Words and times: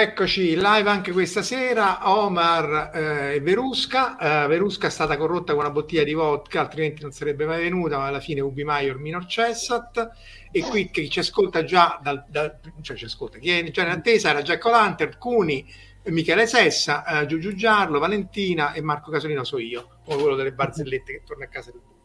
Eccoci, 0.00 0.56
live 0.56 0.88
anche 0.88 1.12
questa 1.12 1.42
sera, 1.42 2.08
Omar 2.10 2.90
eh, 2.94 3.34
e 3.34 3.40
Verusca. 3.40 4.16
Eh, 4.16 4.46
Verusca 4.46 4.86
è 4.86 4.90
stata 4.90 5.18
corrotta 5.18 5.52
con 5.52 5.60
una 5.60 5.70
bottiglia 5.70 6.04
di 6.04 6.14
vodka, 6.14 6.60
altrimenti 6.60 7.02
non 7.02 7.12
sarebbe 7.12 7.44
mai 7.44 7.60
venuta, 7.60 7.98
ma 7.98 8.06
alla 8.06 8.18
fine 8.18 8.40
Ubi 8.40 8.64
Maior 8.64 8.98
minor 8.98 9.26
cessat. 9.26 10.10
E 10.50 10.62
qui 10.62 10.90
chi 10.90 11.10
ci 11.10 11.18
ascolta 11.18 11.64
già, 11.64 12.00
dal, 12.02 12.24
dal, 12.30 12.60
cioè 12.80 12.96
ci 12.96 13.04
ascolta, 13.04 13.36
chi 13.36 13.50
è 13.50 13.70
già 13.70 13.82
in 13.82 13.90
attesa 13.90 14.30
era 14.30 14.40
Giacomo 14.40 14.76
Lanter, 14.76 15.18
Cuni, 15.18 15.70
Michele 16.04 16.46
Sessa, 16.46 17.04
eh, 17.04 17.26
Giugiu 17.26 17.52
Giarlo, 17.52 17.98
Valentina 17.98 18.72
e 18.72 18.80
Marco 18.80 19.10
Casolino 19.10 19.44
so 19.44 19.58
io, 19.58 19.98
o 20.02 20.16
quello 20.16 20.34
delle 20.34 20.52
barzellette 20.52 21.12
che 21.12 21.22
torna 21.26 21.44
a 21.44 21.48
casa 21.48 21.72
del 21.72 21.82
buio. 21.84 21.98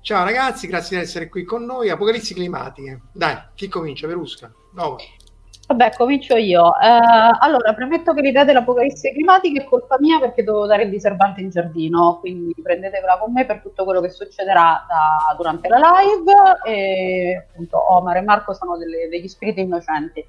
Ciao 0.00 0.24
ragazzi, 0.24 0.66
grazie 0.68 0.96
di 0.96 1.02
essere 1.02 1.28
qui 1.28 1.44
con 1.44 1.66
noi. 1.66 1.90
Apocalissi 1.90 2.32
climatiche. 2.32 3.02
Dai, 3.12 3.36
chi 3.54 3.68
comincia? 3.68 4.06
Verusca? 4.06 4.50
No. 4.72 4.96
Vabbè, 5.68 5.94
comincio 5.96 6.36
io. 6.36 6.78
Eh, 6.78 7.00
allora, 7.40 7.74
premetto 7.74 8.14
che 8.14 8.20
l'idea 8.20 8.44
dell'apocalisse 8.44 9.10
climatica 9.12 9.60
è 9.60 9.64
colpa 9.64 9.96
mia 9.98 10.20
perché 10.20 10.44
devo 10.44 10.64
dare 10.64 10.84
il 10.84 10.90
diserbante 10.90 11.40
in 11.40 11.50
giardino, 11.50 12.18
quindi 12.20 12.54
prendetevela 12.62 13.18
con 13.18 13.32
me 13.32 13.44
per 13.46 13.60
tutto 13.60 13.82
quello 13.82 14.00
che 14.00 14.10
succederà 14.10 14.86
da, 14.86 15.34
durante 15.36 15.68
la 15.68 15.78
live. 15.78 16.32
E 16.64 17.46
appunto 17.48 17.78
Omar 17.94 18.18
e 18.18 18.22
Marco 18.22 18.54
sono 18.54 18.76
delle, 18.76 19.08
degli 19.08 19.26
spiriti 19.26 19.60
innocenti. 19.60 20.24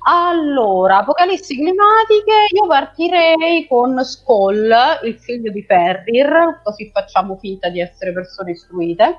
Allora, 0.00 0.98
apocalissi 0.98 1.54
climatiche, 1.54 2.46
io 2.54 2.66
partirei 2.66 3.66
con 3.66 4.04
Skoll, 4.04 4.70
il 5.04 5.18
figlio 5.18 5.50
di 5.50 5.62
Ferrir, 5.62 6.60
così 6.62 6.90
facciamo 6.92 7.36
finta 7.36 7.70
di 7.70 7.80
essere 7.80 8.12
persone 8.12 8.52
istruite. 8.52 9.16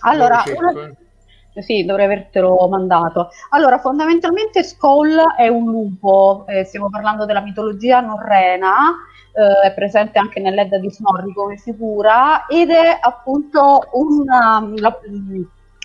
Allora, 0.00 0.42
una... 0.56 0.90
Sì, 1.60 1.84
dovrei 1.84 2.04
avertelo 2.06 2.68
mandato. 2.68 3.30
Allora, 3.50 3.78
fondamentalmente 3.78 4.62
Skoll 4.62 5.16
è 5.36 5.48
un 5.48 5.64
lupo, 5.70 6.44
eh, 6.46 6.64
stiamo 6.64 6.88
parlando 6.88 7.24
della 7.24 7.40
mitologia 7.40 8.00
norrena, 8.00 8.94
eh, 9.32 9.66
è 9.66 9.74
presente 9.74 10.18
anche 10.18 10.40
nell'Edda 10.40 10.78
di 10.78 10.90
Snorri 10.90 11.32
come 11.32 11.56
figura 11.56 12.46
ed 12.46 12.70
è 12.70 12.96
appunto 13.00 13.88
un... 13.92 14.24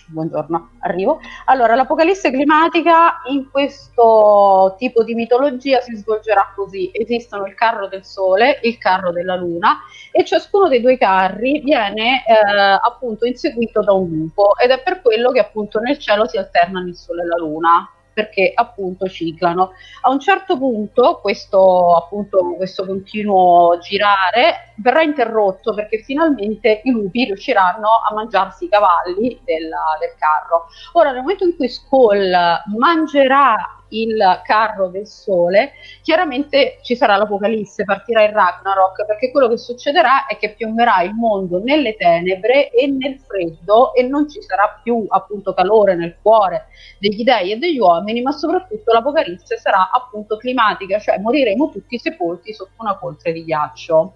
Buongiorno, 0.06 0.72
arrivo. 0.80 1.22
Allora, 1.46 1.76
l'apocalisse 1.76 2.30
climatica 2.30 3.22
in 3.30 3.50
questo 3.50 4.76
tipo 4.78 5.04
di 5.04 5.14
mitologia 5.14 5.80
si 5.80 5.96
svolgerà 5.96 6.52
così. 6.54 6.90
Esistono 6.94 7.46
il 7.46 7.56
carro 7.56 7.88
del 7.88 8.04
sole, 8.04 8.60
il 8.64 8.78
carro 8.78 9.12
della 9.12 9.36
luna 9.36 9.80
e 10.12 10.26
ciascuno 10.26 10.68
dei 10.68 10.82
due 10.82 10.98
carri 10.98 11.62
viene 11.62 12.24
eh, 12.26 12.34
appunto 12.82 13.26
inseguito 13.26 13.82
da 13.82 13.94
un 13.94 14.10
lupo 14.10 14.58
ed 14.58 14.72
è 14.72 14.82
per 14.82 15.02
quello 15.02 15.32
che 15.32 15.40
appunto 15.40 15.80
nel 15.80 15.98
cielo 15.98 16.28
si 16.28 16.38
alternano 16.38 16.88
il 16.88 16.96
sole 16.96 17.24
e 17.24 17.26
la 17.26 17.38
luna 17.38 17.90
perché 18.14 18.52
appunto 18.54 19.08
ciclano. 19.08 19.72
A 20.02 20.12
un 20.12 20.20
certo 20.20 20.58
punto 20.58 21.20
questo, 21.22 21.96
appunto, 21.96 22.56
questo 22.56 22.86
continuo 22.86 23.78
girare 23.80 24.74
verrà 24.76 25.02
interrotto 25.02 25.74
perché 25.74 26.00
finalmente 26.00 26.82
i 26.84 26.92
lupi 26.92 27.26
riusciranno 27.26 27.88
a 28.10 28.14
mangiarsi 28.14 28.66
i 28.66 28.70
cavalli 28.70 29.40
della, 29.44 29.98
del 30.00 30.16
carro. 30.18 30.68
Ora, 30.94 31.12
nel 31.12 31.22
momento 31.22 31.46
in 31.46 31.56
cui 31.56 31.70
Skull 31.70 32.32
mangerà 32.78 33.83
il 34.02 34.42
carro 34.44 34.88
del 34.88 35.08
sole, 35.08 35.74
chiaramente 36.02 36.80
ci 36.82 36.96
sarà 36.96 37.16
l'apocalisse, 37.16 37.84
partirà 37.84 38.24
il 38.24 38.32
Ragnarok, 38.32 39.06
perché 39.06 39.32
quello 39.32 39.48
che 39.48 39.58
succederà 39.58 40.26
è 40.26 40.38
che 40.38 40.54
piomberà 40.54 41.02
il 41.02 41.14
mondo 41.14 41.60
nelle 41.60 41.96
tenebre 41.96 42.70
e 42.70 42.88
nel 42.88 43.20
freddo 43.20 43.94
e 43.94 44.04
non 44.04 44.30
ci 44.30 44.42
sarà 44.42 44.80
più 44.82 45.06
appunto 45.08 45.54
calore 45.54 45.96
nel 45.96 46.16
cuore 46.22 46.68
degli 47.00 47.24
dei 47.24 47.52
e 47.52 47.58
degli 47.58 47.80
uomini, 47.80 48.22
ma 48.22 48.32
soprattutto 48.32 48.92
l'apocalisse 48.92 49.58
sarà 49.58 49.92
appunto 49.92 50.38
climatica, 50.38 51.00
cioè 51.00 51.20
moriremo 51.20 51.70
tutti 51.70 51.98
sepolti 51.98 52.54
sotto 52.54 52.74
una 52.78 52.98
coltre 52.98 53.32
di 53.32 53.44
ghiaccio. 53.44 54.14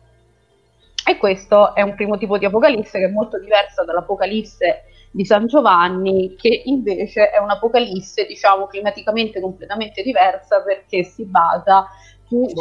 E 1.06 1.18
questo 1.18 1.74
è 1.74 1.82
un 1.82 1.96
primo 1.96 2.18
tipo 2.18 2.38
di 2.38 2.46
apocalisse 2.46 3.00
che 3.00 3.06
è 3.06 3.09
molto 3.09 3.40
diversa 3.40 3.86
dall'apocalisse 3.86 4.84
di 5.12 5.25
San 5.25 5.47
Giovanni, 5.47 6.35
che 6.35 6.62
invece 6.66 7.29
è 7.29 7.40
un'apocalisse, 7.40 8.25
diciamo, 8.25 8.68
climaticamente 8.68 9.40
completamente 9.40 10.03
diversa 10.03 10.62
perché 10.62 11.03
si 11.03 11.25
basa 11.25 11.88
più 12.28 12.47
su 12.47 12.56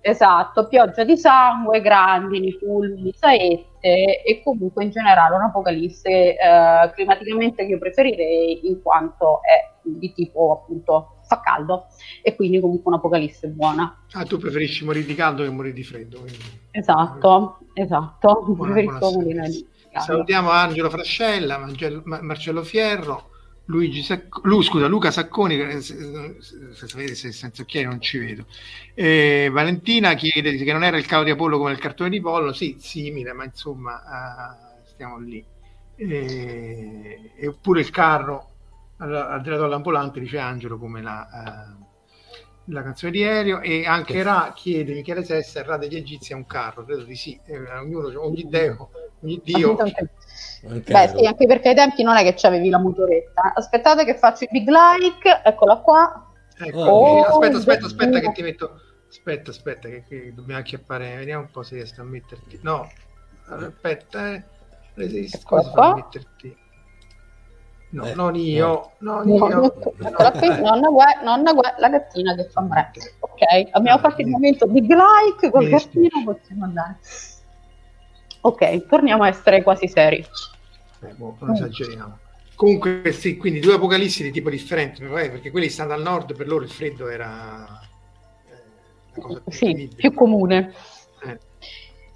esatto, 0.00 0.66
pioggia 0.66 1.04
di 1.04 1.16
sangue, 1.16 1.80
grandini, 1.80 2.52
fulmini, 2.52 3.12
saette 3.14 4.22
e 4.24 4.40
comunque 4.42 4.84
in 4.84 4.90
generale 4.90 5.36
un'apocalisse 5.36 6.08
eh, 6.08 6.90
climaticamente 6.94 7.64
che 7.64 7.72
io 7.72 7.78
preferirei 7.78 8.66
in 8.68 8.82
quanto 8.82 9.40
è 9.42 9.70
di 9.82 10.12
tipo 10.12 10.52
appunto 10.52 11.16
fa 11.22 11.40
caldo 11.40 11.86
e 12.22 12.34
quindi 12.34 12.60
comunque 12.60 12.90
un'apocalisse 12.92 13.48
buona. 13.48 14.04
Ah, 14.12 14.24
tu 14.24 14.38
preferisci 14.38 14.84
morire 14.84 15.06
di 15.06 15.14
caldo 15.14 15.42
che 15.42 15.50
morire 15.50 15.74
di 15.74 15.84
freddo. 15.84 16.20
Quindi. 16.20 16.38
Esatto, 16.72 17.58
esatto, 17.74 18.42
buona, 18.46 18.72
preferisco 18.72 19.12
morire 19.12 19.48
di 19.48 19.66
Salutiamo 19.98 20.50
Angelo 20.50 20.90
Frascella, 20.90 21.58
Marcello 22.04 22.62
Fierro, 22.62 23.30
Luigi 23.66 24.02
Sac- 24.02 24.40
Lu, 24.44 24.62
scusa, 24.62 24.86
Luca 24.86 25.10
Sacconi, 25.10 25.80
se, 25.80 26.36
se, 26.72 27.14
se, 27.14 27.32
senza 27.32 27.62
occhiali 27.62 27.86
non 27.86 28.00
ci 28.00 28.18
vedo. 28.18 28.46
Eh, 28.94 29.48
Valentina 29.50 30.14
chiede 30.14 30.56
che 30.56 30.72
non 30.72 30.84
era 30.84 30.96
il 30.96 31.06
cavo 31.06 31.24
di 31.24 31.30
Apollo 31.30 31.58
come 31.58 31.72
il 31.72 31.78
cartone 31.78 32.10
di 32.10 32.20
Pollo, 32.20 32.52
sì, 32.52 32.76
simile, 32.78 33.32
ma 33.32 33.44
insomma 33.44 33.94
uh, 33.94 34.86
stiamo 34.86 35.18
lì. 35.18 35.44
Eh, 35.96 37.32
eppure 37.36 37.80
il 37.80 37.90
carro 37.90 38.48
al 38.98 39.40
di 39.42 39.48
là 39.48 39.56
dell'ambulante, 39.56 40.20
dice 40.20 40.38
Angelo, 40.38 40.78
come 40.78 41.00
la, 41.00 41.76
uh, 41.78 41.79
la 42.66 42.82
canzone 42.82 43.12
di 43.12 43.22
Elio, 43.22 43.60
e 43.60 43.86
anche 43.86 44.22
Ra 44.22 44.52
chiede 44.54 44.92
Michele 44.92 45.24
Sessa, 45.24 45.60
il 45.60 45.64
Ra 45.66 45.76
degli 45.76 45.96
Egizi 45.96 46.32
è 46.32 46.36
un 46.36 46.46
carro, 46.46 46.84
credo 46.84 47.04
di 47.04 47.16
sì, 47.16 47.38
eh, 47.46 47.58
ognuno, 47.78 48.24
ogni 48.24 48.48
deo 48.48 48.90
Dio. 49.20 49.76
Beh, 50.62 51.08
sì, 51.08 51.26
anche 51.26 51.46
perché 51.46 51.70
ai 51.70 51.74
tempi 51.74 52.02
non 52.02 52.16
è 52.16 52.22
che 52.22 52.34
c'avevi 52.34 52.68
la 52.70 52.78
motoretta. 52.78 53.52
Aspettate 53.54 54.04
che 54.04 54.16
faccio 54.16 54.44
il 54.44 54.50
big 54.50 54.68
like, 54.68 55.42
eccola 55.44 55.76
qua. 55.78 56.32
Ecco, 56.58 56.78
oh, 56.78 57.24
aspetta, 57.24 57.56
aspetta, 57.58 57.86
aspetta 57.86 58.20
che 58.20 58.32
ti 58.32 58.42
metto. 58.42 58.80
Aspetta, 59.08 59.50
aspetta, 59.50 59.88
che, 59.88 60.04
che 60.08 60.32
dobbiamo 60.34 60.60
acchiappare. 60.60 61.16
Vediamo 61.16 61.42
un 61.42 61.50
po' 61.50 61.62
se 61.62 61.74
riesco 61.74 62.00
a 62.00 62.04
metterti. 62.04 62.60
No, 62.62 62.88
aspetta, 63.46 64.32
eh. 64.32 64.44
Cosa 65.44 65.70
fa 65.70 65.94
metterti? 65.94 66.56
No, 67.90 68.04
eh, 68.04 68.14
non 68.14 68.36
io, 68.36 68.92
no. 68.98 69.22
non 69.24 69.28
io. 69.28 69.48
No, 69.48 69.72
eccola 69.98 70.30
qui, 70.30 70.48
nonna 70.48 70.88
Gue, 70.88 71.04
nonna 71.24 71.52
Gue, 71.52 71.74
la 71.78 71.88
gattina 71.88 72.34
che 72.36 72.48
fa 72.48 72.60
me. 72.60 72.90
Ok, 73.18 73.70
abbiamo 73.72 73.98
ah, 73.98 74.00
fatto 74.00 74.20
il 74.20 74.28
momento 74.28 74.66
big 74.66 74.88
like 74.88 75.50
col 75.50 75.68
gattino, 75.68 76.22
possiamo 76.24 76.64
andare. 76.64 76.98
Ok, 78.42 78.86
torniamo 78.86 79.24
a 79.24 79.28
essere 79.28 79.62
quasi 79.62 79.88
seri. 79.88 80.24
Eh, 81.02 81.14
boh, 81.14 81.36
non 81.40 81.54
esageriamo. 81.54 82.18
Comunque 82.54 83.10
sì, 83.12 83.36
quindi 83.36 83.58
due 83.58 83.74
apocalissi 83.74 84.22
di 84.22 84.30
tipo 84.30 84.50
differente, 84.50 85.04
perché 85.06 85.50
quelli 85.50 85.68
stanno 85.68 85.94
al 85.94 86.02
nord, 86.02 86.36
per 86.36 86.46
loro 86.46 86.62
il 86.62 86.70
freddo 86.70 87.08
era... 87.08 87.80
Eh, 89.14 89.50
sì, 89.50 89.90
più 89.96 90.14
comune. 90.14 90.72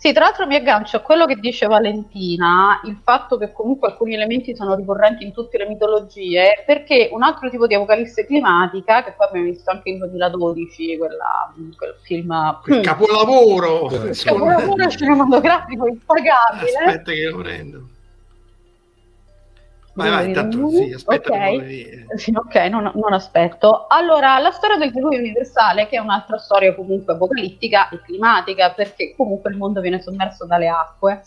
Sì, 0.04 0.12
tra 0.12 0.24
l'altro 0.26 0.46
mi 0.46 0.54
aggancio 0.54 0.98
a 0.98 1.00
quello 1.00 1.24
che 1.24 1.36
dice 1.36 1.64
Valentina, 1.64 2.78
il 2.84 3.00
fatto 3.02 3.38
che 3.38 3.52
comunque 3.52 3.88
alcuni 3.88 4.12
elementi 4.12 4.54
sono 4.54 4.74
ricorrenti 4.74 5.24
in 5.24 5.32
tutte 5.32 5.56
le 5.56 5.66
mitologie, 5.66 6.62
perché 6.66 7.08
un 7.10 7.22
altro 7.22 7.48
tipo 7.48 7.66
di 7.66 7.72
apocalisse 7.72 8.26
climatica, 8.26 9.02
che 9.02 9.14
poi 9.16 9.28
abbiamo 9.28 9.46
visto 9.46 9.70
anche 9.70 9.92
nel 9.92 10.00
2012, 10.00 10.98
quella, 10.98 11.50
quel 11.74 11.94
film... 12.02 12.60
Il 12.66 12.80
capolavoro! 12.80 13.88
Il 13.90 14.22
capolavoro 14.22 14.90
cinematografico 14.90 15.86
impagabile. 15.86 16.84
Aspetta 16.84 17.10
che 17.10 17.24
lo 17.30 17.38
prendo. 17.38 17.88
Vai, 19.94 20.10
vai, 20.10 20.26
intanto 20.26 20.68
sì, 20.70 20.92
aspetta. 20.92 21.32
Okay. 21.32 22.06
Sì, 22.16 22.32
ok, 22.34 22.54
non, 22.68 22.90
non, 22.94 23.12
aspetto. 23.12 23.86
Allora, 23.88 24.38
la 24.38 24.50
storia 24.50 24.76
del 24.76 24.90
diluvio 24.90 25.20
universale, 25.20 25.86
che 25.86 25.96
è 25.96 26.00
un'altra 26.00 26.36
storia 26.38 26.74
comunque 26.74 27.14
apocalittica 27.14 27.88
e 27.90 28.00
climatica, 28.02 28.72
perché 28.72 29.14
comunque 29.16 29.50
il 29.50 29.56
mondo 29.56 29.80
viene 29.80 30.02
sommerso 30.02 30.46
dalle 30.46 30.66
acque. 30.66 31.22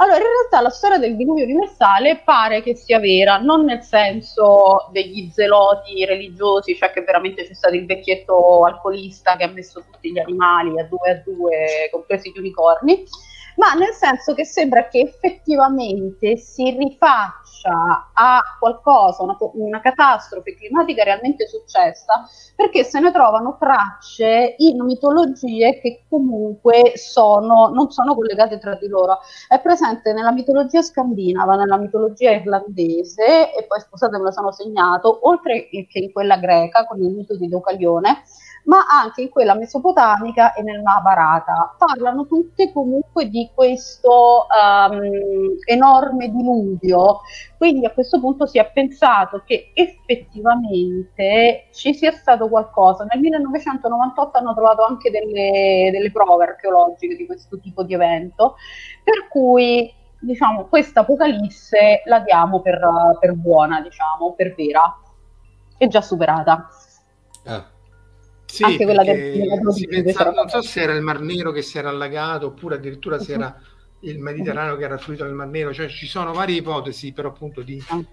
Allora, 0.00 0.18
in 0.18 0.24
realtà 0.24 0.60
la 0.60 0.70
storia 0.70 0.98
del 0.98 1.16
diluvio 1.16 1.44
universale 1.44 2.20
pare 2.24 2.60
che 2.62 2.74
sia 2.74 2.98
vera, 2.98 3.38
non 3.38 3.64
nel 3.64 3.82
senso 3.82 4.88
degli 4.90 5.30
zeloti 5.30 6.04
religiosi, 6.04 6.74
cioè 6.74 6.90
che 6.90 7.02
veramente 7.02 7.46
c'è 7.46 7.54
stato 7.54 7.74
il 7.74 7.86
vecchietto 7.86 8.64
alcolista 8.64 9.36
che 9.36 9.44
ha 9.44 9.48
messo 9.48 9.84
tutti 9.90 10.10
gli 10.10 10.18
animali 10.18 10.78
a 10.80 10.84
due 10.84 11.10
a 11.10 11.22
due, 11.24 11.88
compresi 11.90 12.32
gli 12.32 12.38
unicorni, 12.38 13.04
ma 13.56 13.74
nel 13.74 13.92
senso 13.92 14.34
che 14.34 14.44
sembra 14.44 14.86
che 14.88 15.00
effettivamente 15.00 16.36
si 16.36 16.70
rifaccia 16.70 17.47
a 17.64 18.42
qualcosa, 18.58 19.22
una, 19.22 19.36
una, 19.54 19.80
catastrofe 19.80 20.54
climatica 20.54 21.02
realmente 21.02 21.46
successa, 21.46 22.26
perché 22.54 22.84
se 22.84 23.00
ne 23.00 23.10
trovano 23.10 23.56
tracce 23.58 24.54
in 24.58 24.84
mitologie 24.84 25.80
che 25.80 26.04
comunque 26.08 26.92
sono, 26.94 27.68
non 27.68 27.90
sono 27.90 28.14
collegate 28.14 28.58
tra 28.58 28.74
di 28.74 28.88
loro. 28.88 29.18
È 29.48 29.60
presente 29.60 30.12
nella 30.12 30.32
mitologia 30.32 30.82
scandinava, 30.82 31.56
nella 31.56 31.78
mitologia 31.78 32.30
irlandese, 32.30 33.52
e 33.54 33.64
poi 33.66 33.80
scusate 33.80 34.16
me 34.18 34.24
lo 34.24 34.32
sono 34.32 34.52
segnato, 34.52 35.26
oltre 35.28 35.68
che 35.68 35.86
in 35.92 36.12
quella 36.12 36.36
greca 36.36 36.86
con 36.86 37.00
il 37.02 37.10
mito 37.10 37.36
di 37.36 37.48
Deucalione, 37.48 38.22
ma 38.68 38.84
anche 38.86 39.22
in 39.22 39.30
quella 39.30 39.54
mesopotamica 39.54 40.52
e 40.52 40.62
nel 40.62 40.82
Mahabharata. 40.82 41.74
Parlano 41.76 42.26
tutte 42.26 42.70
comunque 42.72 43.28
di 43.28 43.50
questo 43.54 44.46
um, 44.48 45.00
enorme 45.66 46.28
diluvio, 46.28 47.20
quindi 47.56 47.86
a 47.86 47.90
questo 47.90 48.20
punto 48.20 48.46
si 48.46 48.58
è 48.58 48.70
pensato 48.70 49.42
che 49.44 49.72
effettivamente 49.74 51.68
ci 51.72 51.94
sia 51.94 52.12
stato 52.12 52.48
qualcosa. 52.48 53.04
Nel 53.04 53.20
1998 53.20 54.38
hanno 54.38 54.54
trovato 54.54 54.84
anche 54.84 55.10
delle, 55.10 55.88
delle 55.90 56.10
prove 56.12 56.44
archeologiche 56.44 57.16
di 57.16 57.26
questo 57.26 57.58
tipo 57.58 57.82
di 57.82 57.94
evento, 57.94 58.56
per 59.02 59.28
cui 59.28 59.92
diciamo 60.20 60.66
questa 60.66 61.00
apocalisse 61.00 62.02
la 62.04 62.20
diamo 62.20 62.60
per, 62.60 62.80
per 63.18 63.32
buona, 63.32 63.80
diciamo, 63.80 64.34
per 64.36 64.54
vera. 64.54 64.94
È 65.78 65.86
già 65.86 66.02
superata. 66.02 66.68
Ah. 67.46 67.76
Sì, 68.50 68.62
anche 68.62 68.84
quella 68.84 69.04
del 69.04 69.86
pensava, 69.88 70.30
non 70.30 70.48
so 70.48 70.62
se 70.62 70.80
era 70.80 70.94
il 70.94 71.02
Mar 71.02 71.20
Nero 71.20 71.52
che 71.52 71.60
si 71.60 71.76
era 71.76 71.90
allagato 71.90 72.46
oppure 72.46 72.76
addirittura 72.76 73.16
uh-huh. 73.16 73.22
se 73.22 73.32
era 73.34 73.60
il 74.00 74.18
Mediterraneo 74.18 74.72
uh-huh. 74.72 74.78
che 74.78 74.84
era 74.84 74.96
fluito 74.96 75.24
nel 75.24 75.34
Mar 75.34 75.48
Nero, 75.48 75.74
cioè 75.74 75.86
ci 75.88 76.06
sono 76.06 76.32
varie 76.32 76.56
ipotesi 76.56 77.12
però 77.12 77.28
appunto 77.28 77.60
di 77.60 77.80
uh-huh. 77.86 78.06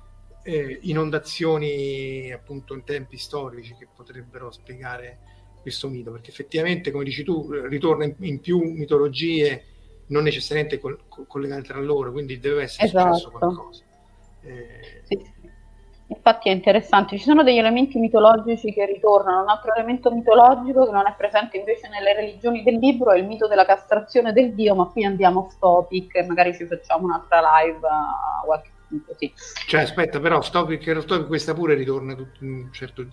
eh, 0.44 0.80
inondazioni 0.82 2.32
appunto 2.34 2.74
in 2.74 2.84
tempi 2.84 3.18
storici 3.18 3.76
che 3.80 3.88
potrebbero 3.96 4.52
spiegare 4.52 5.20
questo 5.62 5.88
mito, 5.88 6.12
perché 6.12 6.32
effettivamente 6.32 6.92
come 6.92 7.06
dici 7.06 7.24
tu 7.24 7.50
ritorna 7.52 8.04
in, 8.04 8.16
in 8.20 8.40
più 8.42 8.60
mitologie 8.60 9.64
non 10.08 10.24
necessariamente 10.24 10.80
col, 10.80 11.00
collegate 11.08 11.62
tra 11.62 11.80
loro, 11.80 12.12
quindi 12.12 12.40
deve 12.40 12.64
essere 12.64 12.88
esatto. 12.88 13.16
successo 13.16 13.32
qualcosa. 13.32 13.84
Eh. 14.42 14.95
Infatti 16.08 16.50
è 16.50 16.52
interessante, 16.52 17.18
ci 17.18 17.24
sono 17.24 17.42
degli 17.42 17.58
elementi 17.58 17.98
mitologici 17.98 18.72
che 18.72 18.86
ritornano, 18.86 19.42
un 19.42 19.50
altro 19.50 19.74
elemento 19.74 20.12
mitologico 20.12 20.86
che 20.86 20.92
non 20.92 21.08
è 21.08 21.16
presente 21.18 21.58
invece 21.58 21.88
nelle 21.88 22.14
religioni 22.14 22.62
del 22.62 22.76
libro 22.76 23.12
è 23.12 23.18
il 23.18 23.26
mito 23.26 23.48
della 23.48 23.66
castrazione 23.66 24.32
del 24.32 24.54
dio, 24.54 24.76
ma 24.76 24.86
qui 24.86 25.04
andiamo 25.04 25.40
off 25.40 25.58
topic 25.58 26.16
e 26.16 26.26
magari 26.28 26.54
ci 26.54 26.68
facciamo 26.68 27.06
un'altra 27.06 27.42
live 27.42 27.88
a 27.88 28.44
qualche 28.46 28.70
punto, 28.88 29.16
sì. 29.18 29.34
Cioè 29.66 29.82
aspetta, 29.82 30.20
però 30.20 30.40
topic, 30.40 31.06
topic 31.06 31.26
questa 31.26 31.56
pure 31.56 31.74
ritorna 31.74 32.14
tutto 32.14 32.44
un 32.44 32.70
certo... 32.72 33.06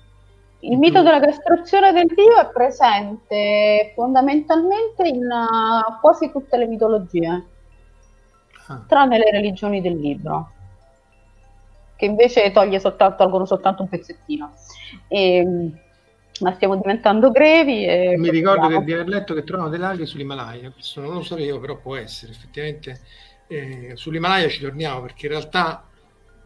Il 0.61 0.77
mito 0.77 1.03
della 1.03 1.19
castrazione 1.19 1.93
del 1.93 2.07
dio 2.07 2.39
è 2.39 2.51
presente 2.53 3.93
fondamentalmente 3.95 5.09
in 5.09 5.25
uh, 5.25 5.99
quasi 5.99 6.31
tutte 6.31 6.59
le 6.59 6.67
mitologie, 6.67 7.47
ah. 8.67 8.85
tranne 8.87 9.17
le 9.17 9.31
religioni 9.31 9.81
del 9.81 9.99
libro 9.99 10.53
che 12.03 12.07
invece 12.07 12.51
toglie 12.51 12.81
soltanto, 12.81 13.23
tolgono 13.23 13.47
soltanto 13.47 13.83
un 13.83 13.89
pezzettino. 13.89 14.53
E, 15.07 15.37
ehm, 15.37 15.79
ma 16.41 16.53
stiamo 16.55 16.75
diventando 16.75 17.31
grevi. 17.31 17.87
E 17.87 18.17
Mi 18.19 18.31
ricordo 18.31 18.67
che 18.67 18.83
di 18.83 18.93
aver 18.93 19.07
letto 19.07 19.35
che 19.35 19.45
trovano 19.45 19.69
delle 19.69 19.85
alghe 19.85 20.05
sull'Himalaya, 20.05 20.73
questo 20.73 21.01
non 21.01 21.15
lo 21.15 21.23
sapevo, 21.23 21.61
però 21.61 21.77
può 21.77 21.95
essere 21.95 22.33
effettivamente. 22.33 23.01
Eh, 23.47 23.93
sull'Himalaya 23.95 24.49
ci 24.49 24.61
torniamo 24.61 25.01
perché 25.01 25.27
in 25.27 25.33
realtà, 25.33 25.85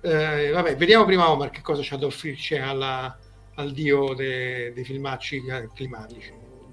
eh, 0.03 0.51
vabbè, 0.51 0.77
vediamo 0.77 1.07
prima 1.07 1.31
Omar 1.31 1.49
che 1.49 1.63
cosa 1.63 1.81
c'ha 1.83 1.97
da 1.97 2.05
offrirci 2.05 2.57
alla, 2.57 3.17
al 3.55 3.71
dio 3.73 4.13
de, 4.13 4.75
dei 4.75 4.85
filmacci 4.85 5.43
climatici. 5.75 6.33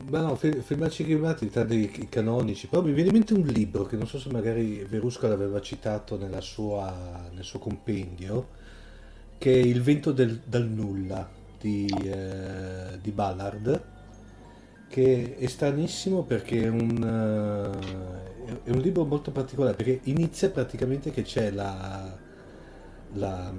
Ma 0.10 0.20
no, 0.20 0.36
filmacci 0.36 1.06
climatici 1.06 1.50
tra 1.50 1.64
dei 1.64 1.90
canonici, 2.10 2.68
però 2.68 2.82
mi 2.82 2.92
viene 2.92 3.12
in 3.12 3.16
mente 3.16 3.34
un 3.34 3.46
libro 3.46 3.86
che 3.86 3.96
non 3.96 4.08
so 4.08 4.20
se 4.20 4.30
magari 4.30 4.86
Verusca 4.90 5.30
l'aveva 5.30 5.62
citato 5.62 6.20
sua, 6.42 7.30
nel 7.34 7.46
suo 7.46 7.60
compendio, 7.60 8.62
che 9.38 9.52
è 9.54 9.58
Il 9.58 9.82
vento 9.82 10.12
del, 10.12 10.42
dal 10.46 10.68
nulla 10.68 11.30
di, 11.60 11.88
eh, 12.04 13.00
di, 13.02 13.12
Ballard, 13.12 13.84
che 14.90 15.36
è 15.38 15.46
stranissimo 15.48 16.24
perché 16.24 16.64
è 16.64 16.68
un, 16.68 17.02
uh, 17.02 18.64
è 18.64 18.70
un, 18.70 18.80
libro 18.80 19.06
molto 19.06 19.32
particolare, 19.32 19.76
perché 19.76 20.02
inizia 20.04 20.50
praticamente 20.50 21.12
che 21.12 21.22
c'è 21.22 21.52
la, 21.52 22.18
la... 23.14 23.54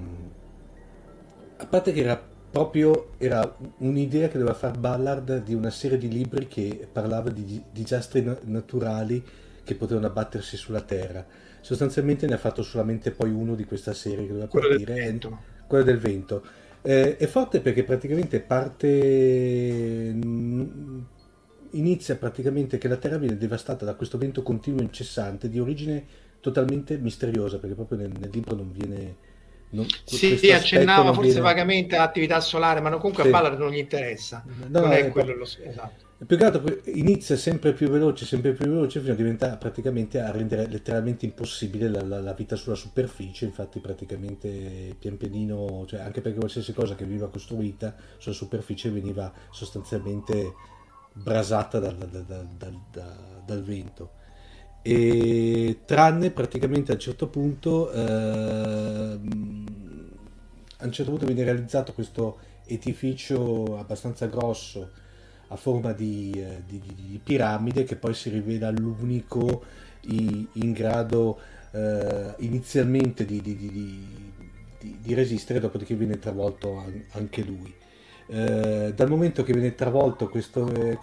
a 1.57 1.65
parte 1.65 1.91
che 1.91 1.99
era 1.99 2.33
proprio 2.55 3.09
era 3.17 3.57
un'idea 3.79 4.29
che 4.29 4.37
doveva 4.37 4.55
fare 4.55 4.77
Ballard 4.77 5.43
di 5.43 5.53
una 5.53 5.69
serie 5.69 5.97
di 5.97 6.07
libri 6.07 6.47
che 6.47 6.87
parlava 6.89 7.29
di 7.29 7.61
disastri 7.69 8.23
naturali 8.43 9.21
che 9.61 9.75
potevano 9.75 10.07
abbattersi 10.07 10.55
sulla 10.55 10.81
Terra. 10.81 11.25
Sostanzialmente 11.59 12.27
ne 12.27 12.35
ha 12.35 12.37
fatto 12.37 12.63
solamente 12.63 13.11
poi 13.11 13.31
uno 13.31 13.55
di 13.55 13.65
questa 13.65 13.93
serie 13.93 14.25
che 14.25 14.31
doveva 14.31 14.47
partire 14.47 15.03
quella 15.67 15.83
del 15.83 15.97
vento. 15.97 16.43
Eh, 16.81 17.17
è 17.17 17.25
forte 17.25 17.61
perché 17.61 17.83
praticamente 17.83 18.39
parte, 18.39 20.11
mm, 20.13 20.99
inizia 21.71 22.15
praticamente 22.15 22.77
che 22.77 22.87
la 22.87 22.97
Terra 22.97 23.17
viene 23.17 23.37
devastata 23.37 23.85
da 23.85 23.95
questo 23.95 24.17
vento 24.17 24.43
continuo 24.43 24.81
e 24.81 24.83
incessante 24.83 25.49
di 25.49 25.59
origine 25.59 26.05
totalmente 26.39 26.97
misteriosa, 26.97 27.57
perché 27.57 27.75
proprio 27.75 27.97
nel, 27.97 28.11
nel 28.19 28.29
libro 28.31 28.55
non 28.55 28.71
viene... 28.71 29.33
Non, 29.67 29.85
sì, 30.05 30.37
sì 30.37 30.51
accennava 30.51 31.11
forse 31.11 31.31
viene... 31.31 31.41
vagamente 31.41 31.95
all'attività 31.95 32.39
solare, 32.39 32.81
ma 32.81 32.91
comunque 32.91 33.23
sì. 33.23 33.29
a 33.29 33.31
Ballard 33.31 33.59
non 33.59 33.71
gli 33.71 33.77
interessa. 33.77 34.45
No, 34.67 34.79
non 34.79 34.91
è, 34.91 35.05
è 35.05 35.09
quello 35.09 35.35
lo... 35.35 35.43
esatto 35.43 36.04
più 36.17 36.37
che 36.37 36.45
altro 36.45 36.63
inizia 36.85 37.35
sempre 37.35 37.73
più 37.73 37.89
veloce, 37.89 38.25
sempre 38.25 38.53
più 38.53 38.67
veloce, 38.69 39.01
fino 39.01 39.11
a 39.11 39.17
diventare 39.17 39.57
praticamente 39.57 40.21
a 40.21 40.31
rendere 40.31 40.65
letteralmente 40.67 41.25
impossibile 41.25 41.89
la, 41.89 42.01
la, 42.01 42.21
la 42.21 42.33
vita 42.33 42.55
sulla 42.55 42.75
superficie. 42.75 43.43
Infatti, 43.43 43.79
praticamente 43.79 44.95
pian 44.97 45.17
pianino, 45.17 45.85
cioè 45.87 45.99
anche 45.99 46.21
perché 46.21 46.39
qualsiasi 46.39 46.71
cosa 46.73 46.95
che 46.95 47.03
veniva 47.03 47.29
costruita 47.29 47.93
sulla 48.17 48.33
superficie 48.33 48.89
veniva 48.89 49.31
sostanzialmente 49.51 50.53
brasata 51.11 51.79
dal, 51.79 51.97
dal, 51.97 52.47
dal, 52.57 52.79
dal 53.45 53.63
vento. 53.63 54.11
E 54.81 55.81
tranne 55.83 56.31
praticamente 56.31 56.91
a 56.91 56.93
un 56.93 56.99
certo 57.01 57.27
punto, 57.27 57.91
eh, 57.91 57.99
a 60.77 60.85
un 60.85 60.91
certo 60.91 61.11
punto 61.11 61.25
viene 61.25 61.43
realizzato 61.43 61.91
questo 61.91 62.37
edificio 62.67 63.77
abbastanza 63.77 64.27
grosso 64.27 65.03
a 65.49 65.55
forma 65.55 65.91
di, 65.91 66.31
di, 66.65 66.81
di, 66.81 67.19
piramide 67.23 67.83
che 67.83 67.95
poi 67.95 68.13
si 68.13 68.29
rivela 68.29 68.71
l'unico 68.71 69.63
in, 70.07 70.45
in 70.53 70.71
grado 70.71 71.39
eh, 71.71 72.33
inizialmente 72.39 73.25
di, 73.25 73.41
di, 73.41 75.13
resistere, 75.13 75.59
dopodiché 75.59 75.95
viene 75.95 76.19
travolto 76.19 76.83
anche 77.11 77.43
lui. 77.43 77.73
Eh, 78.27 78.93
dal 78.95 79.09
momento 79.09 79.43
che 79.43 79.53
viene 79.53 79.75
travolto 79.75 80.29
questo 80.29 80.67
eh, 80.73 80.97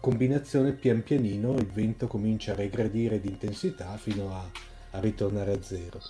combinazione, 0.00 0.72
pian 0.72 1.02
pianino 1.02 1.54
il 1.54 1.66
vento 1.66 2.06
comincia 2.06 2.52
a 2.52 2.56
regredire 2.56 3.20
di 3.20 3.28
intensità 3.28 3.96
fino 3.96 4.34
a, 4.34 4.50
a 4.90 5.00
ritornare 5.00 5.52
a 5.52 5.62
zero. 5.62 6.00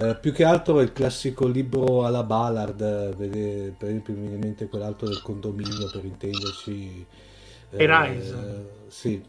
Eh, 0.00 0.16
più 0.20 0.32
che 0.32 0.44
altro 0.44 0.78
è 0.78 0.82
il 0.82 0.92
classico 0.92 1.46
libro 1.46 2.04
alla 2.04 2.22
Ballard, 2.22 3.16
vede, 3.16 3.74
per 3.76 3.88
esempio 3.88 4.14
mi 4.14 4.20
viene 4.20 4.34
in 4.36 4.40
mente 4.40 4.68
quell'altro 4.68 5.08
del 5.08 5.20
condominio 5.22 5.90
per 5.90 6.04
intenderci. 6.04 7.06
Eh, 7.70 7.86
Rise. 7.86 8.66
Sì, 8.88 9.20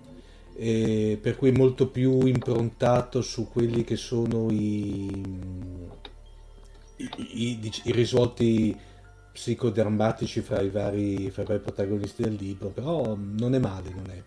e 0.55 1.17
per 1.21 1.35
cui 1.37 1.51
molto 1.51 1.87
più 1.87 2.25
improntato 2.25 3.21
su 3.21 3.49
quelli 3.49 3.83
che 3.83 3.95
sono 3.95 4.51
i, 4.51 5.07
i, 6.97 7.09
i, 7.17 7.71
i 7.83 7.91
risvolti 7.91 8.77
psicodrammatici 9.31 10.41
fra 10.41 10.61
i, 10.61 10.69
vari, 10.69 11.29
fra 11.31 11.43
i 11.43 11.45
vari 11.45 11.59
protagonisti 11.59 12.23
del 12.23 12.35
libro, 12.35 12.69
però 12.69 13.15
non 13.17 13.55
è 13.55 13.59
male, 13.59 13.89
non 13.89 14.09
è. 14.09 14.21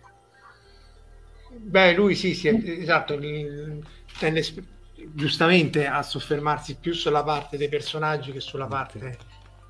Beh, 1.55 1.95
lui 1.95 2.15
sì, 2.15 2.35
sì 2.35 2.49
esatto, 2.49 3.19
tende 4.19 4.43
giustamente 5.13 5.87
a 5.87 6.03
soffermarsi 6.03 6.77
più 6.77 6.93
sulla 6.93 7.23
parte 7.23 7.57
dei 7.57 7.69
personaggi 7.69 8.33
che 8.33 8.41
sulla 8.41 8.67
parte 8.67 9.19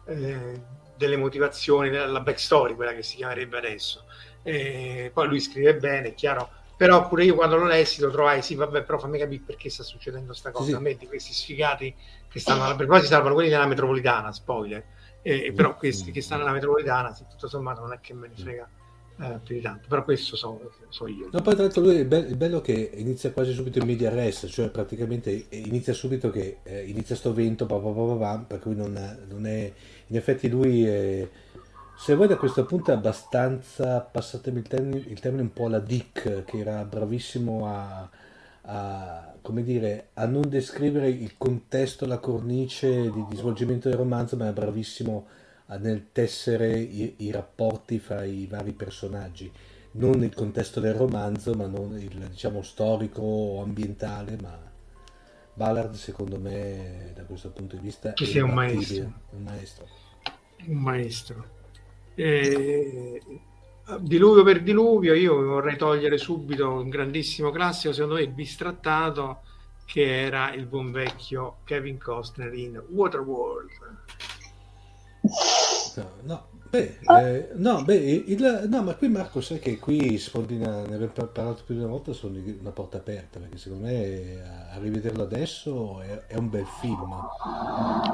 eh, 0.07 0.61
delle 0.97 1.17
motivazioni, 1.17 1.91
della 1.91 2.21
backstory, 2.21 2.75
quella 2.75 2.95
che 2.95 3.03
si 3.03 3.17
chiamerebbe 3.17 3.59
adesso. 3.59 4.05
Eh, 4.43 5.11
poi 5.13 5.29
lui 5.29 5.41
scrive 5.41 5.77
bene, 5.77 6.09
è 6.09 6.15
chiaro, 6.15 6.49
però 6.77 7.07
pure 7.09 7.25
io 7.25 7.35
quando 7.35 7.57
lo 7.57 7.67
lessi 7.67 8.01
lo 8.01 8.11
trovai, 8.11 8.43
sì, 8.43 8.55
vabbè, 8.55 8.83
però 8.83 8.99
fammi 8.99 9.19
capire 9.19 9.43
perché 9.47 9.71
sta 9.71 9.83
succedendo 9.83 10.29
questa 10.29 10.51
cosa. 10.51 10.67
Sì. 10.67 10.73
A 10.75 10.81
me 10.81 10.97
di 10.97 11.07
questi 11.07 11.33
sfigati 11.33 11.95
che 12.29 12.41
stanno 12.41 12.65
alla... 12.65 12.75
poi 12.75 13.01
si 13.01 13.07
salvano 13.07 13.35
quelli 13.35 13.51
della 13.51 13.67
metropolitana, 13.67 14.33
spoiler, 14.33 14.85
eh, 15.23 15.53
però 15.55 15.77
questi 15.77 16.11
che 16.11 16.21
stanno 16.21 16.43
nella 16.43 16.55
metropolitana, 16.55 17.15
sì, 17.15 17.25
tutto 17.31 17.49
sommato 17.49 17.81
non 17.81 17.93
è 17.93 18.01
che 18.01 18.15
me 18.15 18.29
ne 18.29 18.35
frega 18.35 18.69
eh, 19.23 19.39
più 19.43 19.55
di 19.55 19.61
tanto, 19.61 19.87
però 19.89 20.03
questo 20.03 20.37
so, 20.37 20.73
so 20.89 21.07
io. 21.07 21.29
No, 21.31 21.43
poi 21.43 21.55
tra 21.55 21.63
l'altro 21.63 21.83
lui 21.83 21.97
è, 21.97 22.05
be- 22.05 22.27
è, 22.27 22.35
bello 22.35 22.61
che 22.61 22.91
inizia 22.95 23.31
quasi 23.31 23.53
subito 23.53 23.79
in 23.79 23.87
media 23.87 24.11
res, 24.11 24.47
cioè 24.49 24.69
praticamente 24.69 25.47
inizia 25.51 25.93
subito 25.93 26.31
che 26.31 26.59
eh, 26.63 26.83
inizia 26.85 27.15
sto 27.15 27.33
vento, 27.33 27.67
pa, 27.67 27.77
pa, 27.77 27.91
pa, 27.91 28.45
per 28.47 28.59
cui 28.59 28.75
non, 28.75 28.93
non, 29.29 29.47
è... 29.47 29.73
In 30.09 30.17
effetti 30.17 30.49
lui 30.49 30.85
è 30.85 31.29
se 31.95 32.17
vuoi 32.17 32.27
da 32.27 32.37
questo 32.37 32.65
punto 32.65 32.91
è 32.91 32.95
abbastanza, 32.95 34.01
passatemi 34.01 34.59
il 34.59 34.67
termine, 34.67 35.05
il 35.07 35.21
termine 35.21 35.43
un 35.43 35.53
po' 35.53 35.67
alla 35.67 35.79
Dick, 35.79 36.43
che 36.43 36.59
era 36.59 36.85
bravissimo 36.85 37.65
a, 37.69 38.11
a, 38.63 39.35
come 39.41 39.63
dire, 39.63 40.09
a 40.15 40.27
non 40.27 40.49
descrivere 40.49 41.09
il 41.09 41.35
contesto, 41.39 42.05
la 42.05 42.19
cornice 42.19 43.09
di, 43.09 43.25
di 43.29 43.37
svolgimento 43.37 43.89
del 43.89 43.99
romanzo, 43.99 44.37
ma 44.37 44.45
era 44.45 44.53
bravissimo 44.53 45.27
a, 45.29 45.42
nel 45.79 46.09
tessere 46.13 46.79
i, 46.79 47.15
i, 47.19 47.31
rapporti 47.31 47.99
fra 47.99 48.25
i 48.25 48.47
vari 48.47 48.73
personaggi. 48.73 49.51
Non 49.93 50.23
il 50.23 50.35
contesto 50.35 50.81
del 50.81 50.95
romanzo, 50.95 51.55
ma 51.55 51.67
non 51.67 51.99
il 51.99 52.29
diciamo 52.31 52.63
storico 52.63 53.23
o 53.23 53.63
ambientale, 53.63 54.39
ma 54.41 54.59
Ballard 55.55 55.95
secondo 55.95 56.39
me 56.39 57.13
da 57.15 57.25
questo 57.25 57.51
punto 57.51 57.77
di 57.77 57.83
vista 57.83 58.13
che 58.15 58.25
sia 58.25 58.45
un 58.45 58.55
maestro. 58.55 59.13
un 59.31 59.43
maestro. 59.43 59.87
Un 60.67 60.79
maestro. 60.79 61.45
Eh, 62.15 63.21
diluvio 64.01 64.43
per 64.45 64.63
diluvio, 64.63 65.15
io 65.15 65.43
vorrei 65.43 65.77
togliere 65.77 66.17
subito 66.17 66.71
un 66.71 66.89
grandissimo 66.89 67.51
classico, 67.51 67.93
secondo 67.93 68.15
me 68.17 68.23
il 68.23 68.31
bistrattato, 68.31 69.41
che 69.85 70.23
era 70.23 70.55
il 70.55 70.67
buon 70.67 70.91
vecchio 70.91 71.59
Kevin 71.65 71.99
Costner 71.99 72.53
in 72.55 72.83
Waterworld. 72.89 73.71
No, 75.97 76.11
no 76.23 76.51
Beh, 76.73 77.01
eh, 77.07 77.49
no, 77.57 77.83
beh, 77.85 77.95
il, 77.95 78.67
no, 78.67 78.83
ma 78.83 78.95
qui 78.95 79.11
Marco 79.11 79.43
sai 79.43 79.59
che 79.59 79.79
qui 79.79 80.17
Sfondina, 80.17 80.87
ne 80.87 80.95
abbiamo 80.95 81.27
parlato 81.27 81.65
più 81.67 81.75
di 81.75 81.83
una 81.83 81.91
volta, 81.91 82.15
sono 82.15 82.39
una 82.61 82.71
porta 82.71 82.97
aperta, 82.97 83.39
perché 83.39 83.59
secondo 83.59 83.89
me 83.89 84.41
a 84.73 84.79
rivederlo 84.79 85.23
adesso 85.23 86.01
è, 86.01 86.29
è 86.29 86.37
un 86.39 86.49
bel 86.49 86.65
film. 86.81 87.13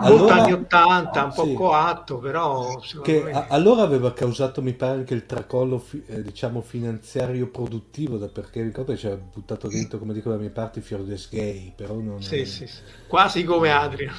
Allora, 0.00 0.43
anni 0.43 0.55
80, 0.55 1.23
un 1.23 1.33
po' 1.33 1.45
sì, 1.45 1.55
coatto, 1.55 2.19
però... 2.19 2.81
Che 3.00 3.23
me... 3.23 3.31
a, 3.31 3.47
allora 3.49 3.83
aveva 3.83 4.12
causato, 4.12 4.61
mi 4.61 4.73
pare, 4.73 4.99
anche 4.99 5.15
il 5.15 5.25
tracollo, 5.25 5.81
eh, 6.07 6.21
diciamo, 6.23 6.61
finanziario 6.61 7.47
produttivo, 7.50 8.19
da 8.19 8.27
perché 8.27 8.61
ricordo 8.62 8.91
che 8.91 8.99
ci 8.99 9.07
aveva 9.07 9.23
buttato 9.23 9.69
dentro, 9.69 10.00
come 10.00 10.12
dico 10.12 10.31
da 10.31 10.37
mia 10.37 10.50
parte, 10.50 10.81
Fiordes 10.81 11.29
Gay, 11.31 11.75
però 11.77 11.95
non... 11.95 12.21
Sì, 12.21 12.45
sì, 12.45 12.67
sì. 12.67 12.81
quasi 13.07 13.45
come 13.45 13.71
Adrian. 13.71 14.15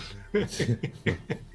Sì. 0.47 0.79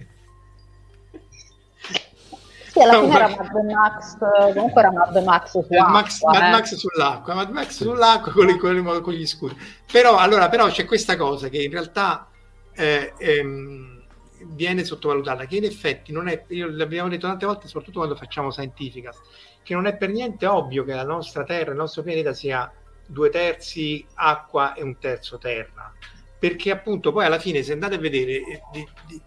Sì, 2.74 2.80
alla 2.80 2.98
fine 3.00 3.14
era 3.14 3.28
Mad 3.28 3.64
Max, 3.64 4.18
comunque 4.52 4.80
era 4.80 4.90
Mad 4.90 5.22
Max 5.22 5.50
sull'acqua. 5.50 5.88
Max, 5.88 6.20
eh. 6.20 6.26
Mad 6.26 6.50
Max 6.50 6.74
sull'acqua, 6.74 7.34
Mad 7.34 7.50
Max 7.50 7.68
sull'acqua 7.70 8.32
con, 8.32 8.46
le, 8.46 8.58
con, 8.58 9.00
con 9.00 9.12
gli 9.12 9.26
scudi. 9.26 9.56
Però, 9.90 10.16
allora, 10.16 10.48
però 10.48 10.66
c'è 10.66 10.84
questa 10.84 11.16
cosa 11.16 11.48
che 11.48 11.62
in 11.62 11.70
realtà 11.70 12.28
eh, 12.74 13.12
ehm, 13.16 14.02
viene 14.46 14.82
sottovalutata, 14.82 15.44
che 15.46 15.56
in 15.56 15.64
effetti 15.64 16.10
non 16.10 16.26
è, 16.26 16.44
l'abbiamo 16.48 17.08
detto 17.08 17.28
tante 17.28 17.46
volte, 17.46 17.68
soprattutto 17.68 17.98
quando 17.98 18.16
facciamo 18.16 18.50
Scientificast, 18.50 19.20
che 19.62 19.74
non 19.74 19.86
è 19.86 19.96
per 19.96 20.10
niente 20.10 20.44
ovvio 20.46 20.82
che 20.84 20.94
la 20.94 21.04
nostra 21.04 21.44
Terra, 21.44 21.70
il 21.70 21.76
nostro 21.76 22.02
pianeta 22.02 22.32
sia 22.32 22.70
due 23.06 23.30
terzi 23.30 24.04
acqua 24.14 24.74
e 24.74 24.82
un 24.82 24.98
terzo 24.98 25.38
terra. 25.38 25.92
Perché 26.36 26.72
appunto 26.72 27.12
poi 27.12 27.24
alla 27.24 27.38
fine, 27.38 27.62
se 27.62 27.72
andate 27.72 27.94
a 27.94 27.98
vedere, 27.98 28.32
eh, 28.32 28.60
di, 28.72 28.86
di, 29.06 29.22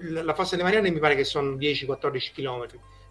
la 0.00 0.34
fossa 0.34 0.50
delle 0.50 0.64
Marianne 0.64 0.90
mi 0.90 0.98
pare 0.98 1.14
che 1.14 1.24
sono 1.24 1.52
10-14 1.52 2.32
km, 2.34 2.66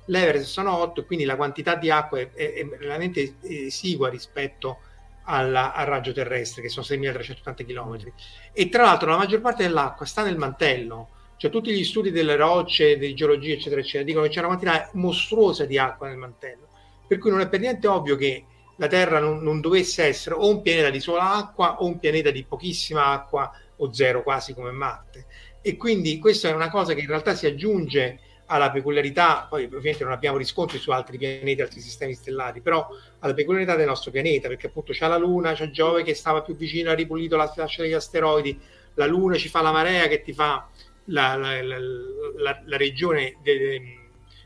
l'Everest 0.05 0.45
sono 0.45 0.75
8, 0.77 1.05
quindi 1.05 1.25
la 1.25 1.35
quantità 1.35 1.75
di 1.75 1.89
acqua 1.89 2.19
è, 2.19 2.31
è, 2.31 2.53
è 2.53 2.65
veramente 2.65 3.35
esigua 3.41 4.09
rispetto 4.09 4.79
alla, 5.23 5.73
al 5.73 5.85
raggio 5.85 6.11
terrestre, 6.11 6.61
che 6.61 6.69
sono 6.69 6.85
6.380 6.88 7.65
km. 7.65 8.11
E 8.53 8.69
tra 8.69 8.83
l'altro 8.83 9.09
la 9.09 9.17
maggior 9.17 9.41
parte 9.41 9.63
dell'acqua 9.63 10.05
sta 10.05 10.23
nel 10.23 10.38
mantello, 10.38 11.09
cioè 11.38 11.51
tutti 11.51 11.71
gli 11.71 11.83
studi 11.83 12.11
delle 12.11 12.35
rocce, 12.35 12.97
di 12.97 13.13
geologia, 13.13 13.53
eccetera, 13.53 13.81
eccetera, 13.81 14.03
dicono 14.03 14.25
che 14.25 14.31
c'è 14.31 14.39
una 14.39 14.47
quantità 14.47 14.89
mostruosa 14.93 15.65
di 15.65 15.77
acqua 15.77 16.07
nel 16.07 16.17
mantello, 16.17 16.67
per 17.07 17.17
cui 17.17 17.29
non 17.29 17.39
è 17.39 17.47
per 17.47 17.59
niente 17.59 17.88
ovvio 17.88 18.15
che 18.15 18.43
la 18.75 18.88
Terra 18.88 19.19
non, 19.19 19.41
non 19.41 19.61
dovesse 19.61 20.03
essere 20.03 20.35
o 20.35 20.49
un 20.49 20.61
pianeta 20.61 20.89
di 20.89 20.99
sola 20.99 21.33
acqua 21.33 21.81
o 21.81 21.85
un 21.85 21.99
pianeta 21.99 22.31
di 22.31 22.43
pochissima 22.43 23.07
acqua 23.07 23.51
o 23.77 23.93
zero, 23.93 24.23
quasi 24.23 24.53
come 24.53 24.71
Marte 24.71 25.27
e 25.61 25.77
quindi 25.77 26.17
questa 26.19 26.49
è 26.49 26.53
una 26.53 26.69
cosa 26.69 26.93
che 26.93 27.01
in 27.01 27.07
realtà 27.07 27.35
si 27.35 27.45
aggiunge 27.45 28.19
alla 28.51 28.71
peculiarità, 28.71 29.45
poi 29.47 29.65
ovviamente 29.65 30.03
non 30.03 30.13
abbiamo 30.13 30.37
riscontri 30.37 30.79
su 30.79 30.89
altri 30.91 31.17
pianeti, 31.17 31.61
altri 31.61 31.81
sistemi 31.81 32.13
stellari, 32.15 32.61
però 32.61 32.87
alla 33.19 33.33
peculiarità 33.33 33.75
del 33.75 33.85
nostro 33.85 34.09
pianeta, 34.09 34.47
perché 34.47 34.67
appunto 34.67 34.91
c'è 34.91 35.07
la 35.07 35.17
Luna, 35.17 35.53
c'è 35.53 35.69
Giove 35.69 36.03
che 36.03 36.15
stava 36.15 36.41
più 36.41 36.55
vicino, 36.55 36.89
ha 36.89 36.95
ripulito 36.95 37.35
la 37.35 37.47
fascia 37.47 37.83
degli 37.83 37.93
asteroidi, 37.93 38.59
la 38.95 39.05
Luna 39.05 39.35
ci 39.35 39.49
fa 39.49 39.61
la 39.61 39.71
marea 39.71 40.07
che 40.07 40.21
ti 40.21 40.33
fa 40.33 40.67
la, 41.05 41.35
la, 41.35 41.61
la, 41.61 42.61
la 42.65 42.77
regione 42.77 43.37
de, 43.43 43.81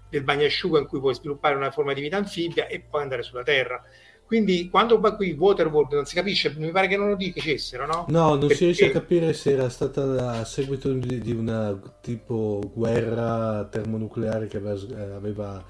del 0.10 0.24
bagnasciugo 0.24 0.78
in 0.78 0.86
cui 0.86 1.00
puoi 1.00 1.16
sviluppare 1.16 1.56
una 1.56 1.72
forma 1.72 1.94
di 1.94 2.02
vita 2.02 2.18
anfibia 2.18 2.68
e 2.68 2.82
poi 2.82 3.02
andare 3.02 3.24
sulla 3.24 3.44
Terra. 3.44 3.82
Quindi 4.26 4.70
quando 4.70 5.00
va 5.00 5.16
qui 5.16 5.32
Waterworld 5.34 5.94
non 5.94 6.06
si 6.06 6.16
capisce, 6.16 6.54
mi 6.58 6.72
pare 6.72 6.88
che 6.88 6.98
non 6.98 7.10
lo 7.10 7.16
dicessero, 7.16 7.86
no? 7.86 8.06
No, 8.08 8.30
non 8.30 8.40
Perché... 8.40 8.56
si 8.56 8.64
riesce 8.66 8.86
a 8.88 8.92
capire 8.92 9.34
se 9.34 9.52
era 9.52 9.70
stata 9.70 10.40
a 10.40 10.46
seguito 10.46 10.92
di, 10.94 11.20
di 11.20 11.32
una 11.32 11.80
tipo 12.02 12.60
guerra 12.74 13.68
termonucleare 13.70 14.48
che 14.48 14.58
aveva, 14.58 15.16
aveva 15.16 15.66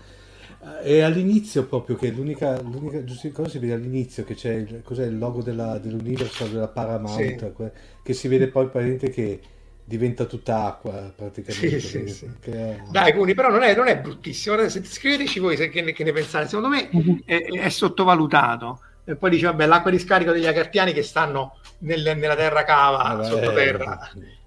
e 0.82 1.02
all'inizio 1.02 1.66
proprio 1.66 1.98
che 1.98 2.10
l'unica, 2.10 2.62
l'unica 2.62 3.04
cosa 3.34 3.50
si 3.50 3.60
vede 3.60 3.74
all'inizio 3.74 4.24
che 4.24 4.34
c'è 4.34 4.54
il, 4.54 4.82
cos'è 4.82 5.06
il 5.06 5.18
logo 5.18 5.42
della, 5.42 5.78
dell'Universal 5.78 6.50
della 6.50 6.70
Paramount 6.70 7.54
sì. 7.54 7.72
che 8.02 8.14
si 8.14 8.30
vede 8.30 8.48
poi 8.48 8.70
praticamente 8.70 9.10
che 9.10 9.42
diventa 9.84 10.26
tutta 10.26 10.66
acqua 10.66 11.12
praticamente. 11.16 11.80
Sì, 11.80 12.08
sì, 12.08 12.08
sì. 12.08 12.50
È... 12.50 12.82
Dai, 12.90 13.14
Cuni, 13.14 13.34
però 13.34 13.50
non 13.50 13.64
è, 13.64 13.76
non 13.76 13.88
è 13.88 13.98
bruttissimo. 13.98 14.58
Scriveteci 14.70 15.40
voi 15.40 15.58
se, 15.58 15.70
che, 15.70 15.82
ne, 15.82 15.92
che 15.92 16.04
ne 16.04 16.12
pensate. 16.12 16.48
Secondo 16.48 16.70
me 16.70 16.90
è, 17.26 17.38
è, 17.38 17.70
sottovalutato. 17.70 18.82
E 19.06 19.16
poi 19.16 19.32
dice, 19.32 19.48
vabbè, 19.48 19.66
l'acqua 19.66 19.92
di 19.92 20.00
scarico 20.00 20.32
degli 20.32 20.48
acartiani 20.48 20.94
che 20.94 21.04
stanno 21.04 21.58
nel, 21.80 22.18
nella 22.18 22.36
terra 22.36 22.64
cava, 22.64 22.98
vabbè, 22.98 23.26
sottoterra. 23.26 24.10
Eh, 24.16 24.43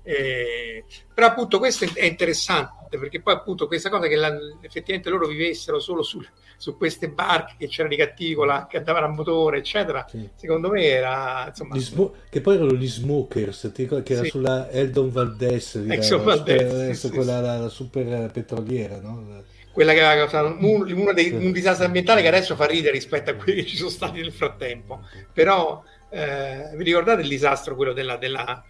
però 1.13 1.27
appunto 1.27 1.59
questo 1.59 1.85
è 1.95 2.05
interessante 2.05 2.97
perché 2.97 3.21
poi 3.21 3.35
appunto 3.35 3.67
questa 3.67 3.91
cosa 3.91 4.07
che 4.07 4.15
la, 4.15 4.33
effettivamente 4.61 5.11
loro 5.11 5.27
vivessero 5.27 5.81
solo 5.81 6.05
su, 6.05 6.25
su 6.57 6.77
queste 6.77 7.09
barche 7.09 7.55
che 7.59 7.67
c'erano 7.67 7.95
i 7.95 7.97
cattivi 7.97 8.35
con 8.35 8.47
la, 8.47 8.69
che 8.71 8.77
andavano 8.77 9.07
a 9.07 9.09
motore 9.09 9.59
eccetera 9.59 10.07
sì. 10.09 10.29
secondo 10.37 10.71
me 10.71 10.85
era 10.85 11.47
insomma 11.49 11.77
smo- 11.81 12.15
che 12.31 12.41
poi 12.41 12.55
erano 12.55 12.75
gli 12.75 12.87
smokers 12.87 13.73
che 13.75 13.89
era 13.91 14.23
sì. 14.23 14.29
sulla 14.29 14.71
Eldon 14.71 15.11
Valdez, 15.11 15.85
Valdez 16.23 17.01
sì, 17.01 17.11
quella 17.11 17.41
la, 17.41 17.59
la, 17.59 17.69
super 17.69 18.31
petroliera 18.31 19.01
no? 19.01 19.43
quella 19.73 19.93
che 19.93 20.05
aveva 20.05 20.25
causato 20.25 20.57
un, 20.65 21.13
dei, 21.15 21.33
un 21.33 21.51
disastro 21.51 21.87
ambientale 21.87 22.23
che 22.23 22.29
adesso 22.29 22.55
fa 22.55 22.67
ridere 22.67 22.93
rispetto 22.93 23.31
a 23.31 23.35
quelli 23.35 23.63
che 23.63 23.67
ci 23.67 23.77
sono 23.77 23.91
stati 23.91 24.21
nel 24.21 24.33
frattempo 24.33 25.01
però 25.33 25.83
Eh, 26.09 26.71
vi 26.77 26.85
ricordate 26.85 27.23
il 27.23 27.29
disastro, 27.29 27.75
quello 27.75 27.93
della, 27.93 28.17
della, 28.17 28.65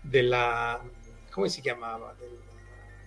della 0.00 0.80
come 1.30 1.48
si 1.48 1.60
chiamava? 1.60 2.14
Del, 2.18 2.38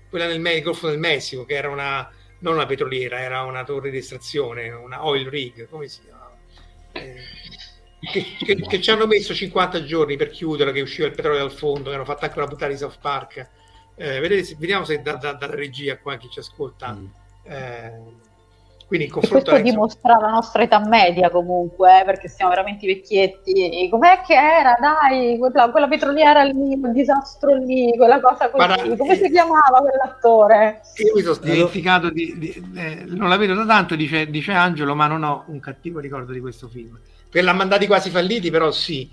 quella 0.10 0.28
nel 0.28 0.62
Golfo 0.62 0.88
del 0.88 1.00
Messico, 1.00 1.46
che 1.46 1.56
era 1.56 1.70
una, 1.70 2.10
non 2.40 2.56
una 2.56 2.66
petroliera, 2.66 3.20
era 3.20 3.44
una 3.44 3.64
torre 3.64 3.90
di 3.90 3.98
estrazione, 3.98 4.70
una 4.70 5.06
oil 5.06 5.28
rig, 5.28 5.68
come 5.68 5.88
si 5.88 6.02
chiamava? 6.02 6.38
Eh, 6.94 7.16
che, 8.12 8.26
che, 8.44 8.56
che, 8.56 8.82
ci 8.82 8.92
hanno 8.92 9.08
messo 9.08 9.34
50 9.34 9.84
giorni 9.84 10.16
per 10.16 10.30
chiudere, 10.30 10.72
che 10.72 10.82
usciva 10.82 11.08
il 11.08 11.16
petrolio 11.16 11.40
dal 11.40 11.52
fondo, 11.52 11.90
che 11.90 11.96
hanno 11.96 12.06
fatto 12.06 12.26
anche 12.26 12.38
una 12.38 12.48
puntata 12.48 12.72
di 12.72 12.78
South 12.78 13.00
Park. 13.00 13.50
Eh, 13.96 14.20
vedete, 14.20 14.56
vediamo 14.58 14.86
se 14.86 15.02
da, 15.02 15.14
da, 15.16 15.34
dalla 15.34 15.56
regia 15.56 15.98
qua 15.98 16.18
chi 16.18 16.30
ci 16.30 16.40
ascolta. 16.40 16.94
Mm. 16.94 17.06
Eh, 17.44 18.02
quindi 18.94 19.08
il 19.08 19.12
confronto 19.12 19.50
questo 19.50 19.70
dimostra 19.72 20.18
la 20.20 20.30
nostra 20.30 20.62
età 20.62 20.78
media 20.78 21.32
comunque, 21.32 22.02
eh, 22.02 22.06
perché 22.06 22.28
siamo 22.28 22.52
veramente 22.52 22.86
vecchietti. 22.86 23.88
Com'è 23.90 24.22
che 24.22 24.36
era, 24.36 24.76
dai, 24.80 25.36
quella, 25.40 25.72
quella 25.72 25.88
petroliera 25.88 26.44
lì, 26.44 26.80
quel 26.80 26.94
disastro 26.94 27.56
lì, 27.56 27.92
quella 27.98 28.20
cosa 28.20 28.52
così. 28.52 28.68
Guarda, 28.68 28.96
Come 28.96 29.14
eh, 29.14 29.16
si 29.16 29.32
chiamava 29.32 29.80
quell'attore? 29.80 30.82
Io 30.98 31.14
mi 31.16 31.22
sono 31.24 31.38
dimenticato 31.42 32.12
di... 32.12 32.38
di 32.38 32.72
eh, 32.76 33.04
non 33.08 33.30
la 33.30 33.38
vedo 33.38 33.56
da 33.56 33.66
tanto, 33.66 33.96
dice, 33.96 34.28
dice 34.28 34.52
Angelo, 34.52 34.94
ma 34.94 35.08
non 35.08 35.24
ho 35.24 35.46
un 35.48 35.60
cattivo 35.60 35.98
ricordo 36.00 36.32
di 36.32 36.40
questo 36.40 36.68
film. 36.68 37.00
Per 37.32 37.44
l'ha 37.44 37.54
mandati 37.54 37.88
quasi 37.88 38.12
falliti, 38.12 38.52
però 38.52 38.70
sì. 38.70 39.10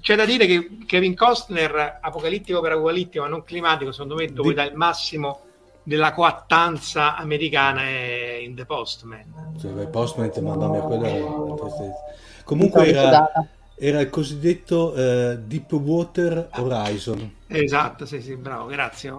C'è 0.00 0.16
da 0.16 0.24
dire 0.24 0.46
che 0.46 0.70
Kevin 0.86 1.14
Costner, 1.14 1.98
apocalittico 2.00 2.60
per 2.60 2.72
apocalittico, 2.72 3.22
ma 3.22 3.30
non 3.30 3.44
climatico, 3.44 3.92
secondo 3.92 4.16
me 4.16 4.26
dove 4.32 4.54
dà 4.54 4.64
il 4.64 4.74
massimo 4.74 5.42
della 5.88 6.12
coattanza 6.12 7.16
americana 7.16 7.80
è 7.80 8.40
in 8.42 8.54
The 8.54 8.66
Postman. 8.66 9.54
Cioè, 9.58 9.72
il 9.72 9.88
Postman, 9.88 10.30
mamma 10.42 10.68
mia, 10.68 10.80
quello 10.82 11.94
Comunque 12.44 12.88
era, 12.88 13.30
era, 13.74 14.00
il 14.00 14.10
cosiddetto 14.10 14.92
uh, 14.94 15.38
Deepwater 15.38 16.50
Horizon. 16.56 17.36
Esatto, 17.46 18.04
sì, 18.04 18.20
sì, 18.20 18.36
bravo, 18.36 18.66
grazie. 18.66 19.10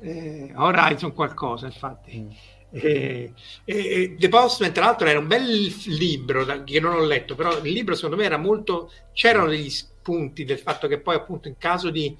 Eh, 0.00 0.52
Horizon 0.54 1.12
qualcosa, 1.12 1.66
infatti. 1.66 2.20
Mm. 2.20 2.30
Eh, 2.70 3.32
eh, 3.64 4.14
The 4.16 4.28
Postman, 4.28 4.72
tra 4.72 4.84
l'altro, 4.84 5.08
era 5.08 5.18
un 5.18 5.26
bel 5.26 5.74
libro 5.86 6.44
da, 6.44 6.62
che 6.62 6.78
non 6.78 6.94
ho 6.94 7.04
letto, 7.04 7.34
però 7.34 7.58
il 7.58 7.72
libro 7.72 7.96
secondo 7.96 8.14
me 8.14 8.24
era 8.24 8.36
molto. 8.36 8.92
c'erano 9.12 9.48
degli 9.48 9.70
spunti 9.70 10.44
del 10.44 10.58
fatto 10.58 10.86
che 10.86 11.00
poi, 11.00 11.16
appunto, 11.16 11.48
in 11.48 11.58
caso 11.58 11.90
di 11.90 12.16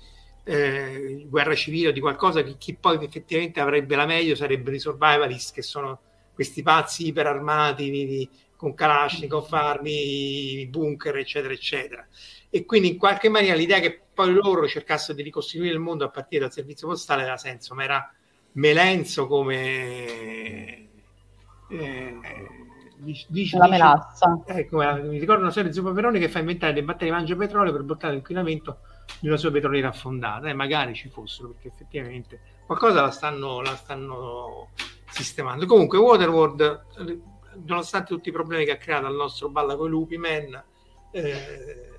eh, 0.49 1.27
guerra 1.29 1.55
civile 1.55 1.89
o 1.89 1.93
di 1.93 2.01
qualcosa 2.01 2.43
che 2.43 2.57
chi 2.57 2.75
poi 2.75 3.05
effettivamente 3.05 3.61
avrebbe 3.61 3.97
la 3.97 4.07
meglio 4.07 4.35
sarebbero 4.35 4.75
i 4.75 4.79
survivalist 4.79 5.53
che 5.53 5.61
sono 5.61 6.01
questi 6.33 6.63
pazzi 6.63 7.07
iperarmati 7.07 7.91
di, 7.91 8.31
con 8.57 8.73
Kalashnikov, 8.73 9.53
armi, 9.53 10.67
bunker 10.71 11.17
eccetera 11.17 11.53
eccetera. 11.53 12.07
E 12.49 12.65
quindi 12.65 12.89
in 12.89 12.97
qualche 12.97 13.29
maniera 13.29 13.57
l'idea 13.57 13.79
che 13.79 14.01
poi 14.15 14.33
loro 14.33 14.67
cercassero 14.67 15.13
di 15.13 15.23
ricostituire 15.23 15.75
il 15.75 15.81
mondo 15.81 16.07
a 16.07 16.09
partire 16.09 16.45
dal 16.45 16.53
servizio 16.53 16.89
postale 16.89 17.23
aveva 17.23 17.37
senso 17.37 17.75
ma 17.75 17.85
era 17.85 18.11
melenzo 18.53 19.27
come 19.27 20.89
eh, 21.69 22.19
dice, 23.29 23.59
la 23.59 23.69
melazza 23.69 24.43
ecco, 24.47 24.79
mi 24.79 25.19
ricordo 25.19 25.43
una 25.43 25.51
serie 25.51 25.69
di 25.69 25.77
supereroi 25.77 26.19
che 26.19 26.31
fa 26.31 26.39
inventare 26.39 26.73
dei 26.73 26.83
batteri 26.83 27.11
mangia 27.11 27.37
petrolio 27.37 27.71
per 27.71 27.83
bloccare 27.83 28.15
l'inquinamento 28.15 28.79
di 29.21 29.29
una 29.29 29.37
sua 29.37 29.51
petroliera 29.51 29.89
affondata, 29.89 30.47
e 30.47 30.51
eh, 30.51 30.55
magari 30.55 30.95
ci 30.95 31.09
fossero, 31.09 31.49
perché 31.49 31.69
effettivamente 31.69 32.41
qualcosa 32.67 33.01
la 33.01 33.11
stanno, 33.11 33.61
la 33.61 33.77
stanno 33.77 34.69
sistemando. 35.11 35.67
Comunque, 35.67 35.99
Waterworld, 35.99 36.85
nonostante 37.65 38.15
tutti 38.15 38.29
i 38.29 38.33
problemi 38.33 38.65
che 38.65 38.73
ha 38.73 38.77
creato 38.77 39.07
al 39.07 39.15
nostro 39.15 39.49
Balla 39.49 39.77
coi 39.77 39.89
lupi, 39.89 40.17
man, 40.17 40.63
eh, 41.13 41.99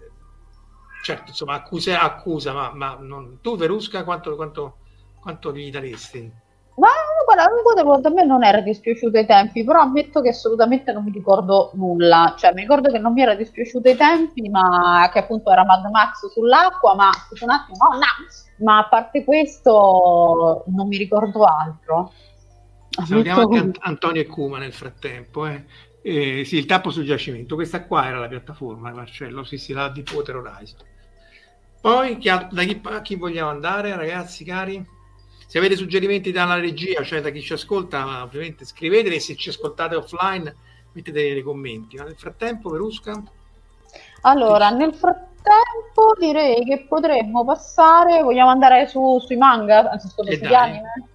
certo, 1.04 1.30
insomma, 1.30 1.56
accusa, 1.56 2.02
accusa 2.02 2.54
ma, 2.54 2.74
ma 2.74 2.96
non... 3.00 3.40
tu, 3.42 3.58
Verusca, 3.58 4.04
quanto, 4.04 4.36
quanto, 4.36 4.78
quanto 5.20 5.54
gli 5.54 5.72
daresti? 5.72 6.39
Ma 6.80 6.88
guarda, 7.26 7.52
Waterworld 7.64 8.06
a 8.06 8.10
me 8.10 8.24
non 8.24 8.44
era 8.44 8.62
dispiaciuto 8.62 9.18
ai 9.18 9.26
tempi, 9.26 9.64
però 9.64 9.82
ammetto 9.82 10.22
che 10.22 10.30
assolutamente 10.30 10.94
non 10.94 11.04
mi 11.04 11.12
ricordo 11.12 11.72
nulla. 11.74 12.34
Cioè, 12.38 12.54
mi 12.54 12.62
ricordo 12.62 12.90
che 12.90 12.98
non 12.98 13.14
mi 13.14 13.22
era 13.22 13.36
dispiaciuto 13.36 13.90
ai 13.90 13.98
tempi, 13.98 14.50
ma 14.50 15.10
che 15.12 15.20
appunto 15.20 15.52
era 15.52 15.66
Mad 15.66 15.90
Max 15.92 16.32
sull'acqua, 16.32 16.96
ma 16.96 17.10
un 17.42 17.50
attimo, 17.50 17.78
no, 17.78 17.98
no. 17.98 18.66
Ma 18.66 18.78
a 18.80 18.88
parte 18.88 19.24
questo, 19.26 20.64
non 20.68 20.88
mi 20.88 20.98
ricordo 20.98 21.44
altro. 21.44 22.14
Salutiamo 22.90 23.42
anche 23.42 23.58
Ant- 23.58 23.78
Antonio 23.82 24.22
e 24.22 24.26
Kuma 24.26 24.58
nel 24.58 24.74
frattempo. 24.74 25.46
Eh. 25.46 25.66
Eh, 26.02 26.46
sì, 26.46 26.58
il 26.58 26.66
tappo 26.66 26.92
sul 26.92 27.04
giacimento. 27.04 27.56
Questa 27.56 27.84
qua 27.86 28.08
era 28.08 28.20
la 28.20 28.28
piattaforma, 28.28 28.92
Marcello. 28.92 29.44
Sì, 29.44 29.58
sì, 29.58 29.74
la 29.74 29.90
di 29.90 30.02
Deepwater 30.02 30.38
Horizon. 30.38 30.80
Poi, 31.82 32.18
chi, 32.18 32.30
da 32.30 32.64
chi, 32.64 32.82
a 32.84 33.02
chi 33.02 33.16
vogliamo 33.16 33.50
andare, 33.50 33.96
ragazzi 33.96 34.44
cari? 34.46 34.98
Se 35.50 35.58
avete 35.58 35.76
suggerimenti 35.76 36.32
dalla 36.32 36.60
regia, 36.60 37.02
cioè 37.02 37.22
da 37.22 37.32
chi 37.32 37.42
ci 37.42 37.54
ascolta, 37.54 38.22
ovviamente 38.22 38.66
scriveteli 38.66 39.20
se 39.20 39.36
ci 39.36 39.50
ascoltate 39.50 39.96
offline 39.96 40.56
metteteli 40.92 41.34
nei 41.34 41.42
commenti. 41.42 41.98
Ma 41.98 42.04
nel 42.04 42.16
frattempo, 42.16 42.70
Verusca? 42.70 43.20
Allora, 44.22 44.70
nel 44.70 44.94
frattempo 44.94 46.14
direi 46.20 46.64
che 46.64 46.86
potremmo 46.88 47.44
passare, 47.44 48.22
vogliamo 48.22 48.52
andare 48.52 48.88
su, 48.88 49.18
sui 49.26 49.38
manga, 49.38 49.90
anzi 49.90 50.10
scusa, 50.10 50.32
sugli 50.34 50.54
anime? 50.54 51.08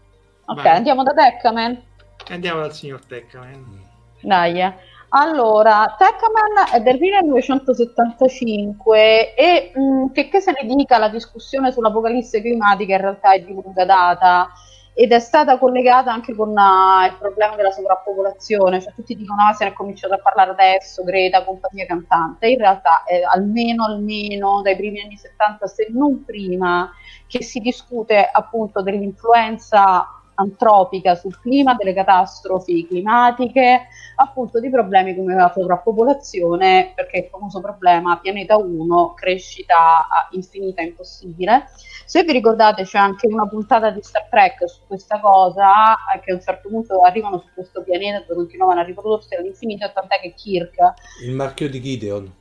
Ok, 0.47 0.63
Vai. 0.63 0.77
andiamo 0.79 1.05
da 1.05 1.13
Tekkaman. 1.13 1.83
Andiamo 2.31 2.61
dal 2.63 2.75
signor 2.75 3.05
Tekkaman. 3.05 3.89
Dai. 4.21 4.61
Eh. 4.61 4.75
Allora, 5.17 5.95
Tekkaman 5.97 6.73
è 6.73 6.81
del 6.81 6.99
1975 6.99 9.37
e 9.37 9.71
mh, 9.73 9.81
mm, 9.81 10.07
che, 10.09 10.29
che 10.29 10.41
se 10.41 10.51
ne 10.51 10.67
dica 10.75 10.99
la 10.99 11.09
discussione 11.09 11.71
sull'apocalisse 11.71 12.41
climatica 12.41 12.97
in 12.97 13.01
realtà 13.01 13.33
è 13.33 13.41
di 13.41 13.53
lunga 13.53 13.85
data 13.85 14.51
ed 14.93 15.13
è 15.13 15.21
stata 15.21 15.57
collegata 15.59 16.13
anche 16.13 16.35
con 16.35 16.49
uh, 16.49 17.05
il 17.07 17.15
problema 17.17 17.55
della 17.55 17.71
sovrappopolazione, 17.71 18.81
cioè 18.81 18.93
tutti 18.93 19.15
dicono 19.15 19.43
ah 19.43 19.53
se 19.53 19.63
ne 19.65 19.71
è 19.71 19.73
cominciato 19.73 20.15
a 20.15 20.19
parlare 20.19 20.51
adesso, 20.51 21.05
Greta, 21.05 21.45
compagnia 21.45 21.87
cantante, 21.87 22.49
in 22.49 22.59
realtà 22.59 23.05
è 23.05 23.23
almeno, 23.23 23.85
almeno 23.85 24.63
dai 24.63 24.75
primi 24.75 25.01
anni 25.01 25.17
70 25.17 25.67
se 25.69 25.87
non 25.91 26.25
prima 26.25 26.91
che 27.29 27.41
si 27.45 27.61
discute 27.61 28.29
appunto 28.33 28.83
dell'influenza 28.83 30.24
antropica 30.35 31.15
sul 31.15 31.39
clima, 31.41 31.75
delle 31.75 31.95
catastrofi 31.95 32.87
climatiche, 32.87 33.89
appunto 34.17 34.61
di 34.61 34.71
problemi 34.71 35.15
come 35.15 35.35
la 35.35 35.51
sovrappopolazione, 35.55 36.93
perché 36.95 37.19
il 37.19 37.29
famoso 37.31 37.61
problema 37.61 38.19
pianeta 38.19 38.57
1, 38.57 39.15
crescita 39.15 40.07
infinita 40.31 40.83
impossibile. 40.83 41.67
Se 42.05 42.23
vi 42.23 42.33
ricordate 42.33 42.85
c'è 42.85 42.99
anche 42.99 43.27
una 43.27 43.47
puntata 43.47 43.91
di 43.91 44.03
Star 44.03 44.29
Trek 44.29 44.69
su 44.69 44.81
questa 44.87 45.21
cosa, 45.21 45.95
eh, 46.15 46.21
che 46.21 46.33
a 46.33 46.35
un 46.35 46.41
certo 46.41 46.69
punto 46.69 47.01
arrivano 47.01 47.39
su 47.39 47.49
questo 47.55 47.83
pianeta 47.83 48.21
dove 48.21 48.35
continuavano 48.35 48.81
a 48.81 48.85
riprodursi 48.85 49.35
all'infinito, 49.35 49.91
tant'è 49.93 50.21
che 50.21 50.35
Kirk... 50.35 50.77
Il 51.25 51.35
marchio 51.35 51.69
di 51.69 51.81
Gideon. 51.81 52.33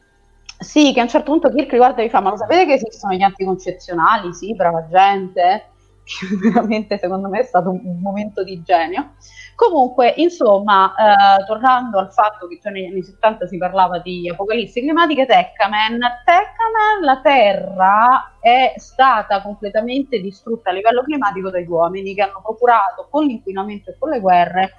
Sì, 0.60 0.94
che 0.94 1.00
a 1.00 1.04
un 1.04 1.10
certo 1.10 1.32
punto 1.32 1.50
Kirk 1.50 1.72
riguarda 1.72 2.02
e 2.02 2.10
fa, 2.10 2.22
ma 2.22 2.30
lo 2.30 2.38
sapete 2.38 2.66
che 2.66 2.74
esistono 2.74 3.14
gli 3.14 3.22
anticoncezionali? 3.22 4.34
Sì, 4.34 4.56
brava 4.56 4.88
gente 4.88 5.72
veramente 6.42 6.98
secondo 6.98 7.30
me 7.30 7.40
è 7.40 7.44
stato 7.44 7.70
un, 7.70 8.00
momento 8.02 8.44
di 8.44 8.62
genio. 8.62 9.14
Comunque, 9.56 10.14
insomma, 10.18 10.94
eh, 10.96 11.46
tornando 11.46 12.00
al 12.00 12.12
fatto 12.12 12.48
che 12.48 12.60
negli 12.70 12.86
anni 12.86 13.04
70 13.04 13.48
si 13.48 13.58
parlava 13.58 14.00
di 14.00 14.30
apocalissi 14.30 14.82
climatiche, 14.82 15.26
Tekkaman, 15.26 16.00
Tekkaman, 16.26 17.02
la 17.04 17.22
Terra 17.22 18.38
è 18.40 18.74
stata 18.78 19.42
completamente 19.42 20.20
distrutta 20.20 20.72
a 20.72 20.74
livello 20.74 21.04
climatico 21.04 21.50
dagli 21.50 21.68
uomini 21.68 22.16
che 22.16 22.24
hanno 22.24 22.42
procurato 22.44 23.08
con 23.10 23.26
l'inquinamento 23.26 23.92
e 23.92 23.96
con 23.98 24.10
le 24.10 24.20
guerre 24.20 24.74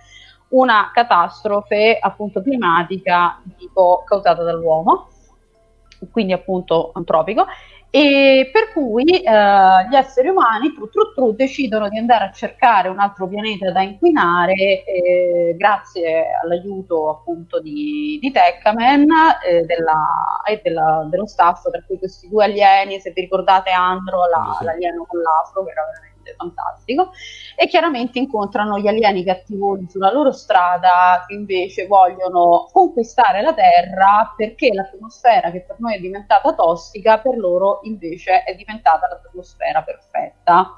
una 0.49 0.91
catastrofe 0.93 1.99
appunto 1.99 2.43
climatica 2.43 3.41
tipo 3.57 4.03
causata 4.07 4.43
dall'uomo, 4.43 5.09
quindi 6.11 6.33
appunto 6.33 6.91
antropico, 6.95 7.47
e 7.97 8.51
per 8.53 8.73
cui 8.73 9.05
eh, 9.05 9.89
gli 9.89 9.95
esseri 9.95 10.27
umani 10.27 10.75
tru, 10.75 10.89
tru, 10.89 11.13
tru, 11.15 11.33
decidono 11.33 11.89
di 11.89 11.97
andare 11.97 12.25
a 12.25 12.33
cercare 12.33 12.89
un 12.89 12.99
altro 12.99 13.29
pianeta 13.29 13.71
da 13.71 13.83
inquinare 13.83 14.83
eh, 14.85 15.55
grazie 15.57 16.25
all'aiuto 16.43 17.09
appunto 17.09 17.61
di, 17.61 18.19
di 18.21 18.33
Tekkaman 18.33 19.07
eh, 19.47 19.63
della, 19.65 20.43
e 20.45 20.61
della, 20.65 21.07
dello 21.09 21.29
staff, 21.29 21.71
tra 21.71 21.85
cui 21.87 21.97
questi 21.97 22.29
due 22.29 22.47
alieni, 22.47 22.99
se 22.99 23.13
vi 23.13 23.21
ricordate 23.21 23.71
Andro, 23.71 24.27
la, 24.27 24.57
sì. 24.59 24.65
l'alieno 24.65 25.05
con 25.07 25.21
l'afro, 25.21 25.63
che 25.63 25.71
era 25.71 25.85
veramente 25.85 26.14
fantastico. 26.37 27.11
E 27.57 27.67
chiaramente 27.67 28.19
incontrano 28.19 28.79
gli 28.79 28.89
alieni 28.89 29.23
cattivoni 29.25 29.89
sulla 29.89 30.13
loro 30.13 30.33
strada 30.33 31.25
che 31.27 31.35
invece 31.35 31.87
vogliono 31.87 32.69
conquistare 32.73 33.43
la 33.43 33.53
Terra 33.53 34.33
perché 34.37 34.73
l'atmosfera 34.73 35.51
che 35.51 35.61
per 35.61 35.77
noi 35.79 35.97
è 35.97 36.01
diventata 36.01 36.55
tossica, 36.55 37.19
per 37.19 37.37
loro 37.37 37.81
invece 37.83 38.43
è 38.45 38.55
diventata 38.55 39.07
l'atmosfera 39.09 39.83
perfetta. 39.83 40.75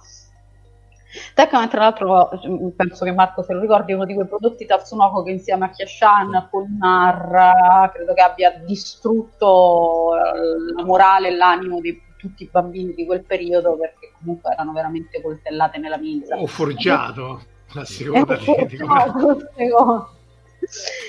Tekken, 1.35 1.69
tra 1.69 1.81
l'altro, 1.81 2.29
penso 2.77 3.05
che 3.05 3.13
Marco 3.13 3.43
se 3.43 3.55
lo 3.55 3.61
ricordi, 3.61 3.93
è 3.93 3.95
uno 3.95 4.05
di 4.05 4.15
quei 4.15 4.27
prodotti 4.27 4.67
Tatsunoko 4.67 5.23
che 5.23 5.31
insieme 5.31 5.65
a 5.67 5.71
Kiashan, 5.71 6.35
a 6.35 6.47
Polnar, 6.51 7.91
credo 7.93 8.13
che 8.13 8.21
abbia 8.21 8.51
distrutto 8.51 10.13
la 10.15 10.85
morale 10.85 11.29
e 11.29 11.37
l'animo 11.37 11.81
di 11.81 11.99
tutti 12.27 12.43
i 12.45 12.49
bambini 12.51 12.95
di 12.95 13.05
quel 13.05 13.23
periodo 13.23 13.77
perché 13.77 14.13
comunque 14.19 14.53
erano 14.53 14.73
veramente 14.73 15.21
coltellate 15.21 15.79
nella 15.79 15.99
milza. 15.99 16.37
Ho 16.37 16.47
forgiato 16.47 17.43
la 17.73 17.85
seconda 17.85 18.37
forgiato, 18.37 19.49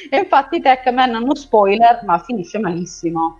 E 0.10 0.17
infatti 0.17 0.62
Techman 0.62 1.15
hanno 1.15 1.36
spoiler, 1.36 2.03
ma 2.06 2.19
finisce 2.19 2.60
malissimo. 2.60 3.39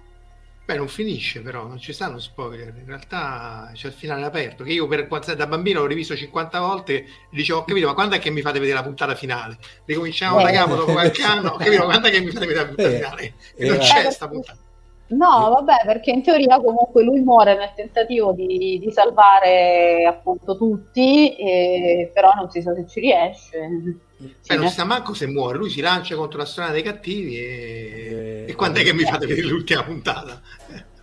Beh, 0.66 0.76
non 0.76 0.90
finisce 0.90 1.42
però, 1.42 1.66
non 1.66 1.80
ci 1.80 1.94
stanno 1.94 2.20
spoiler. 2.20 2.74
In 2.76 2.86
realtà 2.86 3.72
c'è 3.74 3.88
il 3.88 3.94
finale 3.94 4.26
aperto. 4.26 4.66
Che 4.66 4.74
io 4.74 4.86
per, 4.86 5.08
da 5.08 5.48
bambino 5.48 5.80
l'ho 5.80 5.86
rivisto 5.86 6.14
50 6.14 6.60
volte 6.60 6.94
e 6.94 7.06
dicevo: 7.32 7.60
Ho 7.60 7.64
capito, 7.64 7.88
ma 7.88 7.94
quando 7.94 8.16
è 8.16 8.20
che 8.20 8.30
mi 8.32 8.42
fate 8.42 8.60
vedere 8.60 8.78
la 8.78 8.84
puntata 8.84 9.16
finale? 9.16 9.58
Ricominciamo 9.86 10.42
da 10.42 10.52
capo 10.52 10.76
dopo 10.76 10.92
qualche 10.92 11.24
anno. 11.24 11.52
Ho 11.52 11.58
capito, 11.58 11.78
ma 11.78 11.86
quando 11.86 12.08
è 12.08 12.12
che 12.12 12.20
mi 12.20 12.32
fate 12.32 12.48
vedere 12.48 12.66
la 12.66 12.74
puntata 12.74 12.96
finale? 12.96 13.34
E 13.56 13.68
non 13.70 13.78
c'è 13.78 14.12
sta 14.12 14.28
puntata. 14.28 14.67
No, 15.10 15.50
vabbè, 15.50 15.84
perché 15.86 16.12
in 16.12 16.22
teoria 16.22 16.60
comunque 16.60 17.02
lui 17.02 17.22
muore 17.22 17.56
nel 17.56 17.72
tentativo 17.74 18.34
di, 18.34 18.78
di 18.78 18.92
salvare 18.92 20.06
appunto 20.06 20.58
tutti, 20.58 21.34
e, 21.36 22.12
però 22.14 22.32
non 22.36 22.50
si 22.50 22.62
sa 22.62 22.74
se 22.74 22.86
ci 22.88 23.00
riesce. 23.00 23.70
Beh, 24.18 24.56
non 24.56 24.68
si 24.68 24.74
sa 24.74 24.84
manco 24.84 25.14
se 25.14 25.28
muore, 25.28 25.58
lui 25.58 25.70
si 25.70 25.80
lancia 25.80 26.16
contro 26.16 26.40
la 26.40 26.46
strada 26.46 26.74
dei 26.74 26.82
cattivi 26.82 27.38
e, 27.38 28.46
e 28.48 28.56
quando 28.56 28.80
è 28.80 28.84
che 28.84 28.94
mi 28.94 29.04
fate 29.04 29.28
vedere 29.28 29.48
l'ultima 29.48 29.84
puntata? 29.84 30.42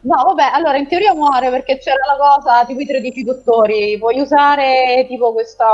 No, 0.01 0.23
vabbè, 0.23 0.51
allora 0.53 0.77
in 0.77 0.87
teoria 0.87 1.15
muore 1.15 1.49
perché 1.49 1.79
c'era 1.79 2.05
la 2.05 2.19
cosa 2.19 2.67
tipo 2.67 2.81
i 2.81 2.87
13 2.87 3.23
dottori, 3.23 3.97
puoi 3.99 4.21
usare 4.21 5.07
tipo 5.09 5.33
questa, 5.33 5.67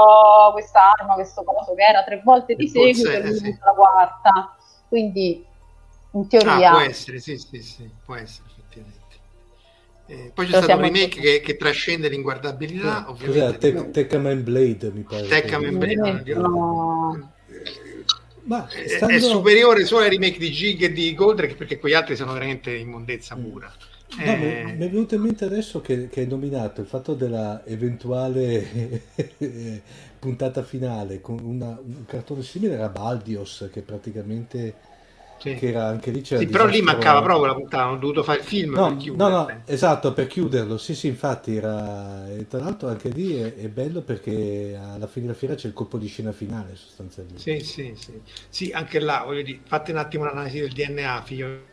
questa 0.52 0.92
arma, 0.92 1.14
questo 1.14 1.42
coso 1.42 1.74
che 1.74 1.82
era 1.82 2.04
tre 2.04 2.20
volte 2.24 2.54
di 2.54 2.68
seguito 2.68 3.10
e 3.10 3.22
lui 3.22 3.34
sì. 3.34 3.58
la 3.60 3.72
quarta, 3.72 4.54
quindi 4.86 5.44
in 6.12 6.28
teoria... 6.28 6.70
Ah, 6.70 6.72
può 6.72 6.80
essere, 6.80 7.20
sì, 7.20 7.36
sì, 7.38 7.62
sì, 7.62 7.90
può 8.04 8.14
essere 8.14 8.48
effettivamente. 8.48 8.98
Eh, 10.06 10.32
poi 10.34 10.46
c'è 10.46 10.52
Lo 10.52 10.62
stato 10.62 10.76
un 10.76 10.84
remake 10.84 11.20
che, 11.20 11.40
che, 11.40 11.56
trascende 11.56 12.08
l'inguardabilità, 12.08 13.02
no, 13.02 13.10
ovviamente. 13.10 13.72
Cos'è? 13.72 13.84
Te- 13.84 13.90
Tekkaman 13.90 14.42
Blade, 14.42 14.90
mi 14.90 15.02
pare. 15.02 15.28
Tekkaman 15.28 15.78
Blade, 15.78 16.34
no. 16.34 17.32
Ma 18.44 18.66
stando... 18.86 19.14
è, 19.14 19.20
superiore 19.20 19.84
solo 19.84 20.02
ai 20.02 20.10
remake 20.10 20.38
di 20.38 20.50
Gig 20.50 20.82
e 20.82 20.92
di 20.92 21.14
Goldrake 21.14 21.54
perché 21.54 21.78
quegli 21.78 21.94
altri 21.94 22.16
sono 22.16 22.32
veramente 22.32 22.74
immondezza 22.74 23.36
mm. 23.36 23.42
pura. 23.42 23.72
No, 24.16 24.24
eh... 24.24 24.64
mi 24.76 24.84
è 24.84 24.90
venuto 24.90 25.14
in 25.14 25.20
mente 25.20 25.44
adesso 25.44 25.80
che, 25.80 26.08
che 26.08 26.20
hai 26.20 26.26
nominato 26.26 26.80
il 26.80 26.88
fatto 26.88 27.14
della 27.14 27.62
eventuale 27.64 29.04
puntata 30.18 30.64
finale 30.64 31.20
con 31.20 31.38
una, 31.38 31.78
un 31.80 32.04
cartone 32.06 32.42
simile 32.42 32.74
era 32.74 32.88
Baldios 32.88 33.68
che 33.72 33.82
praticamente 33.82 34.74
sì. 35.40 35.54
che 35.54 35.68
era 35.68 35.86
anche 35.86 36.10
lì 36.10 36.20
c'era 36.20 36.40
sì, 36.40 36.46
però 36.46 36.66
lì 36.66 36.82
mancava 36.82 37.22
proprio 37.22 37.46
la 37.46 37.54
puntata 37.54 37.84
hanno 37.84 37.96
dovuto 37.96 38.22
fare 38.22 38.40
il 38.40 38.44
film 38.44 38.74
no, 38.74 38.94
per 38.94 39.12
no, 39.14 39.28
no, 39.28 39.62
esatto 39.64 40.12
per 40.12 40.26
chiuderlo. 40.26 40.76
Sì 40.76 40.94
sì 40.94 41.06
infatti 41.06 41.56
era 41.56 42.28
e 42.28 42.46
tra 42.46 42.60
l'altro 42.60 42.88
anche 42.88 43.08
lì 43.08 43.36
è, 43.36 43.54
è, 43.54 43.68
bello 43.68 44.02
perché 44.02 44.78
alla 44.78 45.06
fine 45.06 45.26
della 45.26 45.36
fiera 45.36 45.54
c'è 45.54 45.66
il 45.66 45.72
colpo 45.72 45.96
di 45.96 46.06
scena 46.06 46.32
finale 46.32 46.76
sostanzialmente. 46.76 47.40
Sì 47.40 47.60
sì 47.60 47.92
sì, 47.96 48.20
sì 48.48 48.70
anche 48.72 49.00
là 49.00 49.22
voglio 49.24 49.42
dire 49.42 49.60
fate 49.64 49.92
un 49.92 49.98
attimo 49.98 50.24
l'analisi 50.24 50.60
del 50.60 50.72
DNA 50.72 51.22
figlio 51.22 51.69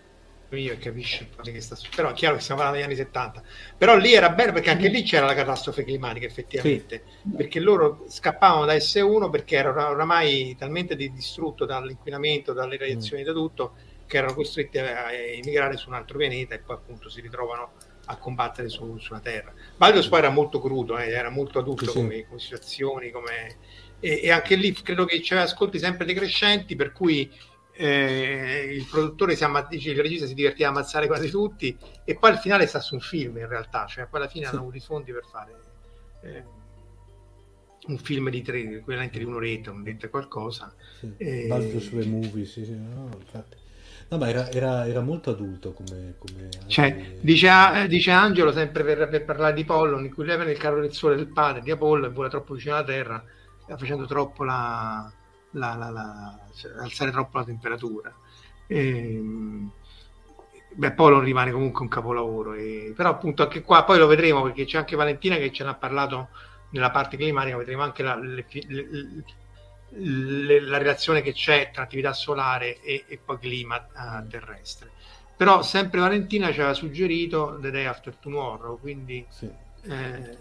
io 0.55 0.73
e 0.73 0.77
capisce 0.77 1.29
che 1.43 1.61
sta 1.61 1.75
su. 1.75 1.89
Però 1.95 2.09
è 2.09 2.13
chiaro 2.13 2.35
che 2.35 2.41
stiamo 2.41 2.61
parlando 2.61 2.85
degli 2.85 2.97
anni 2.97 3.05
70. 3.05 3.43
Però 3.77 3.97
lì 3.97 4.13
era 4.13 4.29
bello 4.29 4.53
perché 4.53 4.69
anche 4.69 4.87
lì 4.87 5.03
c'era 5.03 5.25
la 5.25 5.33
catastrofe 5.33 5.83
climatica, 5.83 6.25
effettivamente. 6.25 7.03
Sì. 7.21 7.35
Perché 7.35 7.59
loro 7.59 8.05
scappavano 8.07 8.65
da 8.65 8.73
S1 8.73 9.29
perché 9.29 9.57
erano 9.57 9.87
oramai 9.87 10.55
talmente 10.57 10.95
distrutto 10.95 11.65
dall'inquinamento, 11.65 12.53
dalle 12.53 12.77
radiazioni, 12.77 13.23
mm. 13.23 13.25
da 13.25 13.33
tutto, 13.33 13.75
che 14.05 14.17
erano 14.17 14.33
costretti 14.33 14.77
a 14.79 15.11
emigrare 15.11 15.75
su 15.75 15.89
un 15.89 15.95
altro 15.95 16.17
pianeta 16.17 16.55
e 16.55 16.59
poi 16.59 16.75
appunto 16.77 17.09
si 17.09 17.19
ritrovano 17.19 17.71
a 18.05 18.17
combattere 18.17 18.69
su, 18.69 18.97
sulla 18.97 19.19
Terra. 19.19 19.53
Baldur's 19.75 20.07
poi 20.07 20.19
era 20.19 20.29
molto 20.29 20.61
crudo, 20.61 20.97
eh, 20.97 21.09
era 21.09 21.29
molto 21.29 21.59
adulto 21.59 21.85
sì, 21.85 21.97
come, 21.97 22.25
come, 22.25 22.39
situazioni, 22.39 23.11
come... 23.11 23.57
E, 23.99 24.21
e, 24.23 24.31
anche 24.31 24.55
lì 24.55 24.71
credo 24.73 25.05
che 25.05 25.19
c'era 25.19 25.41
ascolti 25.41 25.79
sempre 25.79 26.05
decrescenti, 26.05 26.75
per 26.75 26.91
cui 26.91 27.29
eh, 27.77 28.69
il 28.73 28.85
produttore 28.89 29.35
si 29.35 29.43
amma- 29.43 29.67
il 29.69 29.95
regista 29.95 30.25
si 30.25 30.33
divertiva 30.33 30.69
a 30.69 30.71
ammazzare 30.71 31.05
quasi 31.05 31.29
tutti 31.29 31.77
e 32.03 32.15
poi 32.15 32.31
al 32.31 32.39
finale 32.39 32.65
sta 32.65 32.79
su 32.79 32.95
un 32.95 33.01
film 33.01 33.37
in 33.37 33.47
realtà, 33.47 33.85
cioè 33.85 34.07
poi 34.07 34.21
alla 34.21 34.29
fine 34.29 34.45
sì. 34.45 34.51
hanno 34.51 34.61
avuto 34.61 34.77
i 34.77 34.81
fondi 34.81 35.11
per 35.11 35.23
fare 35.29 35.55
eh, 36.21 36.43
un 37.87 37.97
film 37.97 38.29
di 38.29 38.41
tre, 38.41 38.59
equivalente 38.59 39.19
di 39.19 39.25
un'oretta, 39.25 39.71
un'oretta 39.71 40.09
qualcosa. 40.09 40.73
Sì. 40.99 41.13
E... 41.17 41.79
sulle 41.79 42.05
movie, 42.05 42.45
sì, 42.45 42.65
sì, 42.65 42.75
no, 42.75 43.09
infatti. 43.17 43.65
No, 44.09 44.17
ma 44.17 44.29
era, 44.29 44.49
era, 44.49 44.87
era, 44.87 45.01
molto 45.01 45.31
adulto 45.31 45.73
come... 45.73 46.15
come 46.17 46.49
cioè, 46.67 47.17
dice, 47.19 47.49
dice, 47.87 48.11
Angelo, 48.11 48.53
sempre 48.53 48.83
per, 48.83 49.09
per, 49.09 49.25
parlare 49.25 49.53
di 49.53 49.65
Pollon, 49.65 50.05
in 50.05 50.13
cui 50.13 50.25
leva 50.25 50.45
nel 50.45 50.57
carro 50.57 50.79
del 50.79 50.93
sole 50.93 51.17
del 51.17 51.27
padre 51.27 51.61
di 51.61 51.71
Apollo 51.71 52.05
e 52.05 52.09
vuole 52.09 52.29
troppo 52.29 52.53
vicino 52.53 52.75
alla 52.75 52.85
Terra, 52.85 53.21
facendo 53.75 54.05
troppo 54.05 54.45
la, 54.45 55.11
la, 55.57 55.75
la, 55.75 55.89
la, 55.89 56.39
cioè, 56.55 56.71
alzare 56.79 57.11
troppo 57.11 57.37
la 57.37 57.43
temperatura. 57.43 58.13
E, 58.67 59.15
ehm, 59.15 59.71
beh, 60.73 60.91
poi 60.93 61.11
non 61.11 61.21
rimane 61.21 61.51
comunque 61.51 61.81
un 61.81 61.89
capolavoro. 61.89 62.53
E, 62.53 62.93
però 62.95 63.09
appunto 63.09 63.43
anche 63.43 63.61
qua, 63.61 63.83
poi 63.83 63.97
lo 63.97 64.07
vedremo 64.07 64.41
perché 64.43 64.65
c'è 64.65 64.77
anche 64.77 64.95
Valentina 64.95 65.35
che 65.37 65.51
ce 65.51 65.63
n'ha 65.63 65.75
parlato 65.75 66.29
nella 66.71 66.91
parte 66.91 67.17
climatica, 67.17 67.57
vedremo 67.57 67.83
anche 67.83 68.03
la, 68.03 68.15
le, 68.15 68.45
le, 68.49 69.23
le, 69.89 70.59
la 70.59 70.77
relazione 70.77 71.21
che 71.21 71.33
c'è 71.33 71.71
tra 71.73 71.83
attività 71.83 72.13
solare 72.13 72.81
e, 72.81 73.05
e 73.07 73.17
poi 73.23 73.37
clima 73.39 73.77
uh, 73.77 74.27
terrestre. 74.27 74.91
Però 75.35 75.61
sempre 75.61 75.99
Valentina 75.99 76.51
ci 76.51 76.59
aveva 76.59 76.73
suggerito 76.73 77.59
The 77.61 77.69
Day 77.69 77.85
After 77.85 78.15
Tomorrow, 78.15 78.79
quindi 78.79 79.23
sì. 79.29 79.47
eh, 79.83 80.37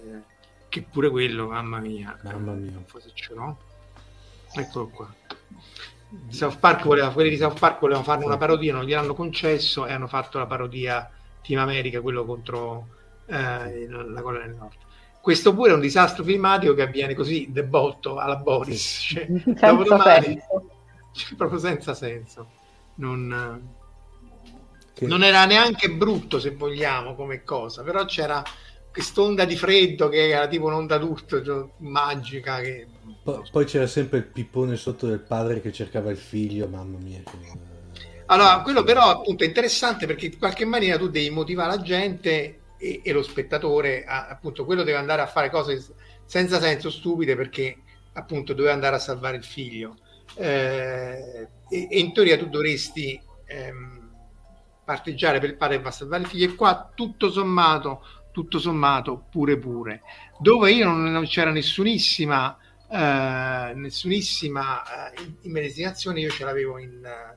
che 0.70 0.82
pure 0.82 1.10
quello, 1.10 1.48
mamma 1.48 1.80
mia, 1.80 2.18
mamma 2.22 2.52
mia. 2.52 2.82
forse 2.86 3.10
ce 3.12 3.34
l'ho. 3.34 3.58
Eccolo 4.56 4.88
qua. 4.88 5.14
South 6.28 6.58
Park 6.58 6.84
voleva, 6.84 7.10
quelli 7.10 7.30
di 7.30 7.36
South 7.36 7.58
Park 7.58 7.80
volevano 7.80 8.04
fare 8.04 8.24
una 8.24 8.36
parodia, 8.36 8.72
non 8.72 8.84
gliel'hanno 8.84 9.14
concesso 9.14 9.86
e 9.86 9.92
hanno 9.92 10.06
fatto 10.06 10.38
la 10.38 10.46
parodia 10.46 11.10
Team 11.42 11.60
America, 11.60 12.00
quello 12.00 12.24
contro 12.24 12.88
eh, 13.26 13.86
la 13.88 14.22
Corea 14.22 14.46
del 14.46 14.56
Nord. 14.56 14.76
Questo 15.20 15.52
pure 15.54 15.72
è 15.72 15.74
un 15.74 15.80
disastro 15.80 16.22
climatico 16.22 16.74
che 16.74 16.82
avviene 16.82 17.14
così, 17.14 17.48
debotto 17.50 18.18
alla 18.18 18.36
Boris, 18.36 19.08
cioè, 19.10 19.26
dopodomani, 19.28 20.38
cioè, 21.12 21.36
proprio 21.36 21.58
senza 21.58 21.94
senso. 21.94 22.48
Non, 22.96 23.74
che... 24.94 25.06
non 25.06 25.22
era 25.22 25.44
neanche 25.44 25.90
brutto 25.90 26.38
se 26.38 26.52
vogliamo 26.52 27.14
come 27.14 27.42
cosa, 27.42 27.82
però 27.82 28.04
c'era 28.04 28.42
quest'onda 28.90 29.44
di 29.44 29.56
freddo 29.56 30.08
che 30.08 30.30
era 30.30 30.46
tipo 30.46 30.66
un'onda 30.66 30.96
d'urto 30.96 31.44
cioè, 31.44 31.66
magica 31.78 32.60
che 32.60 32.86
poi, 33.26 33.42
poi 33.50 33.64
c'era 33.64 33.88
sempre 33.88 34.18
il 34.18 34.26
pippone 34.26 34.76
sotto 34.76 35.08
del 35.08 35.18
padre 35.18 35.60
che 35.60 35.72
cercava 35.72 36.12
il 36.12 36.16
figlio, 36.16 36.68
mamma 36.68 36.98
mia. 36.98 37.20
Che... 37.24 37.58
Allora, 38.26 38.60
quello 38.62 38.84
però 38.84 39.02
appunto 39.02 39.42
è 39.42 39.48
interessante 39.48 40.06
perché 40.06 40.26
in 40.26 40.38
qualche 40.38 40.64
maniera 40.64 40.96
tu 40.96 41.08
devi 41.08 41.28
motivare 41.30 41.74
la 41.74 41.82
gente 41.82 42.60
e, 42.78 43.00
e 43.02 43.12
lo 43.12 43.24
spettatore, 43.24 44.04
a, 44.04 44.28
appunto, 44.28 44.64
quello 44.64 44.84
deve 44.84 44.98
andare 44.98 45.22
a 45.22 45.26
fare 45.26 45.50
cose 45.50 45.84
senza 46.24 46.60
senso, 46.60 46.88
stupide, 46.88 47.34
perché 47.34 47.78
appunto 48.12 48.52
doveva 48.52 48.74
andare 48.74 48.94
a 48.94 49.00
salvare 49.00 49.38
il 49.38 49.44
figlio. 49.44 49.96
Eh, 50.36 51.48
e, 51.68 51.88
e, 51.90 51.98
in 51.98 52.12
teoria 52.12 52.38
tu 52.38 52.48
dovresti 52.48 53.20
ehm, 53.44 54.08
parteggiare 54.84 55.40
per 55.40 55.48
il 55.48 55.56
padre 55.56 55.78
che 55.78 55.82
va 55.82 55.88
a 55.88 55.92
salvare 55.92 56.22
il 56.22 56.28
figlio, 56.28 56.44
e 56.44 56.54
qua 56.54 56.92
tutto 56.94 57.28
sommato, 57.28 58.02
tutto 58.30 58.60
sommato, 58.60 59.24
pure 59.32 59.58
pure. 59.58 60.02
Dove 60.38 60.70
io 60.70 60.84
non, 60.84 61.02
non 61.10 61.26
c'era 61.26 61.50
nessunissima 61.50 62.56
eh, 62.88 63.72
nessunissima 63.74 64.82
uh, 64.82 65.22
immedesimazione, 65.42 66.20
io 66.20 66.30
ce 66.30 66.44
l'avevo 66.44 66.78
in 66.78 67.00
uh, 67.02 67.36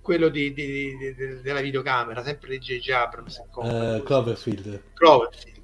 quello 0.00 0.28
di, 0.28 0.54
di, 0.54 0.96
di, 0.96 1.40
della 1.42 1.60
videocamera, 1.60 2.22
sempre 2.24 2.48
di 2.50 2.58
J.J. 2.58 2.90
Abrams. 2.90 3.42
Uh, 3.54 4.02
Cloverfield. 4.02 4.82
Cloverfield. 4.94 5.56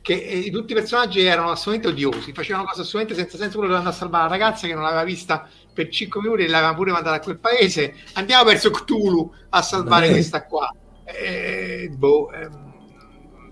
Che 0.00 0.14
eh, 0.14 0.50
tutti 0.50 0.72
i 0.72 0.74
personaggi 0.74 1.20
erano 1.20 1.50
assolutamente 1.50 1.86
odiosi, 1.86 2.32
facevano 2.32 2.64
cose 2.64 2.80
assolutamente 2.80 3.14
senza 3.14 3.36
senso. 3.36 3.58
Quello 3.58 3.72
doveva 3.72 3.92
salvare 3.92 4.24
la 4.24 4.30
ragazza 4.30 4.66
che 4.66 4.74
non 4.74 4.82
l'aveva 4.82 5.04
vista 5.04 5.48
per 5.72 5.88
5 5.88 6.20
minuti 6.20 6.42
e 6.42 6.48
l'aveva 6.48 6.74
pure 6.74 6.90
mandata 6.90 7.16
a 7.16 7.20
quel 7.20 7.38
paese. 7.38 7.94
Andiamo 8.14 8.42
verso 8.42 8.70
Cthulhu 8.70 9.32
a 9.50 9.62
salvare 9.62 10.08
Beh. 10.08 10.12
questa 10.14 10.44
qua. 10.44 10.74
Eh, 11.04 11.88
boh, 11.92 12.32
ehm, 12.32 12.74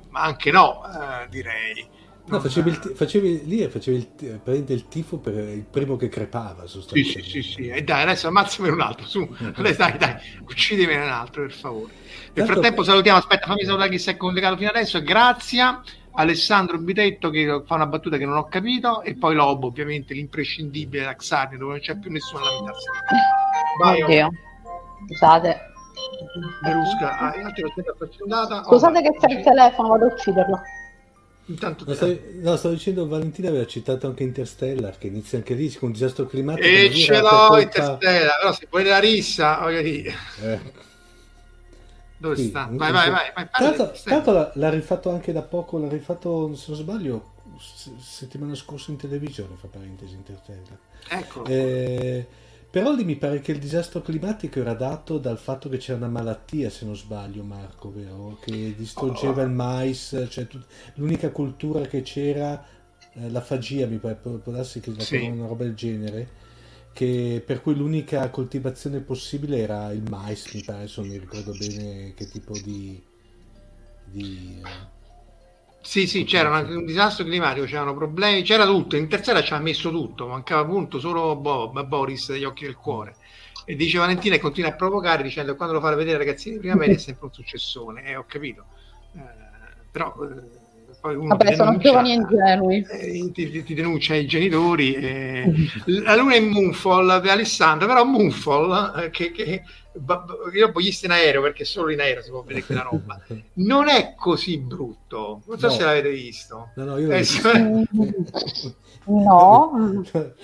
ma 0.08 0.22
anche 0.22 0.50
no, 0.50 0.82
eh, 0.84 1.28
direi. 1.28 1.88
No, 2.30 2.40
facevi, 2.40 2.70
il, 2.70 2.92
facevi 2.94 3.46
lì 3.46 3.66
facevi 3.66 3.96
il, 3.96 4.40
prendi 4.42 4.72
il 4.72 4.86
tifo 4.86 5.18
per 5.18 5.34
il 5.34 5.64
primo 5.64 5.96
che 5.96 6.08
crepava. 6.08 6.66
Sì, 6.66 7.02
sì, 7.02 7.22
sì, 7.22 7.42
sì. 7.42 7.68
E 7.68 7.82
dai, 7.82 8.02
adesso 8.02 8.28
ammazzami 8.28 8.68
un 8.68 8.80
altro, 8.80 9.04
su. 9.04 9.28
dai, 9.60 9.74
dai, 9.74 9.98
dai, 9.98 10.14
uccidimi 10.42 10.94
un 10.94 11.08
altro, 11.08 11.42
per 11.42 11.52
favore. 11.52 11.92
Nel 12.32 12.32
Tanto... 12.32 12.52
frattempo 12.52 12.84
salutiamo, 12.84 13.18
aspetta, 13.18 13.46
fammi 13.46 13.64
salutare 13.64 13.90
chi 13.90 13.98
si 13.98 14.10
è 14.10 14.16
collegato 14.16 14.56
fino 14.56 14.70
adesso. 14.70 15.02
Grazia, 15.02 15.82
Alessandro 16.12 16.78
Bitetto 16.78 17.30
che 17.30 17.62
fa 17.64 17.74
una 17.74 17.86
battuta 17.86 18.16
che 18.16 18.26
non 18.26 18.36
ho 18.36 18.44
capito 18.44 19.02
e 19.02 19.16
poi 19.16 19.34
Lobo 19.34 19.68
ovviamente 19.68 20.14
l'imprescindibile 20.14 21.04
da 21.04 21.14
Xarni 21.14 21.56
dove 21.56 21.72
non 21.72 21.80
c'è 21.80 21.96
più 21.98 22.10
nessuno 22.10 22.42
a 22.42 22.50
lamentarsi 22.50 22.86
vai 23.80 24.02
Oddio. 24.02 24.30
scusate 25.06 25.60
Berusca 26.62 27.18
ah, 27.18 28.62
scusate 28.64 29.02
che 29.02 29.16
c'è 29.18 29.32
il 29.32 29.42
telefono 29.44 29.88
vado 29.88 30.04
a 30.06 30.08
ucciderlo 30.08 30.60
Intanto 31.50 31.84
no, 31.84 31.94
stavo, 31.94 32.18
no, 32.34 32.56
stavo 32.56 32.74
dicendo 32.74 33.08
Valentina 33.08 33.48
aveva 33.48 33.66
citato 33.66 34.06
anche 34.06 34.22
Interstellar 34.22 34.96
che 34.98 35.08
inizia 35.08 35.38
anche 35.38 35.54
lì 35.54 35.72
con 35.74 35.88
un 35.88 35.94
disastro 35.94 36.26
climatico 36.26 36.66
e 36.66 36.92
ce 36.92 37.20
l'ho 37.20 37.28
colpa... 37.28 37.60
Interstellar 37.60 38.38
però 38.38 38.52
se 38.52 38.66
vuoi 38.70 38.84
la 38.84 38.98
rissa 38.98 39.58
voglio 39.58 39.82
dire 39.82 40.14
eh 40.42 40.88
dove 42.20 42.36
sì, 42.36 42.48
sta? 42.48 42.68
Vai, 42.70 42.92
vai, 42.92 43.10
vai, 43.10 43.32
vai. 43.34 43.48
Tanto, 43.50 43.92
tanto 44.04 44.32
l'ha, 44.32 44.52
l'ha, 44.56 44.68
rifatto 44.68 45.08
anche 45.08 45.32
da 45.32 45.40
poco, 45.40 45.78
l'ha 45.78 45.88
rifatto, 45.88 46.54
se 46.54 46.66
non 46.68 46.76
sbaglio, 46.76 47.32
settimana 47.98 48.54
scorsa 48.54 48.90
in 48.90 48.98
televisione, 48.98 49.54
fa 49.56 49.68
parentesi, 49.68 50.16
Interstellar. 50.16 50.76
Ecco. 51.08 51.46
Eh, 51.46 52.26
però 52.70 52.94
lì 52.94 53.04
mi 53.04 53.16
pare 53.16 53.40
che 53.40 53.52
il 53.52 53.58
disastro 53.58 54.00
climatico 54.00 54.60
era 54.60 54.74
dato 54.74 55.18
dal 55.18 55.38
fatto 55.38 55.68
che 55.68 55.78
c'era 55.78 55.98
una 55.98 56.08
malattia, 56.08 56.70
se 56.70 56.84
non 56.84 56.96
sbaglio, 56.96 57.42
Marco, 57.42 57.90
vero? 57.90 58.38
Che 58.40 58.74
distruggeva 58.76 59.42
oh. 59.42 59.44
il 59.44 59.50
mais, 59.50 60.26
cioè 60.28 60.46
tut... 60.46 60.64
l'unica 60.94 61.30
cultura 61.30 61.80
che 61.82 62.02
c'era, 62.02 62.64
eh, 63.14 63.28
la 63.28 63.40
fagia, 63.40 63.86
mi 63.86 63.98
pare, 63.98 64.14
può 64.14 64.38
darsi 64.52 64.78
che 64.78 64.92
sì. 64.98 65.16
una 65.16 65.48
roba 65.48 65.64
del 65.64 65.74
genere 65.74 66.28
che, 66.92 67.42
per 67.44 67.60
cui 67.60 67.74
l'unica 67.74 68.30
coltivazione 68.30 69.00
possibile 69.00 69.58
era 69.58 69.90
il 69.92 70.02
mais, 70.08 70.52
mi 70.54 70.62
pare, 70.62 70.78
adesso 70.78 71.00
non 71.00 71.10
mi 71.10 71.18
ricordo 71.18 71.52
bene 71.52 72.14
che 72.14 72.28
tipo 72.28 72.52
di... 72.52 73.02
di 74.04 74.60
eh, 74.64 74.98
sì, 75.80 76.06
sì, 76.06 76.24
c'era 76.24 76.58
un, 76.58 76.76
un, 76.76 76.84
disastro 76.84 77.24
climatico, 77.24 77.66
c'erano 77.66 77.94
problemi, 77.94 78.42
c'era 78.42 78.66
tutto, 78.66 78.96
in 78.96 79.08
terza 79.08 79.42
ci 79.42 79.52
ha 79.52 79.58
messo 79.58 79.90
tutto, 79.90 80.26
mancava 80.26 80.62
appunto 80.62 80.98
solo 80.98 81.36
Bob, 81.36 81.82
Boris 81.84 82.30
degli 82.30 82.44
occhi 82.44 82.64
del 82.64 82.76
cuore. 82.76 83.16
E 83.64 83.76
dice 83.76 83.98
Valentina 83.98 84.34
e 84.34 84.40
continua 84.40 84.70
a 84.70 84.74
provocare 84.74 85.22
dicendo 85.22 85.54
quando 85.56 85.74
lo 85.74 85.80
fa 85.80 85.94
vedere 85.94 86.18
ragazzini 86.18 86.54
di 86.54 86.60
prima 86.60 86.74
media 86.74 86.96
è 86.96 86.98
sempre 86.98 87.26
un 87.26 87.32
successone, 87.32 88.04
eh, 88.04 88.16
ho 88.16 88.24
capito. 88.26 88.64
Eh, 89.14 89.20
però 89.90 90.14
eh, 90.22 90.59
poi 91.00 91.16
uno 91.16 91.28
Vabbè, 91.28 91.54
sono 91.54 91.78
giovani 91.78 92.12
ingenui. 92.12 92.86
Eh, 92.88 93.30
ti, 93.32 93.62
ti, 93.64 93.74
denuncia 93.74 94.14
i 94.14 94.26
genitori. 94.26 94.94
Eh. 94.94 95.52
La 95.86 96.14
luna 96.14 96.34
è 96.34 96.40
Moonfall 96.40 97.20
di 97.22 97.28
Alessandra, 97.28 97.86
però 97.86 98.04
Moonfall, 98.04 99.04
eh, 99.04 99.10
che, 99.10 99.32
che 99.32 99.62
io 100.52 100.68
ho 100.68 100.72
visto 100.72 101.06
in 101.06 101.12
aereo 101.12 101.42
perché 101.42 101.64
solo 101.64 101.90
in 101.90 102.00
aereo 102.00 102.22
si 102.22 102.30
può 102.30 102.42
vedere 102.42 102.64
quella 102.64 102.82
roba, 102.82 103.20
non 103.54 103.88
è 103.88 104.14
così 104.14 104.58
brutto. 104.58 105.42
Non 105.46 105.58
so 105.58 105.66
no. 105.68 105.72
se 105.72 105.82
l'avete 105.84 106.10
visto. 106.10 106.70
No, 106.76 106.84
no, 106.84 106.98
io 106.98 107.08
l'ho 107.08 107.14
eh, 107.14 107.18
visto. 107.18 107.50
no. 109.06 110.04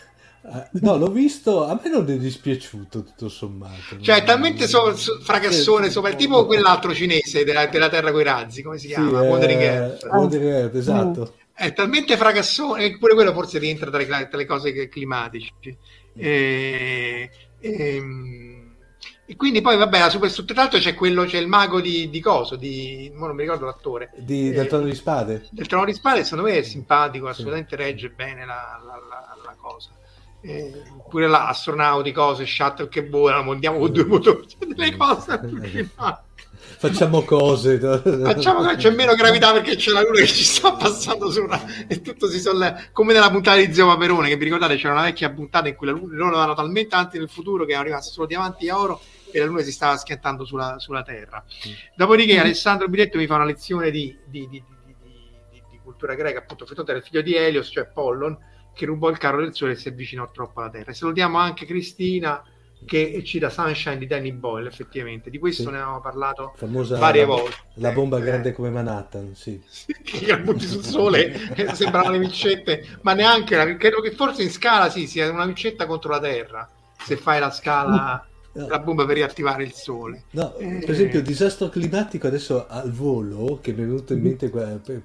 Eh, 0.42 0.68
no, 0.80 0.96
l'ho 0.96 1.10
visto, 1.10 1.66
a 1.66 1.78
me 1.82 1.90
non 1.90 2.08
è 2.10 2.16
dispiaciuto 2.16 3.02
tutto 3.02 3.28
sommato. 3.28 4.00
Cioè, 4.00 4.16
è 4.16 4.24
talmente 4.24 4.66
so, 4.66 4.96
so, 4.96 5.20
fragassone 5.20 5.86
sì, 5.86 5.92
sopra, 5.92 6.14
tipo 6.14 6.46
quell'altro 6.46 6.94
cinese 6.94 7.44
della, 7.44 7.66
della 7.66 7.90
Terra 7.90 8.10
con 8.10 8.20
i 8.20 8.24
razzi, 8.24 8.62
come 8.62 8.78
si 8.78 8.86
chiama? 8.86 9.20
Sì, 9.20 9.26
Wandering 9.26 9.60
Earth. 9.60 10.04
Wandering 10.10 10.50
Earth, 10.50 10.74
esatto. 10.74 11.34
È 11.52 11.74
talmente 11.74 12.16
fragassone, 12.16 12.84
e 12.84 12.96
pure 12.96 13.12
quello 13.12 13.34
forse 13.34 13.58
rientra 13.58 13.90
tra 13.90 13.98
le, 13.98 14.06
tra 14.06 14.38
le 14.38 14.46
cose 14.46 14.88
climatiche. 14.88 15.52
E, 16.14 17.30
e, 17.60 18.02
e, 19.26 19.36
quindi 19.36 19.60
poi, 19.60 19.76
vabbè, 19.76 19.98
la 19.98 20.08
super 20.08 20.32
tra 20.32 20.54
l'altro 20.54 20.78
c'è 20.78 20.94
quello, 20.94 21.26
c'è 21.26 21.36
il 21.36 21.48
mago 21.48 21.82
di, 21.82 22.08
di 22.08 22.20
Coso, 22.20 22.56
di, 22.56 23.12
non 23.14 23.34
mi 23.34 23.42
ricordo 23.42 23.66
l'attore. 23.66 24.10
Di, 24.16 24.50
del 24.52 24.68
Trono 24.68 24.86
di 24.86 24.94
Spade. 24.94 25.48
Del 25.50 25.66
Trono 25.66 25.84
di 25.84 25.92
Spade, 25.92 26.24
secondo 26.24 26.50
me 26.50 26.56
è 26.56 26.62
simpatico, 26.62 27.28
assolutamente 27.28 27.76
regge 27.76 28.08
bene 28.08 28.46
la, 28.46 28.80
la, 28.82 29.36
la 29.44 29.56
cosa 29.60 29.90
eh, 30.42 30.82
pure 31.08 31.26
là 31.26 31.48
astronauti, 31.48 32.12
cose, 32.12 32.46
shuttle 32.46 32.88
che 32.88 33.08
volano, 33.08 33.52
andiamo 33.52 33.78
con 33.78 33.92
due 33.92 34.04
motori, 34.04 34.46
delle 34.58 34.96
cose 34.96 35.90
Facciamo 36.80 37.22
cose, 37.22 37.78
facciamo 37.78 38.66
che 38.66 38.76
c'è 38.76 38.90
meno 38.90 39.14
gravità 39.14 39.52
perché 39.52 39.76
c'è 39.76 39.90
la 39.90 40.00
luna 40.00 40.20
che 40.20 40.26
ci 40.26 40.44
sta 40.44 40.72
passando 40.72 41.30
sopra 41.30 41.60
e 41.86 42.00
tutto 42.00 42.26
si 42.26 42.40
solleva 42.40 42.80
come 42.92 43.12
nella 43.12 43.30
puntata 43.30 43.58
di 43.58 43.72
Zio 43.72 43.86
Paperone. 43.86 44.28
Che 44.28 44.36
vi 44.36 44.44
ricordate 44.44 44.76
c'era 44.76 44.94
una 44.94 45.02
vecchia 45.02 45.30
puntata 45.30 45.68
in 45.68 45.74
cui 45.74 45.88
la 45.88 45.92
luna 45.92 46.14
loro 46.16 46.36
erano 46.36 46.54
talmente 46.54 46.94
avanti 46.94 47.18
nel 47.18 47.28
futuro 47.28 47.66
che 47.66 47.72
erano 47.72 47.86
rimasti 47.86 48.12
solo 48.12 48.26
diamanti 48.26 48.66
e 48.66 48.72
oro 48.72 49.00
e 49.30 49.38
la 49.38 49.44
luna 49.44 49.62
si 49.62 49.72
stava 49.72 49.96
schiantando 49.96 50.44
sulla, 50.46 50.78
sulla 50.78 51.02
Terra. 51.02 51.44
Dopodiché, 51.94 52.36
mm. 52.36 52.40
Alessandro 52.40 52.88
Biletto 52.88 53.18
mi 53.18 53.26
fa 53.26 53.34
una 53.34 53.44
lezione 53.44 53.90
di, 53.90 54.16
di, 54.24 54.48
di, 54.48 54.62
di 55.50 55.80
cultura 55.82 56.14
greca, 56.14 56.38
appunto, 56.38 56.64
Fetote 56.64 56.92
era 56.92 57.00
il 57.00 57.04
figlio 57.04 57.20
di 57.20 57.34
Helios, 57.34 57.68
cioè 57.70 57.86
Pollon 57.86 58.38
che 58.74 58.86
rubò 58.86 59.08
il 59.08 59.18
carro 59.18 59.40
del 59.40 59.54
sole 59.54 59.72
e 59.72 59.76
si 59.76 59.88
avvicinò 59.88 60.30
troppo 60.30 60.60
alla 60.60 60.70
Terra. 60.70 60.90
E 60.90 60.94
salutiamo 60.94 61.38
anche 61.38 61.66
Cristina 61.66 62.42
che 62.86 63.22
cita 63.24 63.50
Sunshine 63.50 63.98
di 63.98 64.06
Danny 64.06 64.32
Boyle, 64.32 64.68
effettivamente. 64.68 65.30
Di 65.30 65.38
questo 65.38 65.64
sì. 65.64 65.70
ne 65.70 65.76
avevamo 65.76 66.00
parlato 66.00 66.54
Famosa 66.56 66.98
varie 66.98 67.24
volte. 67.24 67.56
La 67.74 67.92
bomba 67.92 68.18
eh, 68.18 68.22
grande 68.22 68.52
come 68.52 68.70
Manhattan, 68.70 69.34
sì. 69.34 69.62
che 70.02 70.26
la 70.26 70.38
butti 70.38 70.66
sul 70.66 70.84
sole, 70.84 71.52
sembrano 71.74 72.10
le 72.10 72.18
micette, 72.18 72.98
ma 73.02 73.12
neanche, 73.12 73.56
la, 73.56 73.76
credo 73.76 74.00
che 74.00 74.12
forse 74.12 74.42
in 74.42 74.50
scala 74.50 74.88
sì, 74.88 75.06
sia 75.06 75.30
una 75.30 75.44
micetta 75.44 75.86
contro 75.86 76.10
la 76.10 76.20
Terra, 76.20 76.68
se 76.96 77.16
fai 77.16 77.38
la 77.38 77.50
scala 77.50 78.24
no. 78.52 78.68
la 78.68 78.78
bomba 78.78 79.06
per 79.06 79.16
riattivare 79.16 79.62
il 79.64 79.72
sole. 79.72 80.24
No, 80.30 80.56
eh... 80.56 80.78
Per 80.78 80.90
esempio, 80.90 81.20
il 81.20 81.24
disastro 81.24 81.68
climatico 81.68 82.26
adesso 82.26 82.66
al 82.68 82.90
volo, 82.90 83.58
che 83.60 83.72
mi 83.72 83.82
è 83.82 83.86
venuto 83.86 84.12
in 84.12 84.20
mente 84.20 84.50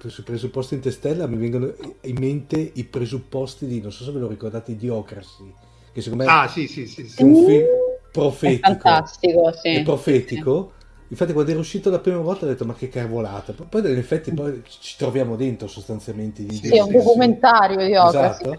sui 0.08 0.22
presupposti 0.22 0.74
in 0.74 0.80
testella, 0.80 1.26
mi 1.26 1.36
vengono 1.36 1.72
in 2.02 2.16
mente 2.18 2.70
i 2.74 2.84
presupposti 2.84 3.66
di, 3.66 3.80
non 3.80 3.92
so 3.92 4.04
se 4.04 4.10
ve 4.12 4.18
lo 4.18 4.28
ricordate, 4.28 4.72
Idiocracy, 4.72 5.52
che 5.92 6.00
secondo 6.00 6.24
me 6.24 6.30
ah, 6.30 6.48
sì, 6.48 6.66
sì, 6.66 6.86
sì, 6.86 7.10
è 7.16 7.22
un 7.22 7.46
film 7.46 7.66
profetico. 8.12 8.66
È 8.66 8.70
fantastico, 8.70 9.52
sì. 9.52 9.68
È 9.68 9.82
profetico. 9.82 10.72
Infatti, 11.08 11.32
quando 11.32 11.50
ero 11.50 11.60
uscito 11.60 11.90
la 11.90 11.98
prima 11.98 12.18
volta 12.18 12.44
ho 12.44 12.48
detto: 12.48 12.64
Ma 12.64 12.74
che 12.74 12.88
cavolata! 12.88 13.52
Poi, 13.52 13.80
in 13.80 13.98
effetti, 13.98 14.32
poi 14.32 14.62
ci 14.66 14.96
troviamo 14.96 15.36
dentro 15.36 15.68
sostanzialmente. 15.68 16.44
Sì, 16.50 16.74
è 16.74 16.80
un 16.80 16.92
documentario 16.92 17.76
di 17.78 17.92
esatto. 17.92 18.56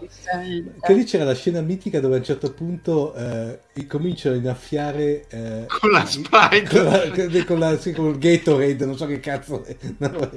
Che 0.80 0.92
lì 0.94 1.04
c'era 1.04 1.24
la 1.24 1.34
scena 1.34 1.60
mitica 1.60 2.00
dove 2.00 2.16
a 2.16 2.18
un 2.18 2.24
certo 2.24 2.52
punto 2.52 3.14
eh, 3.14 3.60
cominciano 3.86 4.34
a 4.34 4.38
innaffiare 4.38 5.26
eh, 5.28 5.66
con 5.66 5.90
la 5.90 6.04
Sprite, 6.04 6.68
con, 6.68 6.84
la, 6.84 7.44
con, 7.44 7.58
la, 7.58 7.78
sì, 7.78 7.92
con 7.92 8.06
il 8.06 8.18
Gatorade, 8.18 8.84
non 8.86 8.96
so 8.96 9.06
che 9.06 9.20
cazzo. 9.20 9.64
È. 9.64 9.76
No, 9.98 10.30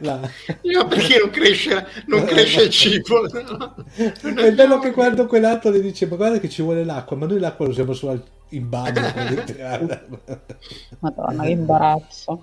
la... 0.00 0.20
No, 0.62 0.86
perché 0.88 1.18
non 1.18 1.30
cresce, 1.30 1.86
non 2.06 2.24
cresce 2.24 2.62
il 2.62 2.70
cibo. 2.70 3.28
È 3.28 4.52
bello 4.52 4.78
che 4.78 4.90
quando 4.92 5.26
quell'altro 5.26 5.70
le 5.70 5.80
dice: 5.80 6.06
Ma 6.06 6.16
guarda 6.16 6.38
che 6.38 6.48
ci 6.48 6.62
vuole 6.62 6.84
l'acqua, 6.84 7.16
ma 7.16 7.26
noi 7.26 7.38
l'acqua 7.38 7.64
lo 7.64 7.70
usiamo 7.70 7.92
solo 7.92 8.22
in 8.50 8.68
bagno. 8.68 9.00
Madonna, 11.00 11.42
che 11.42 11.50
imbarazzo. 11.50 12.42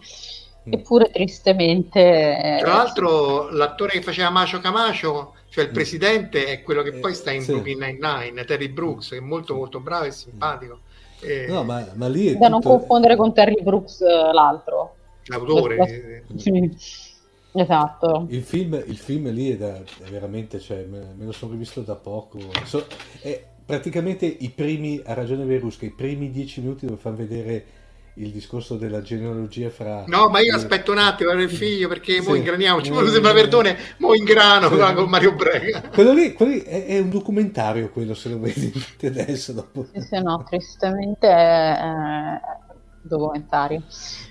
Mm. 0.67 0.73
Eppure 0.73 1.10
tristemente. 1.12 2.58
Tra 2.60 2.73
l'altro, 2.73 3.49
l'attore 3.49 3.91
che 3.91 4.02
faceva 4.02 4.30
Macio 4.30 4.60
Camacio, 4.60 5.34
cioè 5.49 5.63
il 5.63 5.69
mm. 5.69 5.73
presidente, 5.73 6.45
è 6.45 6.62
quello 6.62 6.82
che 6.82 6.93
poi 6.93 7.13
sta 7.13 7.32
in 7.32 7.41
sì. 7.41 7.52
Brooklyn 7.52 7.80
Nine-Nine, 7.80 8.45
Terry 8.45 8.69
Brooks, 8.69 9.10
che 9.10 9.17
è 9.17 9.21
molto 9.21 9.56
molto 9.56 9.80
bravo 9.80 10.06
e 10.06 10.12
simpatico. 10.12 10.80
E... 11.21 11.47
No, 11.47 11.63
ma, 11.63 11.86
ma 11.93 12.08
lì 12.08 12.28
è 12.28 12.34
da 12.34 12.47
tutto... 12.47 12.49
non 12.49 12.62
confondere 12.62 13.15
con 13.15 13.34
Terry 13.34 13.62
Brooks 13.62 14.02
eh, 14.02 14.34
l'altro. 14.34 14.95
L'autore. 15.25 16.23
Sì. 16.38 17.08
Esatto. 17.51 18.27
Il 18.29 18.43
film, 18.43 18.81
il 18.85 18.97
film 18.97 19.31
lì 19.31 19.51
è, 19.51 19.57
da, 19.57 19.75
è 19.75 20.09
veramente, 20.09 20.59
cioè, 20.59 20.85
me, 20.89 21.13
me, 21.15 21.25
lo 21.25 21.31
sono 21.31 21.51
rivisto 21.51 21.81
da 21.81 21.95
poco. 21.95 22.39
So, 22.63 22.85
è 23.21 23.43
praticamente 23.65 24.25
i 24.25 24.49
primi, 24.49 25.01
ha 25.03 25.13
ragione 25.13 25.45
Verusca, 25.45 25.85
i 25.85 25.91
primi 25.91 26.31
dieci 26.31 26.62
minuti 26.62 26.85
dove 26.85 26.99
fanno 26.99 27.15
vedere 27.15 27.77
il 28.15 28.31
discorso 28.31 28.75
della 28.75 29.01
genealogia 29.01 29.69
fra... 29.69 30.03
No, 30.07 30.27
ma 30.27 30.39
io 30.39 30.53
aspetto 30.53 30.91
un 30.91 30.97
attimo, 30.97 31.31
era 31.31 31.41
il 31.41 31.49
figlio, 31.49 31.88
perché 31.88 32.21
sì. 32.21 32.27
mo 32.27 32.35
ingraniamoci, 32.35 32.91
mo 32.91 33.05
sembra 33.05 33.31
Verdone, 33.31 33.77
mo 33.97 34.13
ingrano 34.13 34.69
sì. 34.69 34.93
con 34.93 35.09
Mario 35.09 35.33
Brega. 35.33 35.83
Quello 35.93 36.12
lì, 36.12 36.33
quello 36.33 36.51
lì 36.51 36.62
è, 36.62 36.85
è, 36.85 36.99
un 36.99 37.09
documentario 37.09 37.89
quello, 37.89 38.13
se 38.13 38.29
lo 38.29 38.39
vedi 38.39 38.73
adesso. 39.05 39.53
Dopo. 39.53 39.85
Sì, 39.93 40.01
sì, 40.01 40.21
no, 40.21 40.43
tristemente... 40.47 41.27
È 41.27 42.59
documentario. 43.01 43.83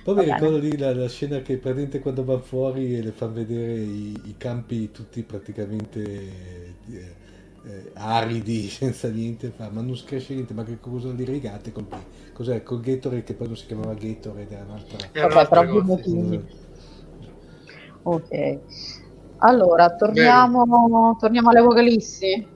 Poi 0.04 0.14
mi 0.14 0.24
ricordo 0.24 0.58
lì 0.58 0.76
la, 0.76 0.94
la, 0.94 1.08
scena 1.08 1.40
che 1.40 1.56
praticamente 1.56 2.00
quando 2.00 2.24
va 2.24 2.38
fuori 2.38 2.96
e 2.96 3.02
le 3.02 3.12
fa 3.12 3.26
vedere 3.26 3.74
i, 3.74 4.20
i 4.24 4.34
campi 4.36 4.90
tutti 4.90 5.22
praticamente 5.22 6.00
eh, 6.02 6.74
eh, 7.64 7.90
aridi, 7.94 8.68
senza 8.68 9.08
niente, 9.08 9.52
fa, 9.54 9.70
ma 9.70 9.80
non 9.80 9.98
cresce 10.04 10.34
niente, 10.34 10.54
ma 10.54 10.64
che 10.64 10.78
cosa 10.80 11.10
li 11.10 11.24
rigate 11.24 11.72
con 11.72 11.86
Cos'è? 12.32 12.62
Con 12.62 12.80
Gatorade 12.80 13.24
che 13.24 13.34
poi 13.34 13.48
non 13.48 13.56
si 13.56 13.66
chiamava 13.66 13.94
Gatorade, 13.94 14.54
era 14.54 14.64
un'altra... 14.64 15.28
Vabbè, 15.28 15.48
per 15.48 15.58
ovvi 15.58 15.86
motivi. 15.86 16.44
Ok. 18.02 18.58
Allora, 19.38 19.94
torniamo, 19.94 21.16
torniamo 21.18 21.50
alle 21.50 21.60
vocalisti. 21.60 22.46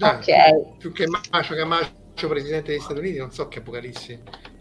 ok. 0.00 0.76
Più 0.78 0.92
che 0.92 1.06
Macio 1.30 1.54
che 1.54 1.64
Macio, 1.64 2.28
presidente 2.28 2.72
degli 2.72 2.80
Stati 2.80 2.98
Uniti, 3.00 3.18
non 3.18 3.32
so 3.32 3.48
che 3.48 3.58
Apocalissi 3.58 4.18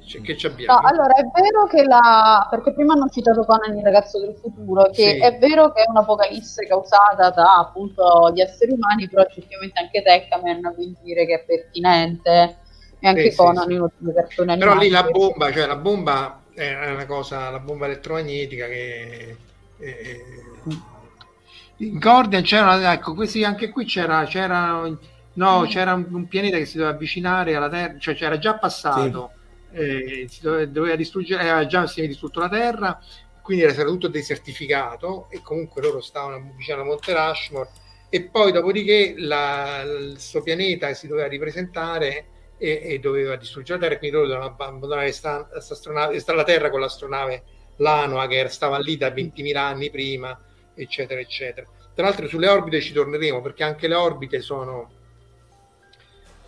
Cioè, 0.10 0.22
che 0.22 0.36
ci 0.36 0.48
abbiamo? 0.48 0.80
No, 0.80 0.88
allora 0.88 1.14
è 1.14 1.24
vero 1.40 1.68
che 1.68 1.84
la. 1.84 2.48
perché 2.50 2.74
prima 2.74 2.94
hanno 2.94 3.08
citato 3.10 3.46
Conan 3.46 3.78
il 3.78 3.84
ragazzo 3.84 4.20
del 4.20 4.36
futuro, 4.42 4.90
che 4.90 5.04
Sì. 5.04 5.18
è 5.20 5.38
vero 5.38 5.72
che 5.72 5.84
è 5.84 5.90
un'apocalisse 5.90 6.66
causata 6.66 7.30
da 7.30 7.58
appunto 7.60 8.32
gli 8.34 8.42
esseri 8.42 8.72
umani, 8.72 9.08
però 9.08 9.22
effettivamente 9.22 9.80
anche 9.80 10.02
Teccaman 10.02 10.74
quindi 10.74 10.98
dire 11.04 11.28
che 11.28 11.36
è 11.36 11.44
pertinente 11.46 12.58
e 13.00 13.08
anche 13.08 13.26
Sì, 13.26 13.32
sì, 13.32 13.38
Conan 13.38 13.68
sì. 13.68 13.74
in 13.74 13.82
ultimi 13.82 14.14
cartoni 14.14 14.58
Però 14.58 14.76
lì 14.76 14.90
la 14.90 15.04
bomba, 15.04 15.52
cioè 15.52 15.68
la 15.68 15.76
bomba 15.76 16.42
è 16.56 16.92
una 16.92 17.06
cosa, 17.06 17.50
la 17.52 17.60
bomba 17.60 17.86
elettromagnetica 17.86 18.66
che 18.66 19.38
eh, 19.78 20.26
in 21.78 21.98
Gordian 22.00 22.42
c'era, 22.42 22.92
ecco, 22.92 23.14
questi, 23.14 23.44
anche 23.44 23.70
qui 23.70 23.86
c'era, 23.86 24.26
c'era, 24.26 24.90
no, 25.34 25.66
c'era 25.68 25.94
un, 25.94 26.08
un 26.10 26.28
pianeta 26.28 26.58
che 26.58 26.66
si 26.66 26.78
doveva 26.78 26.96
avvicinare 26.96 27.56
alla 27.56 27.70
Terra, 27.70 27.98
cioè 28.00 28.16
c'era 28.16 28.38
già 28.38 28.56
passato, 28.58 29.32
eh, 29.72 30.28
doveva, 30.42 30.96
distruggere, 30.96 31.42
aveva 31.42 31.66
già 31.66 31.88
si 31.88 32.06
distrutto 32.08 32.40
la 32.40 32.50
Terra, 32.50 33.00
quindi 33.42 33.64
era 33.64 33.74
stato 33.74 33.90
tutto 33.90 34.08
desertificato 34.08 35.28
e 35.30 35.42
comunque 35.42 35.82
loro 35.82 36.02
stavano 36.02 36.54
vicino 36.56 36.82
a 36.82 36.84
Monte 36.84 37.14
Rushmore 37.14 37.70
e 38.10 38.24
poi 38.30 38.52
dopodiché 38.52 39.16
la- 39.18 39.82
il 39.82 40.20
suo 40.20 40.42
pianeta 40.42 40.94
si 40.94 41.08
doveva 41.08 41.28
ripresentare 41.28 42.26
e, 42.58 42.82
e 42.84 43.00
doveva 43.00 43.36
distruggere 43.36 43.80
la 43.80 43.86
Terra, 43.88 44.00
quindi 44.00 44.16
loro 44.18 44.28
dovevano 44.30 44.52
abbandonare 44.52 45.12
sta, 45.12 45.48
sta 45.60 45.74
astronave, 45.74 46.20
sta 46.20 46.34
la 46.34 46.44
Terra 46.44 46.70
con 46.70 46.80
l'astronave 46.82 47.44
Lanoa 47.78 48.28
che 48.28 48.48
stava 48.50 48.78
lì 48.80 48.98
da 48.98 49.10
20.000 49.10 49.56
anni 49.58 49.90
prima, 49.90 50.38
eccetera, 50.76 51.20
eccetera. 51.20 51.66
Tra 51.94 52.04
l'altro 52.06 52.28
sulle 52.28 52.48
orbite 52.48 52.82
ci 52.82 52.94
torneremo 52.94 53.42
perché 53.42 53.64
anche 53.64 53.88
le 53.88 53.96
orbite 53.96 54.42
sono 54.42 54.92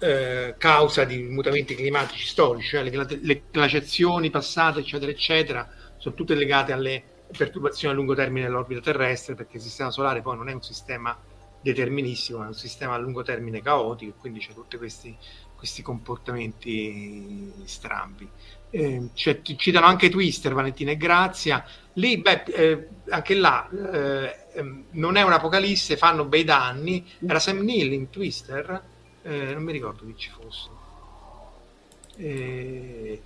eh, 0.02 0.56
causa 0.58 1.04
di 1.04 1.20
mutamenti 1.24 1.76
climatici 1.76 2.26
storici, 2.26 2.70
cioè 2.70 2.84
le, 2.84 3.20
le 3.22 3.44
glaciazioni 3.52 4.32
passate, 4.32 4.80
eccetera, 4.80 5.12
eccetera, 5.12 5.70
sono 5.98 6.16
tutte 6.16 6.34
legate 6.34 6.72
alle 6.72 7.04
perturbazioni 7.36 7.94
a 7.94 7.98
lungo 7.98 8.16
termine 8.16 8.48
dell'orbita 8.48 8.82
terrestre 8.82 9.36
perché 9.36 9.58
il 9.58 9.64
sistema 9.64 9.92
solare 9.92 10.22
poi 10.22 10.36
non 10.36 10.50
è 10.50 10.54
un 10.54 10.64
sistema 10.64 11.18
deterministico, 11.62 12.44
è 12.44 12.48
un 12.48 12.56
sistema 12.56 12.96
a 12.96 12.98
lungo 12.98 13.22
termine 13.22 13.62
caotico, 13.62 14.16
quindi 14.20 14.40
c'è 14.40 14.54
tutti 14.54 14.78
questi, 14.78 15.16
questi 15.56 15.84
comportamenti 15.84 17.54
strambi. 17.66 18.28
Eh, 18.72 19.10
cioè, 19.14 19.42
ci 19.44 19.58
citano 19.58 19.86
anche 19.86 20.10
Twister, 20.10 20.54
Valentina 20.54 20.92
e 20.92 20.98
Grazia. 20.98 21.64
Lì, 21.94 22.18
beh, 22.18 22.44
eh, 22.48 22.88
anche 23.10 23.36
là 23.36 23.70
eh, 23.70 24.48
ehm, 24.56 24.86
non 24.92 25.18
è 25.18 25.22
un'apocalisse, 25.22 25.98
fanno 25.98 26.26
bei 26.26 26.44
danni. 26.44 27.06
Era 27.28 27.38
Sam 27.38 27.60
Neill 27.60 27.92
in 27.92 28.10
Twister, 28.10 28.90
eh, 29.24 29.54
non 29.54 29.64
mi 29.64 29.72
ricordo 29.72 30.06
chi 30.06 30.16
ci 30.18 30.30
fosse. 30.30 30.70
Eh, 32.18 33.22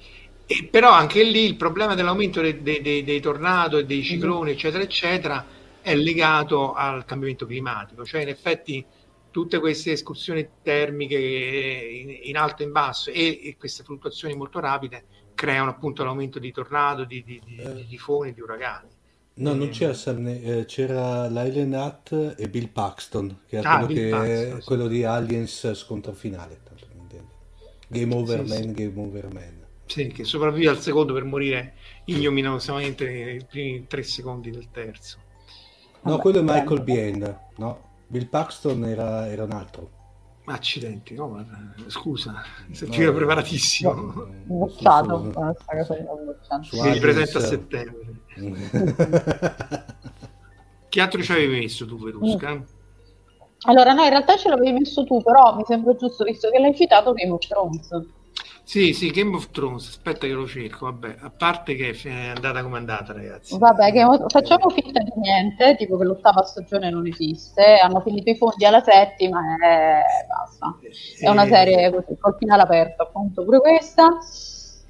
e 0.48 0.68
però 0.70 0.92
anche 0.92 1.24
lì 1.24 1.44
il 1.46 1.56
problema 1.56 1.96
dell'aumento 1.96 2.40
dei, 2.42 2.62
dei- 2.62 3.04
dei- 3.04 3.20
tornado 3.20 3.78
e 3.78 3.86
dei 3.86 4.04
cicloni, 4.04 4.52
eccetera, 4.52 4.84
eccetera, 4.84 5.46
è 5.82 5.96
legato 5.96 6.74
al 6.74 7.04
cambiamento 7.06 7.46
climatico. 7.46 8.06
Cioè, 8.06 8.22
in 8.22 8.28
effetti, 8.30 8.86
tutte 9.32 9.60
queste 9.60 9.94
escursioni 9.94 10.48
termiche 10.62 11.18
in, 11.18 12.30
in 12.30 12.38
alto 12.38 12.62
e 12.62 12.66
in 12.66 12.72
basso 12.72 13.10
e, 13.10 13.40
e 13.44 13.56
queste 13.58 13.84
fluttuazioni 13.84 14.36
molto 14.36 14.60
rapide 14.60 15.06
creano 15.36 15.72
appunto 15.72 16.04
l'aumento 16.04 16.40
di 16.40 16.52
tornado, 16.52 17.04
di, 17.04 17.24
di, 17.24 17.42
di, 17.44 17.56
di 17.74 17.88
tifoni, 17.88 18.34
di 18.34 18.42
uragani. 18.42 18.95
No, 19.38 19.54
non 19.54 19.68
Eh, 19.68 19.70
c'era 19.70 19.94
Sam 19.94 20.28
eh, 20.28 20.66
c'era 20.66 21.28
Lyle 21.28 21.66
Nutt 21.66 22.36
e 22.38 22.50
Bill 22.50 22.70
Paxton, 22.72 23.42
che 23.48 23.60
è 23.60 23.64
Ah, 23.64 23.86
quello, 23.86 23.88
che- 23.88 24.10
Paxton, 24.10 24.62
sì. 24.62 24.66
quello 24.66 24.88
di 24.88 25.04
Aliens 25.04 25.74
scontro 25.74 26.14
finale. 26.14 26.62
tanto. 26.64 26.84
Game 27.88 28.14
over 28.16 28.44
Sì, 28.44 28.48
man, 28.48 28.74
sì. 28.74 28.74
game 28.74 29.00
over 29.02 29.32
man. 29.34 29.68
Sì, 29.86 30.08
che 30.12 30.24
sopravvive 30.26 30.70
al 30.70 30.80
secondo 30.82 31.14
per 31.14 31.24
morire 31.24 31.76
ignominiosamente 32.06 33.06
nei 33.10 33.46
primi 33.46 33.88
tre 33.88 34.04
secondi 34.04 34.52
del 34.52 34.70
terzo. 34.72 35.20
No, 36.04 36.18
Vabbè, 36.18 36.20
quello 36.20 36.40
è. 36.44 36.44
Michael 36.44 36.82
Biehn, 36.84 37.40
no? 37.58 37.90
Bill 38.08 38.30
Paxton 38.30 38.86
era, 38.86 39.28
era 39.30 39.44
un 39.44 39.52
altro. 39.52 39.95
Accidenti, 40.48 41.16
no, 41.16 41.28
ma, 41.28 41.46
scusa, 41.88 42.44
sei 42.72 42.88
No. 43.84 44.38
Bocciato, 44.44 45.32
cosa 45.34 45.96
di 45.96 46.04
bocciato. 46.24 46.64
su 46.64 46.76
Mi 46.76 46.82
Aliens- 46.82 47.00
ripresenta 47.02 47.38
a 47.38 47.42
settembre. 47.42 48.14
Che 50.88 51.02
altro 51.02 51.22
ci 51.22 51.32
avevi 51.34 51.60
messo 51.60 51.86
tu, 51.86 51.98
Verusca? 52.02 52.64
Allora, 53.68 53.92
no, 53.94 54.04
in 54.04 54.10
realtà 54.10 54.38
ce 54.38 54.48
l'avevi 54.48 54.72
messo 54.72 55.04
tu, 55.04 55.22
però 55.22 55.56
mi 55.56 55.64
sembra 55.66 55.94
giusto, 55.96 56.24
visto 56.24 56.50
che 56.50 56.60
l'hai 56.60 56.74
citato, 56.76 57.12
Game 57.12 57.32
of 57.34 57.46
Thrones. 57.46 57.90
Sì, 58.66 58.94
sì, 58.94 59.12
Game 59.12 59.36
of 59.36 59.52
Thrones, 59.52 59.88
aspetta 59.88 60.26
che 60.28 60.34
lo 60.34 60.48
cerco, 60.48 60.86
vabbè, 60.86 61.18
a 61.20 61.30
parte 61.30 61.76
che 61.76 61.92
è 61.92 62.28
andata 62.36 62.64
come 62.64 62.76
è 62.76 62.80
andata, 62.80 63.14
ragazzi. 63.14 63.54
Vabbè, 63.58 64.04
of- 64.06 64.32
facciamo 64.32 64.70
finta 64.70 65.00
di 65.02 65.12
niente, 65.18 65.76
tipo 65.78 65.98
che 65.98 66.04
l'ottava 66.04 66.44
stagione 66.44 66.90
non 66.90 67.06
esiste, 67.06 67.78
hanno 67.78 68.02
finito 68.02 68.30
i 68.32 68.36
fondi 68.36 68.66
alla 68.66 68.82
settima 68.82 69.40
e 69.56 70.02
basta. 70.28 70.80
È 71.20 71.30
una 71.30 71.44
Eh, 71.44 71.48
serie 71.48 71.92
così, 71.92 72.18
col 72.18 72.36
finale 72.40 72.64
aperto, 72.64 73.04
appunto, 73.04 73.44
pure 73.44 73.60
questa. 73.60 74.18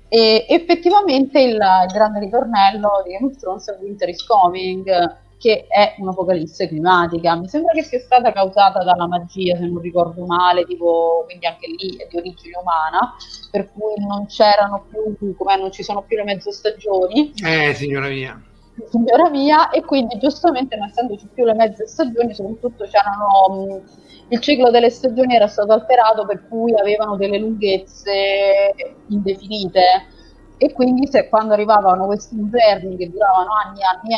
E 0.08 0.46
effettivamente 0.48 1.42
il, 1.42 1.54
il 1.56 1.92
grande 1.94 2.20
ritornello 2.20 3.02
di 3.04 3.12
Game 3.12 3.26
of 3.28 3.36
Thrones 3.38 3.68
è 3.70 3.78
Winter 3.82 4.08
is 4.10 4.24
Coming, 4.24 4.86
che 5.46 5.68
è 5.68 5.94
un'apocalisse 6.00 6.68
climatica. 6.68 7.36
Mi 7.36 7.48
sembra 7.48 7.72
che 7.74 7.84
sia 7.84 8.00
stata 8.00 8.32
causata 8.32 8.84
dalla 8.84 9.06
magia, 9.06 9.56
se 9.56 9.68
non 9.68 9.80
ricordo 9.80 10.26
male, 10.26 10.64
tipo, 10.66 11.22
quindi 11.28 11.46
anche 11.46 11.68
lì 11.68 11.96
è 11.98 12.08
di 12.10 12.18
origine 12.18 12.58
umana, 12.60 13.14
per 13.52 13.72
cui 13.72 13.94
non 14.04 14.26
c'erano 14.26 14.88
più, 14.90 15.36
come 15.38 15.56
non 15.58 15.72
ci 15.72 15.84
sono 15.84 16.02
più 16.02 16.18
le 16.18 16.24
mezze 16.24 16.52
stagioni 16.52 17.32
Eh, 17.46 17.76
signora 17.76 18.08
mia. 18.08 18.42
signora 18.90 19.30
mia, 19.30 19.70
e 19.70 19.86
quindi 19.86 20.18
giustamente 20.18 20.76
non 20.78 20.88
essendoci 20.88 21.28
più 21.32 21.46
le 21.46 21.54
mezze 21.54 21.86
stagioni, 21.86 22.34
soprattutto 22.34 22.86
c'erano 22.86 23.84
il 24.30 24.40
ciclo 24.40 24.72
delle 24.72 24.90
stagioni 24.90 25.36
era 25.36 25.46
stato 25.46 25.74
alterato 25.74 26.26
per 26.26 26.48
cui 26.48 26.74
avevano 26.74 27.18
delle 27.18 27.38
lunghezze 27.38 28.74
indefinite 29.10 30.08
e 30.58 30.72
quindi 30.74 31.08
se 31.08 31.28
quando 31.30 31.54
arrivavano 31.54 32.06
questi 32.06 32.36
inverni 32.36 32.96
che 32.98 33.10
duravano 33.10 33.50
anni 33.66 33.80
e 33.80 33.84
anni 33.84 34.14
e 34.14 34.18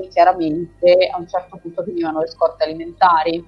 anni, 0.00 0.08
chiaramente 0.08 1.08
a 1.12 1.18
un 1.18 1.28
certo 1.28 1.58
punto 1.60 1.82
finivano 1.82 2.20
le 2.20 2.28
scorte 2.28 2.64
alimentari. 2.64 3.44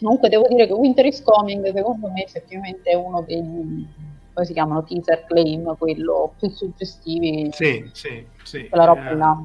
Comunque 0.00 0.28
devo 0.28 0.46
dire 0.48 0.66
che 0.66 0.72
Winter 0.72 1.04
is 1.06 1.22
Coming 1.22 1.72
secondo 1.74 2.08
me 2.10 2.22
effettivamente 2.22 2.90
è 2.90 2.94
uno 2.94 3.22
dei 3.22 4.06
come 4.32 4.46
si 4.46 4.52
chiamano 4.52 4.84
teaser 4.84 5.24
claim, 5.26 5.76
quello 5.76 6.34
più 6.38 6.48
suggestivi 6.50 7.48
Sì, 7.50 7.90
sì, 7.92 8.24
sì. 8.44 8.68
quella 8.68 8.84
roba 8.84 9.08
Eh, 9.10 9.16
là. 9.16 9.36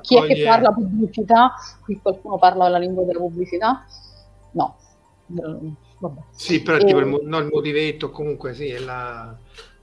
Chi 0.00 0.16
è 0.16 0.22
che 0.22 0.26
raccoglie- 0.26 0.44
parla 0.44 0.72
pubblicità? 0.72 1.52
Qui 1.84 2.00
qualcuno 2.02 2.36
parla 2.36 2.68
la 2.68 2.78
lingua 2.78 3.04
della 3.04 3.20
pubblicità? 3.20 3.84
No. 4.52 4.74
Vabbè. 5.98 6.20
Sì, 6.32 6.62
però 6.62 6.78
E- 6.78 6.84
tipo 6.84 6.98
il, 6.98 7.20
no, 7.22 7.38
il 7.38 7.48
motivetto, 7.52 8.10
comunque 8.10 8.52
sì, 8.54 8.66
è 8.70 8.80
la... 8.80 9.32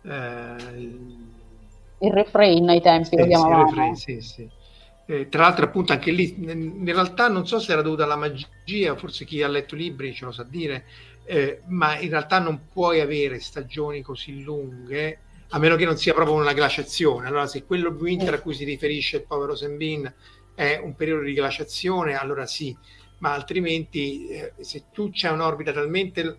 eh, 0.03 0.55
il- 0.75 1.26
Il 2.05 2.11
refrain 2.11 2.67
ai 2.69 2.81
tempi 2.81 3.15
Sì, 3.15 3.23
lo 3.25 3.27
sì, 3.33 3.53
refrain, 3.53 3.95
sì, 3.95 4.21
sì. 4.21 4.49
Eh, 5.09 5.29
tra 5.29 5.43
l'altro, 5.43 5.65
appunto, 5.65 5.93
anche 5.93 6.11
lì 6.11 6.35
in 6.37 6.83
realtà 6.85 7.29
non 7.29 7.47
so 7.47 7.59
se 7.59 7.71
era 7.71 7.81
dovuta 7.81 8.03
alla 8.03 8.17
magia, 8.17 8.95
forse 8.97 9.23
chi 9.25 9.41
ha 9.41 9.47
letto 9.47 9.75
libri 9.75 10.13
ce 10.13 10.25
lo 10.25 10.31
sa 10.31 10.43
dire, 10.43 10.85
eh, 11.23 11.61
ma 11.67 11.97
in 11.99 12.09
realtà 12.09 12.39
non 12.39 12.67
puoi 12.67 12.99
avere 12.99 13.39
stagioni 13.39 14.01
così 14.01 14.41
lunghe 14.43 15.21
a 15.51 15.59
meno 15.59 15.75
che 15.77 15.85
non 15.85 15.97
sia 15.97 16.13
proprio 16.13 16.35
una 16.35 16.53
glaciazione. 16.53 17.27
Allora, 17.27 17.47
se 17.47 17.63
quello 17.65 17.89
winter 17.91 18.33
a 18.35 18.41
cui 18.41 18.53
si 18.53 18.65
riferisce 18.65 19.17
il 19.17 19.25
povero 19.25 19.55
Sembin 19.55 20.13
è 20.53 20.77
un 20.83 20.93
periodo 20.95 21.23
di 21.23 21.33
glaciazione, 21.33 22.15
allora 22.15 22.45
sì, 22.45 22.77
ma 23.19 23.33
altrimenti 23.33 24.27
eh, 24.27 24.53
se 24.59 24.89
tu 24.91 25.09
c'è 25.09 25.29
un'orbita 25.29 25.71
talmente 25.71 26.23
l- 26.23 26.37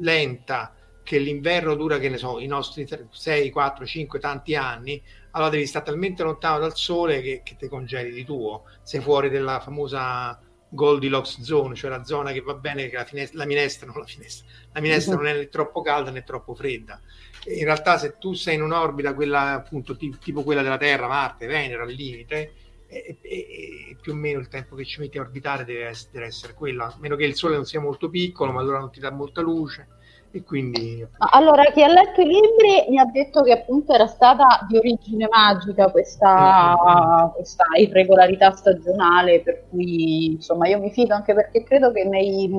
lenta 0.00 0.74
che 1.08 1.18
l'inverno 1.18 1.74
dura, 1.74 1.98
che 1.98 2.10
ne 2.10 2.18
so, 2.18 2.38
i 2.38 2.46
nostri 2.46 2.86
6, 3.10 3.50
4, 3.50 3.86
5, 3.86 4.18
tanti 4.18 4.54
anni, 4.54 5.02
allora 5.30 5.48
devi 5.48 5.64
stare 5.64 5.86
talmente 5.86 6.22
lontano 6.22 6.58
dal 6.58 6.76
sole 6.76 7.22
che, 7.22 7.40
che 7.42 7.56
ti 7.56 7.66
congeli 7.66 8.12
di 8.12 8.26
tuo. 8.26 8.64
Sei 8.82 9.00
fuori 9.00 9.30
della 9.30 9.58
famosa 9.58 10.38
Goldilocks 10.68 11.40
zone, 11.40 11.74
cioè 11.74 11.88
la 11.88 12.04
zona 12.04 12.32
che 12.32 12.42
va 12.42 12.52
bene, 12.52 12.90
che 12.90 12.96
la, 12.96 13.06
finestra, 13.06 13.38
la 13.38 13.46
minestra, 13.46 13.86
non 13.86 13.96
la 13.98 14.04
finestra, 14.04 14.46
la 14.70 14.80
minestra 14.82 15.16
non 15.16 15.26
è 15.28 15.32
né 15.34 15.48
troppo 15.48 15.80
calda 15.80 16.10
né 16.10 16.24
troppo 16.24 16.54
fredda. 16.54 17.00
In 17.46 17.64
realtà 17.64 17.96
se 17.96 18.16
tu 18.18 18.34
sei 18.34 18.56
in 18.56 18.62
un'orbita, 18.62 19.14
quella 19.14 19.54
appunto 19.54 19.96
ti- 19.96 20.14
tipo 20.20 20.42
quella 20.42 20.60
della 20.60 20.76
Terra, 20.76 21.08
Marte, 21.08 21.46
Venere 21.46 21.80
al 21.80 21.90
limite, 21.90 22.52
e, 22.86 23.16
e- 23.22 23.46
e 23.92 23.96
più 23.98 24.12
o 24.12 24.14
meno 24.14 24.40
il 24.40 24.48
tempo 24.48 24.76
che 24.76 24.84
ci 24.84 25.00
metti 25.00 25.16
a 25.16 25.22
orbitare 25.22 25.64
deve 25.64 25.86
essere, 25.86 26.10
deve 26.12 26.26
essere 26.26 26.52
quello, 26.52 26.84
a 26.84 26.94
meno 26.98 27.16
che 27.16 27.24
il 27.24 27.34
Sole 27.34 27.54
non 27.54 27.64
sia 27.64 27.80
molto 27.80 28.10
piccolo, 28.10 28.52
ma 28.52 28.60
allora 28.60 28.78
non 28.78 28.90
ti 28.90 29.00
dà 29.00 29.10
molta 29.10 29.40
luce 29.40 29.96
e 30.30 30.42
quindi 30.44 31.06
Allora, 31.32 31.64
chi 31.72 31.82
ha 31.82 31.88
letto 31.88 32.20
i 32.20 32.26
libri 32.26 32.90
mi 32.90 32.98
ha 32.98 33.06
detto 33.06 33.42
che 33.42 33.52
appunto 33.52 33.94
era 33.94 34.06
stata 34.06 34.66
di 34.68 34.76
origine 34.76 35.26
magica 35.30 35.90
questa, 35.90 37.32
questa 37.34 37.64
irregolarità 37.78 38.52
stagionale, 38.52 39.40
per 39.40 39.64
cui 39.68 40.32
insomma 40.32 40.68
io 40.68 40.80
mi 40.80 40.90
fido 40.90 41.14
anche 41.14 41.34
perché 41.34 41.62
credo 41.64 41.92
che 41.92 42.04
nei- 42.04 42.50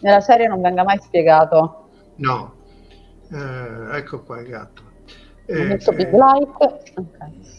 nella 0.00 0.20
serie 0.20 0.48
non 0.48 0.60
venga 0.62 0.82
mai 0.82 0.98
spiegato. 0.98 1.88
No, 2.16 2.56
Eh, 3.30 3.96
ecco 3.98 4.22
qua 4.22 4.40
il 4.40 4.48
gatto. 4.48 4.82
Eh, 5.44 5.76
big 5.76 6.12
like. 6.12 6.80
Okay. 6.94 7.56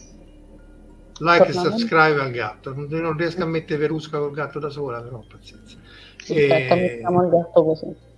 Like 1.20 1.46
e 1.46 1.52
subscribe 1.52 2.20
al 2.20 2.30
gatto. 2.32 2.74
Non 2.74 3.16
riesco 3.16 3.42
a 3.42 3.46
mettere 3.46 3.78
Verusca 3.78 4.18
col 4.18 4.32
gatto 4.32 4.58
da 4.58 4.70
sola, 4.70 5.00
però 5.00 5.22
pazienza. 5.28 5.76
Aspetta, 6.18 6.74
e... 6.74 6.80
mettiamo 6.80 7.22
il 7.22 7.30
gatto 7.30 7.64
così. 7.64 8.08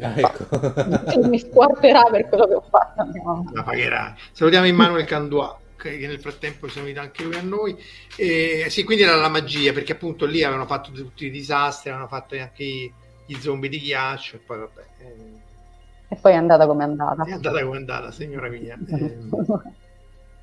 Ah, 0.00 0.14
ecco. 0.16 1.20
mi 1.28 1.38
squarterà 1.38 2.02
per 2.04 2.28
quello 2.28 2.46
che 2.46 2.54
ho 2.54 2.64
fatto. 2.68 3.50
La 3.52 3.62
pagherà. 3.62 4.14
Salutiamo 4.32 4.66
Immanuel 4.66 5.04
Candua 5.04 5.58
che 5.78 5.96
nel 6.06 6.18
frattempo 6.18 6.68
si 6.68 6.78
è 6.78 6.82
unito 6.82 7.00
anche 7.00 7.22
lui 7.22 7.36
a 7.36 7.42
noi. 7.42 7.76
E, 8.16 8.66
sì, 8.68 8.84
quindi 8.84 9.04
era 9.04 9.14
la 9.14 9.28
magia, 9.28 9.72
perché 9.72 9.92
appunto 9.92 10.26
lì 10.26 10.42
avevano 10.42 10.66
fatto 10.66 10.90
tutti 10.90 11.26
i 11.26 11.30
disastri, 11.30 11.90
avevano 11.90 12.08
fatto 12.08 12.36
anche 12.36 12.92
gli 13.24 13.34
zombie 13.34 13.70
di 13.70 13.78
ghiaccio 13.78 14.36
e 14.36 14.38
poi 14.40 14.58
vabbè. 14.58 14.84
Eh, 14.98 15.46
e 16.10 16.16
poi 16.16 16.32
è 16.32 16.36
andata 16.36 16.66
come 16.66 16.84
è 16.84 16.86
andata. 16.86 17.24
È 17.24 17.32
andata 17.32 17.62
come 17.62 17.76
è 17.76 17.78
andata, 17.78 18.10
signora 18.10 18.48
mia. 18.48 18.76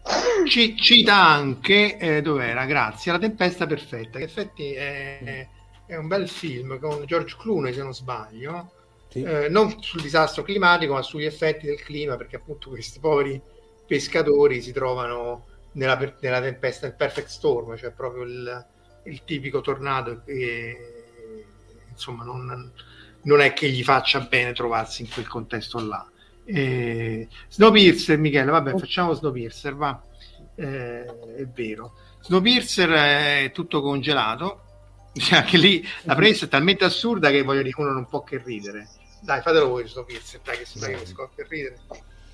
Eh, 0.07 0.47
ci, 0.47 0.75
cita 0.77 1.15
anche, 1.15 1.97
eh, 1.97 2.21
dov'era? 2.21 2.65
Grazie, 2.65 3.11
La 3.11 3.17
tempesta 3.17 3.65
perfetta, 3.65 4.11
che 4.11 4.17
in 4.19 4.23
effetti 4.23 4.71
è, 4.71 5.47
è 5.87 5.95
un 5.95 6.07
bel 6.07 6.29
film 6.29 6.77
con 6.77 7.05
George 7.05 7.35
Clooney, 7.39 7.73
se 7.73 7.81
non 7.81 7.91
sbaglio. 7.91 8.71
Sì. 9.15 9.23
Eh, 9.23 9.47
non 9.47 9.81
sul 9.81 10.01
disastro 10.01 10.43
climatico, 10.43 10.91
ma 10.91 11.01
sugli 11.01 11.23
effetti 11.23 11.67
del 11.67 11.81
clima, 11.81 12.17
perché 12.17 12.35
appunto 12.35 12.69
questi 12.69 12.99
poveri 12.99 13.41
pescatori 13.87 14.61
si 14.61 14.73
trovano 14.73 15.45
nella, 15.71 15.97
nella 16.19 16.41
tempesta, 16.41 16.85
il 16.85 16.95
perfect 16.95 17.27
storm, 17.27 17.77
cioè 17.77 17.91
proprio 17.91 18.23
il, 18.23 18.65
il 19.05 19.23
tipico 19.23 19.61
tornado 19.61 20.21
che 20.25 21.03
insomma 21.89 22.25
non, 22.25 22.73
non, 23.21 23.39
è 23.39 23.53
che 23.53 23.69
gli 23.69 23.83
faccia 23.83 24.19
bene 24.19 24.51
trovarsi 24.51 25.03
in 25.03 25.09
quel 25.09 25.29
contesto 25.29 25.79
là. 25.79 26.05
Eh, 26.43 27.29
Snowpiercer, 27.47 28.17
Michele, 28.17 28.51
vabbè, 28.51 28.77
facciamo 28.77 29.13
Snowpiercer, 29.13 29.75
va. 29.75 29.97
Eh, 30.55 31.05
è 31.37 31.45
vero. 31.53 31.93
Snowpiercer 32.19 32.89
è 32.89 33.51
tutto 33.53 33.81
congelato, 33.81 34.59
anche 35.31 35.57
lì 35.57 35.87
la 36.01 36.15
presa 36.15 36.47
è 36.47 36.49
talmente 36.49 36.83
assurda 36.83 37.29
che 37.29 37.43
voglio 37.43 37.61
dire, 37.61 37.75
uno 37.77 37.93
non 37.93 38.07
può 38.07 38.21
che 38.21 38.41
ridere. 38.43 38.89
Dai, 39.25 39.41
fatelo 39.41 39.69
voi 39.69 39.87
Snowpiercer, 39.87 40.41
dai 40.41 40.59
che 40.59 40.65
si 40.65 40.77
fa 40.77 40.85
che 40.85 40.97
riesco 40.97 41.23
a 41.23 41.29
ridere. 41.49 41.77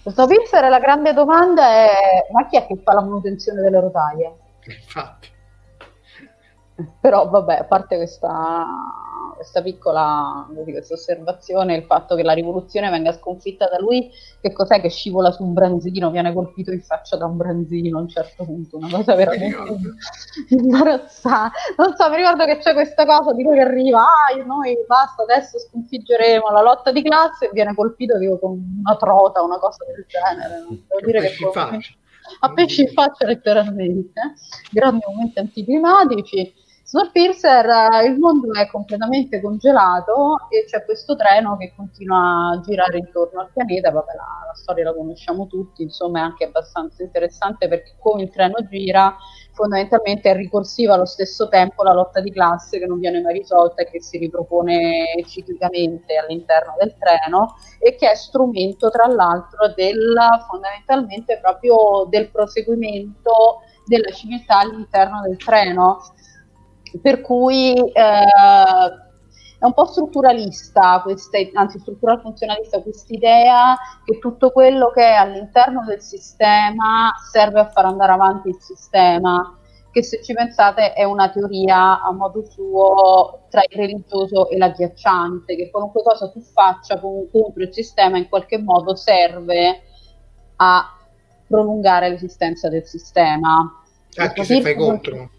Questo 0.04 0.28
Pilser, 0.28 0.68
la 0.68 0.80
grande 0.80 1.14
domanda 1.14 1.70
è: 1.70 2.28
ma 2.34 2.46
chi 2.48 2.58
è 2.58 2.68
che 2.68 2.82
fa 2.84 2.94
la 2.94 3.02
manutenzione 3.02 3.62
delle 3.62 3.80
rotaie? 3.80 4.36
Infatti. 4.68 5.30
Però, 7.00 7.30
vabbè, 7.30 7.56
a 7.56 7.64
parte 7.66 7.96
questa 7.96 8.66
questa 9.42 9.64
piccola 9.64 10.48
questa 10.64 10.94
osservazione, 10.94 11.76
il 11.76 11.86
fatto 11.86 12.14
che 12.16 12.22
la 12.22 12.34
rivoluzione 12.34 12.92
venga 12.92 13.12
sconfitta 13.12 13.68
da 13.68 13.80
lui, 13.80 14.12
che 14.40 14.54
cos'è 14.54 14.80
che 14.80 14.90
scivola 14.90 15.32
su 15.32 15.44
un 15.44 15.54
branzino, 15.54 16.12
viene 16.12 16.32
colpito 16.32 16.72
in 16.72 16.82
faccia 16.82 17.18
da 17.18 17.26
un 17.26 17.38
branzino 17.38 17.98
a 17.98 18.02
un 18.02 18.08
certo 18.08 18.44
punto, 18.44 18.78
una 18.78 18.90
cosa 18.90 19.16
veramente 19.16 19.58
imbarazzante. 20.50 21.58
Non 21.76 21.96
so, 21.96 22.10
mi 22.10 22.18
ricordo 22.18 22.46
che 22.46 22.58
c'è 22.60 22.74
questa 22.74 23.04
cosa 23.06 23.34
di 23.34 23.42
lui 23.42 23.56
che 23.56 23.62
arriva, 23.62 24.02
ah, 24.02 24.46
noi 24.46 24.78
basta, 24.86 25.24
adesso 25.24 25.58
sconfiggeremo 25.58 26.50
la 26.52 26.62
lotta 26.62 26.92
di 26.92 27.02
classe 27.02 27.48
e 27.48 27.50
viene 27.52 27.74
colpito 27.74 28.20
tipo, 28.20 28.38
con 28.38 28.52
una 28.86 28.96
trota, 28.96 29.42
una 29.42 29.58
cosa 29.58 29.84
del 29.86 30.06
genere. 30.08 30.66
Devo 30.68 31.04
dire 31.04 31.20
che 31.20 31.34
poi, 31.52 31.80
a 32.42 32.54
pesci 32.54 32.84
in 32.84 32.90
faccia 32.90 33.26
letteralmente, 33.26 34.22
grandi 34.70 35.04
momenti 35.08 35.40
anticlimatici 35.40 36.70
Snowpiercer, 36.92 37.66
eh, 37.70 38.06
il 38.08 38.20
mondo 38.20 38.54
è 38.54 38.68
completamente 38.68 39.39
congelato 39.39 40.50
e 40.50 40.66
c'è 40.66 40.84
questo 40.84 41.16
treno 41.16 41.56
che 41.56 41.72
continua 41.74 42.50
a 42.50 42.60
girare 42.60 42.98
intorno 42.98 43.39
al 43.39 43.50
pianeta, 43.54 43.92
vabbè 43.92 44.14
la, 44.14 44.48
la 44.48 44.54
storia 44.54 44.84
la 44.84 44.94
conosciamo 44.94 45.48
tutti, 45.48 45.84
insomma 45.84 46.20
è 46.20 46.24
anche 46.24 46.44
abbastanza 46.44 47.02
interessante 47.02 47.70
perché 47.70 47.96
come 47.98 48.24
il 48.24 48.30
treno 48.30 48.56
gira 48.68 49.16
fondamentalmente 49.54 50.32
è 50.32 50.36
ricorsiva 50.36 50.96
allo 50.96 51.06
stesso 51.06 51.48
tempo 51.48 51.82
la 51.84 51.94
lotta 51.94 52.20
di 52.20 52.30
classe 52.30 52.78
che 52.78 52.88
non 52.88 53.00
viene 53.00 53.22
mai 53.22 53.38
risolta 53.38 53.84
e 53.84 53.89
che 53.89 54.02
si 54.02 54.18
ripropone 54.18 55.24
ciclicamente 55.28 56.18
all'interno 56.18 56.76
del 56.78 56.94
treno 57.00 57.56
e 57.80 57.96
che 57.96 58.12
è 58.12 58.16
strumento 58.16 58.89
tra 58.89 59.08
l'altro 59.08 59.72
del 59.74 60.18
fondamentalmente 60.46 61.39
proprio 61.39 62.06
del 62.10 62.30
proseguimento 62.30 63.62
della 63.86 64.12
civiltà 64.12 64.60
all'interno 64.60 65.22
del 65.22 65.38
treno 65.38 66.00
per 67.00 67.22
cui 67.22 67.74
eh, 67.74 67.92
è 69.62 69.66
un 69.66 69.74
po' 69.74 69.86
strutturalista, 69.86 71.02
questa, 71.04 71.38
anzi 71.54 71.78
struttural 71.78 72.20
funzionalista 72.20 72.82
questa 72.82 73.14
idea 73.14 73.78
che 74.04 74.18
tutto 74.18 74.50
quello 74.50 74.89
che 74.89 75.04
è 75.04 75.14
all'interno 75.14 75.86
del 75.86 76.02
sistema 76.02 77.12
serve 77.32 77.60
a 77.60 77.70
far 77.70 77.86
andare 77.86 78.12
avanti 78.12 78.50
il 78.50 78.58
sistema, 78.60 79.56
che 79.92 80.02
se 80.02 80.24
ci 80.24 80.34
pensate 80.34 80.94
è 80.94 81.04
una 81.04 81.30
teoria 81.30 82.02
a 82.02 82.12
modo 82.12 82.44
suo 82.44 83.46
tra 83.52 83.62
il 83.70 83.78
religioso 83.78 84.50
e 84.50 84.58
l'agghiacciante, 84.58 85.56
che 85.56 85.70
qualunque 85.70 86.02
cosa 86.02 86.32
tu 86.32 86.42
faccia 86.42 87.00
contro 87.00 87.52
il 87.62 87.72
sistema 87.72 88.18
in 88.18 88.30
qualche 88.30 88.58
modo 88.58 88.96
serve 88.96 89.82
a 90.56 90.98
prolungare 91.48 92.10
l'esistenza 92.10 92.68
del 92.68 92.86
sistema. 92.86 93.80
Anche 94.16 94.44
se 94.44 94.60
fai 94.62 94.74
contro. 94.74 95.30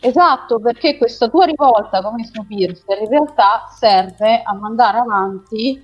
Esatto, 0.00 0.60
perché 0.60 0.96
questa 0.96 1.28
tua 1.28 1.44
rivolta 1.46 2.02
come 2.02 2.24
Snowpiercer 2.24 3.02
in 3.02 3.08
realtà 3.08 3.66
serve 3.74 4.42
a 4.42 4.54
mandare 4.54 4.98
avanti, 4.98 5.82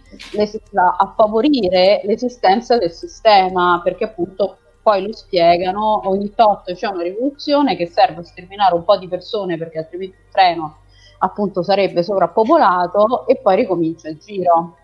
a 0.75 1.15
favorire 1.17 2.01
l'esistenza 2.05 2.79
del 2.79 2.93
sistema, 2.93 3.81
perché 3.83 4.05
appunto 4.05 4.59
poi 4.83 5.07
lo 5.07 5.13
spiegano, 5.13 6.09
ogni 6.09 6.33
tot 6.35 6.73
c'è 6.73 6.87
una 6.87 7.03
rivoluzione 7.03 7.77
che 7.77 7.87
serve 7.87 8.21
a 8.21 8.25
sterminare 8.25 8.75
un 8.75 8.85
po' 8.85 8.97
di 8.97 9.09
persone 9.09 9.59
perché 9.59 9.79
altrimenti 9.79 10.17
il 10.17 10.31
treno 10.31 10.79
appunto 11.23 11.63
sarebbe 11.63 12.03
sovrappopolato 12.03 13.27
e 13.27 13.37
poi 13.37 13.57
ricomincia 13.57 14.09
il 14.09 14.19
giro. 14.19 14.77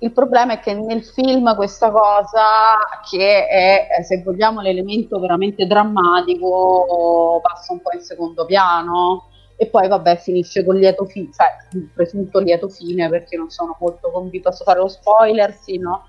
Il 0.00 0.12
problema 0.12 0.52
è 0.52 0.60
che 0.60 0.74
nel 0.74 1.02
film 1.02 1.56
questa 1.56 1.90
cosa, 1.90 2.78
che 3.10 3.48
è, 3.48 3.88
se 4.04 4.22
vogliamo, 4.22 4.60
l'elemento 4.60 5.18
veramente 5.18 5.66
drammatico, 5.66 7.40
passa 7.42 7.72
un 7.72 7.80
po' 7.80 7.90
in 7.92 8.00
secondo 8.00 8.44
piano 8.44 9.24
e 9.56 9.66
poi 9.66 9.88
vabbè 9.88 10.16
finisce 10.18 10.64
con 10.64 10.76
lieto 10.76 11.04
fine, 11.04 11.30
cioè 11.32 11.48
il 11.72 11.90
presunto 11.92 12.38
lieto 12.38 12.68
fine 12.68 13.08
perché 13.08 13.36
non 13.36 13.50
sono 13.50 13.76
molto 13.80 14.12
convinto. 14.12 14.50
Posso 14.50 14.62
fare 14.62 14.78
lo 14.78 14.86
spoiler? 14.86 15.52
Sì, 15.52 15.78
no? 15.78 16.06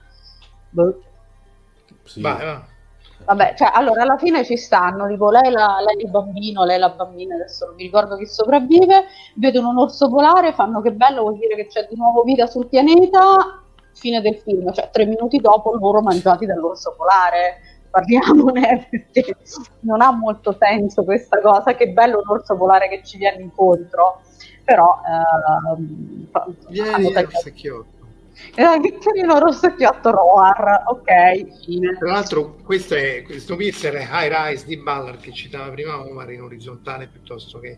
Boh. 0.69 1.01
Sì. 2.03 2.21
Vai, 2.21 2.45
va. 2.45 2.63
Vabbè, 3.25 3.55
cioè, 3.57 3.71
allora 3.73 4.03
alla 4.03 4.17
fine 4.17 4.45
ci 4.45 4.55
stanno, 4.55 5.07
tipo 5.07 5.31
lei, 5.31 5.51
la, 5.51 5.77
lei 5.83 6.03
il 6.03 6.11
bambino, 6.11 6.63
lei 6.63 6.77
la 6.77 6.89
bambina, 6.89 7.33
adesso 7.33 7.65
non 7.65 7.75
mi 7.75 7.83
ricordo 7.83 8.15
chi 8.17 8.27
sopravvive, 8.27 9.05
vedono 9.35 9.69
un 9.69 9.79
orso 9.79 10.09
polare, 10.09 10.53
fanno 10.53 10.79
che 10.81 10.93
bello, 10.93 11.21
vuol 11.21 11.37
dire 11.37 11.55
che 11.55 11.67
c'è 11.67 11.87
di 11.89 11.95
nuovo 11.95 12.21
vita 12.21 12.45
sul 12.45 12.67
pianeta 12.67 13.63
fine 13.99 14.21
del 14.21 14.35
film, 14.37 14.71
cioè 14.73 14.89
tre 14.91 15.05
minuti 15.05 15.37
dopo 15.37 15.75
loro 15.75 16.01
mangiati 16.01 16.45
dall'orso 16.45 16.95
polare. 16.97 17.61
Parliamone 17.89 18.87
perché 19.11 19.35
non 19.81 20.01
ha 20.01 20.11
molto 20.11 20.55
senso 20.57 21.03
questa 21.03 21.41
cosa. 21.41 21.75
Che 21.75 21.89
bello 21.89 22.19
un 22.19 22.29
orso 22.29 22.55
polare 22.55 22.87
che 22.87 23.01
ci 23.03 23.17
viene 23.17 23.41
incontro, 23.41 24.21
però 24.63 24.99
ehm, 25.05 26.27
vieni 26.69 27.13
rossecchiotto. 27.13 27.97
Eh, 28.55 28.79
Vittorino 28.79 29.37
Rossecchiotto 29.37 30.11
Roar, 30.11 30.83
ok, 30.87 31.63
fine. 31.63 31.97
Tra 31.97 32.11
l'altro, 32.11 32.55
questo 32.63 32.95
è 32.95 33.21
questo 33.23 33.55
Piercer 33.55 33.93
è 33.95 34.07
High 34.09 34.31
Rise 34.31 34.65
di 34.65 34.77
Ballard 34.77 35.19
che 35.19 35.33
citava 35.33 35.69
prima 35.71 35.99
Omar 35.99 36.31
in 36.31 36.41
orizzontale 36.41 37.07
piuttosto 37.07 37.59
che 37.59 37.77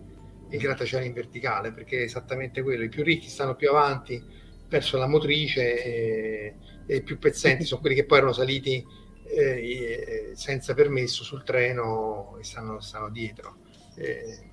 in 0.50 0.60
grattacielo 0.60 1.04
in 1.04 1.14
verticale, 1.14 1.72
perché 1.72 2.00
è 2.00 2.04
esattamente 2.04 2.62
quello. 2.62 2.84
I 2.84 2.90
più 2.90 3.04
ricchi 3.04 3.28
stanno 3.28 3.56
più 3.56 3.70
avanti 3.70 4.24
perso 4.72 4.98
la 4.98 5.06
motrice 5.06 5.84
e, 5.84 6.56
e 6.86 6.96
i 6.96 7.02
più 7.02 7.20
pezzenti 7.20 7.66
sono 7.66 7.82
quelli 7.82 7.96
che 7.98 8.06
poi 8.06 8.20
erano 8.20 8.32
saliti 8.32 8.82
eh, 9.26 10.32
senza 10.34 10.74
permesso 10.74 11.26
sul 11.26 11.44
treno 11.44 12.38
e 12.40 12.46
stanno, 12.46 12.80
stanno 12.80 13.10
dietro. 13.10 13.58
E, 13.96 14.50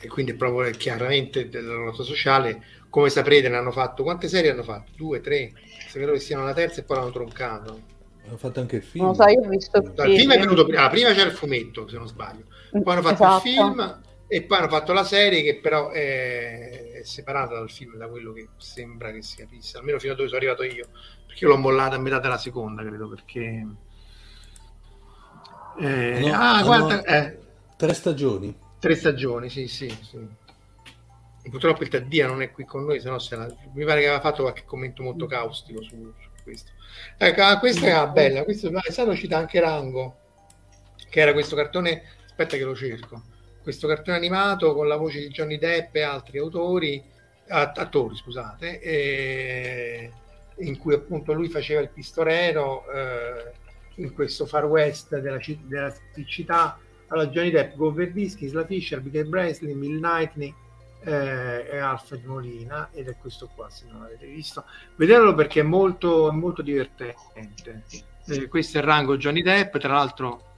e 0.00 0.08
quindi 0.08 0.32
è 0.32 0.36
proprio 0.36 0.70
chiaramente 0.70 1.50
della 1.50 1.74
nota 1.76 2.02
sociale. 2.02 2.62
Come 2.88 3.10
saprete, 3.10 3.50
ne 3.50 3.56
hanno 3.56 3.72
fatto 3.72 4.02
quante 4.02 4.26
serie 4.26 4.52
hanno 4.52 4.62
fatto? 4.62 4.92
Due, 4.96 5.20
tre? 5.20 5.52
Se 5.86 5.98
credo 5.98 6.12
che 6.12 6.20
siano 6.20 6.44
la 6.44 6.54
terza 6.54 6.80
e 6.80 6.84
poi 6.84 6.96
l'hanno 6.96 7.10
troncato. 7.10 7.80
Hanno 8.26 8.38
fatto 8.38 8.60
anche 8.60 8.76
il 8.76 8.82
film. 8.82 9.04
Non 9.04 9.14
so, 9.14 9.26
io 9.26 9.40
ho 9.40 9.48
visto 9.48 9.76
il, 9.76 9.92
film. 9.94 10.10
il 10.10 10.18
film. 10.18 10.32
è 10.32 10.38
venuto 10.38 10.64
prima, 10.64 10.84
ah, 10.84 10.88
prima 10.88 11.12
c'era 11.12 11.28
il 11.28 11.36
fumetto, 11.36 11.86
se 11.86 11.98
non 11.98 12.08
sbaglio. 12.08 12.44
Poi 12.70 12.82
hanno 12.86 13.02
fatto 13.02 13.22
esatto. 13.22 13.48
il 13.48 13.54
film 13.54 14.00
e 14.32 14.42
poi 14.42 14.58
hanno 14.58 14.68
fatto 14.68 14.92
la 14.92 15.02
serie 15.02 15.42
che 15.42 15.56
però 15.56 15.90
è, 15.90 16.79
è, 17.00 17.04
separata 17.04 17.54
dal 17.54 17.70
film 17.70 17.96
da 17.96 18.08
quello 18.08 18.32
che 18.32 18.48
sembra 18.56 19.10
che 19.12 19.22
si 19.22 19.36
capisse 19.36 19.78
almeno 19.78 19.98
fino 19.98 20.12
a 20.12 20.16
dove 20.16 20.28
sono 20.28 20.40
arrivato 20.40 20.62
io 20.62 20.88
perché 21.26 21.44
io 21.44 21.50
l'ho 21.50 21.56
mollata 21.56 21.96
a 21.96 21.98
metà 21.98 22.18
della 22.18 22.38
seconda 22.38 22.82
credo 22.82 23.08
perché 23.08 23.66
eh, 25.78 26.20
no, 26.20 26.32
ah 26.34 26.62
guarda 26.62 27.02
eh, 27.04 27.38
tre 27.76 27.94
stagioni 27.94 28.56
tre 28.78 28.94
stagioni 28.94 29.48
sì 29.48 29.66
sì, 29.68 29.88
sì. 30.00 30.18
purtroppo 31.48 31.82
il 31.82 31.88
Taddia 31.88 32.26
non 32.26 32.42
è 32.42 32.50
qui 32.50 32.64
con 32.64 32.84
noi 32.84 33.00
se 33.00 33.08
no 33.08 33.18
la, 33.30 33.54
mi 33.74 33.84
pare 33.84 34.00
che 34.00 34.06
aveva 34.06 34.20
fatto 34.20 34.42
qualche 34.42 34.64
commento 34.64 35.02
molto 35.02 35.26
caustico 35.26 35.82
su, 35.82 36.12
su 36.20 36.30
questo. 36.42 36.72
Ecco, 37.16 37.42
ah, 37.42 37.58
questa 37.58 37.86
è 37.86 38.12
bella, 38.12 38.44
questo 38.44 38.68
è 38.68 38.90
stato 38.90 39.14
cita 39.14 39.38
anche 39.38 39.60
Rango, 39.60 40.16
che 41.08 41.20
era 41.20 41.32
questo 41.32 41.56
cartone, 41.56 42.02
aspetta 42.24 42.56
che 42.56 42.64
lo 42.64 42.74
cerco, 42.74 43.22
questo 43.62 43.86
cartone 43.86 44.16
animato 44.16 44.74
con 44.74 44.88
la 44.88 44.96
voce 44.96 45.20
di 45.20 45.28
Johnny 45.28 45.58
Depp 45.58 45.94
e 45.96 46.02
altri 46.02 46.38
autori, 46.38 47.02
attori, 47.48 48.16
scusate, 48.16 48.80
e, 48.80 50.12
in 50.58 50.78
cui 50.78 50.94
appunto 50.94 51.32
lui 51.32 51.48
faceva 51.48 51.80
il 51.80 51.90
pistorero 51.90 52.84
eh, 52.90 53.52
in 53.96 54.12
questo 54.12 54.46
far 54.46 54.66
west 54.66 55.18
della, 55.18 55.38
della 55.66 55.94
città. 56.26 56.78
Allora, 57.08 57.28
Johnny 57.28 57.50
Depp, 57.50 57.74
Go 57.74 57.92
Verbischi, 57.92 58.44
Isla 58.44 58.64
Fisher, 58.64 59.00
Bigger 59.00 59.26
Breslin, 59.26 59.76
Mill 59.76 59.98
Knightley, 59.98 60.54
eh, 61.02 61.68
è 61.68 61.78
Alfred 61.78 62.24
Molina 62.24 62.90
ed 62.92 63.08
è 63.08 63.16
questo 63.16 63.48
qua 63.54 63.70
se 63.70 63.86
non 63.90 64.02
l'avete 64.02 64.26
visto 64.26 64.64
vederlo 64.96 65.34
perché 65.34 65.60
è 65.60 65.62
molto, 65.62 66.30
molto 66.30 66.60
divertente 66.62 67.84
eh, 68.26 68.48
questo 68.48 68.76
è 68.76 68.80
il 68.80 68.86
rango 68.86 69.16
Johnny 69.16 69.42
Depp 69.42 69.78
tra 69.78 69.94
l'altro 69.94 70.49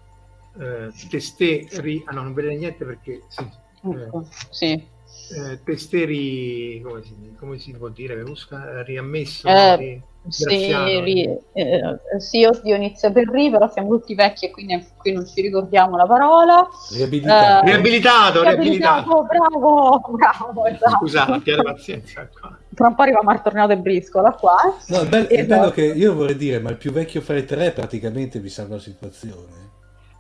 eh, 0.59 0.91
testé 1.09 1.67
ri... 1.81 2.03
ah 2.07 2.13
no 2.13 2.23
non 2.23 2.35
vedete 2.35 2.57
niente 2.57 2.85
perché 2.85 3.23
sì, 3.29 3.49
ecco, 3.83 4.27
sì. 4.51 4.91
Eh, 5.35 5.63
testeri 5.65 6.81
come 6.83 7.03
si, 7.03 7.35
come 7.39 7.59
si 7.59 7.73
può 7.73 7.89
dire 7.89 8.15
Verusca 8.17 8.83
riammesso 8.83 9.49
eh, 9.49 9.77
ri... 9.77 10.03
Sì, 10.29 10.73
ri, 11.01 11.37
eh, 11.53 11.99
sì, 12.19 12.39
io 12.39 12.53
Dionizio 12.63 13.11
Perri, 13.11 13.51
però 13.51 13.69
siamo 13.69 13.89
tutti 13.89 14.15
vecchi 14.15 14.47
e 14.47 14.51
quindi 14.53 14.87
qui 14.97 15.11
non 15.11 15.27
ci 15.27 15.41
ricordiamo 15.41 15.97
la 15.97 16.07
parola. 16.07 16.69
Riabilitato. 16.93 17.67
Eh, 17.67 17.71
riabilitato, 17.71 18.43
riabilitato, 18.43 19.25
bravo, 19.25 20.01
bravo. 20.13 20.67
Esatto. 20.67 20.99
Scusate, 20.99 21.43
chiede 21.43 21.63
pazienza 21.65 22.29
qua. 22.29 22.57
Tra 22.73 22.87
un 22.87 22.95
po' 22.95 23.03
arriva 23.03 23.21
Martornato 23.25 23.73
e 23.73 23.79
Briscola 23.79 24.31
qua. 24.31 24.59
No, 24.87 25.01
è 25.01 25.07
bello, 25.07 25.29
è 25.29 25.45
bello 25.45 25.71
che 25.71 25.87
io 25.87 26.15
vorrei 26.15 26.37
dire, 26.37 26.61
ma 26.61 26.71
il 26.71 26.77
più 26.77 26.93
vecchio 26.93 27.21
fra 27.21 27.37
i 27.37 27.45
tre 27.45 27.73
praticamente 27.73 28.39
vi 28.39 28.49
sa 28.49 28.65
la 28.69 28.79
situazione. 28.79 29.72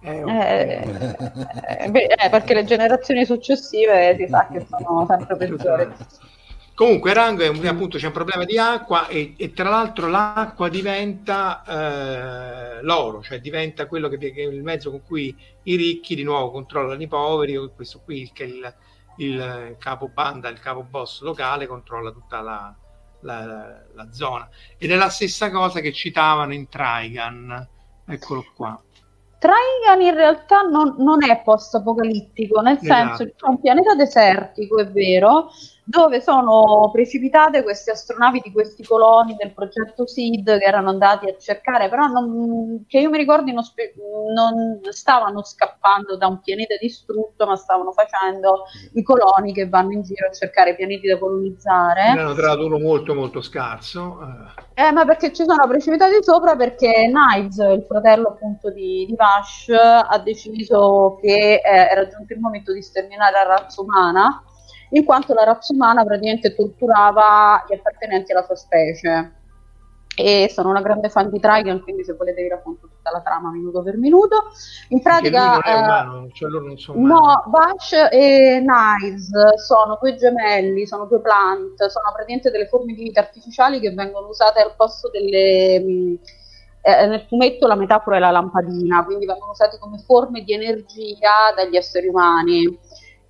Eh, 0.04 0.22
okay. 0.22 0.82
eh, 1.78 1.90
beh, 1.90 2.06
eh, 2.06 2.28
perché 2.28 2.54
le 2.54 2.64
generazioni 2.64 3.24
successive 3.24 4.16
si 4.18 4.26
sa 4.28 4.48
che 4.50 4.66
sono 4.68 5.06
sempre 5.06 5.36
peggiori. 5.36 5.88
Comunque 6.74 7.12
Rango 7.12 7.42
è 7.42 7.48
un, 7.48 7.64
appunto 7.66 7.98
c'è 7.98 8.06
un 8.06 8.12
problema 8.12 8.44
di 8.44 8.58
acqua 8.58 9.06
e, 9.06 9.34
e 9.36 9.52
tra 9.52 9.68
l'altro 9.68 10.08
l'acqua 10.08 10.68
diventa 10.68 11.62
eh, 11.64 12.82
l'oro, 12.82 13.22
cioè 13.22 13.40
diventa 13.40 13.86
quello 13.86 14.08
che, 14.08 14.18
che, 14.18 14.32
è 14.32 14.46
il 14.46 14.62
mezzo 14.62 14.90
con 14.90 15.02
cui 15.04 15.36
i 15.64 15.76
ricchi 15.76 16.14
di 16.14 16.24
nuovo 16.24 16.50
controllano 16.50 17.00
i 17.00 17.06
poveri, 17.06 17.70
questo 17.74 18.00
qui 18.02 18.28
che 18.32 18.44
il, 18.44 18.74
il 19.18 19.76
capo 19.78 20.08
banda, 20.08 20.48
il 20.48 20.58
capo 20.58 20.82
boss 20.82 21.20
locale 21.20 21.66
controlla 21.66 22.10
tutta 22.10 22.40
la, 22.40 22.74
la, 23.20 23.44
la, 23.44 23.82
la 23.94 24.12
zona. 24.12 24.48
Ed 24.78 24.90
è 24.90 24.96
la 24.96 25.10
stessa 25.10 25.50
cosa 25.50 25.80
che 25.80 25.92
citavano 25.92 26.54
in 26.54 26.68
Trigan, 26.68 27.68
eccolo 28.06 28.44
qua. 28.56 28.82
Trigan 29.42 30.00
in 30.00 30.14
realtà 30.14 30.60
non, 30.62 30.94
non 30.98 31.28
è 31.28 31.42
post-apocalittico, 31.42 32.60
nel 32.60 32.78
esatto. 32.80 33.16
senso 33.16 33.24
che 33.24 33.44
è 33.44 33.48
un 33.48 33.60
pianeta 33.60 33.96
desertico, 33.96 34.78
è 34.78 34.86
vero, 34.86 35.50
dove 35.84 36.20
sono 36.20 36.90
precipitate 36.92 37.62
queste 37.62 37.90
astronavi 37.90 38.40
di 38.44 38.52
questi 38.52 38.84
coloni 38.84 39.34
del 39.34 39.52
progetto 39.52 40.06
SID 40.06 40.58
che 40.58 40.64
erano 40.64 40.90
andati 40.90 41.28
a 41.28 41.36
cercare, 41.36 41.88
però 41.88 42.06
non, 42.06 42.84
che 42.86 43.00
io 43.00 43.10
mi 43.10 43.18
ricordi 43.18 43.52
non, 43.52 43.64
non, 44.32 44.80
stavano 44.90 45.42
scappando 45.42 46.16
da 46.16 46.28
un 46.28 46.40
pianeta 46.40 46.76
distrutto, 46.80 47.46
ma 47.46 47.56
stavano 47.56 47.90
facendo 47.92 48.64
i 48.94 49.02
coloni 49.02 49.52
che 49.52 49.68
vanno 49.68 49.92
in 49.92 50.02
giro 50.02 50.28
a 50.28 50.32
cercare 50.32 50.76
pianeti 50.76 51.08
da 51.08 51.18
colonizzare. 51.18 52.02
Hanno 52.02 52.34
trovato 52.34 52.66
uno 52.66 52.78
molto 52.78 53.14
molto 53.14 53.40
scarso. 53.40 54.18
Eh, 54.74 54.92
ma 54.92 55.04
perché 55.04 55.32
ci 55.32 55.44
sono 55.44 55.66
precipitati 55.66 56.22
sopra 56.22 56.54
perché 56.54 57.10
Knives, 57.10 57.56
il 57.56 57.84
fratello 57.88 58.28
appunto 58.28 58.70
di, 58.70 59.04
di 59.06 59.16
Vash, 59.16 59.68
ha 59.68 60.18
deciso 60.18 61.18
che 61.20 61.54
eh, 61.54 61.60
era 61.62 62.06
giunto 62.06 62.32
il 62.32 62.38
momento 62.38 62.72
di 62.72 62.82
sterminare 62.82 63.32
la 63.32 63.56
razza 63.56 63.80
umana 63.80 64.44
in 64.92 65.04
quanto 65.04 65.34
la 65.34 65.44
razza 65.44 65.72
umana 65.72 66.04
praticamente 66.04 66.54
torturava 66.54 67.64
gli 67.68 67.74
appartenenti 67.74 68.32
alla 68.32 68.44
sua 68.44 68.56
specie. 68.56 69.40
E 70.14 70.50
sono 70.52 70.68
una 70.68 70.82
grande 70.82 71.08
fan 71.08 71.30
di 71.30 71.40
Trigon, 71.40 71.80
quindi 71.80 72.04
se 72.04 72.12
volete 72.12 72.42
vi 72.42 72.48
racconto 72.48 72.86
tutta 72.86 73.10
la 73.10 73.22
trama 73.22 73.50
minuto 73.50 73.82
per 73.82 73.96
minuto. 73.96 74.50
In 74.90 75.00
pratica, 75.00 75.58
non 75.58 75.82
umano, 75.82 76.28
cioè 76.32 76.50
no, 76.96 77.44
Vash 77.46 77.92
e 78.10 78.62
Knives 78.62 79.30
sono 79.66 79.96
due 79.98 80.14
gemelli, 80.16 80.86
sono 80.86 81.06
due 81.06 81.20
plant, 81.20 81.86
sono 81.86 82.12
praticamente 82.12 82.50
delle 82.50 82.68
forme 82.68 82.92
di 82.92 83.04
vita 83.04 83.20
artificiali 83.20 83.80
che 83.80 83.94
vengono 83.94 84.28
usate 84.28 84.60
al 84.60 84.74
posto 84.76 85.08
delle. 85.08 85.80
Mh, 85.80 86.18
eh, 86.84 87.06
nel 87.06 87.24
fumetto 87.28 87.66
la 87.68 87.76
metafora 87.76 88.16
è 88.16 88.18
la 88.18 88.32
lampadina, 88.32 89.04
quindi 89.04 89.24
vengono 89.24 89.52
usati 89.52 89.78
come 89.78 89.98
forme 90.04 90.42
di 90.42 90.52
energia 90.52 91.54
dagli 91.54 91.76
esseri 91.76 92.08
umani 92.08 92.78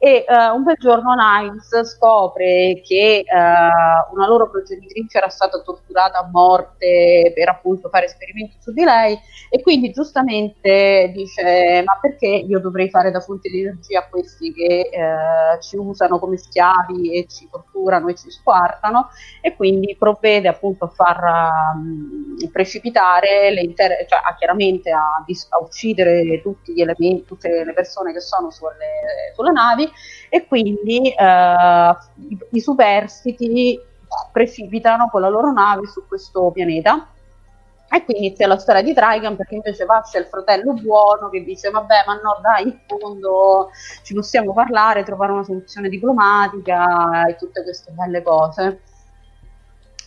e 0.05 0.25
uh, 0.27 0.57
un 0.57 0.65
bel 0.65 0.75
giorno 0.81 1.15
Niles 1.15 1.95
scopre 1.95 2.81
che 2.85 3.23
uh, 3.25 4.13
una 4.13 4.27
loro 4.27 4.51
progenitrice 4.51 5.19
era 5.19 5.29
stata 5.29 5.63
torturata 5.63 6.19
a 6.19 6.29
morte 6.29 7.31
per 7.33 7.49
appunto 7.49 7.89
fare 7.89 8.07
esperimenti 8.07 8.57
su 8.59 8.73
di 8.73 8.83
lei 8.83 9.17
e 9.49 9.63
quindi 9.63 9.93
giustamente 9.93 11.13
dice 11.15 11.85
ma 11.87 11.97
perché 12.01 12.27
io 12.27 12.59
dovrei 12.59 12.91
fare 12.91 13.13
da 13.13 13.21
fonte 13.21 13.49
di 13.49 13.61
energia 13.61 14.01
a 14.01 14.09
questi 14.09 14.53
che 14.53 14.91
uh, 14.91 15.63
ci 15.63 15.77
usano 15.77 16.19
come 16.19 16.37
schiavi 16.37 17.17
e 17.17 17.27
ci 17.29 17.49
torturano 17.49 18.09
e 18.09 18.17
ci 18.17 18.29
squartano? 18.29 19.11
E 19.41 19.55
quindi 19.55 19.95
provvede 19.97 20.49
appunto 20.49 20.87
a 20.87 20.89
far 20.89 21.75
um, 21.77 22.37
precipitare 22.51 23.53
le 23.53 23.61
intere, 23.61 24.05
cioè 24.09 24.19
a, 24.21 24.35
chiaramente 24.35 24.91
a, 24.91 25.23
dis- 25.25 25.47
a, 25.51 25.61
uccidere 25.61 26.41
tutti 26.43 26.73
gli 26.73 26.81
elementi, 26.81 27.25
tutte 27.25 27.63
le 27.65 27.73
persone 27.73 28.13
che 28.13 28.21
sono 28.21 28.51
sulle, 28.51 29.31
sulle 29.37 29.53
navi 29.53 29.91
e 30.29 30.47
quindi 30.47 31.11
eh, 31.11 31.97
i, 32.29 32.39
i 32.51 32.61
superstiti 32.61 33.79
precipitano 34.31 35.09
con 35.11 35.21
la 35.21 35.29
loro 35.29 35.53
nave 35.53 35.87
su 35.87 36.07
questo 36.07 36.51
pianeta. 36.51 37.09
E 37.95 38.05
qui 38.07 38.17
inizia 38.17 38.47
la 38.47 38.57
storia 38.57 38.81
di 38.81 38.95
Trigon 38.95 39.37
perché 39.37 39.57
invece 39.57 39.85
Vash 39.85 40.15
è 40.15 40.19
il 40.19 40.25
fratello 40.25 40.73
buono 40.73 41.29
che 41.29 41.45
dice 41.45 41.69
vabbè 41.69 42.05
ma 42.07 42.15
no 42.15 42.41
dai 42.41 42.63
in 42.63 42.79
fondo 42.87 43.69
ci 44.03 44.15
possiamo 44.15 44.55
parlare, 44.55 45.03
trovare 45.03 45.33
una 45.33 45.45
soluzione 45.45 45.91
diplomatica 45.91 47.27
e 47.27 47.37
tutte 47.37 47.63
queste 47.63 47.93
belle 47.93 48.23
cose. 48.23 48.81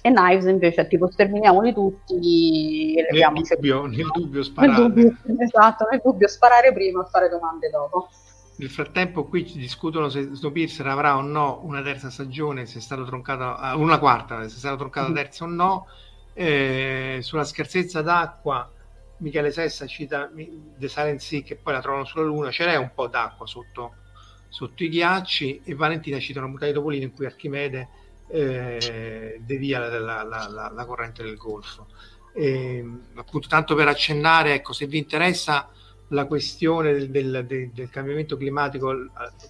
E 0.02 0.12
Knives 0.12 0.46
invece 0.46 0.82
è 0.82 0.88
tipo 0.88 1.12
sterminiamoli 1.12 1.74
tutti 1.74 2.96
e 2.96 3.08
nel 3.12 3.44
dubbio, 3.56 3.86
nel 3.86 4.08
dubbio 4.12 4.42
sparare. 4.42 4.82
Nel 4.82 4.90
dubbio, 4.90 5.44
esatto, 5.44 5.88
nel 5.92 6.02
dubbio 6.04 6.28
sparare 6.28 6.74
prima 6.74 7.04
e 7.04 7.10
fare 7.10 7.30
domande 7.30 7.70
dopo. 7.70 8.10
Nel 8.58 8.70
frattempo 8.70 9.26
qui 9.26 9.46
ci 9.46 9.58
discutono 9.58 10.08
se 10.08 10.30
Snowpiercer 10.34 10.88
avrà 10.88 11.18
o 11.18 11.22
no 11.22 11.60
una 11.64 11.82
terza 11.82 12.10
stagione, 12.10 12.66
se 12.66 12.78
è 12.78 12.82
stato 12.82 13.04
troncato, 13.04 13.62
uh, 13.62 13.80
una 13.80 14.00
quarta, 14.00 14.40
se 14.48 14.56
è 14.56 14.58
stato 14.58 14.78
troncato 14.78 15.08
mm-hmm. 15.08 15.16
terza 15.16 15.44
o 15.44 15.48
no. 15.48 15.88
Eh, 16.34 17.20
sulla 17.22 17.44
scherzezza 17.44 18.02
d'acqua, 18.02 18.70
Michele 19.18 19.52
Sessa 19.52 19.86
cita 19.88 20.30
The 20.78 20.88
Silent 20.88 21.20
Sea 21.20 21.42
che 21.42 21.56
poi 21.56 21.74
la 21.74 21.82
trovano 21.82 22.06
sulla 22.06 22.24
Luna, 22.24 22.52
ce 22.52 22.66
n'è 22.66 22.76
un 22.76 22.92
po' 22.94 23.08
d'acqua 23.08 23.46
sotto, 23.46 23.96
sotto 24.50 24.84
i 24.84 24.90
ghiacci 24.90 25.62
e 25.64 25.76
Valentina 25.76 26.20
cita 26.20 26.40
una 26.40 26.48
puntata 26.48 26.72
di 26.72 26.78
Topolino 26.78 27.04
in 27.04 27.14
cui 27.14 27.26
Archimede 27.26 27.90
eh, 28.28 29.40
devia 29.46 29.80
la, 29.80 30.00
la, 30.00 30.24
la, 30.24 30.72
la, 30.74 30.86
corrente 30.86 31.24
del 31.24 31.38
Golfo. 31.38 31.88
E, 32.34 32.84
appunto, 33.16 33.48
tanto 33.48 33.76
per 33.76 33.88
accennare, 33.88 34.56
ecco, 34.56 34.74
se 34.74 34.88
vi 34.88 34.98
interessa 34.98 35.70
la 36.10 36.26
questione 36.26 36.94
del, 36.94 37.10
del, 37.10 37.72
del, 37.74 37.90
cambiamento 37.90 38.38
climatico, 38.38 38.94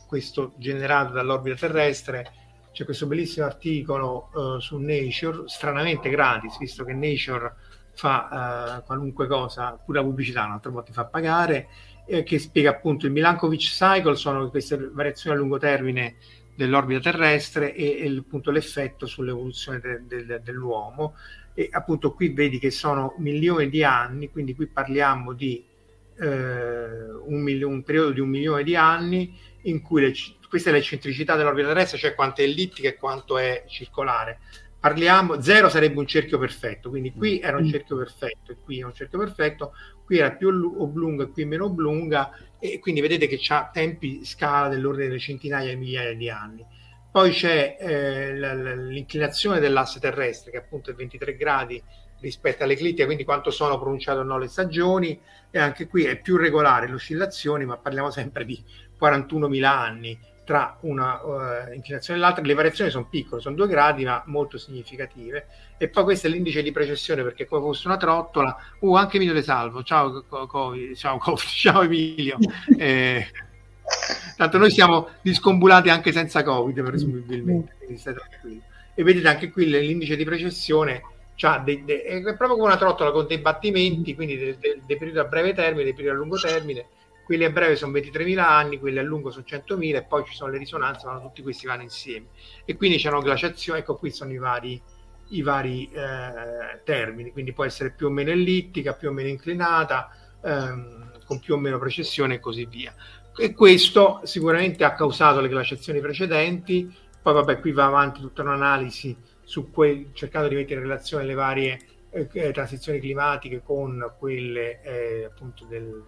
questo 0.07 0.53
generato 0.57 1.13
dall'orbita 1.13 1.55
terrestre, 1.55 2.31
c'è 2.71 2.83
questo 2.85 3.07
bellissimo 3.07 3.45
articolo 3.45 4.29
uh, 4.33 4.59
su 4.59 4.77
Nature, 4.77 5.43
stranamente 5.47 6.09
gratis, 6.09 6.57
visto 6.57 6.83
che 6.83 6.93
Nature 6.93 7.53
fa 7.93 8.79
uh, 8.81 8.85
qualunque 8.85 9.27
cosa, 9.27 9.79
pure 9.83 9.99
la 9.99 10.05
pubblicità, 10.05 10.45
un'altra 10.45 10.71
volta 10.71 10.87
ti 10.87 10.93
fa 10.93 11.05
pagare, 11.05 11.67
eh, 12.05 12.23
che 12.23 12.37
spiega 12.37 12.71
appunto 12.71 13.05
il 13.05 13.11
Milankovic 13.11 13.61
Cycle, 13.61 14.15
sono 14.15 14.49
queste 14.49 14.77
variazioni 14.91 15.35
a 15.35 15.39
lungo 15.39 15.57
termine 15.57 16.17
dell'orbita 16.55 16.99
terrestre 16.99 17.73
e, 17.73 17.99
e 17.99 18.17
appunto 18.17 18.51
l'effetto 18.51 19.05
sull'evoluzione 19.05 19.79
de, 19.79 20.25
de, 20.25 20.41
dell'uomo. 20.41 21.15
E 21.53 21.69
appunto 21.71 22.13
qui 22.13 22.33
vedi 22.33 22.59
che 22.59 22.71
sono 22.71 23.15
milioni 23.19 23.69
di 23.69 23.83
anni, 23.83 24.29
quindi 24.29 24.53
qui 24.53 24.67
parliamo 24.67 25.31
di 25.31 25.63
eh, 26.19 27.11
un, 27.25 27.41
mil- 27.41 27.63
un, 27.63 27.83
periodo 27.83 28.11
di 28.11 28.19
un 28.19 28.29
milione 28.29 28.63
di 28.63 28.75
anni 28.75 29.37
in 29.63 29.81
cui 29.81 30.01
le, 30.01 30.13
questa 30.49 30.69
è 30.69 30.73
l'eccentricità 30.73 31.35
dell'orbita 31.35 31.67
terrestre, 31.67 31.97
cioè 31.97 32.15
quanto 32.15 32.41
è 32.41 32.43
ellittica 32.43 32.87
e 32.87 32.95
quanto 32.95 33.37
è 33.37 33.63
circolare. 33.67 34.39
Parliamo, 34.79 35.41
zero 35.41 35.67
sarebbe 35.67 35.97
un 35.97 36.05
cerchio 36.05 36.37
perfetto, 36.37 36.89
quindi 36.89 37.11
qui 37.11 37.39
era 37.39 37.57
un 37.57 37.63
mm. 37.63 37.69
cerchio 37.69 37.97
perfetto 37.97 38.51
e 38.51 38.57
qui 38.63 38.79
è 38.79 38.83
un 38.83 38.93
cerchio 38.93 39.17
perfetto, 39.17 39.73
qui 40.05 40.19
era 40.19 40.31
più 40.31 40.49
oblunga 40.77 41.23
e 41.23 41.29
qui 41.29 41.45
meno 41.45 41.65
oblunga 41.65 42.31
e 42.59 42.77
quindi 42.79 43.01
vedete 43.01 43.27
che 43.27 43.39
ha 43.47 43.69
tempi 43.73 44.23
scala 44.23 44.67
dell'ordine 44.69 45.07
delle 45.07 45.19
centinaia 45.19 45.69
di 45.69 45.75
migliaia 45.75 46.13
di 46.13 46.29
anni. 46.29 46.65
Poi 47.11 47.31
c'è 47.31 47.77
eh, 47.79 48.75
l'inclinazione 48.75 49.59
dell'asse 49.59 49.99
terrestre 49.99 50.51
che 50.51 50.57
appunto 50.57 50.91
è 50.91 50.93
23 50.93 51.35
gradi 51.35 51.81
rispetto 52.25 52.63
alle 52.63 52.73
all'eclittica, 52.73 53.05
quindi 53.05 53.23
quanto 53.23 53.51
sono 53.51 53.77
pronunciate 53.79 54.19
o 54.19 54.23
no 54.23 54.39
le 54.39 54.47
stagioni, 54.47 55.19
e 55.51 55.59
anche 55.59 55.87
qui 55.87 56.05
è 56.05 56.19
più 56.19 56.37
regolare 56.37 56.87
le 56.87 56.95
oscillazioni, 56.95 57.65
ma 57.65 57.77
parliamo 57.77 58.09
sempre 58.09 58.45
di 58.45 58.61
41.000 58.99 59.63
anni 59.63 60.19
tra 60.43 60.77
una 60.81 61.23
uh, 61.23 61.73
inclinazione 61.73 62.19
e 62.19 62.21
l'altra, 62.21 62.43
le 62.43 62.53
variazioni 62.53 62.91
sono 62.91 63.07
piccole, 63.07 63.41
sono 63.41 63.55
due 63.55 63.67
gradi 63.67 64.03
ma 64.05 64.23
molto 64.25 64.57
significative. 64.57 65.47
E 65.77 65.87
poi 65.87 66.03
questo 66.03 66.27
è 66.27 66.29
l'indice 66.29 66.63
di 66.63 66.71
precessione 66.71 67.23
perché 67.23 67.45
come 67.45 67.61
fosse 67.61 67.87
una 67.87 67.97
trottola, 67.97 68.55
uh 68.79 68.95
anche 68.95 69.17
Emilio 69.17 69.33
De 69.33 69.41
Salvo, 69.41 69.83
ciao 69.83 70.23
COVID, 70.23 70.95
ciao, 70.95 71.17
COVID, 71.17 71.45
ciao 71.45 71.81
Emilio, 71.81 72.37
eh, 72.77 73.27
tanto 74.35 74.57
noi 74.57 74.71
siamo 74.71 75.09
discombulati 75.21 75.89
anche 75.89 76.11
senza 76.11 76.43
Covid 76.43 76.81
presumibilmente, 76.83 77.75
quindi 77.77 77.97
stai 77.97 78.13
tranquillo 78.13 78.61
e 78.95 79.03
vedete 79.03 79.27
anche 79.27 79.51
qui 79.51 79.67
l'indice 79.67 80.15
di 80.15 80.23
precessione 80.23 81.01
cioè 81.35 81.59
dei, 81.59 81.83
dei, 81.83 81.99
è 81.99 82.21
proprio 82.21 82.55
come 82.55 82.67
una 82.67 82.77
trottola 82.77 83.11
con 83.11 83.27
dei 83.27 83.39
battimenti, 83.39 84.15
quindi 84.15 84.37
dei, 84.37 84.57
dei 84.57 84.97
periodi 84.97 85.19
a 85.19 85.25
breve 85.25 85.53
termine, 85.53 85.83
dei 85.83 85.93
periodi 85.93 86.15
a 86.15 86.19
lungo 86.19 86.37
termine 86.37 86.85
quelli 87.25 87.43
a 87.43 87.49
breve 87.49 87.75
sono 87.75 87.91
23.000 87.91 88.37
anni, 88.37 88.79
quelli 88.79 88.99
a 88.99 89.03
lungo 89.03 89.31
sono 89.31 89.43
100.000 89.47 89.95
e 89.95 90.03
poi 90.03 90.23
ci 90.25 90.35
sono 90.35 90.51
le 90.51 90.59
risonanze, 90.59 91.07
ma 91.07 91.19
tutti 91.19 91.41
questi 91.41 91.65
vanno 91.65 91.81
insieme. 91.81 92.27
E 92.63 92.77
quindi 92.77 92.97
c'è 92.97 93.09
una 93.09 93.19
glaciazione, 93.19 93.79
ecco 93.79 93.95
qui 93.95 94.11
sono 94.11 94.31
i 94.31 94.37
vari, 94.37 94.79
i 95.29 95.41
vari 95.41 95.89
eh, 95.91 96.81
termini, 96.83 97.31
quindi 97.31 97.51
può 97.51 97.65
essere 97.65 97.89
più 97.91 98.07
o 98.07 98.09
meno 98.11 98.29
ellittica, 98.29 98.93
più 98.93 99.09
o 99.09 99.11
meno 99.11 99.27
inclinata, 99.27 100.11
ehm, 100.41 101.23
con 101.25 101.39
più 101.39 101.55
o 101.55 101.57
meno 101.57 101.79
precessione 101.79 102.35
e 102.35 102.39
così 102.39 102.65
via. 102.65 102.93
E 103.35 103.53
questo 103.55 104.21
sicuramente 104.23 104.83
ha 104.83 104.93
causato 104.93 105.41
le 105.41 105.49
glaciazioni 105.49 105.99
precedenti, 105.99 106.95
poi 107.23 107.33
vabbè 107.33 107.59
qui 107.59 107.71
va 107.71 107.85
avanti 107.85 108.21
tutta 108.21 108.43
un'analisi 108.43 109.17
su 109.45 109.71
quel, 109.71 110.09
cercando 110.11 110.49
di 110.49 110.55
mettere 110.55 110.75
in 110.75 110.81
relazione 110.81 111.23
le 111.23 111.33
varie 111.33 111.79
eh, 112.09 112.27
eh 112.33 112.51
transizioni 112.51 112.99
climatiche 112.99 113.61
con 113.63 114.13
quelle 114.17 114.81
eh, 114.81 115.25
appunto 115.25 115.65
del, 115.65 116.03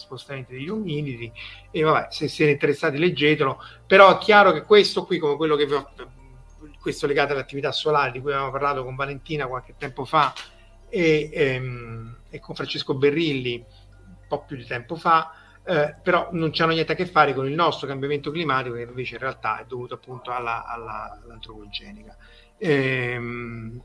spostamenti 0.00 0.54
degli 0.54 0.68
ominidi 0.68 1.30
e 1.70 1.82
vabbè 1.82 2.08
se 2.10 2.26
siete 2.26 2.50
interessati 2.50 2.98
leggetelo. 2.98 3.62
Però 3.86 4.16
è 4.16 4.18
chiaro 4.18 4.50
che 4.52 4.64
questo 4.64 5.04
qui 5.04 5.18
come 5.18 5.36
quello 5.36 5.54
che 5.54 5.66
vi 5.66 5.74
ho 5.74 5.90
questo 6.80 7.06
legato 7.06 7.32
all'attività 7.32 7.72
solare 7.72 8.10
di 8.10 8.20
cui 8.20 8.30
avevamo 8.32 8.50
parlato 8.50 8.82
con 8.82 8.96
Valentina 8.96 9.46
qualche 9.46 9.74
tempo 9.76 10.04
fa 10.06 10.32
e, 10.88 11.30
ehm, 11.32 12.16
e 12.30 12.40
con 12.40 12.54
Francesco 12.54 12.94
Berrilli 12.94 13.56
un 13.56 14.16
po' 14.26 14.44
più 14.44 14.56
di 14.56 14.64
tempo 14.64 14.94
fa 14.94 15.34
eh, 15.62 15.94
però 16.02 16.30
non 16.32 16.50
c'hanno 16.52 16.72
niente 16.72 16.92
a 16.92 16.94
che 16.94 17.04
fare 17.04 17.34
con 17.34 17.46
il 17.46 17.52
nostro 17.52 17.86
cambiamento 17.86 18.30
climatico 18.30 18.76
che 18.76 18.82
invece 18.82 19.14
in 19.14 19.20
realtà 19.20 19.60
è 19.60 19.66
dovuto 19.66 19.94
appunto 19.94 20.30
alla, 20.30 20.64
alla, 20.64 21.20
all'antropogenica 21.22 22.16
ehm, 22.60 23.80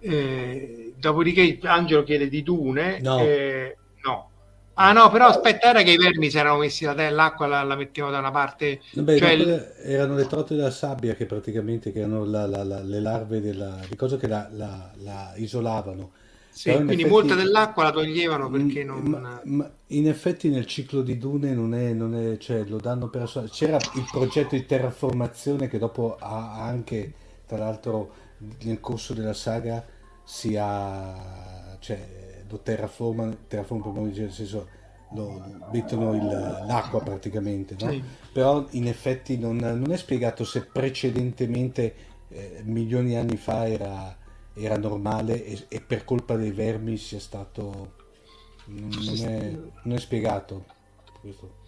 eh, 0.00 0.94
dopodiché 0.96 1.58
Angelo 1.62 2.02
chiede 2.02 2.28
di 2.28 2.42
dune 2.42 3.00
no, 3.00 3.18
eh, 3.20 3.76
no 4.04 4.30
Ah 4.74 4.92
no, 4.92 5.10
però 5.10 5.26
aspetta, 5.26 5.68
era 5.68 5.82
che 5.82 5.90
i 5.90 5.96
vermi 5.98 6.30
si 6.30 6.38
erano 6.38 6.56
messi 6.58 6.84
la, 6.84 7.10
l'acqua, 7.10 7.46
la, 7.46 7.62
la 7.62 7.76
mettevano 7.76 8.12
da 8.12 8.20
una 8.20 8.30
parte. 8.30 8.80
Beh, 8.92 9.18
cioè, 9.18 9.30
il... 9.32 9.72
erano 9.82 10.14
le 10.14 10.26
trote 10.26 10.54
della 10.54 10.70
sabbia 10.70 11.14
che 11.14 11.26
praticamente 11.26 11.92
che 11.92 11.98
erano 11.98 12.24
la, 12.24 12.46
la, 12.46 12.64
le 12.64 13.00
larve 13.00 13.42
della, 13.42 13.78
di 13.86 13.96
cosa 13.96 14.16
che 14.16 14.26
la, 14.26 15.32
isolavano. 15.36 16.12
Sì, 16.48 16.70
quindi 16.70 16.92
effetti, 16.94 17.08
molta 17.08 17.34
dell'acqua 17.34 17.84
la 17.84 17.92
toglievano 17.92 18.50
perché 18.50 18.84
non... 18.84 19.02
Ma, 19.02 19.40
ma 19.44 19.70
in 19.88 20.08
effetti 20.08 20.48
nel 20.48 20.66
ciclo 20.66 21.00
di 21.00 21.16
Dune 21.16 21.54
non 21.54 21.74
è, 21.74 21.92
non 21.92 22.14
è 22.14 22.36
cioè 22.38 22.64
lo 22.64 22.78
danno 22.78 23.08
per... 23.08 23.30
C'era 23.50 23.76
il 23.76 24.06
progetto 24.10 24.54
di 24.54 24.66
terraformazione 24.66 25.68
che 25.68 25.78
dopo 25.78 26.16
ha 26.18 26.62
anche, 26.62 27.12
tra 27.52 27.64
l'altro, 27.64 28.12
nel 28.62 28.80
corso 28.80 29.12
della 29.12 29.34
saga 29.34 29.84
si 30.24 30.56
ha... 30.58 31.76
Cioè, 31.78 32.44
lo 32.48 32.60
terraformano, 32.60 33.36
terraformano 33.46 34.06
nel 34.06 34.32
senso 34.32 34.68
lo, 35.12 35.42
mettono 35.70 36.14
il, 36.14 36.64
l'acqua 36.66 37.02
praticamente, 37.02 37.76
no? 37.78 37.90
sì. 37.90 38.02
però 38.32 38.66
in 38.70 38.88
effetti 38.88 39.38
non, 39.38 39.56
non, 39.56 39.90
è 39.90 39.96
spiegato 39.96 40.44
se 40.44 40.64
precedentemente, 40.66 41.94
eh, 42.28 42.60
milioni 42.64 43.08
di 43.08 43.14
anni 43.16 43.36
fa, 43.36 43.66
era, 43.66 44.16
era 44.54 44.76
normale 44.76 45.44
e, 45.44 45.64
e, 45.68 45.80
per 45.80 46.04
colpa 46.04 46.36
dei 46.36 46.52
vermi 46.52 46.96
sia 46.96 47.20
stato... 47.20 48.00
Non, 48.64 48.88
non, 48.90 49.28
è, 49.28 49.58
non 49.82 49.96
è, 49.96 49.98
spiegato 49.98 50.64
questo. 51.20 51.60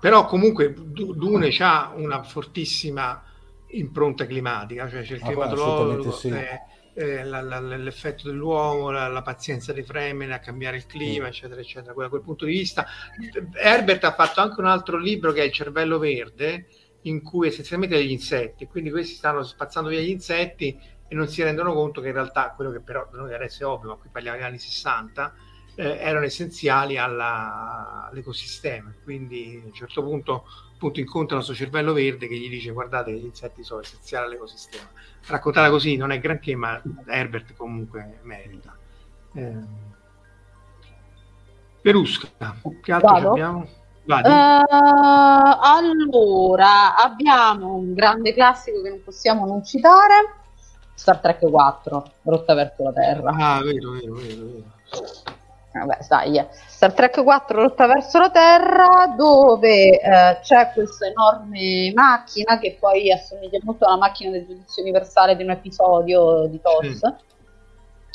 Però 0.00 0.24
comunque 0.26 0.72
Dune 0.72 1.48
ha 1.58 1.92
una 1.96 2.22
fortissima 2.22 3.27
impronta 3.70 4.26
climatica, 4.26 4.88
cioè 4.88 5.02
c'è 5.02 5.14
il 5.14 5.22
ah, 5.22 5.26
climatologo, 5.26 6.10
sì. 6.12 6.28
eh, 6.28 6.60
eh, 6.94 7.24
la, 7.24 7.40
la, 7.42 7.60
l'effetto 7.60 8.28
dell'uomo, 8.28 8.90
la, 8.90 9.08
la, 9.08 9.22
pazienza 9.22 9.72
di 9.72 9.82
Fremen 9.82 10.32
a 10.32 10.38
cambiare 10.38 10.78
il 10.78 10.86
clima, 10.86 11.26
mm. 11.26 11.28
eccetera, 11.28 11.60
eccetera. 11.60 11.92
Da 11.94 12.08
quel 12.08 12.22
punto 12.22 12.44
di 12.44 12.52
vista, 12.52 12.86
Herbert 13.54 14.04
ha 14.04 14.12
fatto 14.12 14.40
anche 14.40 14.60
un 14.60 14.66
altro 14.66 14.96
libro 14.96 15.32
che 15.32 15.42
è 15.42 15.44
Il 15.44 15.52
cervello 15.52 15.98
verde, 15.98 16.66
in 17.02 17.22
cui 17.22 17.48
essenzialmente 17.48 17.96
degli 17.96 18.10
insetti, 18.10 18.66
quindi 18.66 18.90
questi 18.90 19.14
stanno 19.14 19.42
spazzando 19.42 19.88
via 19.88 20.00
gli 20.00 20.10
insetti 20.10 20.78
e 21.06 21.14
non 21.14 21.28
si 21.28 21.42
rendono 21.42 21.72
conto 21.72 22.00
che 22.00 22.08
in 22.08 22.14
realtà 22.14 22.52
quello 22.54 22.70
che 22.70 22.80
però 22.80 23.08
noi 23.12 23.32
adesso 23.32 23.62
è 23.62 23.66
ovvio, 23.66 23.90
ma 23.90 23.96
qui 23.96 24.10
parliamo 24.10 24.36
degli 24.36 24.46
anni 24.46 24.58
60, 24.58 25.34
eh, 25.76 25.96
erano 26.00 26.24
essenziali 26.24 26.98
alla, 26.98 28.08
all'ecosistema. 28.10 28.92
Quindi 29.04 29.60
a 29.62 29.66
un 29.66 29.72
certo 29.72 30.02
punto 30.02 30.44
appunto 30.78 31.00
incontra 31.00 31.38
il 31.38 31.42
suo 31.42 31.54
cervello 31.54 31.92
verde 31.92 32.28
che 32.28 32.36
gli 32.36 32.48
dice 32.48 32.70
guardate 32.70 33.12
gli 33.12 33.24
insetti 33.24 33.64
sono 33.64 33.80
essenziali 33.80 34.26
all'ecosistema. 34.26 34.88
Raccontata 35.26 35.68
così 35.70 35.96
non 35.96 36.12
è 36.12 36.20
granché, 36.20 36.54
ma 36.54 36.80
Herbert 37.06 37.54
comunque 37.56 38.20
merita. 38.22 38.76
Eh, 39.34 39.86
Perusca, 41.82 42.28
che 42.80 42.92
altro 42.92 43.30
abbiamo? 43.30 43.68
Uh, 44.06 44.62
allora, 45.60 46.96
abbiamo 46.96 47.74
un 47.74 47.92
grande 47.92 48.32
classico 48.32 48.80
che 48.80 48.88
non 48.88 49.02
possiamo 49.02 49.44
non 49.44 49.62
citare, 49.64 50.36
Star 50.94 51.18
Trek 51.18 51.40
4, 51.40 52.12
Rotta 52.22 52.54
verso 52.54 52.84
la 52.84 52.92
Terra. 52.92 53.30
Ah, 53.32 53.60
vero, 53.62 53.90
vero, 53.90 54.14
vero. 54.14 54.44
vero. 54.44 54.64
Vabbè, 55.72 55.98
dai, 56.08 56.46
Star 56.66 56.92
Trek 56.92 57.22
4 57.22 57.60
Rotta 57.60 57.86
verso 57.86 58.18
la 58.18 58.30
Terra, 58.30 59.14
dove 59.16 60.00
eh, 60.00 60.38
c'è 60.40 60.70
questa 60.72 61.06
enorme 61.06 61.92
macchina 61.94 62.58
che 62.58 62.76
poi 62.80 63.12
assomiglia 63.12 63.58
molto 63.62 63.84
alla 63.84 63.98
macchina 63.98 64.30
del 64.30 64.46
giudizio 64.46 64.82
universale 64.82 65.36
di 65.36 65.42
un 65.42 65.50
episodio 65.50 66.46
di 66.46 66.60
TOS, 66.60 67.00
mm. 67.06 67.14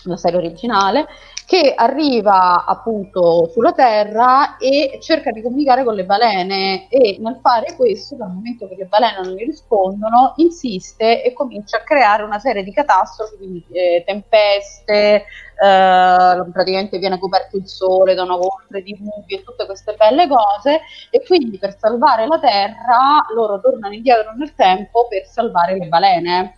La 0.10 0.18
serie 0.18 0.38
originale, 0.38 1.08
che 1.46 1.74
arriva 1.76 2.66
appunto 2.66 3.50
sulla 3.52 3.74
Terra 3.74 4.58
e 4.58 4.98
cerca 5.02 5.32
di 5.32 5.42
comunicare 5.42 5.84
con 5.84 5.94
le 5.94 6.06
balene 6.06 6.88
e 6.90 7.18
nel 7.20 7.40
fare 7.42 7.76
questo, 7.76 8.16
dal 8.16 8.32
momento 8.32 8.68
che 8.68 8.76
le 8.76 8.86
balene 8.86 9.22
non 9.22 9.34
gli 9.34 9.46
rispondono, 9.46 10.34
insiste 10.38 11.24
e 11.24 11.34
comincia 11.34 11.78
a 11.78 11.84
creare 11.84 12.24
una 12.24 12.40
serie 12.40 12.64
di 12.64 12.72
catastrofi, 12.72 13.38
quindi 13.38 13.66
eh, 13.72 14.04
tempeste, 14.06 15.26
eh, 15.64 16.44
praticamente 16.52 16.98
viene 16.98 17.20
coperto 17.20 17.58
il 17.58 17.68
sole 17.68 18.16
da 18.16 18.24
una 18.24 18.38
volta 18.38 18.80
di 18.80 18.98
nubi 19.00 19.36
e 19.36 19.44
tutte 19.44 19.66
queste 19.66 19.96
belle 19.98 20.28
cose 20.28 20.82
e 21.10 21.24
quindi 21.26 21.58
per 21.58 21.78
salvare 21.78 22.26
la 22.26 22.40
Terra 22.40 23.26
loro 23.36 23.60
tornano 23.60 23.94
indietro 23.94 24.34
nel 24.36 24.54
tempo 24.56 25.08
per 25.08 25.26
salvare 25.26 25.78
le 25.78 25.88
balene. 25.88 26.58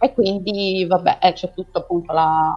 E 0.00 0.14
quindi, 0.14 0.86
vabbè, 0.88 1.18
eh, 1.20 1.32
c'è 1.34 1.52
tutto 1.52 1.78
appunto 1.78 2.12
la, 2.12 2.56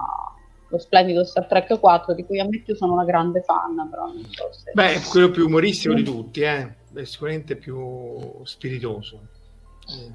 lo 0.73 0.79
splendido 0.79 1.23
Star 1.23 1.45
Trek 1.45 1.79
4 1.79 2.15
di 2.15 2.25
cui 2.25 2.39
ammetto 2.39 2.75
sono 2.75 2.93
una 2.93 3.05
grande 3.05 3.41
fan 3.41 3.87
però 3.89 4.07
non 4.07 4.25
so 4.31 4.49
se... 4.51 4.71
beh 4.73 4.95
è 4.95 5.01
quello 5.01 5.29
più 5.29 5.45
umoristico 5.45 5.93
di 5.93 6.03
tutti 6.03 6.41
eh? 6.41 6.75
è 6.93 7.03
sicuramente 7.03 7.55
più 7.55 8.41
spiritoso 8.43 9.19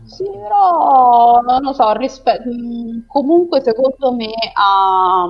sì 0.05 0.25
però 0.25 1.41
non 1.43 1.63
lo 1.63 1.73
so 1.73 1.93
rispe- 1.93 2.43
mm, 2.45 3.01
comunque 3.07 3.63
secondo 3.63 4.13
me 4.13 4.33
ha 4.55 5.27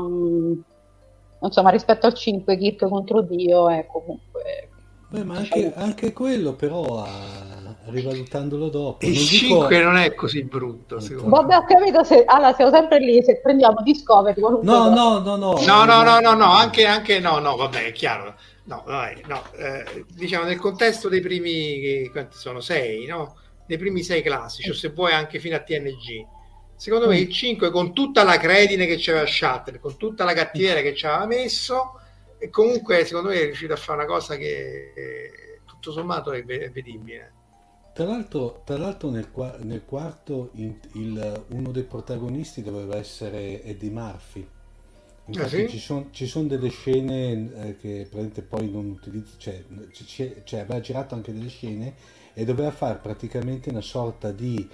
insomma 1.43 1.71
rispetto 1.71 2.07
al 2.07 2.15
5 2.15 2.57
Kirk 2.57 2.89
contro 2.89 3.21
Dio 3.21 3.69
è 3.69 3.87
comunque 3.87 4.71
Beh, 5.11 5.25
ma 5.25 5.37
anche, 5.37 5.73
anche 5.75 6.13
quello 6.13 6.53
però 6.53 7.03
ha 7.03 7.58
rivalutandolo 7.91 8.69
dopo. 8.69 9.07
Il 9.07 9.15
non 9.15 9.25
5 9.25 9.69
dico... 9.69 9.89
non 9.89 9.97
è 9.97 10.15
così 10.15 10.45
brutto, 10.45 11.01
secondo 11.01 11.31
Vabbè, 11.31 11.57
ho 11.57 11.65
capito, 11.65 12.05
se... 12.05 12.25
allora 12.25 12.55
siamo 12.55 12.71
sempre 12.71 12.99
lì, 12.99 13.23
se 13.23 13.41
prendiamo 13.41 13.83
Discovery... 13.83 14.41
No, 14.41 14.61
no, 14.63 14.89
no, 14.89 15.19
no, 15.19 15.37
no. 15.37 15.61
No, 15.65 15.85
no, 15.85 16.03
no, 16.03 16.21
no, 16.21 16.35
no, 16.35 16.53
anche, 16.53 16.87
anche 16.87 17.19
no, 17.21 17.39
no, 17.39 17.57
vabbè, 17.57 17.87
è 17.87 17.93
chiaro. 17.93 18.35
No, 18.65 18.83
vabbè, 18.87 19.23
no, 19.27 19.43
eh, 19.57 20.05
diciamo 20.15 20.45
nel 20.45 20.59
contesto 20.59 21.09
dei 21.09 21.21
primi, 21.21 22.09
quanti 22.11 22.37
sono? 22.37 22.61
Sei, 22.61 23.07
no? 23.07 23.37
Dei 23.67 23.79
primi 23.79 24.03
sei 24.03 24.23
classici, 24.23 24.71
o 24.71 24.75
se 24.75 24.91
vuoi 24.91 25.13
anche 25.13 25.39
fino 25.39 25.57
a 25.57 25.61
TNG. 25.61 26.27
Secondo 26.77 27.07
mm. 27.07 27.09
me 27.11 27.19
il 27.19 27.31
5 27.31 27.71
con 27.71 27.95
tutta 27.95 28.23
la 28.25 28.37
credine 28.37 28.87
che 28.87 28.97
c'aveva 28.99 29.27
Shutter, 29.27 29.81
con 29.81 29.97
tutta 29.97 30.25
la 30.25 30.35
cattiveria 30.35 30.83
che 30.83 30.95
ci 30.95 31.07
aveva 31.07 31.27
messo, 31.27 31.99
e 32.39 32.51
comunque 32.51 33.05
secondo 33.05 33.31
me 33.31 33.41
è 33.41 33.45
riuscito 33.45 33.73
a 33.73 33.77
fare 33.77 33.99
una 33.99 34.07
cosa 34.07 34.37
che 34.37 34.93
tutto 35.65 35.93
sommato 35.93 36.33
è 36.33 36.43
vedibile. 36.45 37.33
Tra 37.99 38.07
l'altro, 38.07 38.63
tra 38.65 38.79
l'altro 38.79 39.11
nel, 39.11 39.27
nel 39.63 39.83
quarto 39.85 40.51
in, 40.53 40.73
il, 40.93 41.45
uno 41.49 41.73
dei 41.73 41.83
protagonisti 41.83 42.63
doveva 42.63 42.95
essere 42.95 43.65
Eddie 43.65 43.91
Murphy. 43.91 44.47
Infatti 45.25 45.57
ah, 45.57 45.59
sì? 45.59 45.69
ci, 45.69 45.81
sono, 45.81 46.07
ci 46.13 46.29
sono 46.29 46.47
delle 46.47 46.69
scene 46.69 47.33
eh, 47.33 47.77
che 47.77 48.07
praticamente 48.09 48.43
poi 48.43 48.71
non 48.71 48.91
utilizza, 48.91 49.35
cioè, 49.37 49.65
cioè, 50.45 50.61
aveva 50.61 50.79
girato 50.79 51.17
anche 51.17 51.33
delle 51.33 51.49
scene 51.49 51.95
e 52.35 52.45
doveva 52.45 52.71
fare 52.71 53.01
praticamente 53.03 53.69
una 53.71 53.81
sorta 53.81 54.31
di, 54.31 54.69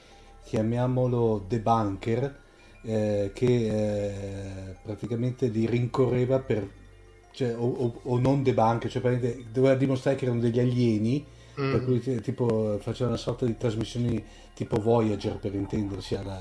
chiamiamolo, 0.44 1.46
debunker, 1.48 2.40
eh, 2.82 3.30
che 3.32 3.46
eh, 3.46 4.76
praticamente 4.82 5.46
li 5.46 5.64
rincorreva 5.64 6.40
per, 6.40 6.70
cioè, 7.30 7.56
o, 7.56 7.64
o, 7.64 8.00
o, 8.02 8.18
non 8.18 8.42
debunker, 8.42 8.90
cioè 8.90 9.18
doveva 9.50 9.76
dimostrare 9.76 10.14
che 10.14 10.26
erano 10.26 10.40
degli 10.40 10.60
alieni 10.60 11.24
mm. 11.60 11.70
per 11.70 11.84
cui 11.84 12.20
tipo 12.20 12.78
faceva 12.80 13.10
una 13.10 13.18
sorta 13.18 13.46
di 13.46 13.56
trasmissioni 13.56 14.22
tipo 14.54 14.80
Voyager 14.80 15.36
per 15.36 15.54
intendersi 15.54 16.14
alla, 16.14 16.40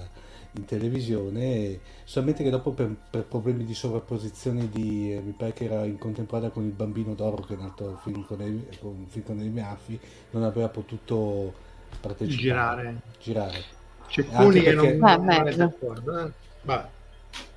in 0.56 0.66
televisione 0.66 1.80
solamente 2.04 2.44
che 2.44 2.50
dopo 2.50 2.72
per, 2.72 2.94
per 3.10 3.24
problemi 3.24 3.66
di 3.66 3.74
sovrapposizione 3.74 4.70
di 4.70 5.14
eh, 5.14 5.22
mi 5.22 5.32
pare 5.32 5.54
che 5.54 5.66
era 5.66 5.84
in 5.86 5.98
contemporanea 5.98 6.52
con 6.52 6.64
il 6.64 6.72
bambino 6.72 7.14
d'oro 7.14 7.44
che 7.44 7.56
è 7.56 7.58
nato 7.58 8.00
film 8.04 8.26
con, 8.26 8.38
con, 8.80 9.06
film 9.10 9.26
con 9.26 9.40
i 9.40 9.50
Miaffi 9.50 10.00
non 10.32 10.44
aveva 10.44 10.70
potuto 10.70 11.54
partecipare 12.00 12.42
girare, 12.42 13.02
girare. 13.20 13.64
c'è 14.08 14.26
alcuni 14.32 14.62
che 14.62 14.74
non, 14.74 14.98
non 14.98 15.48
è 15.48 15.56
d'accordo 15.56 16.20
eh? 16.20 16.32
Vabbè. 16.64 17.02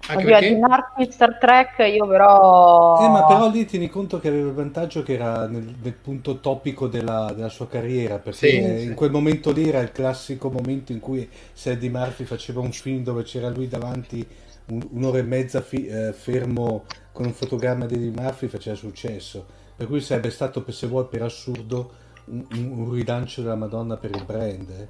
Anche 0.09 0.23
Oddio, 0.23 0.39
perché... 0.39 0.55
di 0.55 0.61
Narco 0.61 1.11
Star 1.11 1.39
Trek 1.39 1.79
io 1.93 2.07
però... 2.07 3.05
Eh, 3.05 3.09
ma 3.09 3.25
però 3.25 3.51
lì 3.51 3.65
tieni 3.65 3.89
conto 3.89 4.21
che 4.21 4.29
aveva 4.29 4.49
il 4.49 4.55
vantaggio 4.55 5.03
che 5.03 5.15
era 5.15 5.49
nel, 5.49 5.75
nel 5.83 5.93
punto 5.95 6.39
topico 6.39 6.87
della, 6.87 7.33
della, 7.35 7.49
sua 7.49 7.67
carriera, 7.67 8.19
perché 8.19 8.49
sì, 8.49 8.57
in 8.57 8.89
sì. 8.89 8.95
quel 8.95 9.11
momento 9.11 9.51
lì 9.51 9.69
era 9.69 9.81
il 9.81 9.91
classico 9.91 10.49
momento 10.49 10.93
in 10.93 11.01
cui 11.01 11.29
Sadie 11.53 11.91
Murphy 11.91 12.25
faceva 12.25 12.61
un 12.61 12.71
film 12.71 13.03
dove 13.03 13.25
c'era 13.25 13.49
lui 13.49 13.67
davanti 13.67 14.25
un, 14.67 14.87
un'ora 14.93 15.19
e 15.19 15.23
mezza 15.23 15.61
fi, 15.61 15.87
eh, 15.87 16.13
fermo 16.13 16.85
con 17.11 17.27
un 17.27 17.33
fotogramma 17.33 17.87
di 17.87 17.95
Eddie 17.95 18.13
Murphy 18.15 18.47
faceva 18.47 18.77
successo. 18.77 19.45
Per 19.75 19.87
cui 19.89 20.01
sarebbe 20.01 20.31
stato, 20.31 20.65
se 20.71 20.87
vuoi, 20.87 21.07
per 21.07 21.23
assurdo, 21.23 21.91
un, 22.27 22.47
un 22.51 22.93
rilancio 22.93 23.43
della 23.43 23.57
Madonna 23.57 23.97
per 23.97 24.11
il 24.11 24.25
brand. 24.25 24.71
Eh. 24.71 24.89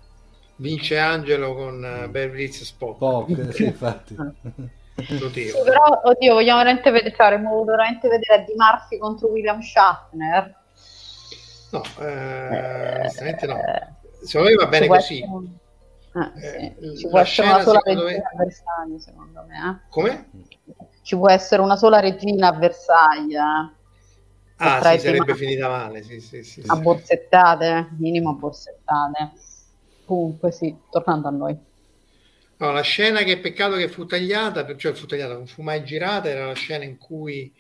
Vince 0.57 0.99
Angelo 0.99 1.55
con 1.55 1.77
uh, 1.83 2.09
Beverly 2.09 2.45
Hills 2.45 2.65
Spock. 2.65 2.97
Spock, 2.97 3.55
sì, 3.55 3.65
infatti. 3.67 4.17
Sì, 5.33 5.53
però, 5.63 6.01
oddio, 6.05 6.35
vogliamo 6.35 6.59
veramente 6.59 6.91
vedere, 6.91 7.15
cioè, 7.15 7.27
avremmo 7.27 7.51
voluto 7.51 7.73
veramente 7.73 8.09
vedere 8.09 8.45
Di 8.45 8.55
Murphy 8.57 8.99
contro 8.99 9.29
William 9.29 9.61
Shatner. 9.61 10.55
No, 11.71 11.83
eh, 12.01 12.95
onestamente 13.01 13.47
no. 13.47 13.59
Secondo 14.23 14.51
me 14.51 14.57
va 14.57 14.67
bene 14.67 14.87
così. 14.87 15.23
Essere... 15.23 16.75
Eh, 16.77 16.77
sì. 16.81 16.97
Ci 16.97 17.09
può 17.09 17.19
essere 17.19 17.49
una 17.49 17.63
sola 17.63 17.81
regina 17.85 18.05
me... 18.05 18.17
a 18.17 18.37
Versailles, 18.37 19.05
secondo 19.05 19.45
me. 19.47 19.57
Eh? 19.57 19.89
Come? 19.91 20.31
Ci 21.03 21.17
può 21.17 21.29
essere 21.29 21.61
una 21.61 21.77
sola 21.77 22.01
regina 22.01 22.49
a 22.49 22.53
Versailles. 22.53 23.39
Eh? 23.39 23.75
Ah, 24.59 24.93
sì, 24.93 24.99
sarebbe 25.01 25.35
finita 25.35 25.69
male, 25.69 26.03
sì, 26.03 26.19
sì, 26.19 26.43
sì, 26.43 26.63
a 26.67 26.77
borsettate, 26.77 27.91
minimo 27.99 28.31
a 28.31 28.33
borsettate. 28.33 29.33
Comunque, 30.07 30.53
sì, 30.53 30.75
tornando 30.91 31.29
a 31.29 31.31
noi. 31.33 31.59
No, 32.59 32.73
la 32.73 32.81
scena 32.81 33.23
che 33.23 33.39
peccato 33.39 33.77
che 33.77 33.89
fu 33.89 34.07
tagliata, 34.07 34.77
cioè 34.77 34.95
fu 34.95 35.05
tagliata, 35.05 35.35
non 35.35 35.47
fu 35.47 35.61
mai 35.61 35.85
girata, 35.85 36.31
era 36.31 36.47
la 36.47 36.55
scena 36.55 36.85
in 36.85 36.97
cui 36.97 37.53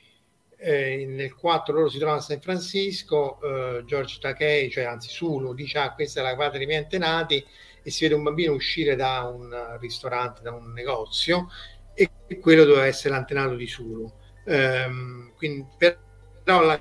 eh, 0.56 1.04
nel 1.06 1.34
4 1.34 1.74
loro 1.74 1.88
si 1.90 1.98
trovano 1.98 2.20
a 2.20 2.22
San 2.22 2.40
Francisco, 2.40 3.38
eh, 3.42 3.84
George 3.84 4.18
Takei, 4.20 4.70
cioè 4.70 4.84
anzi 4.84 5.10
Sulu, 5.10 5.52
dice 5.52 5.78
ah, 5.78 5.92
questa 5.92 6.20
è 6.20 6.22
la 6.22 6.34
patria 6.34 6.58
dei 6.58 6.66
miei 6.66 6.82
antenati 6.82 7.44
e 7.82 7.90
si 7.90 8.04
vede 8.04 8.14
un 8.14 8.22
bambino 8.22 8.52
uscire 8.52 8.96
da 8.96 9.22
un 9.24 9.76
ristorante, 9.80 10.40
da 10.40 10.52
un 10.52 10.72
negozio 10.72 11.48
e 11.94 12.10
quello 12.40 12.64
doveva 12.64 12.86
essere 12.86 13.14
l'antenato 13.14 13.54
di 13.54 13.66
Sulu. 13.66 14.10
Um, 14.44 15.32
quindi, 15.36 15.66
però 15.78 16.62
la, 16.62 16.80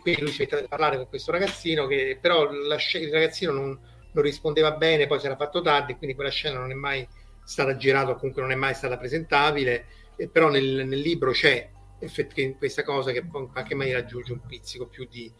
quindi 0.00 0.20
lui 0.20 0.30
si 0.30 0.40
mette 0.40 0.56
a 0.56 0.68
parlare 0.68 0.96
con 0.96 1.08
questo 1.08 1.32
ragazzino 1.32 1.86
che 1.86 2.18
però 2.20 2.50
la, 2.50 2.76
il 2.76 3.12
ragazzino 3.12 3.52
non, 3.52 3.78
non 4.12 4.24
rispondeva 4.24 4.72
bene, 4.72 5.06
poi 5.06 5.20
si 5.20 5.26
era 5.26 5.36
fatto 5.36 5.60
tardi, 5.60 5.96
quindi 5.96 6.14
quella 6.14 6.30
scena 6.30 6.58
non 6.58 6.70
è 6.70 6.74
mai 6.74 7.06
stata 7.44 7.76
girata 7.76 8.12
o 8.12 8.14
comunque 8.16 8.42
non 8.42 8.52
è 8.52 8.56
mai 8.56 8.74
stata 8.74 8.96
presentabile, 8.96 9.86
eh, 10.16 10.28
però 10.28 10.48
nel, 10.48 10.86
nel, 10.86 11.00
libro 11.00 11.32
c'è 11.32 11.68
effettivamente 11.98 12.58
questa 12.58 12.82
cosa 12.82 13.12
che 13.12 13.18
in 13.18 13.50
qualche 13.50 13.74
maniera 13.74 13.98
aggiunge 13.98 14.32
un 14.32 14.40
pizzico 14.46 14.86
più 14.86 15.06
di 15.08 15.32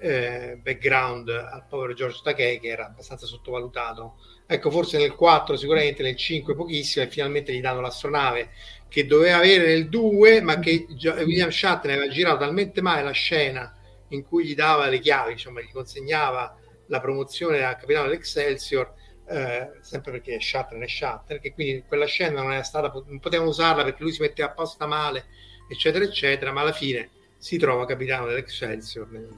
eh, 0.00 0.58
background 0.60 1.28
al 1.28 1.64
povero 1.68 1.94
George 1.94 2.20
Takei 2.22 2.60
che 2.60 2.68
era 2.68 2.86
abbastanza 2.86 3.26
sottovalutato. 3.26 4.16
Ecco, 4.46 4.70
forse 4.70 4.98
nel 4.98 5.14
4 5.14 5.56
sicuramente, 5.56 6.02
nel 6.02 6.16
5 6.16 6.54
pochissimo 6.54 7.04
e 7.04 7.08
finalmente 7.08 7.52
gli 7.52 7.60
danno 7.60 7.80
l'astronave 7.80 8.50
che 8.88 9.06
doveva 9.06 9.38
avere 9.38 9.66
nel 9.66 9.88
2, 9.88 10.40
ma 10.42 10.58
che 10.58 10.86
William 10.88 11.48
Shatner 11.48 11.96
aveva 11.96 12.12
girato 12.12 12.38
talmente 12.38 12.80
male 12.80 13.02
la 13.02 13.10
scena 13.12 13.74
in 14.08 14.22
cui 14.22 14.44
gli 14.44 14.54
dava 14.54 14.88
le 14.88 14.98
chiavi, 14.98 15.32
insomma, 15.32 15.60
gli 15.60 15.72
consegnava 15.72 16.56
la 16.86 17.00
promozione 17.00 17.64
a 17.64 17.74
capitano 17.76 18.06
dell'Excelsior 18.06 18.94
eh, 19.26 19.70
sempre 19.80 20.12
perché 20.12 20.36
è 20.36 20.40
Shatner 20.40 20.82
è 20.82 20.88
Shatner, 20.88 21.40
che 21.40 21.52
quindi 21.52 21.82
quella 21.86 22.04
scena 22.04 22.42
non, 22.42 22.52
è 22.52 22.62
stata, 22.62 22.92
non 23.06 23.20
potevano 23.20 23.50
usarla 23.50 23.84
perché 23.84 24.02
lui 24.02 24.12
si 24.12 24.20
metteva 24.20 24.48
apposta 24.48 24.86
male, 24.86 25.26
eccetera, 25.68 26.04
eccetera, 26.04 26.52
ma 26.52 26.60
alla 26.60 26.72
fine 26.72 27.10
si 27.38 27.56
trova 27.56 27.86
capitano 27.86 28.26
dell'Excelsior 28.26 29.08
nel, 29.10 29.28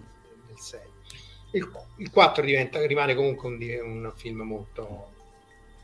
nel 0.47 0.59
6. 0.59 0.81
Il, 1.53 1.71
il 1.99 2.11
4 2.11 2.45
diventa, 2.45 2.85
rimane 2.85 3.15
comunque 3.15 3.49
un, 3.49 3.61
un 3.83 4.13
film 4.17 4.43
molto... 4.43 5.13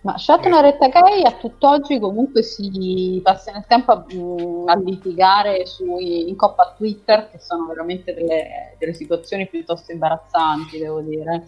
Ma 0.03 0.19
Shatner 0.19 0.65
e 0.65 0.77
Takei 0.79 1.23
a 1.25 1.31
tutt'oggi 1.33 2.01
comunque 2.01 2.43
si 2.43 3.21
passa 3.23 3.53
nel 3.53 3.65
tempo 3.69 3.93
a, 3.93 4.05
mm, 4.13 4.69
a 4.69 4.75
litigare 4.75 5.65
sui, 5.67 6.29
in 6.29 6.35
coppa 6.35 6.75
Twitter, 6.77 7.31
che 7.31 7.39
sono 7.39 7.67
veramente 7.67 8.13
delle, 8.13 8.75
delle 8.79 8.95
situazioni 8.95 9.47
piuttosto 9.49 9.93
imbarazzanti, 9.93 10.79
devo 10.79 11.01
dire. 11.03 11.45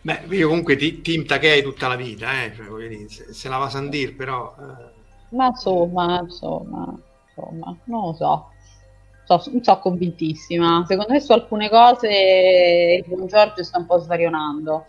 Beh, 0.00 0.22
io 0.30 0.48
comunque 0.48 0.76
ti, 0.76 1.02
team 1.02 1.26
Takei 1.26 1.62
tutta 1.62 1.88
la 1.88 1.96
vita, 1.96 2.42
eh? 2.42 2.54
cioè, 2.54 2.88
dire, 2.88 3.08
se, 3.10 3.34
se, 3.34 3.48
la 3.50 3.58
va 3.58 3.66
a 3.66 3.70
Sandir, 3.70 4.16
però... 4.16 4.54
Eh... 4.58 5.00
Ma 5.36 5.46
insomma, 5.48 6.20
insomma, 6.22 6.98
insomma, 7.28 7.76
non 7.84 8.06
lo 8.06 8.12
so. 8.14 8.50
so. 9.24 9.50
Non 9.50 9.62
so 9.62 9.78
convintissima. 9.78 10.84
Secondo 10.86 11.12
me 11.12 11.20
su 11.20 11.32
alcune 11.32 11.68
cose 11.68 13.02
il 13.04 13.14
buon 13.14 13.26
Giorgio 13.26 13.62
sta 13.62 13.78
un 13.78 13.86
po' 13.86 13.98
svarionando. 13.98 14.86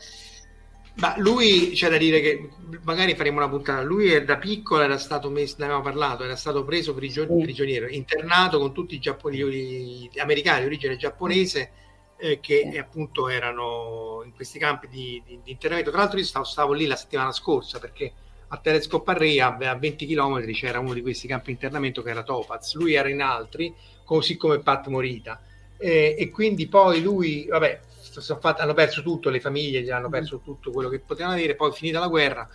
Ma 0.95 1.15
lui 1.17 1.71
c'è 1.73 1.89
da 1.89 1.97
dire 1.97 2.21
che 2.21 2.49
magari 2.83 3.15
faremo 3.15 3.37
una 3.37 3.49
puntata. 3.49 3.81
Lui 3.81 4.23
da 4.23 4.37
piccolo 4.37 4.81
era 4.81 4.97
stato 4.97 5.29
messo, 5.29 5.55
ne 5.57 5.65
avevamo 5.65 5.83
parlato, 5.83 6.23
era 6.23 6.35
stato 6.35 6.63
preso 6.63 6.95
sì. 6.97 7.41
prigioniero, 7.41 7.87
internato 7.87 8.59
con 8.59 8.73
tutti 8.73 8.95
i 8.95 8.99
giapponesi 8.99 10.09
americani 10.17 10.61
di 10.61 10.65
origine 10.67 10.95
giapponese 10.95 11.71
eh, 12.17 12.39
che 12.39 12.69
sì. 12.71 12.77
appunto 12.77 13.27
erano 13.27 14.21
in 14.23 14.33
questi 14.33 14.59
campi 14.59 14.87
di, 14.87 15.21
di, 15.25 15.39
di, 15.43 15.51
internamento. 15.51 15.89
Tra 15.89 15.99
l'altro 15.99 16.19
io 16.19 16.25
stavo, 16.25 16.45
stavo, 16.45 16.73
lì 16.73 16.85
la 16.85 16.95
settimana 16.95 17.31
scorsa 17.31 17.79
perché 17.79 18.13
a 18.47 18.57
Telesco 18.57 19.01
Parria 19.01 19.57
a 19.57 19.75
20 19.75 20.05
km 20.05 20.45
c'era 20.51 20.79
uno 20.79 20.93
di 20.93 21.01
questi 21.01 21.27
campi 21.27 21.47
di 21.47 21.53
internamento 21.53 22.03
che 22.03 22.11
era 22.11 22.21
Topaz, 22.21 22.75
lui 22.75 22.93
era 22.93 23.09
in 23.09 23.21
altri, 23.21 23.73
così 24.03 24.37
come 24.37 24.59
Pat 24.59 24.87
Morita. 24.87 25.41
Eh, 25.77 26.15
e 26.17 26.29
quindi 26.29 26.67
poi 26.67 27.01
lui, 27.01 27.47
vabbè, 27.47 27.79
fatto, 28.21 28.61
hanno 28.61 28.73
perso 28.73 29.01
tutto, 29.01 29.29
le 29.29 29.39
famiglie 29.39 29.81
gli 29.81 29.89
hanno 29.89 30.09
perso 30.09 30.39
tutto 30.39 30.71
quello 30.71 30.89
che 30.89 30.99
potevano 30.99 31.35
avere, 31.35 31.55
poi 31.55 31.71
finita 31.71 31.99
la 31.99 32.07
guerra 32.07 32.47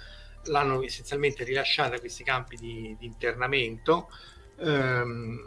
l'hanno 0.44 0.82
essenzialmente 0.82 1.44
rilasciata 1.44 1.96
a 1.96 2.00
questi 2.00 2.24
campi 2.24 2.56
di, 2.56 2.96
di 2.98 3.06
internamento 3.06 4.09
ehm, 4.61 5.38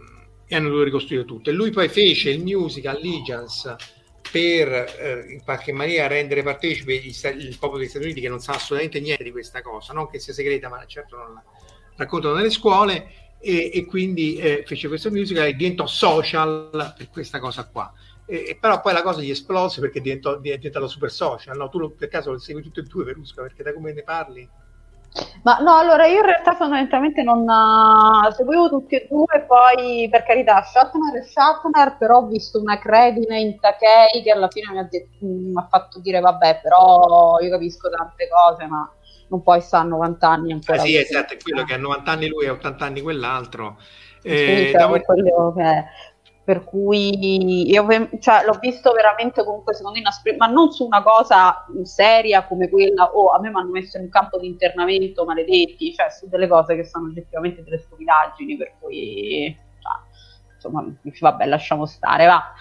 e 0.45 0.55
hanno 0.55 0.67
dovuto 0.67 0.83
ricostruire 0.83 1.25
tutto. 1.25 1.49
E 1.49 1.53
lui 1.53 1.71
poi 1.71 1.87
fece 1.89 2.29
il 2.29 2.43
musical 2.43 2.97
Allegiance 2.97 3.75
per 4.31 4.69
eh, 4.69 5.25
in 5.29 5.43
qualche 5.43 5.71
maniera 5.71 6.07
rendere 6.07 6.43
partecipe 6.43 6.93
il, 6.93 7.15
il, 7.37 7.57
popolo 7.59 7.79
degli 7.79 7.89
Stati 7.89 8.05
Uniti 8.05 8.21
che 8.21 8.29
non 8.29 8.39
sa 8.39 8.53
assolutamente 8.53 8.99
niente 8.99 9.23
di 9.23 9.31
questa 9.31 9.61
cosa, 9.61 9.93
non 9.93 10.09
che 10.09 10.19
sia 10.19 10.33
segreta, 10.33 10.69
ma 10.69 10.85
certo 10.85 11.17
non 11.17 11.33
la 11.33 11.43
raccontano 11.95 12.35
nelle 12.35 12.49
scuole 12.49 13.35
e, 13.39 13.71
e 13.73 13.85
quindi 13.85 14.35
eh, 14.35 14.63
fece 14.65 14.87
questo 14.87 15.09
musical 15.09 15.47
e 15.47 15.55
diventò 15.55 15.85
social 15.85 16.93
per 16.97 17.09
questa 17.09 17.39
cosa 17.39 17.67
qua. 17.67 17.91
E, 18.31 18.45
e 18.47 18.57
però 18.59 18.79
poi 18.79 18.93
la 18.93 19.01
cosa 19.01 19.19
gli 19.19 19.29
esplose 19.29 19.81
perché 19.81 19.99
diventò, 19.99 20.35
è 20.37 20.39
diventato 20.39 20.87
super 20.87 21.11
social. 21.11 21.57
No? 21.57 21.67
Tu 21.67 21.95
per 21.95 22.07
caso 22.07 22.31
lo 22.31 22.37
segui 22.37 22.61
tutte 22.61 22.79
e 22.79 22.83
due, 22.83 23.03
Verusca, 23.03 23.41
perché 23.41 23.63
da 23.63 23.73
come 23.73 23.91
ne 23.91 24.03
parli 24.03 24.49
ma 25.43 25.57
no, 25.57 25.75
allora 25.75 26.05
io 26.05 26.19
in 26.19 26.25
realtà 26.25 26.55
fondamentalmente 26.55 27.21
non 27.21 27.41
uh, 27.41 28.31
seguivo 28.31 28.69
tutti 28.69 28.95
e 28.95 29.07
due, 29.09 29.45
poi 29.45 30.07
per 30.09 30.23
carità 30.23 30.61
Shatner 30.61 31.17
e 31.17 31.23
Shatner, 31.23 31.97
però 31.97 32.19
ho 32.19 32.27
visto 32.27 32.61
una 32.61 32.79
credine 32.79 33.39
in 33.39 33.59
Takei 33.59 34.21
che 34.23 34.31
alla 34.31 34.47
fine 34.47 34.71
mi 34.71 34.79
ha, 34.79 34.87
detto, 34.89 35.17
mi 35.19 35.51
ha, 35.55 35.67
fatto 35.69 35.99
dire 35.99 36.21
vabbè, 36.21 36.61
però 36.63 37.39
io 37.41 37.49
capisco 37.49 37.89
tante 37.89 38.29
cose, 38.29 38.65
ma 38.67 38.89
non 39.27 39.41
puoi 39.41 39.59
stare 39.59 39.83
a 39.85 39.89
90 39.89 40.29
anni 40.29 40.51
ancora. 40.53 40.81
Ah, 40.81 40.85
sì, 40.85 40.95
esatto, 40.95 41.33
è 41.33 41.37
quello 41.37 41.63
che 41.63 41.73
a 41.73 41.77
90 41.77 42.11
anni 42.11 42.27
lui 42.27 42.45
e 42.45 42.49
a 42.49 42.53
80 42.53 42.85
anni 42.85 43.01
quell'altro. 43.01 43.79
Eh, 44.23 44.71
sì, 44.71 44.77
cioè, 44.77 45.01
quello 45.01 45.53
che 45.53 45.85
per 46.43 46.63
cui 46.63 47.69
io 47.69 47.87
cioè, 48.19 48.43
l'ho 48.45 48.57
visto 48.59 48.91
veramente 48.93 49.43
comunque 49.43 49.73
secondo 49.73 49.97
me 49.97 50.01
inaspri- 50.01 50.37
ma 50.37 50.47
non 50.47 50.71
su 50.71 50.85
una 50.85 51.03
cosa 51.03 51.65
seria 51.83 52.45
come 52.45 52.67
quella 52.67 53.11
o 53.13 53.25
oh, 53.25 53.31
a 53.31 53.39
me 53.39 53.49
mi 53.49 53.57
hanno 53.57 53.69
messo 53.69 53.97
in 53.97 54.03
un 54.03 54.09
campo 54.09 54.39
di 54.39 54.47
internamento 54.47 55.23
maledetti 55.23 55.93
cioè 55.93 56.09
su 56.09 56.27
delle 56.27 56.47
cose 56.47 56.75
che 56.75 56.83
sono 56.83 57.07
oggettivamente 57.07 57.63
delle 57.63 57.77
stupidaggini 57.77 58.57
per 58.57 58.73
cui 58.79 59.55
cioè, 59.79 60.53
insomma 60.55 60.83
vabbè 61.03 61.45
lasciamo 61.45 61.85
stare 61.85 62.25
va 62.25 62.53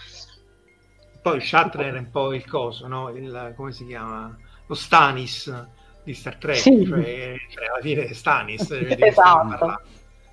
poi 1.22 1.40
Shatner 1.40 1.86
era 1.86 1.98
un 1.98 2.10
po' 2.10 2.34
il 2.34 2.46
coso 2.46 2.86
no? 2.86 3.08
il, 3.08 3.54
come 3.56 3.72
si 3.72 3.86
chiama 3.86 4.36
lo 4.66 4.74
Stanis 4.74 5.68
di 6.02 6.12
Star 6.12 6.36
Trek 6.36 6.56
sì. 6.56 6.84
cioè, 6.84 7.34
cioè 7.48 7.64
alla 7.66 7.80
fine 7.80 8.12
Stanis 8.12 8.70
esatto 8.98 9.80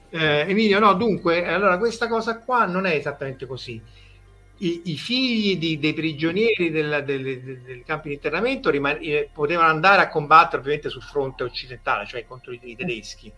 eh, 0.10 0.46
Emilio, 0.48 0.80
no, 0.80 0.94
dunque, 0.94 1.46
allora 1.46 1.78
questa 1.78 2.08
cosa 2.08 2.40
qua 2.40 2.66
non 2.66 2.86
è 2.86 2.96
esattamente 2.96 3.46
così. 3.46 3.82
I, 4.60 4.82
i 4.86 4.98
figli 4.98 5.58
di, 5.58 5.78
dei 5.78 5.94
prigionieri 5.94 6.72
del, 6.72 7.04
del, 7.06 7.22
del, 7.24 7.62
del 7.62 7.84
campo 7.86 8.08
di 8.08 8.16
internamento 8.16 8.72
riman- 8.72 8.98
eh, 9.02 9.30
potevano 9.32 9.70
andare 9.70 10.02
a 10.02 10.10
combattere 10.10 10.62
ovviamente 10.62 10.90
sul 10.90 11.04
fronte 11.04 11.44
occidentale, 11.44 12.08
cioè 12.08 12.26
contro 12.26 12.52
i, 12.54 12.60
i 12.64 12.76
tedeschi, 12.76 13.32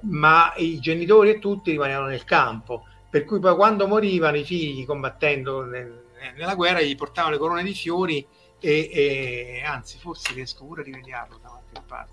ma 0.00 0.52
i 0.56 0.80
genitori 0.80 1.30
e 1.30 1.38
tutti 1.38 1.70
rimanevano 1.70 2.08
nel 2.08 2.24
campo. 2.24 2.86
Per 3.08 3.24
cui 3.24 3.38
poi 3.38 3.54
quando 3.54 3.86
morivano 3.86 4.36
i 4.36 4.44
figli 4.44 4.84
combattendo 4.84 5.64
nel, 5.64 6.02
nella 6.36 6.54
guerra 6.54 6.80
gli 6.80 6.96
portavano 6.96 7.34
le 7.34 7.38
corone 7.38 7.62
di 7.62 7.74
fiori 7.74 8.26
e, 8.58 8.90
e, 8.92 9.62
anzi 9.64 9.98
forse 9.98 10.32
riesco 10.32 10.64
pure 10.64 10.80
a 10.80 10.84
rivediarlo 10.84 11.38
da 11.40 11.48
qualche 11.48 11.82
parte 11.86 12.12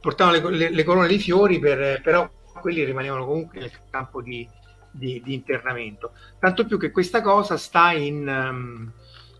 portavano 0.00 0.50
le, 0.50 0.56
le, 0.56 0.70
le 0.70 0.84
corone 0.84 1.06
di 1.06 1.18
fiori 1.18 1.58
per, 1.60 2.00
però 2.02 2.28
quelli 2.62 2.82
rimanevano 2.84 3.26
comunque 3.26 3.60
nel 3.60 3.70
campo 3.90 4.22
di, 4.22 4.48
di, 4.90 5.20
di 5.22 5.34
internamento. 5.34 6.12
Tanto 6.38 6.64
più 6.64 6.78
che 6.78 6.90
questa 6.90 7.20
cosa 7.20 7.58
sta 7.58 7.92
in, 7.92 8.26
um, 8.26 8.90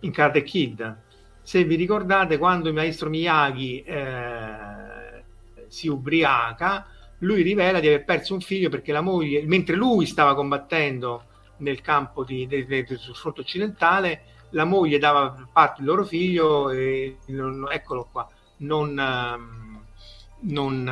in 0.00 0.10
Karate 0.12 0.42
Kid. 0.42 1.00
Se 1.40 1.64
vi 1.64 1.76
ricordate, 1.76 2.36
quando 2.36 2.68
il 2.68 2.74
maestro 2.74 3.08
Miyagi 3.08 3.80
eh, 3.82 5.24
si 5.68 5.88
ubriaca, 5.88 6.86
lui 7.18 7.42
rivela 7.42 7.80
di 7.80 7.86
aver 7.86 8.04
perso 8.04 8.34
un 8.34 8.40
figlio 8.40 8.68
perché 8.68 8.92
la 8.92 9.00
moglie, 9.00 9.42
mentre 9.46 9.74
lui 9.76 10.06
stava 10.06 10.34
combattendo 10.34 11.24
nel 11.58 11.80
campo 11.80 12.24
di, 12.24 12.46
de, 12.46 12.66
de, 12.66 12.84
de, 12.84 12.96
sul 12.96 13.14
fronte 13.14 13.40
occidentale, 13.40 14.22
la 14.50 14.64
moglie 14.64 14.98
dava 14.98 15.48
parte 15.52 15.76
del 15.78 15.86
loro 15.86 16.04
figlio 16.04 16.70
e 16.70 17.16
non, 17.28 17.66
eccolo 17.70 18.08
qua, 18.10 18.28
non, 18.58 18.98
ehm, 18.98 19.80
non 20.40 20.88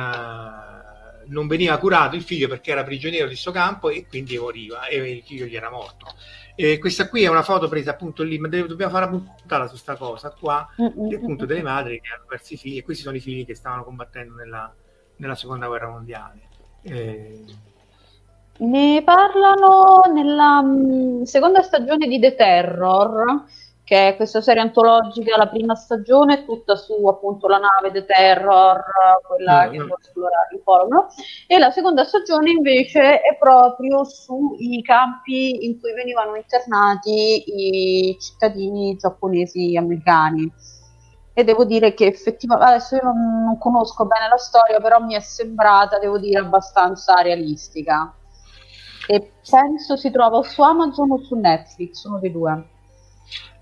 non 1.31 1.47
veniva 1.47 1.77
curato 1.77 2.15
il 2.15 2.23
figlio 2.23 2.47
perché 2.47 2.71
era 2.71 2.83
prigioniero 2.83 3.25
di 3.25 3.31
questo 3.31 3.51
campo 3.51 3.89
e 3.89 4.05
quindi 4.07 4.37
moriva 4.37 4.85
e 4.85 4.97
il 4.97 5.23
figlio 5.23 5.45
gli 5.45 5.55
era 5.55 5.69
morto. 5.69 6.07
E 6.55 6.77
questa 6.77 7.07
qui 7.07 7.23
è 7.23 7.29
una 7.29 7.43
foto 7.43 7.67
presa 7.67 7.91
appunto 7.91 8.23
lì, 8.23 8.37
ma 8.37 8.47
dobbiamo 8.47 8.91
fare 8.91 9.05
una 9.05 9.17
puntata 9.17 9.63
su 9.65 9.71
questa 9.71 9.95
cosa 9.95 10.29
qua, 10.31 10.67
mm-hmm. 10.79 11.15
appunto 11.15 11.45
delle 11.45 11.63
madri 11.63 11.99
che 12.01 12.13
hanno 12.13 12.25
perso 12.27 12.53
i 12.53 12.57
figli 12.57 12.77
e 12.77 12.83
questi 12.83 13.03
sono 13.03 13.15
i 13.15 13.21
figli 13.21 13.45
che 13.45 13.55
stavano 13.55 13.83
combattendo 13.83 14.35
nella, 14.35 14.71
nella 15.15 15.35
seconda 15.35 15.67
guerra 15.67 15.89
mondiale. 15.89 16.49
Eh... 16.83 17.45
Ne 18.57 19.01
parlano 19.03 20.03
nella 20.13 21.25
seconda 21.25 21.63
stagione 21.63 22.07
di 22.07 22.19
The 22.19 22.35
Terror 22.35 23.45
che 23.91 24.07
è 24.07 24.15
questa 24.15 24.39
serie 24.39 24.61
antologica, 24.61 25.35
la 25.35 25.49
prima 25.49 25.75
stagione 25.75 26.35
è 26.35 26.45
tutta 26.45 26.77
su 26.77 26.93
appunto 27.07 27.49
la 27.49 27.57
nave 27.57 27.91
The 27.91 28.05
Terror, 28.05 28.81
quella 29.27 29.63
mm-hmm. 29.63 29.71
che 29.71 29.85
può 29.85 29.97
esplorare 29.99 30.55
il 30.55 30.61
polo, 30.63 30.87
no? 30.87 31.07
e 31.45 31.57
la 31.57 31.71
seconda 31.71 32.05
stagione 32.05 32.51
invece 32.51 33.19
è 33.19 33.35
proprio 33.37 34.05
sui 34.05 34.81
campi 34.81 35.65
in 35.65 35.77
cui 35.81 35.91
venivano 35.91 36.35
internati 36.35 37.43
i 37.47 38.17
cittadini 38.17 38.95
giapponesi 38.95 39.75
americani. 39.75 40.49
E 41.33 41.43
devo 41.43 41.65
dire 41.65 41.93
che 41.93 42.05
effettivamente, 42.05 42.71
adesso 42.71 42.95
io 42.95 43.03
non, 43.03 43.43
non 43.43 43.57
conosco 43.57 44.05
bene 44.05 44.29
la 44.29 44.37
storia, 44.37 44.79
però 44.79 45.01
mi 45.01 45.15
è 45.15 45.19
sembrata, 45.19 45.99
devo 45.99 46.17
dire, 46.17 46.39
abbastanza 46.39 47.15
realistica. 47.15 48.15
E 49.05 49.31
penso 49.49 49.97
si 49.97 50.09
trova 50.11 50.41
su 50.43 50.61
Amazon 50.61 51.11
o 51.11 51.17
su 51.17 51.35
Netflix, 51.35 52.05
uno 52.05 52.19
dei 52.19 52.31
due. 52.31 52.70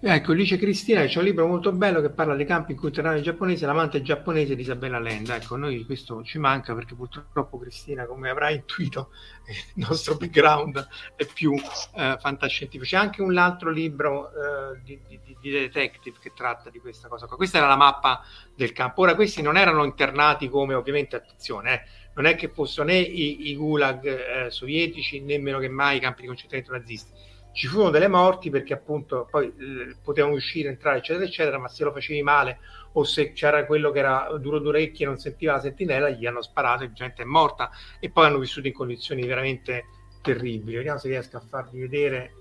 Ecco, 0.01 0.33
dice 0.33 0.57
Cristina 0.57 1.03
c'è 1.05 1.19
un 1.19 1.25
libro 1.25 1.45
molto 1.45 1.73
bello 1.73 1.99
che 1.99 2.09
parla 2.09 2.33
dei 2.33 2.45
campi 2.45 2.71
in 2.71 2.77
cui 2.77 2.89
tornare 2.89 3.17
il 3.17 3.23
giapponese, 3.23 3.65
l'amante 3.65 4.01
giapponese 4.01 4.55
di 4.55 4.61
Isabella 4.61 4.97
Lenda. 4.97 5.35
Ecco, 5.35 5.57
noi 5.57 5.83
questo 5.85 6.23
ci 6.23 6.37
manca 6.39 6.73
perché 6.73 6.95
purtroppo 6.95 7.59
Cristina, 7.59 8.05
come 8.05 8.29
avrai 8.29 8.55
intuito, 8.55 9.11
il 9.75 9.85
nostro 9.85 10.15
background 10.15 10.87
è 11.17 11.25
più 11.25 11.53
eh, 11.53 12.15
fantascientifico. 12.17 12.85
C'è 12.85 12.95
anche 12.95 13.21
un 13.21 13.37
altro 13.37 13.69
libro 13.69 14.29
eh, 14.29 14.79
di, 14.83 15.01
di, 15.05 15.19
di, 15.37 15.51
detective 15.51 16.17
che 16.21 16.31
tratta 16.33 16.69
di 16.69 16.79
questa 16.79 17.09
cosa 17.09 17.27
qua. 17.27 17.35
Questa 17.35 17.57
era 17.57 17.67
la 17.67 17.75
mappa 17.75 18.23
del 18.55 18.71
campo. 18.71 19.01
Ora, 19.01 19.15
questi 19.15 19.41
non 19.41 19.57
erano 19.57 19.83
internati 19.83 20.47
come, 20.47 20.75
ovviamente, 20.75 21.17
attenzione, 21.17 21.73
eh, 21.73 21.81
non 22.15 22.25
è 22.25 22.35
che 22.35 22.47
fossero 22.47 22.87
né 22.87 22.97
i, 22.97 23.49
i 23.49 23.55
gulag 23.55 24.45
eh, 24.45 24.49
sovietici, 24.49 25.19
nemmeno 25.19 25.59
che 25.59 25.67
mai 25.67 25.97
i 25.97 25.99
campi 25.99 26.21
di 26.21 26.27
concentramento 26.27 26.71
nazisti 26.71 27.18
ci 27.59 27.67
furono 27.67 27.89
delle 27.89 28.07
morti 28.07 28.49
perché 28.49 28.71
appunto 28.71 29.27
poi 29.29 29.47
eh, 29.47 29.97
potevano 30.01 30.33
uscire, 30.35 30.69
entrare, 30.69 30.99
eccetera, 30.99 31.25
eccetera, 31.25 31.57
ma 31.57 31.67
se 31.67 31.83
lo 31.83 31.91
facevi 31.91 32.21
male 32.21 32.59
o 32.93 33.03
se 33.03 33.33
c'era 33.33 33.65
quello 33.65 33.91
che 33.91 33.99
era 33.99 34.29
duro 34.39 34.59
d'orecchie 34.59 35.05
e 35.05 35.09
non 35.09 35.17
sentiva 35.17 35.51
la 35.51 35.59
sentinella, 35.59 36.07
gli 36.07 36.25
hanno 36.25 36.41
sparato 36.41 36.85
e 36.85 36.93
gente 36.93 37.23
è 37.23 37.25
morta 37.25 37.69
e 37.99 38.11
poi 38.11 38.27
hanno 38.27 38.37
vissuto 38.37 38.67
in 38.67 38.73
condizioni 38.73 39.25
veramente 39.25 39.87
terribili. 40.21 40.77
Vediamo 40.77 40.99
se 40.99 41.09
riesco 41.09 41.35
a 41.35 41.41
farvi 41.41 41.81
vedere. 41.81 42.33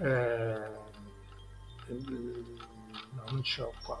Eh, 0.00 0.70
no, 1.88 3.24
non 3.28 3.42
ce 3.42 3.60
l'ho 3.60 3.72
qua. 3.82 4.00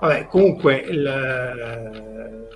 Vabbè, 0.00 0.26
comunque 0.28 0.74
il, 0.74 1.06
eh, 1.06 2.48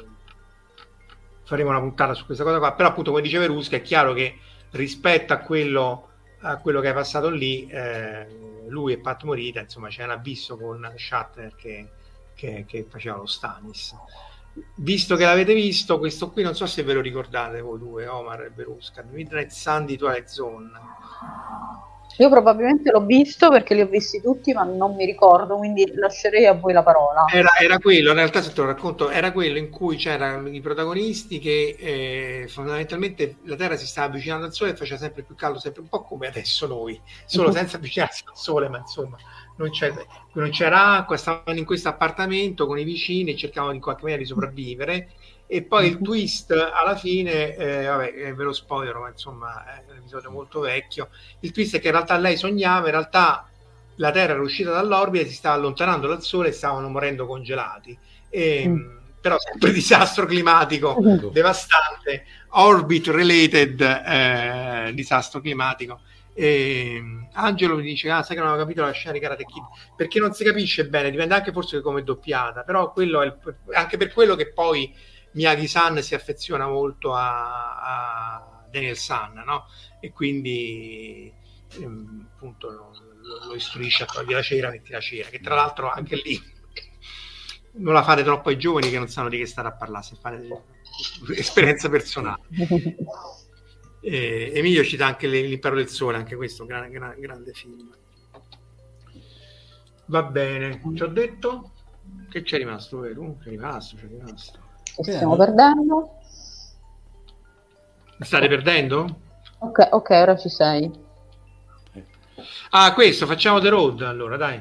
faremo 1.44 1.68
una 1.68 1.80
puntata 1.80 2.14
su 2.14 2.24
questa 2.24 2.44
cosa 2.44 2.56
qua, 2.56 2.72
però 2.72 2.88
appunto 2.88 3.10
come 3.10 3.22
diceva 3.22 3.44
Rusca 3.44 3.76
è 3.76 3.82
chiaro 3.82 4.14
che 4.14 4.38
rispetto 4.70 5.34
a 5.34 5.40
quello 5.40 6.06
a 6.43 6.57
quello 6.59 6.80
che 6.80 6.88
hai 6.88 6.95
passato 6.95 7.30
lì, 7.30 7.66
eh, 7.68 8.26
lui 8.68 8.93
e 8.93 8.99
Pat 8.99 9.22
Morita, 9.22 9.61
insomma, 9.61 9.88
c'è 9.88 10.05
un 10.05 10.11
abisso 10.11 10.57
con 10.57 10.93
Shutter 10.97 11.55
che, 11.55 11.88
che, 12.34 12.64
che, 12.66 12.86
faceva 12.88 13.16
lo 13.16 13.26
Stanis. 13.26 13.95
Visto 14.76 15.16
che 15.16 15.24
l'avete 15.24 15.55
visto, 15.55 15.99
questo 15.99 16.30
qui 16.30 16.43
non 16.43 16.55
so 16.55 16.66
se 16.66 16.82
ve 16.82 16.93
lo 16.93 17.01
ricordate 17.01 17.61
voi 17.61 17.78
due, 17.78 18.07
Omar 18.07 18.43
e 18.43 18.51
Berusca, 18.51 19.03
Midnight 19.03 19.51
Sun 19.51 19.86
di 19.86 19.97
Twilight 19.97 20.28
Zone. 20.28 20.70
Io 22.18 22.28
probabilmente 22.28 22.90
l'ho 22.90 23.04
visto 23.04 23.50
perché 23.50 23.74
li 23.74 23.80
ho 23.80 23.86
visti 23.86 24.20
tutti, 24.20 24.52
ma 24.52 24.64
non 24.64 24.94
mi 24.94 25.06
ricordo, 25.06 25.56
quindi 25.56 25.90
lascerei 25.94 26.46
a 26.46 26.52
voi 26.52 26.72
la 26.72 26.82
parola. 26.82 27.24
Era, 27.32 27.50
era 27.60 27.78
quello, 27.78 28.10
in 28.10 28.16
realtà 28.16 28.42
se 28.42 28.52
te 28.52 28.60
lo 28.60 28.66
racconto, 28.66 29.10
era 29.10 29.32
quello 29.32 29.58
in 29.58 29.70
cui 29.70 29.96
c'erano 29.96 30.48
i 30.48 30.60
protagonisti 30.60 31.38
che 31.38 31.76
eh, 31.78 32.48
fondamentalmente 32.48 33.36
la 33.44 33.56
Terra 33.56 33.76
si 33.76 33.86
stava 33.86 34.08
avvicinando 34.08 34.46
al 34.46 34.52
Sole 34.52 34.72
e 34.72 34.76
faceva 34.76 34.98
sempre 34.98 35.22
più 35.22 35.34
caldo, 35.34 35.58
sempre 35.58 35.80
un 35.82 35.88
po' 35.88 36.02
come 36.02 36.26
adesso 36.26 36.66
noi, 36.66 37.00
solo 37.24 37.50
senza 37.50 37.76
avvicinarsi 37.76 38.24
al 38.26 38.36
Sole, 38.36 38.68
ma 38.68 38.78
insomma 38.78 39.16
non, 39.56 39.70
non 40.32 40.50
c'era 40.50 40.96
acqua, 40.96 41.16
stavano 41.16 41.58
in 41.58 41.64
questo 41.64 41.88
appartamento 41.88 42.66
con 42.66 42.78
i 42.78 42.84
vicini 42.84 43.32
e 43.32 43.36
cercavano 43.36 43.74
in 43.74 43.80
qualche 43.80 44.02
maniera 44.02 44.22
di 44.22 44.28
sopravvivere 44.28 45.08
e 45.55 45.61
poi 45.61 45.86
il 45.86 45.96
mhm. 45.96 46.03
twist 46.03 46.50
alla 46.50 46.96
fine, 46.96 47.55
eh, 47.57 47.84
vabbè, 47.84 48.34
ve 48.34 48.42
lo 48.42 48.55
spoiler, 48.55 48.96
ma 48.96 49.11
insomma 49.11 49.62
è 49.66 49.90
un 49.90 49.98
episodio 49.98 50.30
molto 50.30 50.61
vecchio. 50.61 51.11
Il 51.40 51.50
twist 51.50 51.76
è 51.76 51.78
che 51.78 51.88
in 51.88 51.92
realtà 51.92 52.16
lei 52.16 52.38
sognava, 52.38 52.86
in 52.86 52.92
realtà 52.92 53.46
la 53.96 54.11
Terra 54.11 54.32
era 54.32 54.40
uscita 54.40 54.70
dall'orbita, 54.70 55.26
si 55.26 55.34
stava 55.34 55.57
allontanando 55.57 56.09
dal 56.09 56.22
Sole 56.22 56.48
e 56.48 56.53
stavano 56.53 56.88
morendo 56.88 57.26
congelati. 57.26 57.94
E, 58.30 58.66
mm. 58.66 58.96
Però 59.20 59.36
sempre 59.38 59.72
disastro 59.76 60.24
climatico 60.24 60.96
mm. 60.98 61.26
devastante, 61.32 62.24
orbit 62.53 63.09
related 63.09 63.80
eh, 63.82 64.90
disastro 64.94 65.42
climatico. 65.42 66.00
E 66.32 67.03
Angelo 67.34 67.76
mi 67.76 67.82
dice: 67.82 68.11
Ah, 68.11 68.22
sai 68.22 68.36
che 68.36 68.42
non 68.42 68.55
ho 68.55 68.57
capito 68.57 68.80
la 68.80 68.92
scena 68.92 69.12
di 69.12 69.20
Karate 69.20 69.44
Kid 69.44 69.64
perché 69.94 70.18
non 70.18 70.32
si 70.32 70.44
capisce 70.44 70.88
bene, 70.88 71.11
dipende 71.11 71.34
anche 71.34 71.53
forse 71.53 71.82
come 71.82 72.00
è 72.00 72.05
doppiata, 72.05 72.62
però 72.62 72.90
quello 72.90 73.20
è 73.20 73.26
il, 73.26 73.36
anche 73.74 73.98
per 73.98 74.14
quello 74.14 74.34
che 74.34 74.50
poi 74.50 75.11
Miyagi-san 75.33 76.03
si 76.03 76.14
affeziona 76.14 76.66
molto 76.66 77.14
a, 77.14 78.37
a 78.37 78.66
Daniel 78.70 78.97
San, 78.97 79.43
no? 79.45 79.66
E 80.01 80.12
quindi 80.12 81.33
ehm, 81.78 82.28
appunto 82.33 82.70
lo, 82.70 82.93
lo, 83.47 83.55
istruisce 83.55 84.03
a 84.03 84.07
togliere 84.07 84.35
la 84.35 84.43
cera, 84.43 84.70
metti 84.70 84.93
la 84.93 85.01
cera, 85.01 85.28
che 85.28 85.41
tra 85.41 85.55
l'altro 85.55 85.91
anche 85.91 86.16
lì 86.16 86.41
non 87.74 87.95
la 87.95 88.03
fate 88.03 88.22
troppo 88.22 88.49
ai 88.49 88.59
giovani 88.59 88.91
che 88.91 88.99
non 88.99 89.09
sanno 89.09 89.28
di 89.28 89.39
che 89.39 89.47
stare 89.47 89.68
a 89.68 89.72
parlare, 89.72 90.05
se 90.05 90.16
fate 90.20 90.47
esperienza 91.35 91.89
personale. 91.89 92.43
Eh, 94.05 94.51
Emilio 94.53 94.83
cita 94.83 95.07
anche 95.07 95.28
l'Impero 95.28 95.76
del 95.76 95.89
Sole, 95.89 96.16
anche 96.16 96.35
questo 96.35 96.66
gran, 96.66 96.91
gran, 96.91 97.18
grande 97.20 97.53
film. 97.53 97.89
Va 100.07 100.24
bene, 100.24 100.83
ci 100.95 101.03
ho 101.03 101.07
detto 101.07 101.72
che 102.28 102.43
c'è 102.43 102.59
rimasto, 102.59 102.99
vero? 102.99 103.39
C'è 103.41 103.51
rimasto, 103.51 103.97
c'è 103.97 104.09
rimasto. 104.09 104.61
Che 104.83 105.03
stiamo 105.03 105.37
perdendo. 105.37 106.18
State 108.20 108.49
perdendo? 108.49 109.18
Ok, 109.59 109.89
ok, 109.91 110.11
ora 110.11 110.37
ci 110.37 110.49
sei. 110.49 110.91
Ah, 112.70 112.93
questo, 112.95 113.26
facciamo 113.26 113.59
The 113.61 113.68
Road 113.68 114.01
allora, 114.03 114.37
dai. 114.37 114.61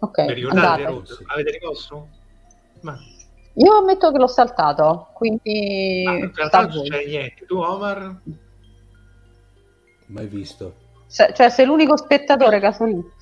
Ok, 0.00 0.24
Vi 0.26 0.32
ricordate 0.34 0.82
The 0.82 0.86
andate. 0.88 1.14
Road? 1.14 1.18
Avete 1.26 1.50
rimosso? 1.58 2.08
Ma, 2.82 2.98
Io 3.54 3.72
ammetto 3.78 4.12
che 4.12 4.18
l'ho 4.18 4.26
saltato, 4.26 5.08
quindi 5.14 6.02
ma 6.04 6.12
in 6.16 6.32
realtà 6.34 6.62
non 6.62 6.72
succede 6.72 7.06
niente. 7.06 7.46
Tu, 7.46 7.56
Omar? 7.56 8.20
Mai 10.06 10.26
visto. 10.26 10.74
Se- 11.06 11.32
cioè, 11.34 11.48
sei 11.48 11.64
l'unico 11.64 11.96
spettatore 11.96 12.60
casolino. 12.60 13.12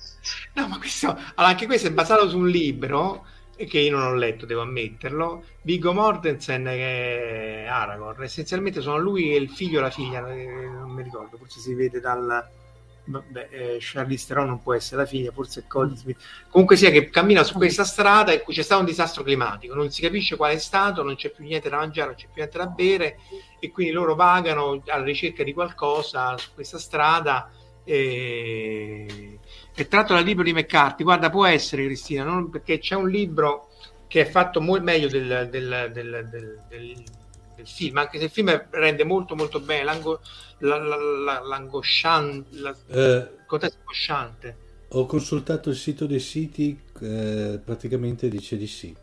No, 0.55 0.67
ma 0.67 0.77
questo, 0.77 1.07
allora, 1.07 1.53
anche 1.53 1.65
questo 1.65 1.87
è 1.87 1.91
basato 1.91 2.27
su 2.29 2.37
un 2.37 2.47
libro 2.49 3.25
che 3.55 3.79
io 3.79 3.95
non 3.95 4.07
ho 4.07 4.15
letto, 4.15 4.45
devo 4.45 4.61
ammetterlo. 4.61 5.43
Viggo 5.61 5.93
Mortensen 5.93 6.65
è 6.65 7.65
Aragorn. 7.67 8.23
Essenzialmente 8.23 8.81
sono 8.81 8.97
lui 8.97 9.33
e 9.33 9.37
il 9.37 9.49
figlio 9.49 9.79
o 9.79 9.81
la 9.81 9.89
figlia, 9.89 10.27
eh, 10.31 10.45
non 10.45 10.91
mi 10.91 11.03
ricordo, 11.03 11.37
forse 11.37 11.59
si 11.59 11.73
vede 11.73 11.99
dal... 11.99 12.49
Vabbè, 13.05 13.49
eh, 13.51 13.77
Charlize 13.81 14.27
Theron 14.27 14.47
non 14.47 14.61
può 14.61 14.73
essere 14.73 15.01
la 15.01 15.05
figlia, 15.05 15.33
forse 15.33 15.59
è 15.59 15.63
Cody 15.67 15.93
Smith. 15.97 16.17
Comunque 16.49 16.77
sia 16.77 16.89
che 16.89 17.09
cammina 17.09 17.43
su 17.43 17.55
questa 17.55 17.83
strada 17.83 18.31
in 18.31 18.39
cui 18.39 18.53
c'è 18.53 18.61
stato 18.61 18.79
un 18.79 18.87
disastro 18.87 19.23
climatico, 19.23 19.75
non 19.75 19.91
si 19.91 20.01
capisce 20.01 20.37
quale 20.37 20.53
è 20.53 20.57
stato, 20.57 21.03
non 21.03 21.15
c'è 21.15 21.29
più 21.29 21.43
niente 21.43 21.67
da 21.67 21.75
mangiare, 21.75 22.07
non 22.07 22.15
c'è 22.15 22.27
più 22.27 22.35
niente 22.35 22.57
da 22.57 22.67
bere 22.67 23.17
e 23.59 23.71
quindi 23.71 23.91
loro 23.91 24.15
vagano 24.15 24.81
alla 24.87 25.03
ricerca 25.03 25.43
di 25.43 25.51
qualcosa 25.51 26.37
su 26.37 26.51
questa 26.53 26.77
strada 26.77 27.51
e 27.83 29.37
è 29.73 29.87
tratto 29.87 30.13
dal 30.13 30.23
libro 30.23 30.43
di 30.43 30.53
McCarthy. 30.53 31.03
Guarda, 31.03 31.29
può 31.29 31.45
essere 31.45 31.85
Cristina, 31.85 32.23
non- 32.23 32.49
perché 32.49 32.79
c'è 32.79 32.95
un 32.95 33.09
libro 33.09 33.69
che 34.07 34.21
è 34.21 34.25
fatto 34.29 34.61
molto 34.61 34.83
meglio 34.83 35.07
del, 35.09 35.47
del- 35.49 35.89
del- 35.91 36.27
del- 36.69 37.03
film, 37.65 37.97
anche 37.97 38.17
se 38.17 38.25
il 38.25 38.29
film 38.31 38.67
rende 38.71 39.03
molto 39.05 39.35
molto 39.35 39.59
bene 39.61 39.83
l'ango, 39.83 40.19
la, 40.59 40.77
la, 40.77 40.95
la, 40.97 41.39
l'angosciante, 41.39 42.57
la- 42.59 42.75
Eh, 42.87 43.29
contesto 43.45 43.77
angosciante. 43.79 44.57
ho 44.89 45.05
consultato 45.05 45.69
il 45.69 45.75
sito 45.75 46.05
dei 46.05 46.19
siti, 46.19 46.79
eh, 47.01 47.59
praticamente 47.63 48.29
dice 48.29 48.57
di 48.57 48.67
sì. 48.67 48.95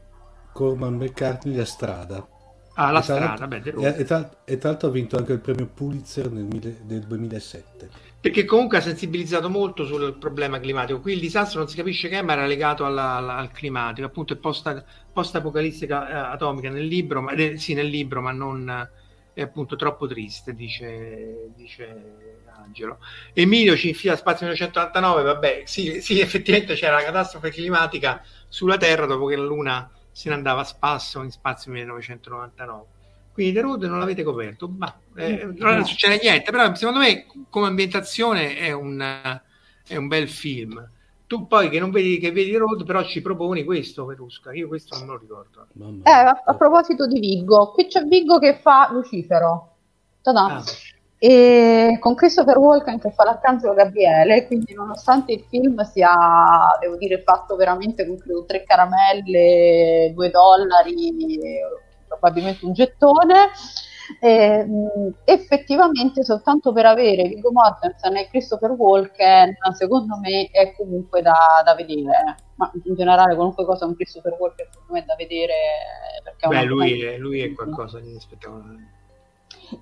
Corman 0.52 0.94
McCartney, 0.96 1.54
La 1.54 1.64
strada. 1.64 2.26
Ah, 2.74 2.90
la 2.92 3.00
E 3.00 3.02
tra 3.02 3.02
strada, 3.16 3.46
beh, 3.46 3.62
e, 3.76 3.94
e 3.98 4.04
tra, 4.04 4.30
l'altro 4.70 4.88
ha 4.88 4.90
vinto 4.92 5.16
anche 5.16 5.32
il 5.32 5.40
premio 5.40 5.66
Pulitzer 5.66 6.30
nel, 6.30 6.48
del 6.82 7.06
2007. 7.06 7.90
Perché 8.20 8.44
comunque 8.44 8.78
ha 8.78 8.80
sensibilizzato 8.82 9.48
molto 9.48 9.86
sul 9.86 10.16
problema 10.18 10.60
climatico. 10.60 11.00
Qui 11.00 11.14
il 11.14 11.20
disastro 11.20 11.60
non 11.60 11.68
si 11.68 11.76
capisce 11.76 12.08
che 12.08 12.18
è, 12.18 12.22
ma 12.22 12.32
era 12.34 12.46
legato 12.46 12.84
alla- 12.84 13.14
alla- 13.16 13.36
al 13.36 13.50
climatico, 13.50 14.06
appunto 14.06 14.34
è 14.34 14.36
post, 14.36 14.84
post-apocalistica 15.12 16.08
eh, 16.08 16.12
atomica 16.34 16.68
nel 16.70 16.84
libro, 16.86 17.22
ma, 17.22 17.32
eh, 17.32 17.56
sì, 17.58 17.72
nel 17.74 17.86
libro, 17.86 18.20
ma 18.20 18.32
non 18.32 18.88
è 19.32 19.42
appunto 19.42 19.76
troppo 19.76 20.06
triste, 20.06 20.54
dice, 20.54 21.50
dice 21.56 22.42
Angelo. 22.62 22.98
Emilio 23.32 23.76
ci 23.76 23.88
infila 23.88 24.16
Spazio 24.16 24.46
1989, 24.46 25.22
vabbè, 25.22 25.62
sì, 25.64 26.00
sì, 26.02 26.20
effettivamente 26.20 26.74
c'era 26.74 26.96
la 26.96 27.02
catastrofe 27.04 27.50
climatica 27.50 28.22
sulla 28.48 28.76
Terra 28.76 29.06
dopo 29.06 29.26
che 29.26 29.36
la 29.36 29.44
Luna 29.44 29.90
se 30.12 30.28
ne 30.28 30.34
andava 30.34 30.60
a 30.60 30.64
spasso 30.64 31.22
in 31.22 31.30
Spazio 31.30 31.70
1999. 31.72 32.98
Quindi 33.32 33.52
The 33.52 33.60
Road 33.60 33.82
non 33.84 33.98
l'avete 33.98 34.22
coperto, 34.22 34.68
ma 34.68 34.92
eh, 35.16 35.48
non 35.56 35.84
succede 35.84 36.18
niente, 36.20 36.50
però 36.50 36.74
secondo 36.74 37.00
me 37.00 37.26
come 37.48 37.68
ambientazione 37.68 38.56
è 38.56 38.72
un, 38.72 39.00
è 39.86 39.96
un 39.96 40.08
bel 40.08 40.28
film. 40.28 40.88
Tu 41.26 41.46
poi 41.46 41.68
che 41.70 41.78
non 41.78 41.90
vedi 41.92 42.18
che 42.18 42.32
vedi 42.32 42.50
The 42.50 42.58
Road, 42.58 42.84
però 42.84 43.04
ci 43.04 43.22
proponi 43.22 43.62
questo, 43.64 44.04
Verusca. 44.04 44.52
Io 44.52 44.66
questo 44.66 44.98
non 44.98 45.06
lo 45.06 45.18
ricordo. 45.18 45.68
Eh, 46.02 46.10
a, 46.10 46.42
a 46.44 46.54
proposito 46.54 47.06
di 47.06 47.20
Viggo, 47.20 47.70
qui 47.70 47.86
c'è 47.86 48.02
Viggo 48.02 48.38
che 48.38 48.58
fa 48.60 48.88
Lucifero. 48.90 49.76
Ta-da. 50.22 50.56
Ah, 50.56 50.64
E 51.22 51.98
con 52.00 52.14
Christopher 52.14 52.56
Walken 52.58 52.98
che 52.98 53.10
fa 53.12 53.24
l'arcangelo 53.24 53.74
Gabriele, 53.74 54.46
quindi 54.46 54.72
nonostante 54.74 55.32
il 55.32 55.44
film 55.48 55.80
sia, 55.82 56.10
devo 56.80 56.96
dire, 56.96 57.22
fatto 57.22 57.56
veramente 57.56 58.06
con 58.06 58.18
credo 58.18 58.44
tre 58.44 58.64
caramelle, 58.64 60.12
due 60.14 60.30
dollari, 60.30 61.38
probabilmente 62.20 62.64
un 62.66 62.72
gettone, 62.72 63.50
eh, 64.20 64.66
effettivamente 65.24 66.22
soltanto 66.24 66.72
per 66.72 66.86
avere 66.86 67.28
Viggo 67.28 67.52
Mortensen 67.52 68.16
e 68.16 68.28
Christopher 68.28 68.72
Walken, 68.72 69.56
secondo 69.72 70.18
me 70.18 70.50
è 70.50 70.74
comunque 70.76 71.22
da, 71.22 71.62
da 71.64 71.74
vedere, 71.74 72.36
ma 72.56 72.70
in 72.84 72.94
generale 72.94 73.34
qualunque 73.34 73.64
cosa 73.64 73.86
con 73.86 73.94
Christopher 73.94 74.36
Walken 74.38 74.66
secondo 74.70 74.92
me 74.92 75.00
è 75.00 75.04
da 75.04 75.14
vedere 75.16 75.54
perché 76.22 76.48
beh, 76.48 76.64
lui 76.64 77.02
è, 77.02 77.16
lui 77.16 77.40
è 77.40 77.52
qualcosa 77.52 77.98
di 78.00 78.18
spettacolare. 78.18 78.98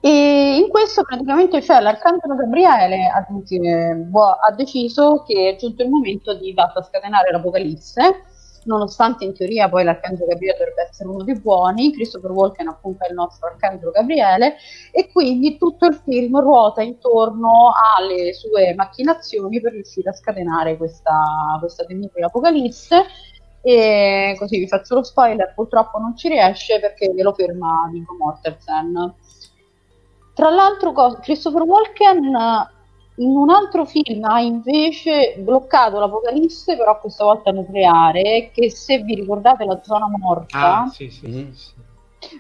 e 0.01 0.59
in 0.59 0.69
questo 0.69 1.03
praticamente 1.03 1.61
c'è 1.61 1.81
l'arcangelo 1.81 2.37
Gabriele 2.37 3.07
ha, 3.07 3.27
eh, 3.49 4.05
vo- 4.09 4.31
ha 4.31 4.53
deciso 4.53 5.25
che 5.27 5.51
è 5.51 5.57
giunto 5.57 5.83
il 5.83 5.89
momento 5.89 6.35
di 6.35 6.53
basta 6.53 6.83
scatenare 6.83 7.31
l'Apocalisse, 7.33 8.25
nonostante 8.69 9.25
in 9.25 9.35
teoria 9.35 9.69
poi 9.69 9.83
l'arcangelo 9.83 10.29
Gabriele 10.29 10.59
dovrebbe 10.59 10.89
essere 10.89 11.09
uno 11.09 11.25
dei 11.25 11.41
buoni, 11.41 11.93
Christopher 11.93 12.31
Walken 12.31 12.69
appunto 12.69 13.05
è 13.05 13.09
il 13.09 13.15
nostro 13.15 13.49
arcangelo 13.49 13.91
Gabriele 13.91 14.57
e 14.93 15.11
quindi 15.11 15.57
tutto 15.57 15.87
il 15.87 15.95
film 15.95 16.39
ruota 16.39 16.83
intorno 16.83 17.73
alle 17.97 18.35
sue 18.35 18.75
macchinazioni 18.75 19.61
per 19.61 19.73
riuscire 19.73 20.11
a 20.11 20.13
scatenare 20.13 20.77
questa, 20.77 21.57
questa 21.59 21.85
temibile 21.85 22.27
Apocalisse 22.27 23.05
e 23.63 24.37
così 24.39 24.59
vi 24.59 24.69
faccio 24.69 24.95
lo 24.95 25.03
spoiler, 25.03 25.53
purtroppo 25.55 25.99
non 25.99 26.17
ci 26.17 26.29
riesce 26.29 26.79
perché 26.79 27.13
glielo 27.13 27.33
ferma 27.33 27.89
Viggo 27.91 28.15
Mortensen. 28.17 29.15
Tra 30.35 30.51
l'altro, 30.51 30.93
Christopher 31.21 31.63
Walken 31.63 32.77
in 33.19 33.37
un 33.37 33.51
altro 33.51 33.85
film 33.85 34.25
ha 34.25 34.41
invece 34.41 35.35
bloccato 35.39 35.99
l'Apocalisse, 35.99 36.77
però 36.77 36.99
questa 37.01 37.25
volta 37.25 37.51
nucleare, 37.51 38.51
che 38.53 38.71
se 38.71 38.99
vi 38.99 39.15
ricordate 39.15 39.65
la 39.65 39.81
zona 39.83 40.07
morta, 40.09 40.83
Ah, 40.83 40.87
sì, 40.89 41.09
sì, 41.11 41.27
Mhm. 41.27 41.53
sì, 41.53 41.73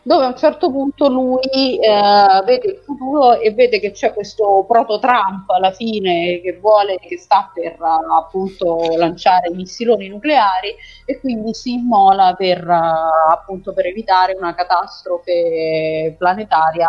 dove 0.03 0.24
a 0.24 0.29
un 0.29 0.37
certo 0.37 0.70
punto 0.72 1.09
lui 1.09 1.79
eh, 1.79 2.43
vede 2.45 2.66
il 2.68 2.76
futuro 2.85 3.39
e 3.39 3.53
vede 3.53 3.79
che 3.79 3.93
c'è 3.93 4.12
questo 4.12 4.64
proto-Trump 4.66 5.49
alla 5.51 5.70
fine 5.70 6.41
che 6.41 6.59
vuole, 6.61 6.99
che 6.99 7.16
sta 7.16 7.51
per 7.55 7.76
appunto 7.81 8.97
lanciare 8.97 9.51
missiloni 9.51 10.09
nucleari 10.09 10.74
e 11.05 11.20
quindi 11.20 11.55
si 11.55 11.74
immola 11.74 12.35
per 12.35 12.68
appunto 12.68 13.72
per 13.72 13.87
evitare 13.87 14.35
una 14.37 14.55
catastrofe 14.55 16.14
planetaria 16.18 16.89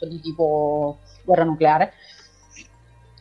di 0.00 0.20
tipo 0.20 0.98
guerra 1.24 1.44
nucleare. 1.44 1.92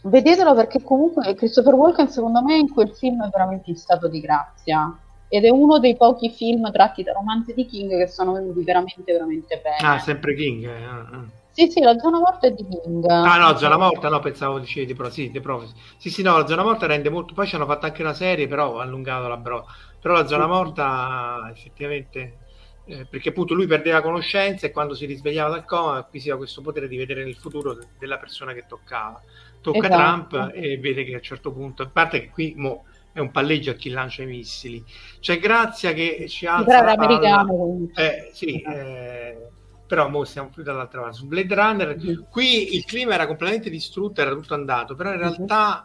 Vedetelo 0.02 0.56
perché 0.56 0.82
comunque 0.82 1.34
Christopher 1.36 1.74
Walken 1.74 2.10
secondo 2.10 2.42
me 2.42 2.58
in 2.58 2.72
quel 2.72 2.90
film 2.90 3.24
è 3.26 3.30
veramente 3.30 3.70
in 3.70 3.76
stato 3.76 4.08
di 4.08 4.20
grazia 4.22 4.98
ed 5.28 5.46
è 5.46 5.50
uno 5.50 5.78
dei 5.78 5.96
pochi 5.96 6.30
film 6.30 6.72
tratti 6.72 7.04
da 7.04 7.12
romanzi 7.12 7.54
di 7.54 7.66
King 7.66 7.98
che 7.98 8.08
sono 8.08 8.34
venuti 8.34 8.64
veramente 8.64 9.12
veramente 9.12 9.62
bene. 9.62 9.96
Ah, 9.96 10.00
sempre 10.00 10.36
King. 10.36 10.64
eh, 10.66 10.84
ah, 10.84 11.10
ah. 11.12 11.26
Sì, 11.52 11.70
sì, 11.70 11.82
la 11.82 11.98
zona 11.98 12.20
morta 12.20 12.48
è 12.48 12.52
di 12.52 12.66
King. 12.66 13.06
Ah 13.10 13.38
no, 13.38 13.58
Zona 13.58 13.76
Morta, 13.76 14.08
no, 14.08 14.20
pensavo 14.20 14.60
dicevi 14.60 14.86
di 14.86 14.94
Pro, 14.94 15.10
sì, 15.10 15.30
di 15.30 15.42
Prophecy. 15.42 15.74
Sì, 15.98 16.10
sì, 16.10 16.22
no, 16.22 16.38
la 16.38 16.48
Zona 16.48 16.64
Morta 16.64 16.86
rende 16.86 17.10
molto, 17.10 17.34
poi 17.34 17.48
ci 17.48 17.56
hanno 17.56 17.66
fatto 17.66 17.86
anche 17.86 18.02
una 18.02 18.14
serie, 18.14 18.48
però 18.48 18.80
allungato 18.80 19.28
la 19.28 19.36
bro. 19.36 19.66
Però 20.00 20.14
la 20.14 20.26
Zona 20.26 20.48
Morta 20.48 21.50
effettivamente, 21.52 22.38
eh, 22.86 23.06
perché 23.06 23.30
appunto 23.30 23.56
lui 23.56 23.68
perdeva 23.68 24.00
conoscenza 24.02 24.68
e 24.68 24.72
quando 24.72 24.94
si 24.94 25.06
risvegliava 25.06 25.50
dal 25.50 25.66
coma 25.66 25.98
acquisiva 25.98 26.38
questo 26.38 26.62
potere 26.62 26.88
di 26.88 26.96
vedere 26.96 27.26
nel 27.26 27.36
futuro 27.36 27.74
de- 27.74 27.88
della 28.00 28.18
persona 28.18 28.54
che 28.54 28.66
toccava. 28.66 29.22
Tocca 29.62 29.88
Esatto. 29.88 29.90
Trump 29.90 30.52
e 30.54 30.78
vede 30.80 31.04
che 31.04 31.14
a 31.14 31.16
un 31.18 31.22
certo 31.22 31.52
punto, 31.52 31.84
a 31.84 31.90
parte 31.90 32.22
che 32.22 32.30
qui 32.30 32.54
mo, 32.56 32.86
è 33.12 33.20
un 33.20 33.32
palleggio 33.32 33.72
a 33.72 33.74
chi 33.74 33.90
lancia 33.90 34.24
i 34.24 34.26
missili. 34.26 34.84
C'è 35.20 35.40
Grazia 35.40 35.94
che 35.94 36.26
ci 36.30 36.46
alza 36.46 36.86
però 36.86 36.94
americano. 36.94 37.90
Eh, 37.94 38.30
sì, 38.34 38.62
eh, 38.62 39.52
però 39.86 40.08
mo 40.10 40.24
siamo 40.24 40.50
più 40.50 40.64
dall'altra 40.64 41.02
parte. 41.02 41.18
Su 41.18 41.28
Blade 41.28 41.54
Runner, 41.56 41.96
Mhm. 41.98 42.26
qui 42.30 42.76
il 42.76 42.86
clima 42.86 43.14
era 43.16 43.28
completamente 43.28 43.70
distrutto, 43.70 44.22
era 44.22 44.32
tutto 44.34 44.54
andato, 44.54 44.96
però 44.96 45.12
in 45.12 45.18
Mhm. 45.18 45.22
realtà 45.22 45.84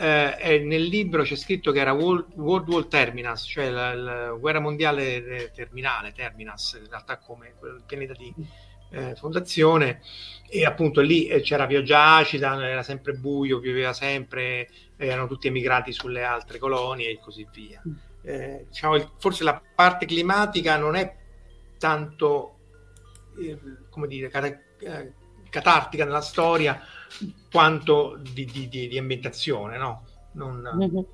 eh, 0.00 0.36
è- 0.36 0.58
nel 0.60 0.82
libro 0.84 1.22
c'è 1.24 1.34
scritto 1.34 1.72
che 1.72 1.80
era 1.80 1.92
World, 1.92 2.26
World 2.36 2.68
War 2.68 2.86
Terminus, 2.86 3.42
cioè 3.48 3.68
la, 3.70 3.94
la 3.94 4.30
guerra 4.32 4.60
mondiale 4.60 5.16
eh, 5.46 5.50
terminale, 5.52 6.12
Terminus, 6.12 6.78
in 6.80 6.88
realtà 6.88 7.18
come 7.18 7.54
quel 7.58 7.82
pianeta 7.84 8.12
di 8.14 8.32
eh, 8.90 9.14
fondazione, 9.16 10.00
e 10.50 10.64
appunto 10.64 11.00
lì 11.00 11.26
eh, 11.26 11.40
c'era 11.40 11.66
pioggia 11.66 12.16
acida, 12.16 12.66
era 12.66 12.82
sempre 12.82 13.12
buio, 13.14 13.60
pioveva 13.60 13.92
sempre, 13.92 14.68
erano 14.96 15.26
tutti 15.26 15.46
emigrati 15.48 15.92
sulle 15.92 16.24
altre 16.24 16.58
colonie 16.58 17.10
e 17.10 17.20
così 17.20 17.46
via. 17.52 17.82
Eh, 18.22 18.66
diciamo, 18.68 18.96
il- 18.96 19.10
forse 19.18 19.44
la 19.44 19.60
parte 19.74 20.06
climatica 20.06 20.76
non 20.76 20.96
è 20.96 21.14
tanto 21.78 22.54
eh, 23.40 23.56
come 23.90 24.08
dire, 24.08 24.28
cata- 24.28 24.46
eh, 24.80 25.12
catartica 25.48 26.04
nella 26.04 26.20
storia 26.20 26.80
quanto 27.50 28.18
di, 28.20 28.44
di- 28.44 28.68
di- 28.68 28.88
di 28.88 28.98
ambientazione, 28.98 29.78
no? 29.78 30.04
Non- 30.32 30.60
Mhm. 30.74 31.06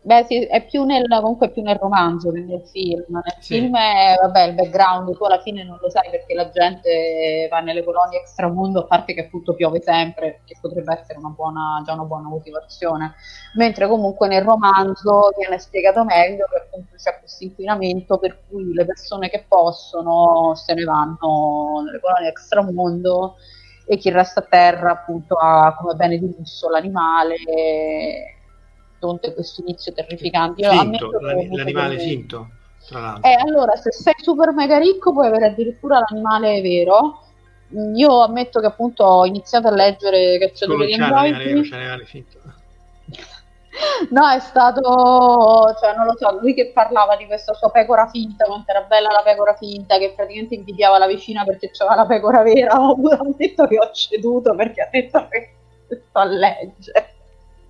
Beh, 0.00 0.24
sì, 0.24 0.44
è 0.46 0.64
più 0.64 0.84
nel, 0.84 1.06
comunque 1.20 1.50
più 1.50 1.60
nel 1.60 1.76
romanzo 1.76 2.30
che 2.30 2.40
nel 2.40 2.62
film. 2.70 3.04
Nel 3.08 3.22
Sì. 3.40 3.54
film 3.54 3.76
è, 3.76 4.14
vabbè, 4.18 4.42
il 4.44 4.54
background 4.54 5.14
tu 5.14 5.24
alla 5.24 5.40
fine 5.40 5.64
non 5.64 5.76
lo 5.80 5.90
sai 5.90 6.08
perché 6.08 6.34
la 6.34 6.48
gente 6.50 7.46
va 7.50 7.58
nelle 7.60 7.82
colonie 7.84 8.20
extramondo, 8.20 8.80
a 8.80 8.84
parte 8.86 9.12
che 9.12 9.22
appunto 9.26 9.54
piove 9.54 9.82
sempre, 9.82 10.40
che 10.46 10.56
potrebbe 10.60 10.98
essere 10.98 11.18
una 11.18 11.30
buona, 11.30 11.82
già 11.84 11.92
una 11.94 12.04
buona 12.04 12.28
motivazione. 12.28 13.14
Mentre 13.56 13.88
comunque 13.88 14.28
nel 14.28 14.42
romanzo 14.44 15.30
viene 15.36 15.58
spiegato 15.58 16.04
meglio 16.04 16.46
che 16.50 16.56
appunto 16.56 16.94
c'è 16.96 17.18
questo 17.18 17.44
inquinamento 17.44 18.18
per 18.18 18.42
cui 18.48 18.72
le 18.72 18.84
persone 18.86 19.28
che 19.28 19.44
possono 19.48 20.54
se 20.54 20.74
ne 20.74 20.84
vanno 20.84 21.82
nelle 21.84 22.00
colonie 22.00 22.28
extramondo 22.28 23.36
e 23.84 23.96
chi 23.96 24.10
resta 24.10 24.40
a 24.40 24.46
terra 24.48 24.92
appunto 24.92 25.34
ha 25.34 25.74
come 25.74 25.94
bene 25.94 26.18
di 26.18 26.34
lusso 26.36 26.68
l'animale 26.70 27.34
Tonte 28.98 29.34
questo 29.34 29.62
inizio 29.62 29.92
terrificante. 29.92 30.62
Io 30.62 30.70
Finto, 30.70 31.10
l'animale 31.20 31.96
delle- 31.96 32.08
finto, 32.08 32.48
tra 32.88 33.00
l'altro. 33.00 33.30
Eh, 33.30 33.34
allora, 33.34 33.76
se 33.76 33.92
sei 33.92 34.14
super 34.18 34.52
mega 34.52 34.78
ricco 34.78 35.12
puoi 35.12 35.26
avere 35.26 35.46
addirittura 35.46 36.00
l'animale 36.08 36.60
vero. 36.60 37.22
Mm, 37.76 37.94
Io 37.96 38.22
ammetto 38.22 38.60
che 38.60 38.66
appunto 38.66 39.04
ho 39.04 39.26
iniziato 39.26 39.68
a 39.68 39.72
leggere 39.72 40.38
non 40.66 40.86
di 40.86 40.94
androidi. 40.94 41.68
l'animale 41.70 42.04
finto. 42.04 42.38
No, 44.10 44.28
è 44.28 44.40
stato, 44.40 44.80
cioè 45.78 45.94
non 45.94 46.06
lo 46.06 46.16
so, 46.16 46.36
lui 46.40 46.52
che 46.52 46.72
parlava 46.74 47.14
di 47.14 47.26
questa 47.26 47.52
sua 47.54 47.70
pecora 47.70 48.08
finta, 48.08 48.44
quanto 48.44 48.70
era 48.72 48.82
bella 48.82 49.10
la 49.12 49.22
pecora 49.22 49.54
finta, 49.54 49.98
che 49.98 50.14
praticamente 50.16 50.54
invidiava 50.56 50.98
la 50.98 51.06
vicina 51.06 51.44
perché 51.44 51.70
c'aveva 51.70 51.94
la 52.02 52.06
pecora 52.06 52.42
vera. 52.42 52.74
Ho 52.80 52.96
ammetto 52.96 53.66
che 53.68 53.78
ho 53.78 53.90
ceduto 53.92 54.54
perché 54.56 54.80
ha 54.82 54.88
detto 54.90 55.28
che 55.28 55.54
sto 55.86 56.18
a 56.18 56.24
leggere. 56.24 57.14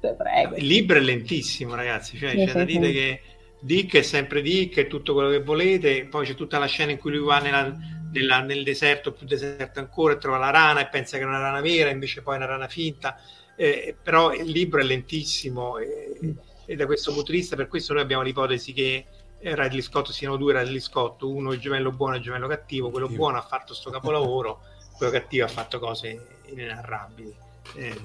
Prego. 0.01 0.57
Il 0.57 0.67
libro 0.67 0.99
è 0.99 1.01
lentissimo, 1.01 1.75
ragazzi. 1.75 2.17
Cioè, 2.19 2.31
Sì, 2.31 2.37
c'è 2.47 2.53
da 2.53 2.59
sì, 2.61 2.65
dire 2.67 2.87
sì. 2.87 2.93
che 2.93 3.21
Dick 3.61 3.97
è 3.97 4.03
sempre 4.03 4.43
Dick, 4.43 4.79
è 4.79 4.87
tutto 4.87 5.13
quello 5.15 5.31
che 5.31 5.43
volete. 5.43 6.07
Poi 6.07 6.25
c'è 6.27 6.35
tutta 6.35 6.59
la 6.59 6.67
scena 6.67 6.93
in 6.93 6.99
cui 6.99 7.11
lui 7.13 7.25
va 7.27 7.39
nella- 7.41 7.77
nella- 8.13 8.41
nel 8.41 8.63
deserto, 8.63 9.13
più 9.13 9.27
deserto 9.27 9.81
ancora, 9.81 10.15
e 10.15 10.19
trova 10.19 10.39
la 10.39 10.51
rana 10.51 10.81
e 10.81 10.89
pensa 10.89 11.17
che 11.19 11.25
è 11.25 11.27
una 11.27 11.41
rana 11.41 11.61
vera, 11.61 11.91
invece 11.91 12.23
poi 12.23 12.35
è 12.35 12.37
una 12.39 12.47
rana 12.47 12.69
finta. 12.69 13.21
Eh, 13.57 13.97
però 14.01 14.33
il 14.33 14.47
libro 14.49 14.81
è 14.81 14.85
lentissimo 14.85 15.79
e, 15.79 16.17
e 16.65 16.77
da 16.77 16.87
questo 16.87 17.13
punto 17.13 17.33
di 17.33 17.39
vista, 17.39 17.57
per 17.57 17.67
questo 17.67 17.93
noi 17.93 18.03
abbiamo 18.03 18.23
l'ipotesi 18.23 18.73
che 18.73 19.05
eh, 19.41 19.55
Ridley 19.57 19.83
Scott 19.83 20.11
siano 20.11 20.37
due 20.37 20.57
Ridley 20.57 20.79
Scott, 20.81 21.23
uno 21.23 21.53
il 21.53 21.59
gemello 21.59 21.91
buono 21.91 22.15
e 22.15 22.19
il 22.19 22.23
gemello 22.23 22.47
cattivo. 22.47 22.91
Quello 22.91 23.09
buono 23.09 23.37
ha 23.39 23.43
fatto 23.43 23.75
sto 23.75 23.91
capolavoro, 23.91 24.61
quello 24.97 25.11
cattivo 25.13 25.45
ha 25.45 25.49
fatto 25.49 25.81
cose 25.81 26.39
inenarrabili. 26.47 27.35
Eh, 27.77 28.01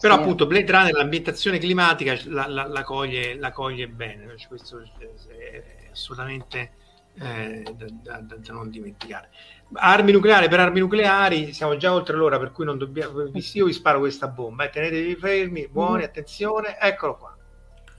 però 0.00 0.14
Sì. 0.14 0.20
appunto 0.20 0.46
Blade 0.46 0.70
Runner 0.72 0.92
l'ambientazione 0.94 1.58
climatica 1.58 2.16
la, 2.26 2.46
la- 2.48 2.66
la 2.66 2.82
coglie, 2.84 3.36
la 3.36 3.50
coglie 3.52 3.88
bene, 3.88 4.26
cioè, 4.36 4.48
questo 4.48 4.78
è 4.80 5.62
assolutamente 5.90 6.72
eh, 7.20 7.62
da, 7.76 7.86
da- 8.20 8.36
da- 8.36 8.52
non 8.52 8.70
dimenticare. 8.70 9.30
Armi 9.74 10.12
nucleari 10.12 10.48
per 10.48 10.60
armi 10.60 10.80
nucleari, 10.80 11.52
siamo 11.52 11.76
già 11.76 11.92
oltre 11.92 12.16
l'ora 12.16 12.38
per 12.38 12.52
cui 12.52 12.64
non 12.64 12.78
dobbiamo, 12.78 13.22
io 13.32 13.64
vi 13.66 13.72
sparo 13.72 13.98
questa 13.98 14.28
bomba, 14.28 14.64
eh, 14.64 14.70
tenetevi 14.70 15.16
fermi, 15.16 15.68
buoni, 15.68 16.04
attenzione, 16.04 16.78
eccolo 16.78 17.16
qua. 17.16 17.36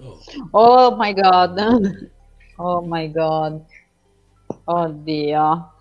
Oh, 0.01 0.17
Oh 0.51 0.95
my 0.95 1.13
god. 1.13 1.59
Oh 2.61 2.81
my 2.81 3.09
god. 3.11 3.63
Oddio. 4.65 5.73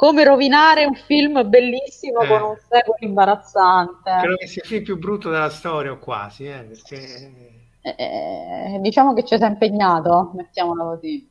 Come 0.00 0.24
rovinare 0.24 0.86
un 0.86 0.94
film 0.94 1.46
bellissimo 1.46 2.20
Eh. 2.20 2.26
con 2.26 2.40
un 2.40 2.56
sequel 2.56 2.96
imbarazzante. 3.00 4.10
Credo 4.18 4.36
che 4.36 4.46
sia 4.46 4.62
il 4.62 4.68
film 4.68 4.82
più 4.82 4.98
brutto 4.98 5.28
della 5.28 5.50
storia 5.50 5.92
o 5.92 5.98
quasi, 5.98 6.46
eh, 6.46 6.62
perché... 6.62 7.58
Eh, 7.82 8.78
diciamo 8.80 9.12
che 9.12 9.24
ci 9.26 9.36
sei 9.36 9.48
impegnato, 9.48 10.32
mettiamola 10.34 10.84
così. 10.84 11.28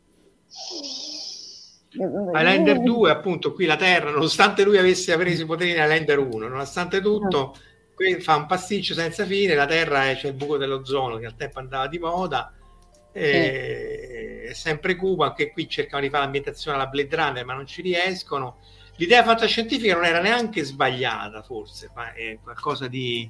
Highlander 1.93 2.82
2, 2.84 3.09
appunto, 3.09 3.53
qui 3.53 3.65
la 3.65 3.76
Terra, 3.76 4.11
nonostante 4.11 4.63
lui 4.63 4.78
avesse 4.78 5.17
preso 5.17 5.41
i 5.41 5.45
poteri 5.47 5.72
in 5.72 5.78
Highlander 5.78 6.20
1, 6.20 6.47
nonostante 6.47 7.01
tutto, 7.01 7.55
qui 7.95 8.22
fa 8.22 8.36
un 8.36 8.45
pasticcio 8.45 8.93
senza 8.93 9.26
fine, 9.26 9.55
la 9.55 9.65
Terra 9.65 10.11
è, 10.11 10.15
c'è 10.15 10.28
il 10.28 10.36
buco 10.36 10.57
dell'ozono 10.57 11.17
che 11.17 11.26
al 11.26 11.36
tempo 11.36 11.57
andava 11.57 11.88
di 11.88 11.97
moda, 11.97 12.53
è 13.12 14.49
sempre 14.53 14.95
cubo, 14.95 15.24
anche 15.24 15.51
qui 15.51 15.68
cercano 15.68 16.01
di 16.01 16.10
fare 16.10 16.24
l'ambientazione 16.24 16.78
alla 16.78 16.88
Blade 16.88 17.16
Runner, 17.16 17.45
ma 17.45 17.53
non 17.53 17.66
ci 17.66 17.82
riescono. 17.82 18.57
L'idea 18.97 19.24
fantascientifica 19.24 19.93
non 19.95 20.05
era 20.05 20.20
neanche 20.20 20.64
sbagliata, 20.64 21.41
forse, 21.41 21.89
ma 21.95 22.14
è 22.14 22.38
qualcosa 22.43 22.88
di, 22.88 23.26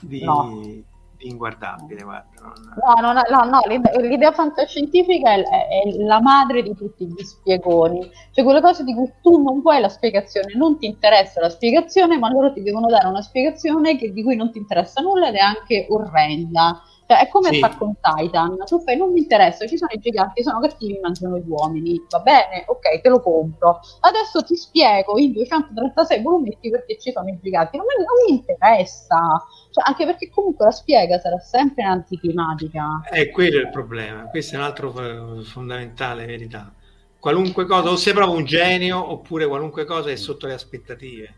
di, 0.00 0.22
No. 0.22 0.60
di 0.62 0.84
inguardabile. 1.28 2.02
Guarda, 2.02 2.28
non- 2.42 2.52
No, 2.76 3.00
non 3.00 3.16
è- 3.16 3.30
no, 3.30 3.44
no, 3.48 3.60
l'idea, 3.66 3.98
l'idea 4.00 4.32
fantascientifica 4.32 5.32
è, 5.32 5.40
è 5.42 5.90
la 6.02 6.20
madre 6.20 6.62
di 6.62 6.74
tutti 6.74 7.06
gli 7.06 7.22
spiegoni, 7.24 8.10
cioè 8.32 8.44
quelle 8.44 8.60
cose 8.60 8.84
di 8.84 8.92
cui 8.94 9.10
tu 9.22 9.42
non 9.42 9.62
vuoi 9.62 9.80
la 9.80 9.88
spiegazione, 9.88 10.52
non 10.56 10.78
ti 10.78 10.84
interessa 10.84 11.40
la 11.40 11.48
spiegazione, 11.48 12.18
ma 12.18 12.28
loro 12.30 12.52
ti 12.52 12.62
devono 12.62 12.88
dare 12.88 13.06
una 13.06 13.22
spiegazione 13.22 13.96
che- 13.96 14.12
di 14.12 14.22
cui 14.22 14.36
non 14.36 14.52
ti 14.52 14.58
interessa 14.58 15.00
nulla 15.00 15.28
ed 15.28 15.36
è 15.36 15.40
anche 15.40 15.86
orrenda. 15.88 16.82
Cioè, 17.06 17.18
è 17.20 17.28
come 17.28 17.50
Sì. 17.52 17.60
Attack 17.60 17.80
on 17.82 17.94
Titan, 18.00 18.56
tu 18.64 18.80
fai 18.80 18.96
non 18.96 19.12
mi 19.12 19.20
interessa, 19.20 19.66
ci 19.66 19.76
sono 19.76 19.90
i 19.92 19.98
giganti, 19.98 20.42
sono 20.42 20.60
cattivi, 20.60 20.98
mangiano 21.02 21.36
gli 21.38 21.48
uomini, 21.48 22.02
va 22.08 22.20
bene, 22.20 22.64
ok, 22.66 23.00
te 23.00 23.08
lo 23.08 23.20
compro. 23.20 23.80
Adesso 24.00 24.42
ti 24.42 24.56
spiego 24.56 25.18
in 25.18 25.32
236 25.32 26.22
volumetti 26.22 26.70
perché 26.70 26.98
ci 26.98 27.12
sono 27.12 27.28
i 27.28 27.38
giganti, 27.42 27.76
non, 27.76 27.86
mi- 27.86 28.04
non 28.04 28.24
mi 28.26 28.38
interessa, 28.38 29.44
cioè, 29.70 29.84
anche 29.86 30.06
perché 30.06 30.30
comunque 30.30 30.64
la 30.64 30.70
spiega 30.70 31.18
sarà 31.18 31.38
sempre 31.38 31.82
anticlimatica. 31.84 33.00
È 33.08 33.30
quello 33.30 33.58
il 33.58 33.68
problema, 33.70 34.26
questo 34.28 34.54
è 34.54 34.58
un 34.58 34.64
altro 34.64 35.40
eh, 35.40 35.44
fondamentale 35.44 36.24
verità. 36.26 36.72
Qualunque 37.18 37.64
cosa, 37.66 37.90
o 37.90 37.96
sei 37.96 38.12
proprio 38.12 38.36
un 38.36 38.44
genio, 38.44 39.10
oppure 39.10 39.46
qualunque 39.46 39.84
cosa 39.84 40.10
è 40.10 40.16
sotto 40.16 40.46
le 40.46 40.52
aspettative. 40.54 41.34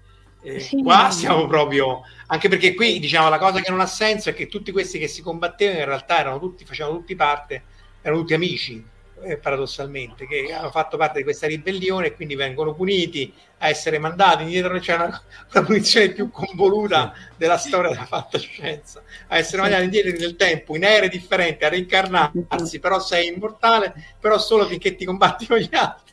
Eh, 0.48 0.60
Sì. 0.60 0.80
qua 0.82 1.10
siamo 1.10 1.46
proprio, 1.48 2.02
anche 2.26 2.48
perché 2.48 2.74
qui 2.74 3.00
diciamo 3.00 3.28
la 3.28 3.38
cosa 3.38 3.60
che 3.60 3.70
non 3.70 3.80
ha 3.80 3.86
senso 3.86 4.28
è 4.30 4.34
che 4.34 4.46
tutti 4.46 4.70
questi 4.70 4.98
che 4.98 5.08
si 5.08 5.20
combattevano 5.20 5.80
in 5.80 5.84
realtà 5.86 6.18
erano 6.20 6.38
tutti, 6.38 6.64
facevano 6.64 6.98
tutti 6.98 7.16
parte, 7.16 7.62
erano 8.00 8.20
tutti 8.20 8.34
amici, 8.34 8.84
eh, 9.24 9.38
paradossalmente, 9.38 10.26
che 10.28 10.52
hanno 10.52 10.70
fatto 10.70 10.96
parte 10.96 11.18
di 11.18 11.24
questa 11.24 11.48
ribellione 11.48 12.08
e 12.08 12.14
quindi 12.14 12.36
vengono 12.36 12.74
puniti 12.74 13.32
a 13.58 13.68
essere 13.68 13.98
mandati 13.98 14.44
indietro, 14.44 14.78
c'è 14.78 14.94
una, 14.94 15.20
una 15.52 15.64
punizione 15.64 16.10
più 16.12 16.30
convoluta 16.30 17.12
della 17.36 17.56
storia 17.58 17.90
della 17.90 18.04
fantascienza, 18.06 19.02
a 19.28 19.38
essere 19.38 19.62
mandati 19.62 19.82
indietro 19.84 20.12
nel 20.16 20.36
tempo, 20.36 20.76
in 20.76 20.84
ere 20.84 21.08
differenti, 21.08 21.64
a 21.64 21.70
reincarnarsi, 21.70 22.78
però 22.78 23.00
sei 23.00 23.28
immortale, 23.34 23.92
però 24.20 24.38
solo 24.38 24.64
finché 24.66 24.94
ti 24.94 25.04
combatti 25.04 25.46
con 25.46 25.58
gli 25.58 25.74
altri. 25.74 26.05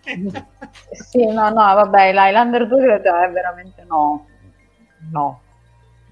Sì, 0.91 1.26
no, 1.26 1.49
no, 1.49 1.54
vabbè, 1.54 2.12
l'Highlander 2.14 2.68
2 2.68 2.82
credo 2.82 3.16
è 3.22 3.30
veramente 3.32 3.84
no. 3.88 4.28
No, 5.12 5.41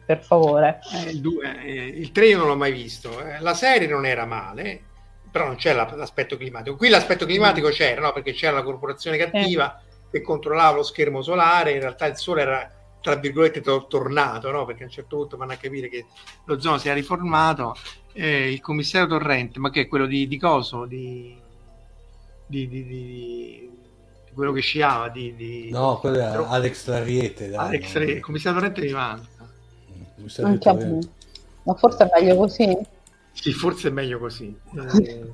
per 0.06 0.22
favore. 0.24 0.80
Eh, 0.94 1.10
il, 1.12 1.22
due- 1.22 1.62
eh, 1.64 1.86
il 1.88 2.12
3 2.12 2.28
io 2.28 2.38
non 2.38 2.48
l'ho 2.48 2.56
mai 2.58 2.72
visto, 2.72 3.24
eh, 3.26 3.40
la 3.40 3.54
serie 3.54 3.88
non 3.88 4.06
era 4.06 4.26
male, 4.26 4.82
però 5.30 5.46
non 5.46 5.56
c'è 5.56 5.74
la- 5.74 5.92
l'aspetto 5.96 6.38
climatico. 6.38 6.76
Qui 6.76 6.90
l'aspetto 6.90 7.26
climatico 7.26 7.70
c'era, 7.70 8.02
no? 8.02 8.12
perché 8.14 8.34
c'era 8.34 8.56
la 8.58 8.64
corporazione 8.64 9.18
cattiva 9.18 9.82
che 10.10 10.22
controllava 10.22 10.76
lo 10.78 10.84
schermo 10.84 11.22
solare, 11.22 11.72
in 11.74 11.80
realtà 11.80 12.06
il 12.06 12.18
sole 12.18 12.42
era 12.42 12.72
tra 13.02 13.16
virgolette 13.16 13.62
to- 13.62 13.88
tornato, 13.88 14.52
no? 14.52 14.66
perché 14.66 14.84
a 14.84 14.86
un 14.88 14.92
certo 14.92 15.16
punto 15.18 15.38
vanno 15.38 15.54
a 15.54 15.56
capire 15.56 15.88
che 15.90 16.06
lo 16.46 16.60
zono 16.60 16.78
si 16.78 16.90
è 16.90 16.94
riformato. 16.94 17.76
Eh, 18.14 18.52
il 18.52 18.60
commissario 18.62 19.08
Torrente, 19.08 19.58
ma 19.60 19.70
che 19.70 19.82
è 19.82 19.88
quello 19.88 20.06
di, 20.06 20.28
di 20.28 20.38
coso? 20.38 20.86
Di- 20.86 21.40
di- 22.46 22.68
di 22.68 23.70
quello 24.34 24.52
che 24.52 24.62
sciava? 24.62 25.10
Di, 25.10 25.36
di- 25.36 25.70
No, 25.72 25.98
quello 26.00 26.18
è 26.20 26.30
Però- 26.32 26.48
Alex 26.48 26.88
Larriete. 26.88 27.50
Dai, 27.50 27.68
Alex 27.68 27.94
no? 27.94 28.00
Re- 28.00 28.12
il 28.12 28.20
commissario 28.22 28.60
Torrente 28.60 28.82
mi 28.82 28.92
manca. 28.92 29.28
Torrente- 30.60 31.10
Ma 31.64 31.74
forse 31.76 32.04
è 32.06 32.10
meglio 32.20 32.36
così. 32.38 32.78
Sì, 33.34 33.52
forse 33.54 33.88
è 33.88 33.92
meglio 33.92 34.20
così. 34.20 34.56
Eh, 34.76 35.34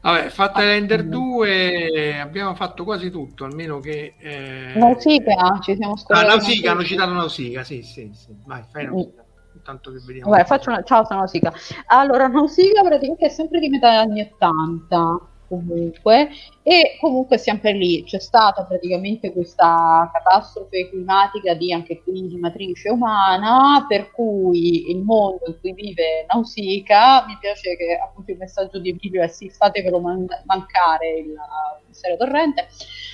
Vabbè, 0.00 0.28
fatta 0.28 0.60
l'Ender 0.60 1.02
2, 1.04 2.20
abbiamo 2.20 2.54
fatto 2.54 2.84
quasi 2.84 3.10
tutto, 3.10 3.44
almeno 3.44 3.80
che... 3.80 4.14
Eh... 4.18 4.72
Nausicaa, 4.76 5.58
ci 5.60 5.74
siamo 5.74 5.94
Ah, 5.94 5.96
scordati. 5.96 6.26
Nausicaa, 6.28 6.70
hanno 6.70 6.80
Nausicaa. 6.80 6.84
citato 6.84 7.12
Nausicaa, 7.18 7.64
sì, 7.64 7.82
sì, 7.82 8.10
sì. 8.14 8.28
Vai, 8.44 8.62
fai 8.70 8.84
Nausicaa. 8.84 9.24
Intanto 9.56 9.90
che 9.90 9.98
vediamo. 10.06 10.30
Vabbè, 10.30 10.44
faccio 10.44 10.70
una... 10.70 10.82
Ciao, 10.84 11.04
sono 11.04 11.18
Nausicaa. 11.20 11.52
Allora, 11.86 12.28
Nausicaa 12.28 12.82
praticamente 12.82 13.26
è 13.26 13.30
sempre 13.30 13.58
di 13.58 13.68
metà 13.68 13.98
anni 13.98 14.20
80, 14.20 15.20
comunque, 15.48 16.28
e 16.62 16.96
comunque 17.00 17.38
sempre 17.38 17.72
lì 17.72 18.04
c'è 18.04 18.18
stata 18.18 18.64
praticamente 18.64 19.32
questa 19.32 20.10
catastrofe 20.12 20.88
climatica 20.88 21.54
di 21.54 21.72
anche 21.72 22.02
qui 22.02 22.26
di 22.26 22.36
matrice 22.36 22.90
umana, 22.90 23.84
per 23.88 24.10
cui 24.10 24.90
il 24.90 25.02
mondo 25.02 25.44
in 25.46 25.58
cui 25.60 25.72
vive 25.72 26.26
Nausicaa, 26.28 27.24
mi 27.26 27.36
piace 27.40 27.76
che 27.76 27.98
appunto 28.02 28.30
il 28.32 28.38
messaggio 28.38 28.78
di 28.78 28.90
Emilio 28.90 29.22
è 29.22 29.28
sì, 29.28 29.48
fatevelo 29.48 30.00
man- 30.00 30.26
mancare 30.44 31.18
il 31.18 31.34
commissario 31.80 32.16
Torrente. 32.16 32.68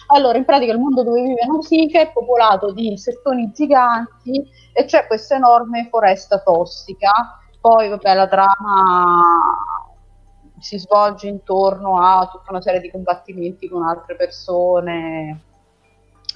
Allora, 0.08 0.38
in 0.38 0.44
pratica 0.44 0.72
il 0.72 0.78
mondo 0.78 1.02
dove 1.02 1.22
vive 1.22 1.44
Nausicaa 1.46 2.02
è 2.02 2.12
popolato 2.12 2.72
di 2.72 2.88
insettoni 2.88 3.50
giganti 3.52 4.42
e 4.72 4.84
c'è 4.84 5.06
questa 5.06 5.36
enorme 5.36 5.88
foresta 5.90 6.40
tossica. 6.40 7.38
Poi, 7.60 7.88
vabbè, 7.88 8.14
la 8.14 8.26
trama 8.26 9.81
si 10.62 10.78
svolge 10.78 11.26
intorno 11.26 12.00
a 12.00 12.28
tutta 12.30 12.50
una 12.50 12.62
serie 12.62 12.80
di 12.80 12.90
combattimenti 12.90 13.68
con 13.68 13.82
altre 13.82 14.14
persone 14.16 15.40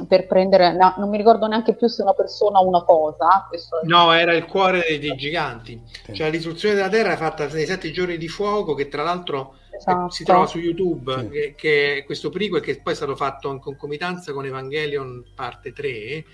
per 0.08 0.26
prendere, 0.26 0.74
no, 0.74 0.94
non 0.98 1.08
mi 1.08 1.16
ricordo 1.16 1.46
neanche 1.46 1.74
più 1.74 1.86
se 1.86 2.02
una 2.02 2.12
persona 2.12 2.58
o 2.58 2.66
una 2.66 2.82
cosa. 2.82 3.48
no, 3.84 4.12
era 4.12 4.34
il 4.34 4.44
cuore 4.44 4.84
dei, 4.86 4.98
dei 4.98 5.16
giganti, 5.16 5.80
cioè 6.12 6.26
la 6.26 6.30
distruzione 6.30 6.74
della 6.74 6.88
Terra 6.88 7.12
è 7.12 7.16
fatta 7.16 7.46
nei 7.46 7.64
sette 7.64 7.90
giorni 7.90 8.18
di 8.18 8.28
fuoco 8.28 8.74
che 8.74 8.88
tra 8.88 9.02
l'altro 9.02 9.54
esatto. 9.74 10.10
si 10.10 10.24
trova 10.24 10.46
su 10.46 10.58
YouTube, 10.58 11.18
sì. 11.20 11.28
che, 11.28 11.54
che, 11.56 11.96
è 11.98 12.04
questo 12.04 12.28
prequel 12.28 12.60
che 12.60 12.80
poi 12.82 12.92
è 12.92 12.96
stato 12.96 13.16
fatto 13.16 13.50
in 13.50 13.60
concomitanza 13.60 14.32
con 14.32 14.44
Evangelion 14.44 15.24
parte 15.34 15.72
3, 15.72 16.24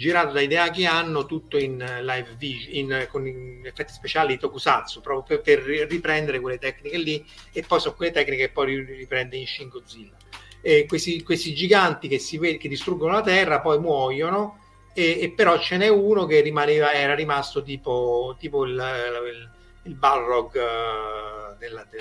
girato 0.00 0.32
da 0.32 0.40
idea 0.40 0.70
che 0.70 0.86
hanno 0.86 1.26
tutto 1.26 1.58
in 1.58 1.76
live 1.76 2.34
vision, 2.38 2.74
in, 2.74 3.06
con 3.10 3.26
in 3.26 3.60
effetti 3.66 3.92
speciali 3.92 4.38
tokusatsu, 4.38 5.02
proprio 5.02 5.42
per, 5.42 5.60
per 5.60 5.86
riprendere 5.86 6.40
quelle 6.40 6.56
tecniche 6.56 6.96
lì 6.96 7.22
e 7.52 7.62
poi 7.62 7.80
sono 7.80 7.94
quelle 7.94 8.10
tecniche 8.10 8.46
che 8.46 8.50
poi 8.50 8.82
riprende 8.82 9.36
in 9.36 9.46
Shin 9.46 9.68
Godzilla. 9.68 10.16
Eh, 10.62 10.86
questi, 10.86 11.22
questi, 11.22 11.54
giganti 11.54 12.08
che, 12.08 12.18
si 12.18 12.38
che 12.38 12.68
distruggono 12.68 13.12
la 13.12 13.20
Terra 13.20 13.60
poi 13.60 13.78
muoiono 13.78 14.58
e, 14.94 15.20
e 15.20 15.32
però 15.32 15.58
ce 15.58 15.76
n'è 15.76 15.88
uno 15.88 16.24
che 16.24 16.40
rimaneva, 16.40 16.94
era 16.94 17.14
rimasto 17.14 17.62
tipo, 17.62 18.36
tipo 18.38 18.64
il, 18.64 18.72
il, 18.72 19.50
il 19.82 19.94
Balrog 19.96 20.54
uh, 20.54 21.58
della, 21.58 21.86
de, 21.90 21.98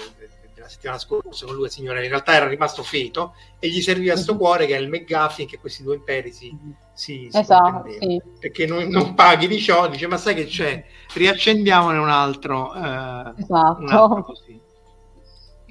della 0.59 0.69
settimana 0.69 0.99
scorsa 0.99 1.45
con 1.45 1.55
lui 1.55 1.65
e 1.65 1.69
signore 1.69 2.03
in 2.03 2.09
realtà 2.09 2.33
era 2.33 2.47
rimasto 2.47 2.83
feto 2.83 3.33
e 3.59 3.69
gli 3.69 3.81
serviva 3.81 4.13
questo 4.13 4.33
mhm. 4.33 4.39
cuore 4.39 4.65
che 4.65 4.75
è 4.75 4.79
il 4.79 4.89
McGuffin 4.89 5.47
che 5.47 5.59
questi 5.59 5.83
due 5.83 5.95
imperi 5.95 6.31
si, 6.31 6.55
si, 6.93 7.27
si 7.31 7.37
esatto, 7.37 7.89
sì. 7.89 8.21
perché 8.39 8.65
non, 8.65 8.87
non, 8.87 9.13
paghi 9.13 9.47
di 9.47 9.59
ciò 9.59 9.87
dice 9.87 10.07
ma 10.07 10.17
sai 10.17 10.35
che 10.35 10.45
c'è 10.45 10.83
riaccendiamone 11.13 11.97
un 11.97 12.09
altro, 12.09 12.71
uh, 12.73 13.33
esatto. 13.37 13.81
un 13.81 13.89
altro 13.89 14.23
così 14.23 14.67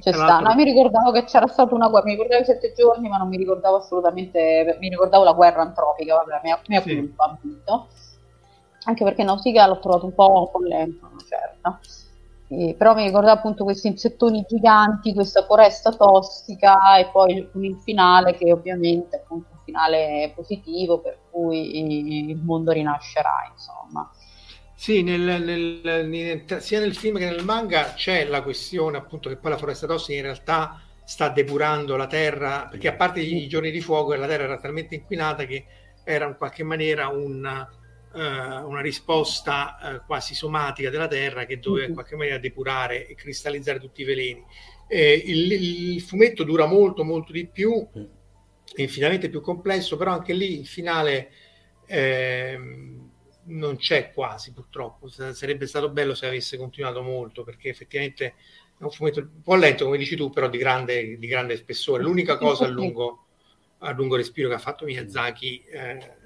c'è 0.01 0.13
sta. 0.13 0.39
No, 0.39 0.55
mi 0.55 0.65
ricordavo 0.65 1.11
che 1.11 1.25
c'era 1.25 1.49
stata 1.49 1.75
una 1.75 1.89
guerra, 1.89 2.07
mi 2.07 2.13
ricordavo 2.13 2.43
i 2.43 2.45
sette 2.45 2.73
giorni, 2.73 3.09
ma 3.09 3.17
non 3.17 3.29
mi 3.29 3.37
ricordavo 3.37 3.79
assolutamente, 3.79 4.77
mi 4.81 4.89
ricordavo 4.89 5.25
la 5.25 5.33
guerra 5.33 5.63
antropica, 5.63 6.15
vabbè, 6.15 6.41
mi 6.45 6.51
ha, 6.53 6.61
mi 6.69 6.77
ha 6.77 6.83
sì. 6.83 6.95
colpa, 6.95 7.25
appunto. 7.25 7.89
Anche 8.85 9.05
perché 9.05 9.25
Nausicaa 9.25 9.67
l'ho 9.67 9.81
trovato 9.81 10.07
un 10.07 10.15
po', 10.15 10.39
un 10.39 10.51
po 10.51 10.61
lento, 10.61 11.09
una 11.11 11.81
certa. 12.49 12.55
E, 12.55 12.75
però 12.75 12.95
mi 12.95 13.05
ricordavo 13.05 13.39
appunto 13.39 13.65
questi 13.65 13.89
insettoni 13.89 14.45
giganti, 14.49 15.15
questa 15.15 15.45
foresta 15.45 15.93
tossica 15.93 16.97
e 16.99 17.09
poi 17.13 17.49
un 17.53 17.79
finale 17.81 18.35
che 18.35 18.53
ovviamente 18.53 19.17
è 19.17 19.21
appunto 19.21 19.49
un 19.53 19.59
finale 19.65 20.33
positivo 20.35 21.01
per 21.01 21.19
cui 21.31 22.31
il 22.31 22.37
mondo 22.37 22.73
rinascerà, 22.73 23.51
insomma. 23.53 24.11
Sì, 24.75 25.03
nel, 25.03 25.43
nel, 25.43 26.07
nel, 26.09 26.63
sia 26.63 26.79
nel 26.79 26.95
film 26.95 27.19
che 27.19 27.29
nel 27.29 27.45
manga 27.45 27.95
c'è 27.95 28.25
la 28.25 28.43
questione 28.43 28.97
appunto 28.97 29.29
che 29.29 29.37
poi 29.37 29.51
la 29.51 29.57
foresta 29.57 29.87
tossica 29.89 30.17
in 30.17 30.25
realtà 30.25 30.81
sta 31.05 31.31
depurando 31.31 31.97
la 31.97 32.07
terra, 32.07 32.69
perché 32.71 32.89
a 32.89 32.95
parte 32.95 33.21
i 33.21 33.49
giorni 33.49 33.71
di 33.71 33.81
fuoco 33.81 34.15
la 34.15 34.27
terra 34.27 34.45
era 34.45 34.59
talmente 34.59 34.95
inquinata 34.95 35.45
che 35.45 35.65
era 36.05 36.27
in 36.27 36.37
qualche 36.37 36.63
maniera 36.63 37.09
uh, 37.09 37.41
una 38.13 38.81
risposta 38.81 39.79
uh, 39.81 40.07
quasi 40.07 40.35
somatica 40.35 40.91
della 40.91 41.09
terra 41.09 41.45
che 41.45 41.59
doveva 41.59 41.87
in 41.87 41.95
qualche 41.95 42.17
maniera 42.17 42.39
depurare 42.39 43.07
e 43.07 43.15
cristallizzare 43.15 43.79
tutti 43.79 44.03
i 44.03 44.05
veleni. 44.05 44.45
Eh, 44.89 45.23
il, 45.27 45.53
il, 45.53 46.01
fumetto 46.01 46.45
dura 46.45 46.67
molto 46.67 47.05
molto 47.05 47.33
di 47.33 47.47
più, 47.47 47.87
è 48.75 48.81
infinitamente 48.81 49.29
più 49.29 49.41
complesso, 49.41 49.97
però 49.97 50.13
anche 50.13 50.33
lì 50.33 50.61
il 50.61 50.67
finale... 50.67 51.31
Eh, 51.87 52.59
non 53.49 53.77
c'è 53.77 54.13
quasi 54.13 54.53
purtroppo. 54.53 55.09
Sarebbe 55.09 55.67
stato 55.67 55.91
bello 55.91 56.15
se 56.15 56.27
avesse 56.27 56.57
continuato 56.57 57.03
molto 57.03 57.45
perché 57.45 57.69
effettivamente 57.69 58.35
è 58.79 58.83
un 58.83 58.91
fumetto 58.91 59.21
un 59.21 59.43
po' 59.43 59.55
lento, 59.57 59.85
come 59.85 59.99
dici 59.99 60.17
tu, 60.17 60.31
però 60.31 60.49
di 60.49 60.59
grande, 60.59 61.19
di 61.19 61.27
grande 61.27 61.57
spessore. 61.57 62.03
L'unica 62.03 62.37
cosa 62.37 62.65
a 62.65 62.69
lungo, 62.69 63.27
a 63.79 63.93
lungo 63.93 64.17
respiro 64.17 64.49
che 64.49 64.55
ha 64.55 64.59
fatto 64.59 64.85
Miyazaki 64.85 65.65
eh, 65.65 66.17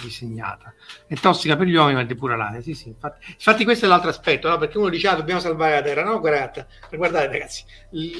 disegnata. 0.00 0.74
È 1.06 1.14
tossica 1.14 1.56
per 1.56 1.66
gli 1.66 1.74
uomini, 1.74 1.94
ma 1.94 2.00
è 2.00 2.06
depuralata. 2.06 2.60
Sì, 2.60 2.74
sì, 2.74 2.88
infatti, 2.88 3.26
infatti, 3.32 3.64
questo 3.64 3.84
è 3.84 3.88
l'altro 3.88 4.10
aspetto, 4.10 4.48
no? 4.48 4.58
perché 4.58 4.78
uno 4.78 4.88
dice 4.88 5.08
ah, 5.08 5.14
dobbiamo 5.14 5.40
salvare 5.40 5.74
la 5.74 5.82
Terra. 5.82 6.04
No, 6.04 6.20
guardate, 6.20 6.66
guardate 6.90 7.26
ragazzi, 7.26 7.64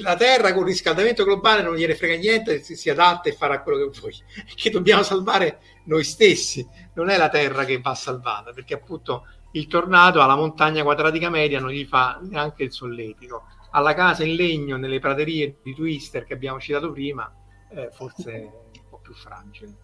la 0.00 0.16
Terra 0.16 0.52
con 0.52 0.62
il 0.62 0.68
riscaldamento 0.68 1.24
globale 1.24 1.62
non 1.62 1.74
gliene 1.74 1.94
frega 1.94 2.16
niente, 2.16 2.62
si, 2.62 2.76
si 2.76 2.90
adatta 2.90 3.28
e 3.28 3.32
farà 3.32 3.62
quello 3.62 3.88
che 3.88 3.98
vuoi. 3.98 4.14
Che 4.62 4.70
dobbiamo 4.70 5.02
salvare 5.02 5.60
noi 5.84 6.04
stessi, 6.04 6.66
non 6.94 7.08
è 7.08 7.16
la 7.16 7.28
Terra 7.28 7.64
che 7.64 7.80
va 7.80 7.94
salvata, 7.94 8.52
perché 8.52 8.74
appunto 8.74 9.26
il 9.52 9.66
tornado 9.66 10.22
alla 10.22 10.36
montagna 10.36 10.82
quadratica 10.82 11.28
media 11.28 11.60
non 11.60 11.70
gli 11.70 11.84
fa 11.84 12.20
neanche 12.22 12.62
il 12.62 12.72
solletico. 12.72 13.44
Alla 13.72 13.94
casa 13.94 14.22
in 14.24 14.34
legno, 14.34 14.76
nelle 14.76 15.00
praterie 15.00 15.58
di 15.62 15.74
Twister 15.74 16.24
che 16.24 16.34
abbiamo 16.34 16.60
citato 16.60 16.92
prima, 16.92 17.30
eh, 17.70 17.88
forse 17.90 18.30
un 18.30 18.88
po' 18.88 18.98
più 18.98 19.14
fragile 19.14 19.81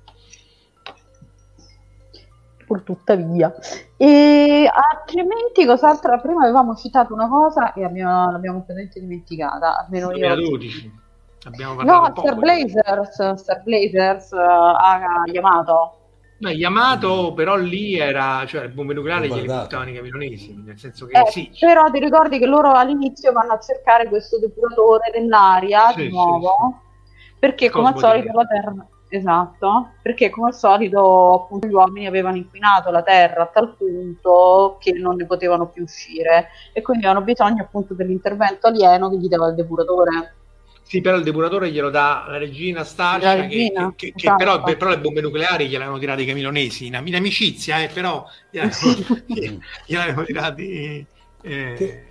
pur 2.68 2.82
tuttavia. 2.82 3.52
E 3.96 4.70
altrimenti, 4.72 5.64
cos'altro? 5.66 6.20
Prima 6.20 6.42
avevamo 6.42 6.76
citato 6.76 7.14
una 7.14 7.26
cosa 7.26 7.72
e 7.72 7.82
abbiamo, 7.82 8.30
l'abbiamo 8.30 8.58
completamente 8.58 9.00
dimenticata. 9.00 9.78
Almeno 9.78 10.12
io. 10.12 10.34
12. 10.34 11.06
Abbiamo 11.46 11.82
no, 11.82 12.12
Star 12.14 12.36
Blazers, 12.36 13.32
Star 13.34 13.62
Blazers 13.62 14.30
uh, 14.32 14.36
ha 14.36 15.22
chiamato. 15.24 15.94
No, 16.40 16.50
Yamato 16.50 17.32
però 17.32 17.56
lì 17.56 17.98
era, 17.98 18.44
cioè 18.46 18.64
il 18.64 18.70
bombe 18.70 18.94
nucleare 18.94 19.26
glieli 19.26 19.46
buttavano 19.46 19.90
i 19.90 19.94
camionesi, 19.94 20.54
nel 20.64 20.78
senso 20.78 21.06
che 21.06 21.18
eh, 21.18 21.26
sì. 21.30 21.50
Però 21.58 21.90
ti 21.90 21.98
ricordi 21.98 22.38
che 22.38 22.46
loro 22.46 22.72
all'inizio 22.72 23.32
vanno 23.32 23.54
a 23.54 23.58
cercare 23.58 24.08
questo 24.08 24.38
depuratore 24.38 25.10
nell'aria 25.18 25.88
sì, 25.90 26.02
di 26.02 26.10
nuovo? 26.10 26.54
Sì, 26.60 27.16
sì. 27.16 27.36
Perché 27.40 27.70
come 27.70 27.88
al 27.88 27.98
solito 27.98 28.32
la 28.32 28.44
Terra 28.44 28.86
Esatto, 29.10 29.92
perché 30.02 30.28
come 30.28 30.48
al 30.48 30.54
solito 30.54 31.44
appunto 31.44 31.66
gli 31.66 31.72
uomini 31.72 32.06
avevano 32.06 32.36
inquinato 32.36 32.90
la 32.90 33.02
terra 33.02 33.44
a 33.44 33.46
tal 33.46 33.74
punto 33.74 34.76
che 34.78 34.92
non 34.92 35.16
ne 35.16 35.24
potevano 35.24 35.68
più 35.68 35.82
uscire 35.82 36.48
e 36.74 36.82
quindi 36.82 37.06
avevano 37.06 37.24
bisogno 37.24 37.62
appunto 37.62 37.94
dell'intervento 37.94 38.66
alieno 38.66 39.08
che 39.08 39.16
gli 39.16 39.28
dava 39.28 39.48
il 39.48 39.54
depuratore. 39.54 40.34
Sì, 40.82 41.00
però 41.00 41.16
il 41.16 41.22
depuratore 41.22 41.70
glielo 41.70 41.90
dà 41.90 42.26
la 42.28 42.38
regina 42.38 42.84
Starcia, 42.84 43.34
la 43.34 43.40
regina, 43.40 43.92
che, 43.96 44.12
che, 44.12 44.12
esatto. 44.16 44.36
che 44.36 44.44
però, 44.44 44.62
però, 44.62 44.90
le 44.90 45.00
bombe 45.00 45.20
nucleari 45.22 45.68
gliel'avevano 45.68 45.98
tirate 45.98 46.22
i 46.22 46.26
camilonesi, 46.26 46.86
in, 46.86 47.02
in 47.04 47.14
amicizia, 47.14 47.82
eh, 47.82 47.88
però 47.88 48.24
gliel'avevano, 48.50 49.60
gliel'avevano 49.86 50.24
tirati... 50.24 51.06
Eh, 51.42 52.07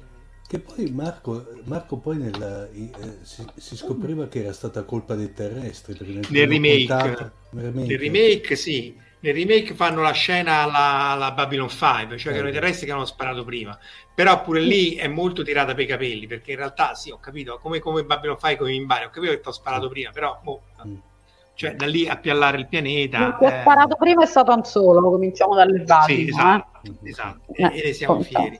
che, 0.47 0.59
poi 0.59 0.89
Marco, 0.91 1.45
Marco 1.65 1.97
poi 1.97 2.17
nella, 2.17 2.67
eh, 2.69 2.89
si, 3.21 3.45
si, 3.55 3.75
scopriva 3.75 4.27
che 4.27 4.43
era 4.43 4.53
stata 4.53 4.83
colpa 4.83 5.15
dei 5.15 5.33
terrestri. 5.33 5.97
Nel 6.29 6.47
remake, 6.47 6.85
contato, 6.87 7.31
remake. 7.51 7.87
Nel 7.87 7.99
remake 7.99 8.55
sì, 8.55 8.95
nel 9.19 9.33
remake 9.33 9.73
fanno 9.73 10.01
la 10.01 10.11
scena 10.11 10.61
alla, 10.61 11.09
alla 11.09 11.31
Babylon 11.31 11.69
5, 11.69 12.17
cioè 12.17 12.31
eh. 12.31 12.35
che 12.35 12.39
erano 12.39 12.49
i 12.49 12.53
terrestri 12.53 12.85
che 12.85 12.91
hanno 12.91 13.05
sparato 13.05 13.43
prima. 13.43 13.77
Però 14.13 14.41
pure 14.41 14.61
lì 14.61 14.95
è 14.95 15.07
molto 15.07 15.43
tirata 15.43 15.73
per 15.73 15.83
i 15.83 15.87
capelli, 15.87 16.27
perché 16.27 16.51
in 16.51 16.57
realtà 16.57 16.93
sì, 16.93 17.11
ho 17.11 17.19
capito, 17.19 17.59
come, 17.61 17.79
come 17.79 18.03
Babylon 18.03 18.37
5 18.39 18.57
come 18.57 18.73
in 18.73 18.85
Bari, 18.85 19.05
ho 19.05 19.09
capito 19.09 19.33
che 19.33 19.41
ti 19.41 19.47
ho 19.47 19.51
sparato 19.51 19.89
prima, 19.89 20.11
però 20.11 20.39
oh, 20.43 20.61
mm. 20.87 20.95
cioè 21.55 21.75
da 21.75 21.87
lì 21.87 22.07
a 22.07 22.15
piallare 22.17 22.57
il 22.57 22.67
pianeta. 22.67 23.35
Chi 23.37 23.45
ha 23.45 23.53
eh... 23.53 23.61
sparato 23.61 23.95
prima 23.95 24.23
è 24.23 24.27
stato 24.27 24.53
un 24.53 24.63
solo, 24.63 25.01
cominciamo 25.01 25.55
dalle 25.55 25.79
basi. 25.79 26.15
Sì, 26.15 26.27
esatto, 26.29 26.79
eh? 26.83 27.09
esatto. 27.09 27.53
e 27.53 27.81
ne 27.85 27.93
siamo 27.93 28.21
fieri. 28.21 28.59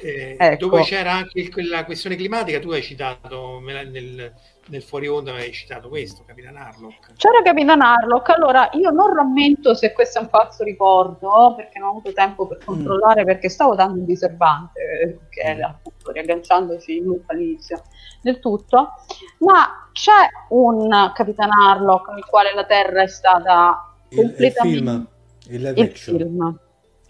Eh, 0.00 0.36
ecco. 0.38 0.66
Dove 0.66 0.82
c'era 0.82 1.12
anche 1.12 1.50
la 1.68 1.84
questione 1.84 2.14
climatica, 2.14 2.60
tu 2.60 2.70
hai 2.70 2.82
citato 2.82 3.58
nel, 3.60 4.32
nel 4.68 4.82
fuori 4.82 5.08
onda, 5.08 5.32
hai 5.32 5.52
citato 5.52 5.88
questo, 5.88 6.22
Capitan 6.24 6.56
Harlock. 6.56 7.14
C'era 7.16 7.42
Capitan 7.42 7.80
Harlock, 7.80 8.28
allora 8.28 8.68
io 8.74 8.90
non 8.90 9.12
rammento 9.12 9.74
se 9.74 9.92
questo 9.92 10.20
è 10.20 10.22
un 10.22 10.28
falso 10.28 10.62
ricordo, 10.62 11.54
perché 11.56 11.80
non 11.80 11.88
ho 11.88 11.90
avuto 11.92 12.12
tempo 12.12 12.46
per 12.46 12.58
mm. 12.58 12.64
controllare, 12.64 13.22
mm. 13.22 13.26
perché 13.26 13.48
stavo 13.48 13.74
dando 13.74 13.98
un 13.98 14.04
diserbante, 14.04 15.18
che 15.30 15.40
è 15.42 15.60
appunto 15.60 16.12
riagganciandoci 16.12 17.02
all'inizio 17.26 17.82
del 18.22 18.38
tutto, 18.38 18.92
ma 19.38 19.88
c'è 19.90 20.28
un 20.50 21.10
Capitan 21.12 21.50
Harlock 21.50 22.10
nel 22.10 22.24
quale 22.24 22.54
la 22.54 22.64
Terra 22.64 23.02
è 23.02 23.08
stata 23.08 23.94
il, 24.10 24.16
completamente... 24.16 24.68
Il 24.68 24.84
film, 24.84 25.08
il, 25.48 25.74
il 25.76 25.96
film. 25.96 26.58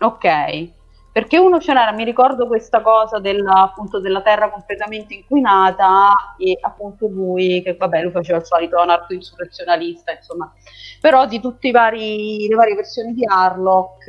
Ok, 0.00 0.76
perché 1.18 1.36
uno 1.36 1.58
ce 1.58 1.72
n'era, 1.72 1.90
mi 1.90 2.04
ricordo 2.04 2.46
questa 2.46 2.80
cosa 2.80 3.18
della, 3.18 3.62
appunto, 3.62 3.98
della 3.98 4.22
terra 4.22 4.52
completamente 4.52 5.14
inquinata 5.14 6.12
e 6.38 6.56
appunto 6.60 7.08
lui, 7.08 7.60
che 7.60 7.74
vabbè 7.74 8.02
lui 8.02 8.12
faceva 8.12 8.38
il 8.38 8.44
solito 8.44 8.78
anarco-insurrezionalista, 8.78 10.12
insomma, 10.12 10.54
però 11.00 11.26
di 11.26 11.40
tutte 11.40 11.72
le 11.72 11.72
varie 11.72 12.74
versioni 12.76 13.14
di 13.14 13.24
Harlock 13.26 14.06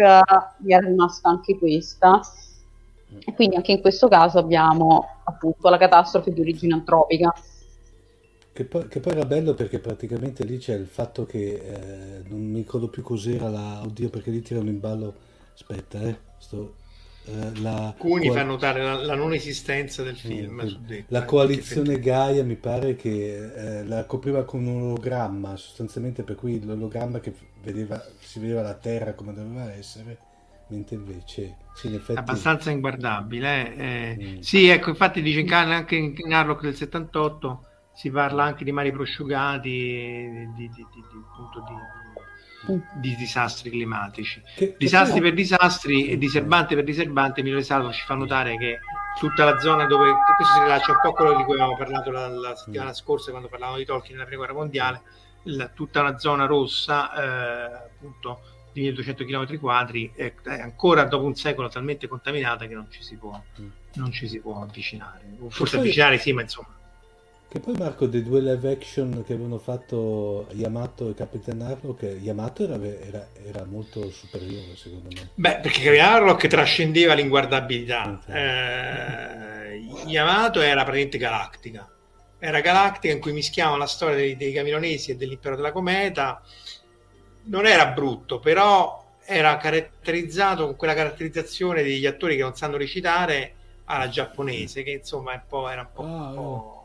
mi 0.58 0.72
era 0.72 0.86
rimasta 0.86 1.30
anche 1.30 1.58
questa. 1.58 2.22
E 3.26 3.34
quindi 3.34 3.56
anche 3.56 3.72
in 3.72 3.82
questo 3.82 4.08
caso 4.08 4.38
abbiamo 4.38 5.22
appunto 5.24 5.68
la 5.68 5.78
catastrofe 5.78 6.32
di 6.32 6.42
origine 6.42 6.76
antropica. 6.76 7.34
Che 8.54 8.66
poi, 8.66 8.88
che 8.88 9.00
poi, 9.00 9.14
era 9.14 9.26
bello 9.26 9.56
perché 9.56 9.80
praticamente 9.80 10.44
lì 10.44 10.60
c'è 10.60 10.76
il 10.76 10.86
fatto 10.86 11.26
che 11.26 11.54
eh, 11.56 12.22
non 12.28 12.40
mi 12.40 12.58
ricordo 12.58 12.88
più 12.88 13.02
cos'era 13.02 13.50
la. 13.50 13.82
Oddio, 13.82 14.10
perché 14.10 14.30
lì 14.30 14.44
tirano 14.44 14.70
in 14.70 14.80
ballo. 14.80 15.14
Aspetta, 15.54 16.02
eh. 16.02 16.28
Sto, 16.38 16.76
eh, 17.30 17.60
la, 17.60 17.88
alcuni 17.88 18.28
coal... 18.28 18.38
fa 18.38 18.44
notare 18.44 18.84
la, 18.84 18.96
la, 18.96 19.16
non 19.16 19.34
esistenza 19.34 20.02
del 20.02 20.18
film. 20.18 20.60
Eh, 20.88 21.06
la 21.08 21.26
coalizione 21.26 22.00
Gaia 22.00 22.44
mi 22.44 22.56
pare 22.56 22.96
che 22.96 23.80
eh, 23.80 23.86
la 23.86 24.06
copriva 24.06 24.44
con 24.44 24.66
un 24.66 24.82
ologramma, 24.82 25.56
sostanzialmente 25.56 26.24
per 26.24 26.36
cui 26.36 26.64
l'ologramma 26.64 27.20
che 27.20 27.34
vedeva, 27.62 28.04
si 28.20 28.40
vedeva 28.40 28.62
la 28.62 28.74
Terra 28.74 29.14
come 29.14 29.34
doveva 29.34 29.72
essere, 29.72 30.18
mentre 30.68 30.96
invece 30.96 31.58
sì, 31.76 31.88
in 31.88 31.96
effetti... 31.96 32.20
abbastanza 32.20 32.72
inguardabile. 32.72 33.76
Eh. 33.76 34.18
Mm. 34.20 34.40
Sì, 34.40 34.68
ecco, 34.68 34.90
infatti 34.90 35.22
dice 35.22 35.46
anche 35.54 35.96
in 35.96 36.34
Harlock 36.34 36.62
del 36.62 36.76
78 36.76 37.66
si 37.94 38.10
parla 38.10 38.46
anche 38.46 38.64
di 38.64 38.72
mari 38.72 38.92
prosciugati, 38.92 39.70
di, 39.70 40.54
di, 40.56 40.70
di, 40.70 40.86
di 40.94 41.02
appunto 41.32 41.64
di 41.68 41.74
di 42.94 43.16
disastri 43.16 43.70
climatici. 43.70 44.42
Che, 44.56 44.76
disastri 44.78 45.16
che 45.16 45.22
per 45.22 45.34
disastri 45.34 46.08
e 46.10 46.18
diserbante 46.18 46.76
per 46.76 46.84
diserbante, 46.84 47.40
Emilio 47.40 47.62
Salvo 47.62 47.92
ci 47.92 48.04
fa 48.04 48.16
notare 48.16 48.58
che 48.58 48.80
tutta 49.20 49.46
la 49.46 49.60
zona 49.60 49.86
dove 49.86 50.12
questo 50.36 50.54
si 50.54 50.60
rilascia 50.62 50.92
un 50.92 51.00
po' 51.02 51.14
quello 51.14 51.36
di 51.36 51.44
cui 51.44 51.54
avevamo 51.54 51.78
parlato 51.78 52.12
la, 52.12 52.28
la 52.28 52.56
settimana 52.56 52.94
scorsa 52.94 53.32
quando 53.32 53.48
parlavamo 53.48 53.78
di 53.78 53.86
Tolkien 53.86 54.14
nella 54.14 54.26
prima 54.26 54.44
guerra 54.44 54.58
mondiale, 54.58 55.02
la, 55.44 55.68
tutta 55.68 56.02
una 56.02 56.18
zona 56.18 56.46
rossa, 56.46 57.14
eh, 57.14 57.74
appunto 57.96 58.42
di 58.72 58.82
1200 58.82 59.26
km 59.26 59.60
quadri, 59.60 60.12
è, 60.14 60.34
è, 60.44 60.60
ancora 60.60 61.06
dopo 61.06 61.26
un 61.26 61.36
secolo 61.36 61.70
talmente 61.70 62.08
contaminata 62.08 62.68
che 62.68 62.74
non 62.74 62.88
ci 62.90 63.04
si 63.04 63.16
può, 63.16 63.42
mm. 63.60 63.68
non 63.96 64.12
ci 64.12 64.28
si 64.28 64.40
può 64.40 64.62
avvicinare. 64.62 65.22
Forse 65.50 65.78
avvicinare 65.78 66.18
sì, 66.18 66.34
ma 66.34 66.42
insomma 66.42 66.78
che 67.50 67.60
poi 67.60 67.74
Marco, 67.76 68.06
dei 68.06 68.22
due 68.22 68.42
live 68.42 68.72
action 68.72 69.24
che 69.26 69.34
avevano 69.34 69.58
fatto 69.58 70.46
Yamato 70.52 71.10
e 71.10 71.16
Capitan 71.16 71.62
Harlock, 71.62 72.04
Yamato 72.22 72.64
era, 72.64 72.76
era, 72.76 73.28
era, 73.44 73.66
molto 73.66 74.12
superiore 74.12 74.76
secondo 74.76 75.08
me. 75.12 75.30
Beh, 75.34 75.56
perché 75.56 75.82
Capitan 75.82 76.14
Harlock 76.14 76.46
trascendeva 76.46 77.16
l'inguardabilità. 77.16 78.22
Eh, 78.28 79.78
Yamato 80.06 80.62
era 80.62 80.84
praticamente 80.84 81.18
galattica. 81.18 81.92
Era 82.38 82.62
galattica 82.62 83.12
in 83.12 83.20
cui 83.20 83.34
mischiavano 83.34 83.78
la 83.78 83.88
storia 83.88 84.16
dei, 84.16 84.38
dei 84.38 84.54
camilonesi 84.54 85.10
e 85.10 85.16
dell'impero 85.16 85.56
della 85.56 85.72
cometa. 85.72 86.44
Non 87.46 87.66
era 87.66 87.88
brutto, 87.88 88.38
però 88.38 89.16
era 89.26 89.58
caratterizzato 89.58 90.66
con 90.66 90.76
quella 90.76 90.94
caratterizzazione 90.94 91.82
degli 91.82 92.06
attori 92.06 92.36
che 92.36 92.44
non 92.44 92.56
sanno 92.56 92.78
recitare 92.78 93.56
alla 93.86 94.08
giapponese, 94.08 94.84
che 94.84 94.92
insomma 94.92 95.34
un 95.34 95.42
po', 95.48 95.68
era 95.68 95.82
un 95.82 95.88
po', 95.92 96.04
ah, 96.04 96.06
un 96.06 96.36
po' 96.36 96.79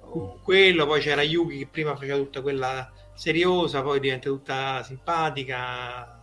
oh. 0.00 0.38
quello, 0.42 0.86
poi 0.86 1.00
c'era 1.00 1.22
Yuki 1.22 1.58
che 1.58 1.66
prima 1.66 1.96
faceva 1.96 2.16
tutta 2.16 2.42
quella 2.42 2.90
seriosa, 3.14 3.82
poi 3.82 4.00
diventa 4.00 4.28
tutta 4.28 4.82
simpatica, 4.82 6.20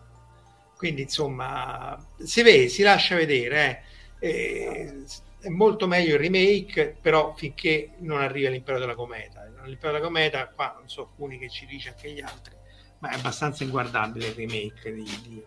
quindi 0.75 1.03
insomma 1.03 1.97
si 2.17 2.41
vede, 2.41 2.67
si 2.69 2.83
lascia 2.83 3.15
vedere, 3.15 3.83
eh. 4.19 5.03
è 5.39 5.49
molto 5.49 5.87
meglio 5.87 6.15
il 6.15 6.19
remake, 6.19 6.95
però 7.01 7.33
finché 7.35 7.91
non 7.99 8.21
arriva 8.21 8.49
l'impero 8.49 8.79
della 8.79 8.95
cometa. 8.95 9.45
L'impero 9.65 9.93
della 9.93 10.03
cometa, 10.03 10.47
qua 10.47 10.75
non 10.77 10.87
so 10.87 11.01
alcuni 11.01 11.37
che 11.37 11.49
ci 11.49 11.65
dice 11.65 11.89
anche 11.89 12.11
gli 12.11 12.21
altri, 12.21 12.55
ma 12.99 13.09
è 13.09 13.15
abbastanza 13.15 13.63
inguardabile 13.63 14.27
il 14.27 14.33
remake 14.33 14.93
di, 14.93 15.03
di 15.23 15.45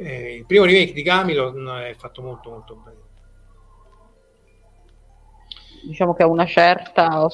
eh, 0.00 0.36
il 0.36 0.46
primo 0.46 0.64
remake 0.64 0.92
di 0.92 1.02
Camilo 1.02 1.76
è 1.80 1.94
fatto 1.94 2.22
molto 2.22 2.50
molto 2.50 2.76
bene 2.76 3.07
diciamo 5.88 6.14
che 6.14 6.22
a 6.22 6.26
una 6.26 6.46
certa 6.46 7.22
ho, 7.22 7.30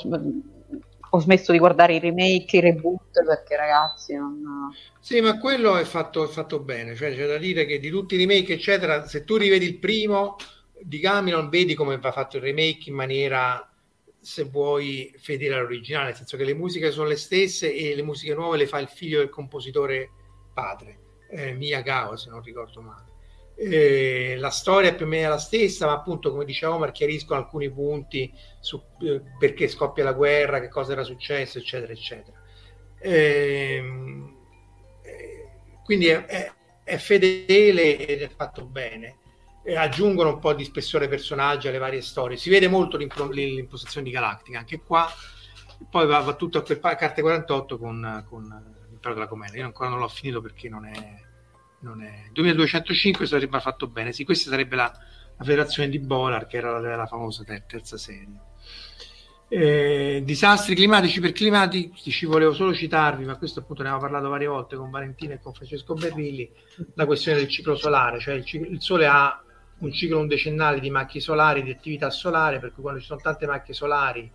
ho, 1.10 1.20
smesso 1.20 1.52
di 1.52 1.58
guardare 1.58 1.94
i 1.94 1.98
remake, 1.98 2.56
i 2.56 2.60
reboot 2.60 3.24
perché 3.24 3.56
ragazzi 3.56 4.14
non... 4.14 4.72
Sì, 5.00 5.20
ma 5.20 5.38
quello 5.38 5.76
è 5.76 5.84
fatto, 5.84 6.24
è 6.24 6.28
fatto 6.28 6.60
bene, 6.60 6.94
cioè 6.94 7.14
c'è 7.14 7.26
da 7.26 7.36
dire 7.36 7.66
che 7.66 7.78
di 7.78 7.90
tutti 7.90 8.14
i 8.14 8.18
remake 8.18 8.54
eccetera, 8.54 9.06
se 9.06 9.24
tu 9.24 9.36
rivedi 9.36 9.66
il 9.66 9.78
primo 9.78 10.36
di 10.80 11.00
Cameron 11.00 11.48
vedi 11.48 11.74
come 11.74 11.98
va 11.98 12.12
fatto 12.12 12.36
il 12.36 12.42
remake 12.42 12.88
in 12.88 12.94
maniera 12.94 13.68
se 14.20 14.44
vuoi 14.44 15.12
fedele 15.18 15.54
all'originale, 15.54 16.06
nel 16.06 16.16
senso 16.16 16.36
che 16.36 16.44
le 16.44 16.54
musiche 16.54 16.90
sono 16.90 17.08
le 17.08 17.16
stesse 17.16 17.74
e 17.74 17.94
le 17.94 18.02
musiche 18.02 18.34
nuove 18.34 18.56
le 18.56 18.66
fa 18.66 18.78
il 18.78 18.88
figlio 18.88 19.18
del 19.18 19.28
compositore 19.28 20.10
padre, 20.54 20.98
eh, 21.30 21.52
Miyagawa 21.52 22.16
se 22.16 22.30
non 22.30 22.40
ricordo 22.40 22.80
male. 22.80 23.13
Eh, 23.56 24.34
la 24.36 24.50
storia 24.50 24.90
è 24.90 24.94
più 24.96 25.06
o 25.06 25.08
meno 25.08 25.28
la 25.28 25.38
stessa, 25.38 25.86
ma 25.86 25.92
appunto, 25.92 26.30
come 26.30 26.44
diceva 26.44 26.74
Omar, 26.74 26.90
chiariscono 26.90 27.38
alcuni 27.38 27.70
punti 27.70 28.32
su 28.60 28.82
eh, 29.00 29.22
perché 29.38 29.68
scoppia 29.68 30.04
la 30.04 30.12
guerra, 30.12 30.60
che 30.60 30.68
cosa 30.68 30.92
era 30.92 31.04
successo, 31.04 31.58
eccetera, 31.58 31.92
eccetera. 31.92 32.36
Ehm, 32.98 34.36
eh, 35.02 35.48
quindi 35.84 36.08
è, 36.08 36.24
è, 36.24 36.52
è, 36.82 36.96
fedele 36.96 38.06
ed 38.06 38.22
è 38.22 38.28
fatto 38.28 38.64
bene. 38.64 39.18
aggiungono 39.76 40.30
un 40.30 40.38
po' 40.40 40.52
di 40.52 40.64
spessore 40.64 41.08
personaggi 41.08 41.68
alle 41.68 41.78
varie 41.78 42.02
storie. 42.02 42.36
Si 42.36 42.50
vede 42.50 42.68
molto 42.68 42.96
l'impostazione 42.96 44.06
di 44.06 44.12
Galactica, 44.12 44.58
anche 44.58 44.80
qua. 44.80 45.08
Poi 45.90 46.06
va, 46.06 46.20
va 46.20 46.34
tutto 46.34 46.58
a 46.58 46.62
quel 46.62 46.80
carte 46.80 47.20
48 47.22 47.78
con, 47.78 48.24
con 48.28 48.42
l'impero 48.88 49.14
della 49.14 49.28
commedia. 49.28 49.60
Io 49.60 49.66
ancora 49.66 49.90
non 49.90 49.98
l'ho 50.00 50.08
finito 50.08 50.40
perché 50.40 50.68
non 50.68 50.86
è 50.86 51.23
non 51.84 52.02
è 52.02 52.28
2205 52.32 53.26
sarebbe 53.26 53.60
fatto 53.60 53.86
bene. 53.86 54.12
Sì 54.12 54.24
questa 54.24 54.50
sarebbe 54.50 54.74
la, 54.74 54.90
la 55.36 55.44
federazione 55.44 55.88
di 55.88 55.98
Bolar 56.00 56.46
che 56.46 56.56
era 56.56 56.78
la, 56.78 56.96
la 56.96 57.06
famosa 57.06 57.44
ter- 57.44 57.66
terza 57.66 57.96
serie. 57.96 58.52
Eh, 59.46 60.22
disastri 60.24 60.74
climatici 60.74 61.20
per 61.20 61.32
climatici 61.32 62.24
volevo 62.24 62.54
solo 62.54 62.72
citarvi 62.72 63.26
ma 63.26 63.36
questo 63.36 63.60
appunto 63.60 63.82
ne 63.82 63.88
abbiamo 63.88 64.06
parlato 64.06 64.30
varie 64.30 64.46
volte 64.46 64.74
con 64.74 64.90
Valentina 64.90 65.34
e 65.34 65.40
con 65.40 65.52
Francesco 65.52 65.92
Berrilli 65.92 66.50
la 66.94 67.04
questione 67.04 67.38
del 67.38 67.48
ciclo 67.48 67.76
solare 67.76 68.18
cioè 68.20 68.34
il, 68.34 68.44
ciclo, 68.44 68.66
il 68.68 68.80
sole 68.80 69.06
ha 69.06 69.40
un 69.80 69.92
ciclo 69.92 70.18
un 70.18 70.28
decennale 70.28 70.80
di 70.80 70.88
macchie 70.88 71.20
solari 71.20 71.62
di 71.62 71.70
attività 71.70 72.08
solare 72.08 72.58
per 72.58 72.72
cui 72.72 72.82
quando 72.82 73.00
ci 73.00 73.06
sono 73.06 73.20
tante 73.20 73.46
macchie 73.46 73.74
solari 73.74 74.32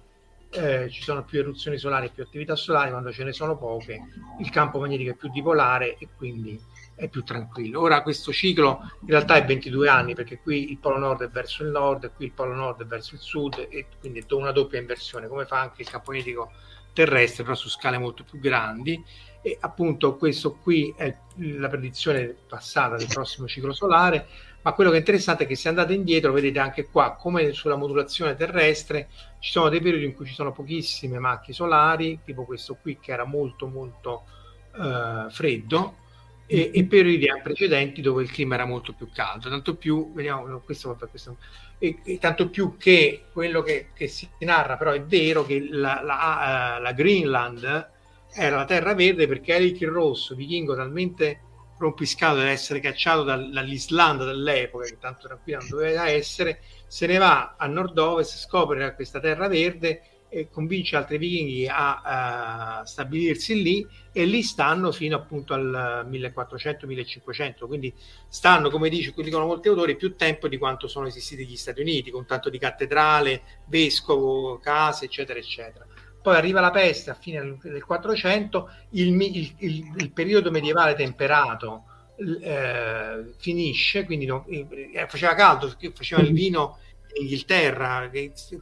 eh, 0.51 0.89
ci 0.89 1.01
sono 1.01 1.23
più 1.23 1.39
eruzioni 1.39 1.77
solari 1.77 2.11
più 2.13 2.23
attività 2.23 2.55
solari, 2.55 2.91
quando 2.91 3.11
ce 3.11 3.23
ne 3.23 3.33
sono 3.33 3.57
poche 3.57 3.99
il 4.39 4.49
campo 4.51 4.79
magnetico 4.79 5.11
è 5.11 5.15
più 5.15 5.29
dipolare 5.29 5.97
e 5.97 6.07
quindi 6.15 6.59
è 6.99 7.07
più 7.07 7.23
tranquillo. 7.23 7.79
Ora 7.79 8.03
questo 8.03 8.33
ciclo 8.33 8.81
in 9.01 9.07
realtà 9.07 9.35
è 9.35 9.45
22 9.45 9.87
anni 9.87 10.13
perché 10.13 10.39
qui 10.39 10.69
il 10.69 10.77
polo 10.77 10.97
nord 10.97 11.23
è 11.23 11.29
verso 11.29 11.63
il 11.63 11.69
nord, 11.69 12.11
qui 12.13 12.25
il 12.25 12.31
polo 12.33 12.53
nord 12.53 12.81
è 12.81 12.85
verso 12.85 13.15
il 13.15 13.21
sud 13.21 13.67
e 13.69 13.87
quindi 13.99 14.19
è 14.19 14.33
una 14.33 14.51
doppia 14.51 14.79
inversione, 14.79 15.27
come 15.27 15.45
fa 15.45 15.61
anche 15.61 15.81
il 15.81 15.89
campo 15.89 16.11
magnetico 16.11 16.51
terrestre, 16.91 17.43
però 17.43 17.55
su 17.55 17.69
scale 17.69 17.97
molto 17.97 18.23
più 18.23 18.39
grandi. 18.39 19.01
E 19.41 19.57
appunto 19.61 20.17
questo 20.17 20.55
qui 20.55 20.93
è 20.97 21.15
la 21.37 21.69
predizione 21.69 22.35
passata 22.47 22.97
del 22.97 23.07
prossimo 23.07 23.47
ciclo 23.47 23.71
solare, 23.71 24.27
ma 24.61 24.73
quello 24.73 24.89
che 24.89 24.97
è 24.97 24.99
interessante 24.99 25.45
è 25.45 25.47
che 25.47 25.55
se 25.55 25.69
andate 25.69 25.93
indietro 25.93 26.33
vedete 26.33 26.59
anche 26.59 26.89
qua 26.89 27.15
come 27.15 27.53
sulla 27.53 27.77
modulazione 27.77 28.35
terrestre 28.35 29.07
ci 29.39 29.51
sono 29.51 29.69
dei 29.69 29.79
periodi 29.79 30.03
in 30.03 30.13
cui 30.13 30.25
ci 30.25 30.33
sono 30.33 30.51
pochissime 30.51 31.17
macchie 31.17 31.53
solari, 31.53 32.19
tipo 32.25 32.43
questo 32.43 32.75
qui 32.75 32.99
che 32.99 33.13
era 33.13 33.23
molto 33.23 33.67
molto 33.67 34.25
eh, 34.75 35.29
freddo, 35.29 35.95
e, 36.51 36.71
e 36.73 36.83
periodi 36.85 37.27
precedenti 37.43 38.01
dove 38.01 38.23
il 38.23 38.31
clima 38.31 38.55
era 38.55 38.65
molto 38.65 38.93
più 38.93 39.07
caldo, 39.13 39.49
tanto 39.49 39.75
più, 39.75 40.11
vediamo, 40.13 40.59
questo, 40.61 40.97
questo 41.07 41.37
e, 41.77 41.99
e, 42.03 42.17
tanto 42.17 42.49
più 42.49 42.75
che 42.75 43.25
quello 43.31 43.61
che, 43.61 43.89
che, 43.93 44.07
si 44.07 44.27
narra 44.39 44.75
però 44.75 44.91
è 44.91 45.03
vero 45.03 45.45
che 45.45 45.67
la, 45.69 46.01
la, 46.03 46.77
uh, 46.79 46.81
la 46.81 46.91
Greenland 46.93 47.89
era 48.33 48.55
la 48.55 48.65
terra 48.65 48.95
verde 48.95 49.27
perché 49.27 49.53
Eric 49.53 49.81
il 49.81 49.89
Rosso, 49.89 50.33
vichingo 50.33 50.75
talmente 50.75 51.41
rompiscato 51.77 52.37
da 52.37 52.49
essere 52.49 52.79
cacciato 52.79 53.21
dal, 53.21 53.51
dall'Islanda 53.51 54.25
dell'epoca, 54.25 54.85
che 54.85 54.97
tanto 54.99 55.27
tranquilla 55.27 55.59
non 55.59 55.69
doveva 55.69 56.09
essere, 56.09 56.61
se 56.87 57.05
ne 57.05 57.19
va 57.19 57.57
a 57.59 57.67
nord-ovest, 57.67 58.37
scopre 58.37 58.95
questa 58.95 59.19
terra 59.19 59.47
verde 59.47 60.01
e 60.29 60.47
convince 60.49 60.95
altri 60.95 61.17
vichinghi 61.17 61.67
a, 61.67 62.01
a, 62.79 62.85
stabilirsi 62.85 63.61
lì 63.61 63.87
e 64.11 64.25
lì 64.25 64.43
stanno 64.43 64.91
fino 64.91 65.15
appunto 65.15 65.53
al 65.53 66.07
1400-1500 66.09 67.65
quindi 67.65 67.91
stanno 68.27 68.69
come 68.69 68.89
dice, 68.89 69.13
dicono 69.17 69.45
molti 69.45 69.67
autori 69.67 69.95
più 69.95 70.15
tempo 70.15 70.47
di 70.47 70.57
quanto 70.57 70.87
sono 70.87 71.07
esistiti 71.07 71.45
gli 71.45 71.57
Stati 71.57 71.81
Uniti 71.81 72.11
con 72.11 72.25
tanto 72.25 72.49
di 72.49 72.59
cattedrale, 72.59 73.41
vescovo, 73.65 74.59
case 74.59 75.05
eccetera 75.05 75.39
eccetera. 75.39 75.85
Poi 76.21 76.35
arriva 76.35 76.59
la 76.59 76.71
peste 76.71 77.09
a 77.09 77.15
fine 77.15 77.57
del 77.61 77.83
400 77.83 78.69
il, 78.91 79.21
il, 79.21 79.53
il, 79.57 79.93
il 79.97 80.11
periodo 80.11 80.51
medievale 80.51 80.93
temperato 80.93 81.85
eh, 82.41 83.33
finisce 83.37 84.03
quindi 84.03 84.25
non, 84.25 84.43
eh, 84.47 85.05
faceva 85.07 85.33
caldo 85.35 85.73
faceva 85.93 86.21
il 86.21 86.33
vino 86.33 86.77
Inghilterra, 87.13 88.09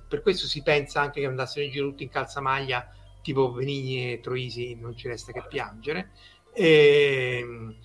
per 0.07 0.21
questo 0.21 0.47
si 0.47 0.63
pensa 0.63 1.01
anche 1.01 1.19
che 1.19 1.25
andassero 1.25 1.65
in 1.65 1.71
giro 1.71 1.89
tutti 1.89 2.03
in 2.03 2.09
calzamaglia 2.09 2.89
tipo 3.21 3.51
Benigni 3.51 4.13
e 4.13 4.19
Troisi, 4.21 4.75
non 4.75 4.95
ci 4.95 5.07
resta 5.09 5.33
che 5.33 5.43
piangere. 5.49 6.11
E, 6.53 7.39
ehm, 7.41 7.75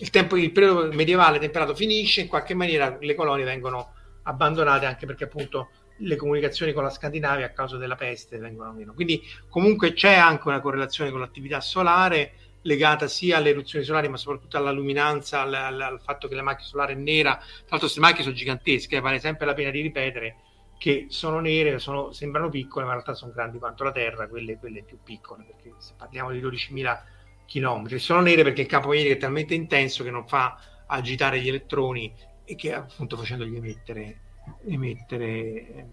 il, 0.00 0.10
tempo, 0.10 0.36
il 0.36 0.50
periodo 0.50 0.92
medievale 0.92 1.38
temperato 1.38 1.74
finisce, 1.74 2.22
in 2.22 2.28
qualche 2.28 2.54
maniera 2.54 2.96
le 3.00 3.14
colonie 3.14 3.44
vengono 3.44 3.94
abbandonate 4.24 4.86
anche 4.86 5.06
perché 5.06 5.24
appunto 5.24 5.70
le 5.98 6.16
comunicazioni 6.16 6.72
con 6.72 6.82
la 6.82 6.90
Scandinavia 6.90 7.46
a 7.46 7.50
causa 7.50 7.76
della 7.76 7.94
peste 7.94 8.38
vengono 8.38 8.72
meno. 8.72 8.92
Quindi 8.92 9.22
comunque 9.48 9.92
c'è 9.92 10.14
anche 10.14 10.48
una 10.48 10.60
correlazione 10.60 11.10
con 11.10 11.20
l'attività 11.20 11.60
solare 11.60 12.32
legata 12.62 13.08
sia 13.08 13.36
alle 13.36 13.50
eruzioni 13.50 13.84
solari, 13.84 14.08
ma 14.08 14.16
soprattutto 14.16 14.56
alla 14.56 14.70
luminanza, 14.70 15.42
al, 15.42 15.54
al, 15.54 15.80
al 15.80 16.00
fatto 16.00 16.28
che 16.28 16.34
la 16.34 16.42
macchia 16.42 16.66
solare 16.66 16.92
è 16.92 16.96
nera. 16.96 17.36
Tra 17.36 17.46
l'altro, 17.46 17.78
queste 17.80 18.00
macchie 18.00 18.22
sono 18.22 18.34
gigantesche, 18.34 18.96
eh, 18.96 19.00
vale 19.00 19.18
sempre 19.18 19.46
la 19.46 19.54
pena 19.54 19.70
di 19.70 19.80
ripetere 19.80 20.36
che 20.78 21.06
sono 21.08 21.40
nere, 21.40 21.78
sono, 21.80 22.12
sembrano 22.12 22.48
piccole, 22.48 22.84
ma 22.84 22.92
in 22.92 22.98
realtà 22.98 23.14
sono 23.14 23.32
grandi 23.32 23.58
quanto 23.58 23.82
la 23.82 23.90
Terra, 23.92 24.28
quelle, 24.28 24.58
quelle 24.58 24.84
più 24.84 24.98
piccole, 25.02 25.44
perché 25.44 25.74
se 25.78 25.94
parliamo 25.96 26.30
di 26.30 26.40
12.000 26.40 26.98
km. 27.46 27.96
Sono 27.96 28.20
nere 28.20 28.44
perché 28.44 28.62
il 28.62 28.68
campo 28.68 28.88
magnetico 28.88 29.14
è 29.14 29.18
talmente 29.18 29.54
intenso 29.54 30.04
che 30.04 30.10
non 30.10 30.26
fa 30.26 30.58
agitare 30.86 31.40
gli 31.40 31.48
elettroni 31.48 32.14
e 32.44 32.54
che 32.54 32.72
appunto 32.72 33.16
facendogli 33.16 33.56
emettere, 33.56 34.20
emettere, 34.66 35.88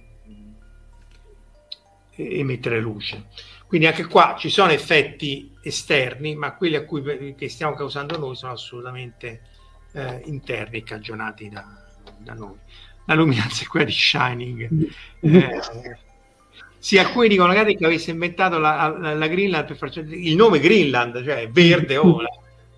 emettere 2.12 2.80
luce. 2.80 3.28
Quindi 3.68 3.88
anche 3.88 4.06
qua 4.06 4.36
ci 4.38 4.50
sono 4.50 4.72
effetti 4.72 5.52
esterni, 5.62 6.36
ma 6.36 6.56
quelli 6.56 6.76
a 6.76 6.86
cui 6.86 7.36
che 7.36 7.50
stiamo 7.50 7.74
causando 7.74 8.18
noi 8.18 8.36
sono 8.36 8.52
assolutamente 8.54 9.42
eh, 9.94 10.22
interni 10.26 10.78
e 10.78 10.84
cagionati 10.84 11.50
da, 11.50 11.66
da, 12.18 12.34
noi. 12.34 12.56
La 13.06 13.16
luminanza 13.16 13.64
è 13.64 13.68
quella 13.68 13.86
di 13.86 13.92
Shining. 13.92 14.90
Eh, 15.22 15.62
sì, 16.78 17.00
alcuni 17.00 17.28
dicono 17.28 17.48
magari 17.48 17.76
che 17.76 17.86
avesse 17.86 18.12
inventato 18.12 18.60
la, 18.60 18.96
la, 19.00 19.14
la 19.16 19.28
Greenland 19.28 19.66
per 19.66 19.78
farci 19.78 20.00
il 20.00 20.36
nome 20.36 20.60
Greenland, 20.60 21.24
cioè 21.24 21.50
verde 21.50 21.98
o 21.98 22.04
oh, 22.04 22.22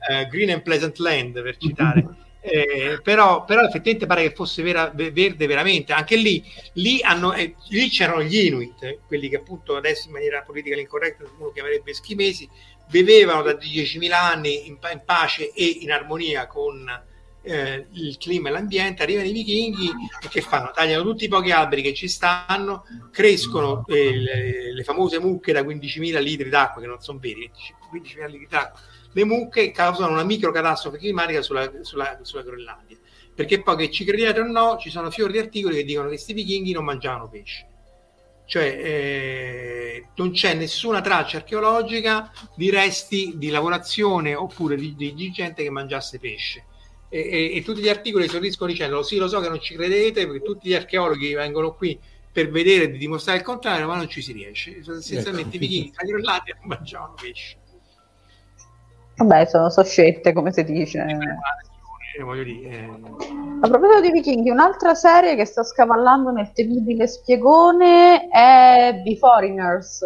eh, 0.09 0.27
Green 0.27 0.49
and 0.51 0.61
Pleasant 0.61 0.97
Land 0.99 1.41
per 1.41 1.57
citare. 1.57 2.05
Eh, 2.39 2.99
però, 3.03 3.43
però, 3.43 3.61
effettivamente 3.61 4.05
pare 4.05 4.23
che 4.23 4.35
fosse 4.35 4.61
vera, 4.63 4.91
verde 4.93 5.47
veramente. 5.47 5.93
Anche 5.93 6.15
lì 6.15 6.43
lì, 6.73 7.01
hanno, 7.01 7.33
eh, 7.33 7.55
lì 7.69 7.89
c'erano 7.89 8.23
gli 8.23 8.37
Inuit 8.45 8.99
quelli 9.05 9.27
che 9.29 9.37
appunto 9.37 9.75
adesso 9.75 10.07
in 10.07 10.13
maniera 10.13 10.43
politica 10.43 10.75
incorretta 10.75 11.23
uno 11.37 11.51
chiamerebbe 11.51 11.91
eschimesi 11.91 12.47
bevevano 12.89 13.41
da 13.41 13.51
10.000 13.51 14.11
anni 14.13 14.67
in, 14.67 14.77
in 14.91 15.01
pace 15.03 15.51
e 15.51 15.65
in 15.81 15.91
armonia 15.91 16.47
con 16.47 16.89
eh, 17.41 17.87
il 17.91 18.17
clima 18.17 18.49
e 18.49 18.51
l'ambiente. 18.51 19.03
Arrivano 19.03 19.27
i 19.27 19.31
vichinghi 19.31 19.91
e 20.21 20.27
che 20.29 20.41
fanno? 20.41 20.71
tagliano 20.73 21.03
tutti 21.03 21.25
i 21.25 21.29
pochi 21.29 21.51
alberi 21.51 21.81
che 21.81 21.93
ci 21.93 22.07
stanno 22.07 22.85
crescono 23.11 23.85
eh, 23.87 24.15
le, 24.15 24.73
le, 24.73 24.83
famose 24.83 25.19
mucche 25.19 25.53
da 25.53 25.61
15.000 25.61 26.21
litri 26.21 26.49
d'acqua 26.49 26.81
che 26.81 26.87
non 26.87 27.01
sono 27.01 27.19
veri 27.19 27.49
15.000 27.93 28.27
litri 28.27 28.47
d'acqua 28.49 28.79
le 29.17 29.25
mucche 29.25 29.71
causano 29.71 30.11
una 30.11 30.23
microcatastrofe 30.23 30.99
climatica 30.99 31.41
sulla, 31.41 31.71
sulla, 31.81 32.19
sulla 32.21 32.43
Groenlandia. 32.43 32.97
Perché 33.33 33.63
poi 33.63 33.75
che 33.75 33.91
ci 33.91 34.05
crediate 34.05 34.41
o 34.41 34.45
no, 34.45 34.77
ci 34.79 34.91
sono 34.91 35.09
fiori 35.09 35.33
di 35.33 35.39
articoli 35.39 35.77
che 35.77 35.83
dicono 35.83 36.03
che 36.03 36.13
questi 36.13 36.33
vichinghi 36.33 36.71
non 36.71 36.85
mangiavano 36.85 37.27
pesce. 37.27 37.67
Cioè 38.45 38.63
eh, 38.63 40.07
non 40.15 40.31
c'è 40.31 40.53
nessuna 40.53 41.01
traccia 41.01 41.37
archeologica 41.37 42.31
di 42.55 42.69
resti 42.69 43.33
di 43.35 43.49
lavorazione 43.49 44.35
oppure 44.35 44.75
di, 44.75 44.95
di, 44.95 45.13
di 45.15 45.31
gente 45.31 45.63
che 45.63 45.69
mangiasse 45.71 46.19
pesce. 46.19 46.65
E, 47.09 47.19
e, 47.19 47.55
e, 47.55 47.63
tutti 47.63 47.81
gli 47.81 47.89
articoli 47.89 48.27
sorriscono 48.27 48.69
dicendo 48.69 49.01
sì 49.01 49.15
lo 49.15 49.29
so 49.29 49.39
che 49.39 49.47
non 49.47 49.61
ci 49.61 49.75
credete 49.75 50.27
perché 50.27 50.43
tutti 50.43 50.67
gli 50.67 50.73
archeologi 50.73 51.33
vengono 51.33 51.73
qui 51.73 51.97
per 52.29 52.49
vedere 52.49 52.83
e 52.83 52.91
dimostrare 52.91 53.37
il 53.37 53.45
contrario 53.45 53.87
ma 53.87 53.95
non 53.95 54.09
ci 54.09 54.21
si 54.21 54.33
riesce 54.33 54.79
essenzialmente 54.79 55.55
ecco. 55.55 55.55
i 55.55 55.59
vichinghi 55.59 55.93
a 55.95 56.03
Groenlandia 56.03 56.57
non 56.59 56.67
mangiavano 56.67 57.13
pesce 57.13 57.57
Vabbè, 59.17 59.45
sono, 59.45 59.69
sono 59.69 59.85
scelte, 59.85 60.31
come 60.31 60.51
si 60.51 60.63
dice. 60.63 60.99
Eh. 60.99 61.17
A 63.61 63.67
proposito 63.67 64.01
di 64.01 64.11
Vichinghi, 64.11 64.49
un'altra 64.49 64.93
serie 64.93 65.35
che 65.35 65.45
sta 65.45 65.63
scavallando 65.63 66.31
nel 66.31 66.51
temibile 66.51 67.07
spiegone 67.07 68.27
è 68.29 69.01
The 69.03 69.15
Foreigners. 69.17 70.05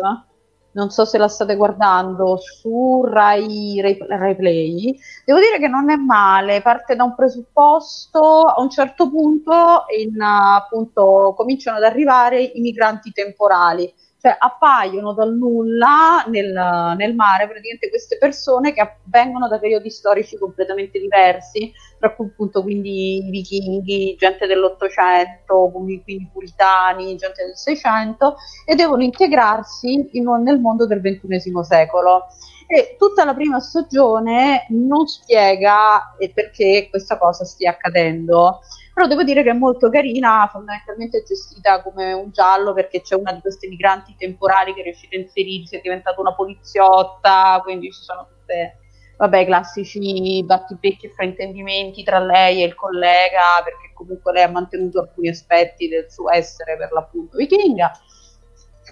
Non 0.73 0.89
so 0.89 1.03
se 1.03 1.17
la 1.17 1.27
state 1.27 1.57
guardando 1.57 2.37
su 2.37 3.03
Rai, 3.05 3.81
Rai, 3.81 3.97
Rai 4.07 4.35
Play. 4.37 4.97
Devo 5.25 5.39
dire 5.39 5.59
che 5.59 5.67
non 5.67 5.89
è 5.89 5.97
male, 5.97 6.61
parte 6.61 6.95
da 6.95 7.03
un 7.03 7.13
presupposto, 7.13 8.43
a 8.43 8.61
un 8.61 8.69
certo 8.69 9.09
punto 9.09 9.83
in, 9.97 10.21
appunto, 10.21 11.33
cominciano 11.35 11.75
ad 11.75 11.83
arrivare 11.83 12.41
i 12.41 12.61
migranti 12.61 13.11
temporali 13.11 13.93
cioè 14.21 14.35
appaiono 14.37 15.13
dal 15.13 15.35
nulla 15.35 16.23
nel, 16.27 16.53
nel, 16.95 17.15
mare 17.15 17.47
praticamente 17.47 17.89
queste 17.89 18.19
persone 18.19 18.71
che 18.71 18.97
vengono 19.05 19.47
da 19.47 19.57
periodi 19.57 19.89
storici 19.89 20.37
completamente 20.37 20.99
diversi, 20.99 21.73
tra 21.97 22.13
cui 22.13 22.27
appunto 22.27 22.61
quindi 22.61 23.25
i 23.25 23.29
vichinghi, 23.31 24.15
gente 24.19 24.45
dell'Ottocento, 24.45 25.71
quindi 25.73 26.29
puritani, 26.31 27.15
gente 27.15 27.43
del 27.45 27.57
Seicento, 27.57 28.35
e 28.63 28.75
devono 28.75 29.01
integrarsi 29.01 30.07
in, 30.11 30.25
nel 30.43 30.59
mondo 30.59 30.85
del 30.85 31.01
XXI 31.01 31.51
secolo. 31.63 32.27
E 32.67 32.95
tutta 32.97 33.25
la 33.25 33.33
prima 33.33 33.59
stagione 33.59 34.67
non 34.69 35.07
spiega 35.07 36.15
perché 36.33 36.87
questa 36.91 37.17
cosa 37.17 37.43
stia 37.43 37.71
accadendo 37.71 38.59
però 38.93 39.07
devo 39.07 39.23
dire 39.23 39.41
che 39.43 39.51
è 39.51 39.53
molto 39.53 39.89
carina, 39.89 40.47
fondamentalmente 40.51 41.23
gestita 41.23 41.81
come 41.81 42.11
un 42.11 42.31
giallo 42.31 42.73
perché 42.73 43.01
c'è 43.01 43.15
una 43.15 43.31
di 43.31 43.39
queste 43.39 43.67
migranti 43.67 44.15
temporali 44.17 44.73
che 44.73 44.81
è 44.81 44.83
riuscita 44.83 45.15
a 45.15 45.19
inserirsi, 45.19 45.77
è 45.77 45.81
diventata 45.81 46.19
una 46.19 46.33
poliziotta, 46.33 47.61
quindi 47.63 47.91
ci 47.91 48.01
sono 48.01 48.27
tutte, 48.27 48.79
vabbè, 49.17 49.39
i 49.39 49.45
classici 49.45 50.43
battibecchi 50.43 51.05
e 51.05 51.11
fraintendimenti 51.11 52.03
tra 52.03 52.19
lei 52.19 52.61
e 52.61 52.65
il 52.65 52.75
collega, 52.75 53.61
perché 53.63 53.91
comunque 53.93 54.33
lei 54.33 54.43
ha 54.43 54.49
mantenuto 54.49 54.99
alcuni 54.99 55.29
aspetti 55.29 55.87
del 55.87 56.11
suo 56.11 56.29
essere 56.29 56.75
per 56.75 56.91
l'appunto 56.91 57.37
vichinga. 57.37 57.91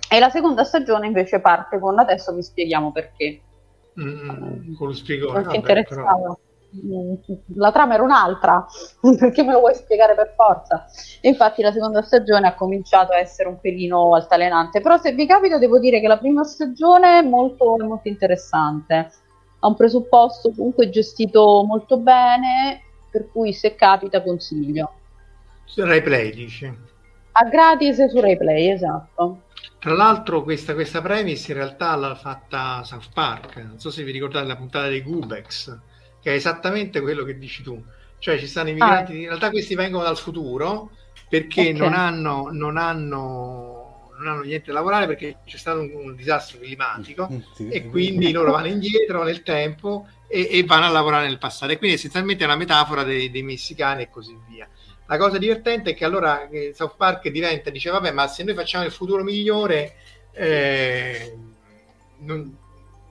E 0.09 0.19
la 0.19 0.29
seconda 0.29 0.63
stagione 0.63 1.07
invece 1.07 1.41
parte 1.41 1.77
con 1.77 1.99
adesso 1.99 2.33
vi 2.33 2.41
spieghiamo 2.41 2.91
perché. 2.91 3.41
Mm, 3.99 4.75
con 4.75 4.87
lo 4.87 4.93
spiegone. 4.93 5.41
Non 5.41 5.49
ti 5.49 5.57
interessava. 5.57 6.15
Però 6.15 6.39
la 7.55 7.71
trama 7.71 7.95
era 7.95 8.03
un'altra, 8.03 8.65
perché 9.17 9.43
me 9.43 9.53
lo 9.53 9.59
vuoi 9.59 9.75
spiegare 9.75 10.15
per 10.15 10.33
forza? 10.35 10.85
E 11.21 11.29
infatti 11.29 11.61
la 11.61 11.71
seconda 11.71 12.01
stagione 12.01 12.47
ha 12.47 12.55
cominciato 12.55 13.13
a 13.13 13.19
essere 13.19 13.49
un 13.49 13.59
pelino 13.59 14.13
altalenante, 14.13 14.81
però 14.81 14.97
se 14.97 15.13
vi 15.13 15.25
capita 15.25 15.57
devo 15.57 15.79
dire 15.79 15.99
che 15.99 16.07
la 16.07 16.17
prima 16.17 16.43
stagione 16.43 17.19
è 17.19 17.21
molto, 17.21 17.75
molto 17.79 18.07
interessante, 18.07 19.11
ha 19.59 19.67
un 19.67 19.75
presupposto 19.75 20.51
comunque 20.55 20.89
gestito 20.89 21.63
molto 21.65 21.97
bene, 21.97 22.81
per 23.11 23.29
cui 23.31 23.53
se 23.53 23.75
capita 23.75 24.21
consiglio. 24.21 24.91
Su 25.65 25.83
RaiPlay 25.83 26.33
dici? 26.33 26.65
A 27.31 27.43
gratis 27.45 28.05
su 28.05 28.19
RaiPlay, 28.19 28.69
esatto. 28.69 29.43
Tra 29.79 29.93
l'altro 29.93 30.43
questa, 30.43 30.73
questa 30.73 31.01
premise 31.01 31.51
in 31.51 31.57
realtà 31.57 31.95
l'ha 31.95 32.15
fatta 32.15 32.83
South 32.83 33.09
Park, 33.13 33.57
non 33.57 33.79
so 33.79 33.89
se 33.89 34.03
vi 34.03 34.11
ricordate 34.11 34.45
la 34.45 34.55
puntata 34.55 34.87
dei 34.87 35.01
Gubex, 35.01 35.77
che 36.21 36.31
è 36.31 36.35
esattamente 36.35 37.01
quello 37.01 37.23
che 37.23 37.37
dici 37.37 37.63
tu. 37.63 37.81
Cioè 38.19 38.37
ci 38.37 38.47
stanno 38.47 38.69
i 38.69 38.73
migranti, 38.73 39.13
ah. 39.13 39.15
in 39.15 39.25
realtà 39.27 39.49
questi 39.49 39.75
vengono 39.75 40.03
dal 40.03 40.17
futuro 40.17 40.91
perché 41.29 41.61
okay. 41.61 41.73
non, 41.73 41.93
hanno, 41.93 42.49
non, 42.51 42.75
hanno, 42.75 44.09
non, 44.17 44.27
hanno, 44.27 44.41
niente 44.41 44.67
da 44.67 44.73
lavorare 44.73 45.07
perché 45.07 45.37
c'è 45.45 45.57
stato 45.57 45.79
un, 45.79 45.91
un 45.93 46.15
disastro 46.15 46.59
climatico 46.59 47.29
sì. 47.53 47.69
e 47.69 47.87
quindi 47.87 48.31
loro 48.31 48.51
vanno 48.51 48.67
indietro 48.67 49.23
nel 49.23 49.41
tempo 49.43 50.07
e, 50.27 50.49
e, 50.51 50.63
vanno 50.65 50.85
a 50.85 50.89
lavorare 50.89 51.27
nel 51.27 51.37
passato. 51.37 51.71
E 51.71 51.77
quindi 51.77 51.95
essenzialmente 51.95 52.43
è 52.43 52.47
una 52.47 52.57
metafora 52.57 53.03
dei, 53.03 53.31
dei 53.31 53.43
messicani 53.43 54.03
e 54.03 54.09
così 54.09 54.37
via. 54.49 54.67
La 55.05 55.17
cosa 55.17 55.37
divertente 55.37 55.91
è 55.91 55.95
che 55.95 56.05
allora 56.05 56.47
eh, 56.49 56.73
South 56.75 56.95
Park 56.97 57.29
diventa, 57.29 57.69
dice 57.69 57.89
vabbè 57.89 58.11
ma 58.11 58.27
se 58.27 58.43
noi 58.43 58.53
facciamo 58.53 58.83
il 58.85 58.91
futuro 58.91 59.23
migliore 59.23 59.95
eh, 60.33 61.35
non, 62.19 62.55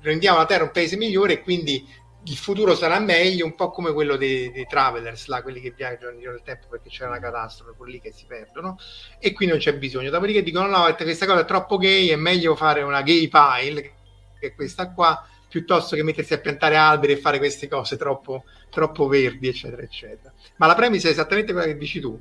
rendiamo 0.01 0.39
la 0.39 0.47
Terra 0.47 0.65
un 0.65 0.71
paese 0.71 0.97
migliore 0.97 1.35
e 1.35 1.43
quindi 1.43 1.87
il 2.29 2.37
futuro 2.37 2.75
sarà 2.75 2.99
meglio, 2.99 3.45
un 3.45 3.55
po' 3.55 3.71
come 3.71 3.93
quello 3.93 4.17
dei, 4.17 4.51
dei 4.53 4.67
travelers, 4.67 5.27
là, 5.27 5.43
quelli 5.43 5.61
che 5.61 5.73
viaggiano 5.75 6.17
nel 6.17 6.43
tempo 6.45 6.67
perché 6.69 6.89
c'è 6.89 7.07
una 7.07 7.19
catastrofe, 7.19 7.73
quelli 7.77 7.93
lì 7.93 8.01
che 8.01 8.13
si 8.13 8.27
perdono, 8.27 8.79
e 9.19 9.33
qui 9.33 9.47
non 9.47 9.59
c'è 9.59 9.75
bisogno. 9.75 10.11
Dopodiché 10.11 10.43
dicono: 10.43 10.67
no, 10.67 10.95
questa 10.95 11.27
cosa 11.27 11.41
è 11.41 11.45
troppo 11.45 11.79
gay, 11.79 12.09
è 12.09 12.17
meglio 12.17 12.55
fare 12.55 12.83
una 12.83 13.03
gay 13.03 13.29
pile, 13.29 13.95
che 14.39 14.49
è 14.49 14.55
questa 14.55 14.93
qua, 14.93 15.27
piuttosto 15.49 15.97
che 15.97 16.03
mettersi 16.03 16.35
a 16.35 16.39
piantare 16.39 16.77
alberi 16.77 17.13
e 17.13 17.17
fare 17.17 17.39
queste 17.39 17.69
cose 17.69 17.97
troppo, 17.97 18.45
troppo 18.71 19.07
verdi, 19.07 19.49
eccetera, 19.49 19.83
eccetera. 19.83 20.33
Ma 20.57 20.67
la 20.67 20.75
premisa 20.75 21.09
è 21.09 21.13
esattamente 21.13 21.53
quella 21.53 21.67
che 21.67 21.77
dici 21.77 22.01
tu. 22.01 22.21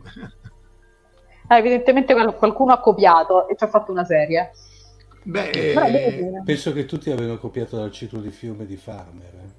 Ah, 1.49 1.57
evidentemente 1.57 2.13
qualcuno 2.33 2.73
ha 2.73 2.79
copiato 2.79 3.47
e 3.47 3.55
ci 3.57 3.63
ha 3.63 3.67
fatto 3.67 3.91
una 3.91 4.03
serie. 4.03 4.51
Beh, 5.23 5.49
eh, 5.49 6.41
penso 6.45 6.71
che 6.71 6.85
tutti 6.85 7.11
abbiano 7.11 7.37
copiato 7.37 7.75
dal 7.75 7.91
ciclo 7.91 8.21
di 8.21 8.31
fiume 8.31 8.65
di 8.65 8.77
Farmer. 8.77 9.33
Eh. 9.33 9.56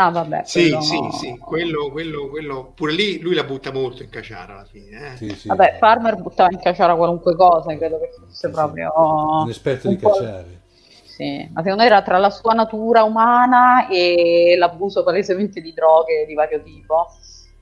Ah, 0.00 0.10
vabbè. 0.10 0.42
Sì, 0.44 0.68
quello... 0.68 0.80
sì, 0.80 0.98
sì, 1.18 1.38
quello, 1.38 1.90
quello, 1.90 2.28
quello, 2.28 2.72
pure 2.72 2.92
lì 2.92 3.18
lui 3.20 3.34
la 3.34 3.42
butta 3.42 3.72
molto 3.72 4.04
in 4.04 4.10
caciara 4.10 4.52
alla 4.52 4.64
fine. 4.64 5.12
Eh? 5.12 5.16
Sì, 5.16 5.28
sì. 5.30 5.48
Vabbè, 5.48 5.76
Farmer 5.80 6.14
buttava 6.14 6.50
in 6.52 6.60
caciara 6.60 6.94
qualunque 6.94 7.34
cosa, 7.34 7.76
credo 7.76 7.98
che 7.98 8.10
fosse 8.16 8.46
sì, 8.46 8.52
proprio... 8.52 8.92
Un 8.94 9.48
esperto 9.48 9.88
un 9.88 9.94
di 9.94 10.00
cacciare. 10.00 10.60
Sì, 11.04 11.50
ma 11.52 11.62
secondo 11.62 11.82
me 11.82 11.88
era 11.88 12.02
tra 12.02 12.16
la 12.18 12.30
sua 12.30 12.52
natura 12.52 13.02
umana 13.02 13.88
e 13.88 14.54
l'abuso 14.56 15.02
palesemente 15.02 15.60
di 15.60 15.72
droghe 15.72 16.26
di 16.28 16.34
vario 16.34 16.62
tipo, 16.62 17.08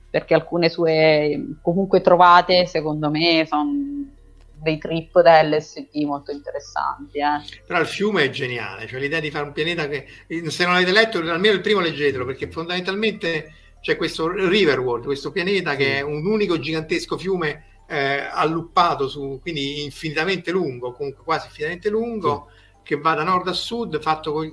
perché 0.07 0.35
alcune 0.35 0.69
sue 0.69 1.55
comunque 1.63 2.01
trovate, 2.01 2.67
secondo 2.67 3.09
me, 3.09 3.47
sono 3.47 3.71
dei 4.59 4.77
trip 4.77 5.21
da 5.21 5.41
LSD 5.43 6.03
molto 6.03 6.31
interessanti. 6.31 7.19
Eh. 7.19 7.61
Però 7.65 7.79
il 7.79 7.87
fiume 7.87 8.23
è 8.23 8.29
geniale, 8.29 8.87
cioè 8.87 8.99
l'idea 8.99 9.19
di 9.19 9.31
fare 9.31 9.45
un 9.45 9.53
pianeta 9.53 9.87
che, 9.87 10.07
se 10.47 10.63
non 10.63 10.73
l'avete 10.73 10.91
letto, 10.91 11.19
almeno 11.19 11.53
il 11.53 11.61
primo 11.61 11.79
leggetelo, 11.79 12.25
perché 12.25 12.49
fondamentalmente 12.49 13.53
c'è 13.81 13.95
questo 13.95 14.27
Riverworld, 14.27 15.05
questo 15.05 15.31
pianeta 15.31 15.75
che 15.75 15.97
è 15.97 16.01
un 16.01 16.25
unico 16.25 16.59
gigantesco 16.59 17.17
fiume 17.17 17.65
eh, 17.87 18.27
alluppato, 18.31 19.07
su, 19.07 19.39
quindi 19.41 19.83
infinitamente 19.83 20.51
lungo, 20.51 20.93
comunque 20.93 21.23
quasi 21.23 21.45
infinitamente 21.45 21.89
lungo, 21.89 22.47
sì. 22.49 22.79
che 22.83 22.95
va 22.97 23.13
da 23.13 23.23
nord 23.23 23.47
a 23.47 23.53
sud, 23.53 23.99
fatto 24.01 24.45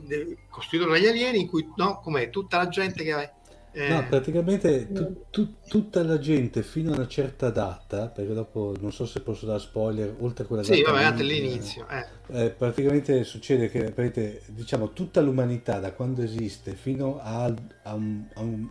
costruito 0.48 0.89
dagli 0.89 1.06
alieni, 1.06 1.40
in 1.40 1.48
cui 1.48 1.68
no, 1.76 2.01
com'è, 2.01 2.31
tutta 2.31 2.59
la 2.59 2.68
gente 2.68 3.02
che... 3.02 3.32
Eh... 3.76 3.88
No, 3.88 4.06
praticamente 4.06 4.92
tu, 4.92 5.24
tu, 5.30 5.55
tutta 5.66 6.05
la 6.05 6.20
gente 6.20 6.62
fino 6.62 6.92
a 6.92 6.94
una 6.94 7.09
certa 7.09 7.51
data, 7.51 8.06
perché 8.06 8.32
dopo 8.32 8.72
non 8.80 8.92
so 8.92 9.05
se 9.05 9.20
posso 9.20 9.46
dare 9.46 9.59
spoiler, 9.59 10.14
oltre 10.20 10.44
a 10.44 10.46
quella 10.46 10.62
data. 10.62 10.74
Sì, 10.74 10.82
vabbè, 10.82 11.02
all'inizio. 11.02 11.84
Eh. 11.88 12.44
Eh, 12.44 12.51
praticamente 12.51 13.24
succede 13.24 13.68
che 13.68 14.40
diciamo, 14.46 14.92
tutta 14.92 15.20
l'umanità 15.20 15.80
da 15.80 15.92
quando 15.92 16.22
esiste 16.22 16.74
fino 16.74 17.18
a, 17.20 17.52
a, 17.82 17.94
un, 17.94 18.24
a 18.34 18.40
un 18.40 18.68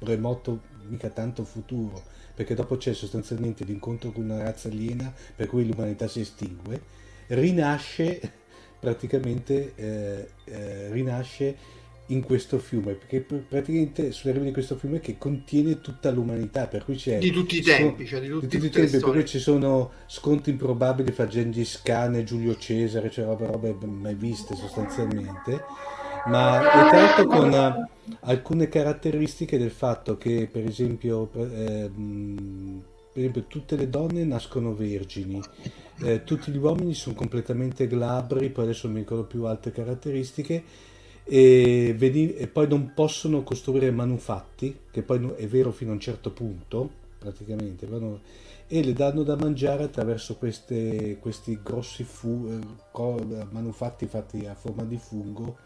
remoto, 0.00 0.60
mica 0.86 1.08
tanto 1.08 1.44
futuro, 1.44 2.02
perché 2.34 2.54
dopo 2.54 2.76
c'è 2.76 2.92
sostanzialmente 2.92 3.64
l'incontro 3.64 4.12
con 4.12 4.24
una 4.24 4.42
razza 4.42 4.68
aliena 4.68 5.10
per 5.34 5.46
cui 5.46 5.66
l'umanità 5.66 6.08
si 6.08 6.20
estingue, 6.20 6.82
rinasce 7.28 8.20
praticamente 8.78 9.72
eh, 9.74 10.28
eh, 10.44 10.90
rinasce 10.90 11.56
in 12.08 12.22
questo 12.22 12.58
fiume 12.58 12.92
perché 12.94 13.20
praticamente 13.20 14.12
sulla 14.12 14.32
riva 14.32 14.44
di 14.44 14.52
questo 14.52 14.76
fiume 14.76 15.00
che 15.00 15.18
contiene 15.18 15.80
tutta 15.80 16.10
l'umanità 16.10 16.66
per 16.68 16.84
cui 16.84 16.94
c'è 16.94 17.18
di 17.18 17.30
tutti 17.30 17.58
i 17.58 17.62
tempi 17.62 18.06
scon- 18.06 18.06
cioè 18.06 18.20
di 18.20 18.28
tutti, 18.28 18.46
di 18.46 18.52
tutti 18.56 18.66
i 18.66 18.70
tempi 18.70 18.98
per 18.98 19.10
cui 19.10 19.26
ci 19.26 19.38
sono 19.38 19.90
scontri 20.06 20.52
improbabili 20.52 21.10
fra 21.10 21.26
Gengis 21.26 21.82
Khan 21.82 22.14
e 22.14 22.24
Giulio 22.24 22.56
Cesare 22.56 23.10
cioè 23.10 23.24
robe, 23.24 23.46
robe 23.46 23.74
mai 23.86 24.14
viste 24.14 24.54
sostanzialmente 24.54 25.64
ma 26.26 26.60
è 26.60 26.90
tratto 26.90 27.26
con 27.26 27.50
uh, 27.50 28.16
alcune 28.20 28.68
caratteristiche 28.68 29.58
del 29.58 29.70
fatto 29.70 30.16
che 30.16 30.48
per 30.50 30.64
esempio, 30.64 31.30
eh, 31.32 31.90
per 31.90 33.22
esempio 33.22 33.44
tutte 33.46 33.76
le 33.76 33.88
donne 33.88 34.24
nascono 34.24 34.74
vergini 34.74 35.40
eh, 36.02 36.22
tutti 36.24 36.50
gli 36.52 36.58
uomini 36.58 36.94
sono 36.94 37.16
completamente 37.16 37.86
glabri 37.86 38.50
poi 38.50 38.64
adesso 38.64 38.86
non 38.86 38.94
mi 38.94 39.02
ricordo 39.02 39.24
più 39.24 39.44
altre 39.44 39.72
caratteristiche 39.72 40.94
e, 41.28 41.92
veni- 41.96 42.34
e, 42.34 42.46
poi 42.46 42.68
non 42.68 42.92
possono 42.94 43.42
costruire 43.42 43.90
manufatti 43.90 44.78
che 44.92 45.02
poi 45.02 45.32
è 45.34 45.46
vero 45.48 45.72
fino 45.72 45.90
a 45.90 45.94
un 45.94 46.00
certo 46.00 46.30
punto 46.30 47.04
praticamente 47.18 47.86
vanno, 47.86 48.20
e 48.68 48.84
le 48.84 48.92
danno 48.92 49.24
da 49.24 49.34
mangiare 49.36 49.82
attraverso 49.82 50.36
queste, 50.36 51.18
questi 51.18 51.58
grossi 51.62 52.04
fu- 52.04 52.60
manufatti 53.50 54.06
fatti 54.06 54.46
a 54.46 54.54
forma 54.54 54.84
di 54.84 54.96
fungo 54.98 55.56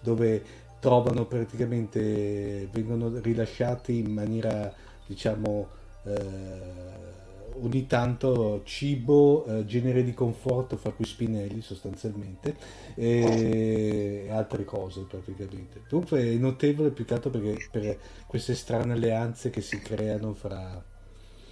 dove 0.00 0.42
trovano 0.80 1.24
praticamente, 1.26 2.68
vengono 2.72 3.18
rilasciati 3.20 3.98
in 3.98 4.12
maniera 4.12 4.72
diciamo 5.06 5.68
eh, 6.04 7.13
ogni 7.60 7.86
tanto 7.86 8.62
cibo, 8.64 9.44
eh, 9.46 9.64
genere 9.64 10.02
di 10.02 10.12
conforto, 10.12 10.76
fra 10.76 10.90
cui 10.90 11.04
spinelli 11.04 11.60
sostanzialmente, 11.60 12.56
e 12.94 14.28
altre 14.30 14.64
cose 14.64 15.02
praticamente. 15.02 15.82
Dunque 15.88 16.20
è 16.20 16.34
notevole 16.34 16.90
più 16.90 17.04
che 17.04 17.14
altro 17.14 17.30
perché 17.30 17.68
per 17.70 17.98
queste 18.26 18.54
strane 18.54 18.92
alleanze 18.92 19.50
che 19.50 19.60
si 19.60 19.78
creano 19.78 20.34
fra... 20.34 20.82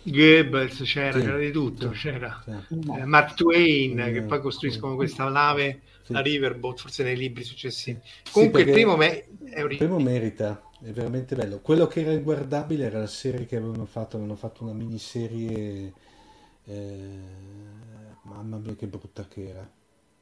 Goebbels 0.05 0.83
c'era, 0.83 1.19
sì, 1.19 1.25
c'era 1.25 1.39
di 1.39 1.53
tutto, 1.53 1.93
sì, 1.93 2.01
c'era 2.01 2.43
sì. 2.45 2.79
Eh, 2.99 3.05
Mark 3.05 3.35
Twain 3.35 3.95
che 4.13 4.23
poi 4.23 4.41
costruiscono 4.41 4.97
questa 4.97 5.29
nave 5.29 5.83
la 6.07 6.21
Riverboat, 6.21 6.81
forse 6.81 7.05
nei 7.05 7.17
libri 7.17 7.45
successivi. 7.45 8.01
Comunque 8.33 8.63
il, 8.63 8.71
primo 8.73 8.97
me- 8.97 9.27
il 9.45 9.77
primo 9.77 9.99
merita, 10.01 10.61
è 10.83 10.91
veramente 10.91 11.35
bello. 11.37 11.61
Quello 11.61 11.87
che 11.87 12.01
era 12.01 12.13
inguardabile 12.13 12.87
era 12.87 12.99
la 12.99 13.07
serie 13.07 13.47
che 13.47 13.57
avevano 13.57 13.85
fatto, 13.85 14.17
avevano 14.17 14.37
fatto 14.37 14.65
una 14.65 14.73
miniserie, 14.73 15.93
eh, 16.65 17.21
mamma 18.23 18.59
mia 18.59 18.75
che 18.75 18.87
brutta 18.87 19.27
che 19.29 19.49
era, 19.49 19.69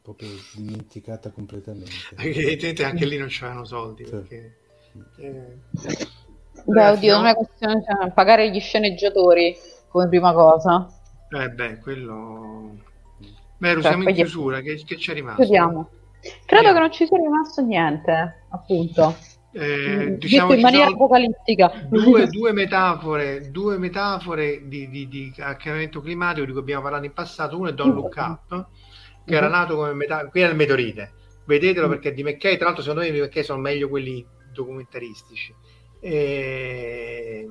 proprio 0.02 0.28
dimenticata 0.54 1.30
completamente. 1.30 1.90
Evidentemente 2.16 2.84
anche 2.84 3.06
lì 3.06 3.16
non 3.16 3.28
c'erano 3.28 3.64
soldi. 3.64 4.04
Sì. 4.04 4.10
Perché, 4.10 4.56
eh... 5.16 5.58
Beh, 6.64 6.90
oddio, 6.90 7.16
non 7.16 7.26
è 7.26 7.34
questione 7.34 7.82
cioè, 7.82 8.10
pagare 8.12 8.50
gli 8.50 8.60
sceneggiatori 8.60 9.56
come 9.88 10.08
prima 10.08 10.32
cosa. 10.32 10.86
Eh 11.30 11.48
beh, 11.48 11.78
quello 11.78 12.88
Beh, 13.60 13.72
cioè, 13.74 13.82
siamo 13.82 14.08
in 14.08 14.14
chiusura, 14.14 14.60
che, 14.60 14.82
che 14.86 14.96
c'è 14.96 15.12
rimasto? 15.12 15.42
Chiudiamo. 15.42 15.90
Credo 16.20 16.38
Chiudiamo. 16.46 16.72
che 16.72 16.78
non 16.80 16.92
ci 16.92 17.06
sia 17.06 17.18
rimasto 17.18 17.62
niente, 17.62 18.44
appunto. 18.48 19.16
Eh, 19.52 20.16
diciamo 20.18 20.54
in 20.54 20.60
maniera 20.60 20.88
apocalittica. 20.88 21.86
Due, 21.88 22.26
due, 22.30 22.52
metafore, 22.52 23.50
due 23.50 23.78
metafore 23.78 24.68
di, 24.68 24.88
di, 24.88 25.08
di, 25.08 25.32
cambiamento 25.34 26.00
climatico 26.00 26.46
di 26.46 26.52
cui 26.52 26.60
abbiamo 26.60 26.82
parlato 26.82 27.04
in 27.04 27.12
passato. 27.12 27.58
Uno 27.58 27.70
è 27.70 27.74
Don 27.74 27.92
Look 27.92 28.14
Up, 28.16 28.66
che 29.24 29.34
era 29.34 29.48
nato 29.48 29.76
come 29.76 29.92
metafora, 29.92 30.28
qui 30.28 30.40
è 30.40 30.48
il 30.48 30.56
meteorite. 30.56 31.12
Vedetelo 31.44 31.88
perché 31.88 32.12
di 32.12 32.22
McKay, 32.22 32.56
tra 32.56 32.66
l'altro 32.66 32.82
secondo 32.82 33.04
me 33.04 33.10
di 33.10 33.20
McKay 33.20 33.42
sono 33.42 33.60
meglio 33.60 33.88
quelli 33.88 34.24
documentaristici. 34.52 35.54
E 36.00 37.48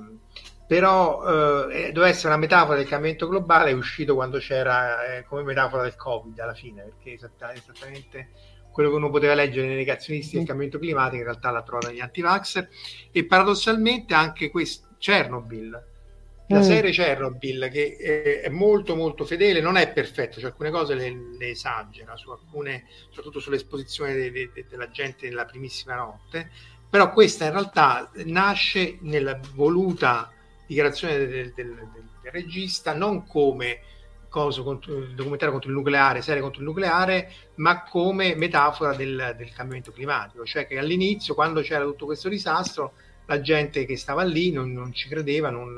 però 0.70 1.68
eh, 1.68 1.92
doveva 1.92 2.10
essere 2.10 2.28
una 2.28 2.38
metafora 2.38 2.78
del 2.78 2.88
cambiamento 2.88 3.28
globale, 3.28 3.72
è 3.72 3.74
uscito 3.74 4.14
quando 4.14 4.38
c'era 4.38 5.04
eh, 5.04 5.24
come 5.24 5.42
metafora 5.42 5.82
del 5.82 5.96
Covid 5.96 6.38
alla 6.38 6.54
fine, 6.54 6.84
perché 6.84 7.14
esattamente 7.14 8.30
quello 8.80 8.92
che 8.92 8.96
uno 8.96 9.10
poteva 9.10 9.34
leggere 9.34 9.68
nei 9.68 9.76
negazionisti 9.76 10.38
del 10.38 10.46
cambiamento 10.46 10.80
climatico, 10.80 11.18
in 11.18 11.24
realtà 11.24 11.52
l'ha 11.52 11.64
trovato 11.64 11.88
negli 11.88 12.00
anti-vaxxer, 12.00 12.70
e 13.12 13.26
paradossalmente 13.26 14.14
anche 14.14 14.50
questo, 14.50 14.88
Chernobyl, 14.98 15.84
la 16.48 16.60
mm. 16.60 16.62
serie 16.62 16.92
Chernobyl, 16.92 17.68
che 17.70 17.98
è, 17.98 18.40
è, 18.40 18.50
molto 18.50 18.96
molto 18.96 19.26
fedele, 19.26 19.60
non 19.60 19.76
è 19.76 19.92
perfetta, 19.92 20.40
cioè 20.40 20.52
alcune 20.52 20.72
cose 20.72 20.96
le, 20.96 21.14
le 21.38 21.50
esagera, 21.50 22.16
su 22.16 22.30
alcune, 22.30 22.86
soprattutto 23.08 23.42
sull'esposizione 23.42 24.14
de, 24.14 24.32
de, 24.32 24.50
de, 24.54 24.66
della 24.70 24.90
gente 24.90 25.28
nella 25.28 25.44
primissima 25.44 25.96
notte, 25.96 26.50
però 26.90 27.12
questa 27.12 27.46
in 27.46 27.52
realtà 27.52 28.10
nasce 28.28 28.98
nella 29.02 29.38
voluta 29.56 30.32
dichiarazione 30.66 31.18
del, 31.18 31.52
del, 31.54 31.54
del, 31.54 31.90
del 32.22 32.32
regista 32.32 32.94
non 32.94 33.28
come 33.28 33.82
cosa 34.30 34.62
contro, 34.62 35.06
documentario 35.14 35.52
contro 35.52 35.70
il 35.70 35.76
nucleare, 35.76 36.22
serie 36.22 36.42
contro 36.42 36.62
il 36.62 36.68
nucleare, 36.68 37.32
ma 37.56 37.84
come 37.84 38.36
metafora 38.36 38.96
del, 38.96 39.36
del, 39.36 39.52
cambiamento 39.52 39.92
climatico, 39.92 40.46
cioè 40.46 40.68
che 40.68 40.78
all'inizio, 40.78 41.34
quando 41.34 41.62
c'era 41.62 41.84
tutto 41.84 42.06
questo 42.06 42.30
disastro, 42.30 42.94
la 43.26 43.42
gente 43.42 43.86
che 43.86 43.98
stava 43.98 44.24
lì 44.24 44.52
non, 44.52 44.72
non 44.72 44.94
ci 44.94 45.10
credeva, 45.10 45.50
non, 45.50 45.74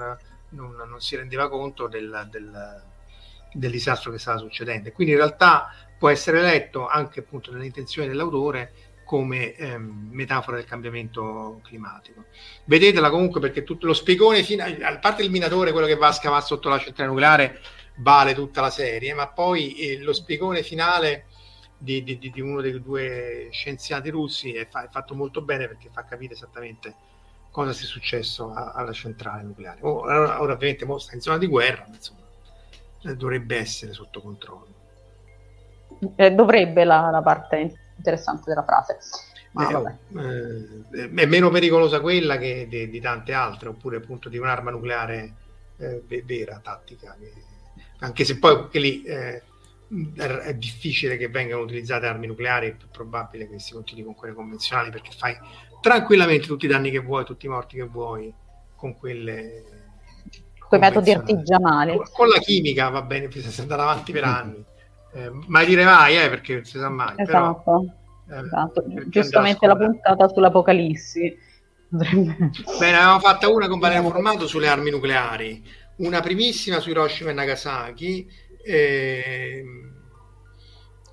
non, 0.50 0.76
non, 0.76 1.00
si 1.00 1.16
rendeva 1.16 1.50
conto 1.50 1.88
del, 1.88 2.28
del, 2.30 2.84
del, 3.54 3.72
disastro 3.72 4.12
che 4.12 4.20
stava 4.20 4.38
succedendo. 4.38 4.92
Quindi 4.92 5.14
in 5.14 5.20
realtà 5.20 5.74
può 5.98 6.10
essere 6.10 6.42
letto 6.42 6.88
anche 6.88 7.22
appunto 7.22 7.52
nelle 7.52 7.66
intenzioni 7.66 8.08
dell'autore 8.08 8.74
come 9.04 9.54
ehm, 9.56 10.08
metafora 10.12 10.56
del 10.56 10.66
cambiamento 10.66 11.60
climatico. 11.64 12.26
Vedetela 12.64 13.10
comunque 13.10 13.42
perché 13.42 13.64
tutto 13.64 13.86
lo 13.86 13.94
spiegone, 13.94 14.42
fino, 14.42 14.64
a 14.64 14.98
parte 15.00 15.22
il 15.22 15.30
minatore, 15.30 15.74
quello 15.74 15.88
che 15.88 15.96
va 15.96 16.08
a 16.08 16.14
scavare 16.14 16.46
sotto 16.46 16.70
la 16.70 16.80
centrale 16.80 17.10
nucleare, 17.10 17.60
vale 18.02 18.34
tutta 18.34 18.62
la 18.62 18.70
serie, 18.70 19.14
ma 19.14 19.28
poi 19.28 19.76
eh, 19.76 20.00
lo 20.00 20.14
spiegone 20.14 20.64
finale 20.64 21.26
di, 21.78 22.04
di, 22.04 22.18
di, 22.20 22.42
uno 22.42 22.62
dei 22.62 22.80
due 22.82 23.48
scienziati 23.52 24.10
russi 24.10 24.54
è, 24.54 24.68
fa, 24.68 24.84
è, 24.84 24.88
fatto 24.88 25.16
molto 25.16 25.42
bene 25.42 25.68
perché 25.68 25.90
fa 25.90 26.04
capire 26.04 26.34
esattamente 26.34 26.94
cosa 27.50 27.74
sia 27.74 27.88
successo 27.88 28.52
a, 28.52 28.72
alla 28.74 28.94
centrale 28.94 29.44
nucleare. 29.44 29.80
Ora, 29.82 30.42
ora 30.42 30.54
ovviamente 30.54 30.86
sta 31.00 31.16
in 31.16 31.22
zona 31.22 31.38
di 31.38 31.48
guerra, 31.48 31.86
ma 31.88 31.96
insomma, 31.96 32.22
eh, 33.04 33.16
dovrebbe 33.16 33.58
essere 33.58 33.94
sotto 33.94 34.22
controllo. 34.22 34.80
Eh, 36.16 36.32
dovrebbe 36.32 36.84
la, 36.84 37.10
la 37.12 37.22
parte 37.22 37.76
interessante 37.96 38.44
della 38.46 38.64
frase. 38.64 38.98
Ma 39.54 39.70
eh, 39.70 41.10
è 41.20 41.26
meno 41.26 41.50
pericolosa 41.50 42.00
quella 42.00 42.38
che 42.38 42.68
di, 42.70 42.90
di, 42.90 43.02
tante 43.02 43.34
altre, 43.34 43.70
oppure 43.70 43.98
appunto 43.98 44.30
di 44.30 44.38
un'arma 44.38 44.72
nucleare 44.72 45.34
eh, 45.78 46.24
vera, 46.24 46.60
tattica. 46.64 47.18
Che, 47.20 47.51
anche 48.02 48.26
se 48.26 48.38
poi 48.38 48.68
che 48.70 48.80
lì 48.80 49.04
eh, 49.04 49.42
è 50.44 50.54
difficile 50.56 51.18
che 51.18 51.30
vengano 51.30 51.62
utilizzate 51.62 52.06
armi 52.06 52.28
nucleari, 52.28 52.70
è 52.70 52.74
più 52.74 52.88
probabile 52.92 53.48
che 53.50 53.60
si 53.60 53.74
continui 53.74 54.04
con 54.04 54.16
quelle 54.16 54.34
convenzionali 54.34 54.90
perché 54.90 55.12
fai 55.16 55.38
tranquillamente 55.82 56.48
tutti 56.48 56.66
i 56.66 56.70
danni 56.70 56.92
che 56.92 57.00
vuoi, 57.00 57.26
tutti 57.26 57.48
i 57.48 57.50
morti 57.50 57.76
che 57.76 57.84
vuoi 57.84 58.34
con 58.76 58.98
quelle. 58.98 59.64
Con 60.60 60.80
i 60.80 60.82
metodi 60.82 61.12
artigianali. 61.12 62.02
Con 62.14 62.30
la 62.30 62.40
chimica 62.40 62.90
va 62.90 63.02
bene, 63.02 63.30
si 63.30 63.62
andare 63.62 63.82
avanti 63.82 64.12
per 64.12 64.24
anni. 64.24 64.64
Eh, 65.14 65.30
mai 65.48 65.66
dire 65.66 65.84
mai, 65.84 66.18
eh, 66.18 66.30
perché 66.30 66.54
non 66.56 66.64
si 66.64 66.78
sa 66.78 66.90
mai. 66.90 67.16
Esatto. 67.18 67.94
Però, 68.26 68.40
eh, 68.40 68.46
esatto. 68.46 68.84
Giustamente 69.08 69.68
la 69.68 69.76
puntata 69.76 70.28
sull'Apocalissi. 70.30 71.50
Bene, 71.90 72.54
avevamo 72.80 73.20
fatta 73.20 73.50
una 73.50 73.68
con 73.68 73.80
Valerio 73.80 74.10
Formato 74.10 74.48
sulle 74.48 74.70
armi 74.70 74.92
nucleari, 74.92 75.62
una 75.98 76.22
primissima 76.22 76.80
su 76.80 76.90
Hiroshima 76.90 77.30
e 77.30 77.34
Nagasaki 77.34 78.50
E, 78.64 79.64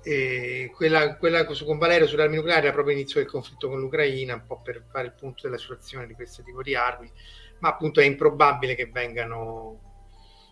e 0.03 0.71
quella, 0.75 1.17
quella 1.17 1.45
con 1.45 1.77
Valerio 1.77 2.07
sulle 2.07 2.23
armi 2.23 2.35
nucleari 2.35 2.65
era 2.65 2.73
proprio 2.73 2.95
l'inizio 2.95 3.19
del 3.19 3.29
conflitto 3.29 3.67
con 3.69 3.79
l'Ucraina, 3.79 4.35
un 4.35 4.45
po' 4.45 4.61
per 4.61 4.85
fare 4.91 5.07
il 5.07 5.13
punto 5.13 5.41
della 5.43 5.57
situazione 5.57 6.07
di 6.07 6.13
questo 6.13 6.43
tipo 6.43 6.61
di 6.61 6.75
armi, 6.75 7.11
ma 7.59 7.69
appunto 7.69 7.99
è 7.99 8.05
improbabile 8.05 8.75
che 8.75 8.85
vengano 8.85 9.81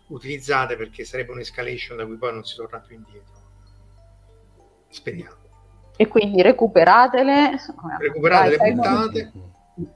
utilizzate 0.08 0.76
perché 0.76 1.06
sarebbe 1.06 1.32
un'escalation 1.32 1.98
da 1.98 2.06
cui 2.06 2.18
poi 2.18 2.34
non 2.34 2.44
si 2.44 2.56
torna 2.56 2.80
più 2.80 2.96
indietro. 2.96 3.36
Speriamo. 4.90 5.46
E 5.96 6.08
quindi 6.08 6.42
recuperatele. 6.42 7.58
Recuperate 8.00 8.58
Dai, 8.58 8.70
le 8.70 8.74
puntate. 8.74 9.32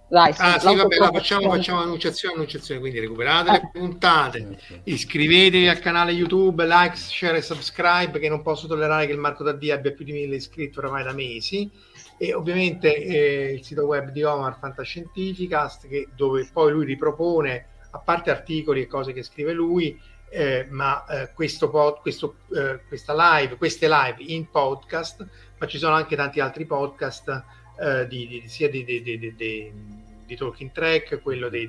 Dai, 0.08 0.32
ah 0.38 0.60
sì, 0.60 0.76
vabbè, 0.76 0.98
la 0.98 1.12
facciamo, 1.12 1.50
facciamo 1.50 1.82
annunciazione, 1.82 2.36
annunciazione, 2.36 2.80
quindi 2.80 3.00
recuperate 3.00 3.52
le 3.52 3.70
puntate, 3.74 4.60
iscrivetevi 4.84 5.68
al 5.68 5.80
canale 5.80 6.12
YouTube, 6.12 6.68
like, 6.68 6.96
share 6.96 7.38
e 7.38 7.42
subscribe, 7.42 8.20
che 8.20 8.30
non 8.30 8.44
posso 8.44 8.68
tollerare 8.68 9.08
che 9.08 9.14
il 9.14 9.18
Marco 9.18 9.44
Daddia 9.44 9.74
abbia 9.74 9.92
più 9.92 10.06
di 10.06 10.12
mille 10.12 10.36
iscritti 10.36 10.78
oramai 10.78 11.04
da 11.04 11.14
mesi, 11.14 11.72
e 12.20 12.32
ovviamente 12.36 12.96
eh, 12.96 13.54
il 13.54 13.64
sito 13.64 13.86
web 13.86 14.12
di 14.12 14.22
Omar 14.22 14.56
Fantascientificast, 14.60 15.88
che, 15.88 16.10
dove 16.16 16.48
poi 16.54 16.72
lui 16.72 16.86
ripropone, 16.86 17.66
a 17.90 17.98
parte 17.98 18.30
articoli 18.30 18.82
e 18.82 18.88
cose 18.88 19.14
che 19.14 19.24
scrive 19.24 19.52
lui, 19.52 20.00
eh, 20.30 20.68
ma 20.70 21.04
eh, 21.06 21.32
questo 21.34 21.72
pod, 21.72 22.02
questo, 22.02 22.36
eh, 22.56 22.82
questa 22.88 23.16
live, 23.16 23.58
queste 23.58 23.88
live 23.88 24.18
in 24.20 24.48
podcast, 24.48 25.28
ma 25.58 25.66
ci 25.66 25.80
sono 25.80 25.96
anche 25.96 26.16
tanti 26.16 26.40
altri 26.40 26.66
podcast 26.66 27.44
eh, 27.82 28.08
di, 28.08 28.28
di, 28.28 28.44
sia 28.48 28.70
di, 28.70 28.84
di, 28.86 30.36
Talking 30.38 30.72
Track, 30.72 31.22
quello 31.22 31.50
di, 31.50 31.68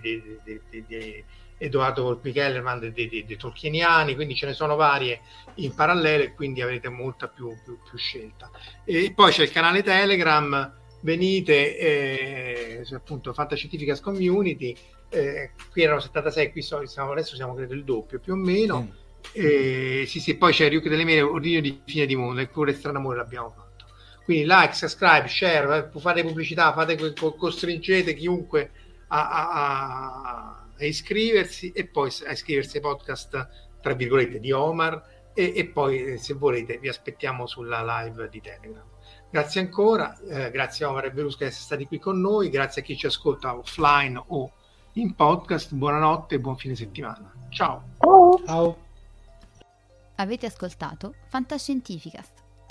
Edoardo 1.56 2.02
Volpi 2.02 2.32
Kellerman 2.32 2.92
dei, 2.92 3.36
Tolkieniani, 3.38 4.14
quindi 4.14 4.34
ce 4.34 4.46
ne 4.46 4.52
sono 4.52 4.76
varie 4.76 5.20
in 5.54 5.74
parallelo 5.74 6.24
e 6.24 6.34
quindi 6.34 6.60
avrete 6.60 6.88
molta 6.88 7.28
più, 7.28 7.48
più, 7.64 7.78
più 7.88 7.96
scelta. 7.96 8.50
E 8.84 9.12
poi 9.14 9.32
c'è 9.32 9.44
il 9.44 9.50
canale 9.50 9.82
Telegram, 9.82 10.72
venite 11.00 11.78
eh, 11.78 12.86
appunto 12.92 13.32
Fantascientificas 13.32 14.00
Community, 14.00 14.76
eh, 15.08 15.52
qui 15.70 15.82
erano 15.82 16.00
76, 16.00 16.52
qui 16.52 16.62
siamo, 16.62 17.12
adesso 17.12 17.36
siamo 17.36 17.54
credo 17.54 17.74
il 17.74 17.84
doppio 17.84 18.20
più 18.20 18.34
o 18.34 18.36
meno. 18.36 18.82
Mm. 18.82 19.00
Eh, 19.32 20.04
sì, 20.06 20.20
sì, 20.20 20.36
poi 20.36 20.52
c'è 20.52 20.68
Ryuk 20.68 20.88
delle 20.88 21.04
Mele, 21.04 21.22
Ordine 21.22 21.60
di 21.60 21.80
Fine 21.86 22.06
di 22.06 22.16
Mondo, 22.16 22.40
e 22.40 22.48
pure 22.48 22.74
Strano 22.74 22.98
Amore 22.98 23.18
l'abbiamo 23.18 23.50
fatto. 23.50 23.61
Quindi 24.32 24.46
like, 24.46 24.72
subscribe, 24.72 25.28
share, 25.28 25.90
eh, 25.92 26.00
fate 26.00 26.22
pubblicità, 26.22 26.72
fate, 26.72 26.96
costringete 27.36 28.14
chiunque 28.14 28.70
a, 29.08 29.28
a, 29.28 29.50
a, 29.50 30.66
a 30.78 30.84
iscriversi 30.84 31.70
e 31.72 31.86
poi 31.86 32.10
a 32.26 32.32
iscriversi 32.32 32.78
ai 32.78 32.82
podcast, 32.82 33.48
tra 33.82 33.92
virgolette, 33.92 34.40
di 34.40 34.50
Omar 34.50 35.30
e, 35.34 35.52
e, 35.54 35.66
poi 35.66 36.04
eh, 36.12 36.16
se 36.16 36.32
volete 36.32 36.78
vi 36.78 36.88
aspettiamo 36.88 37.46
sulla 37.46 37.82
live 37.84 38.30
di 38.30 38.40
Telegram. 38.40 38.84
Grazie 39.28 39.60
ancora, 39.60 40.18
eh, 40.20 40.50
grazie 40.50 40.86
a 40.86 40.88
Omar 40.88 41.04
e 41.04 41.10
Verusca 41.10 41.44
di 41.44 41.50
essere 41.50 41.64
stati 41.64 41.86
qui 41.86 41.98
con 41.98 42.18
noi, 42.18 42.48
grazie 42.48 42.80
a 42.80 42.84
chi 42.84 42.96
ci 42.96 43.04
ascolta 43.04 43.54
offline 43.54 44.22
o 44.28 44.50
in 44.94 45.14
podcast, 45.14 45.74
buonanotte 45.74 46.36
e 46.36 46.38
buon 46.38 46.56
fine 46.56 46.74
settimana. 46.74 47.30
Ciao. 47.50 47.82
Ciao. 48.46 48.76
Avete 50.14 50.46
ascoltato 50.46 51.16
Fantascientificast 51.28 52.41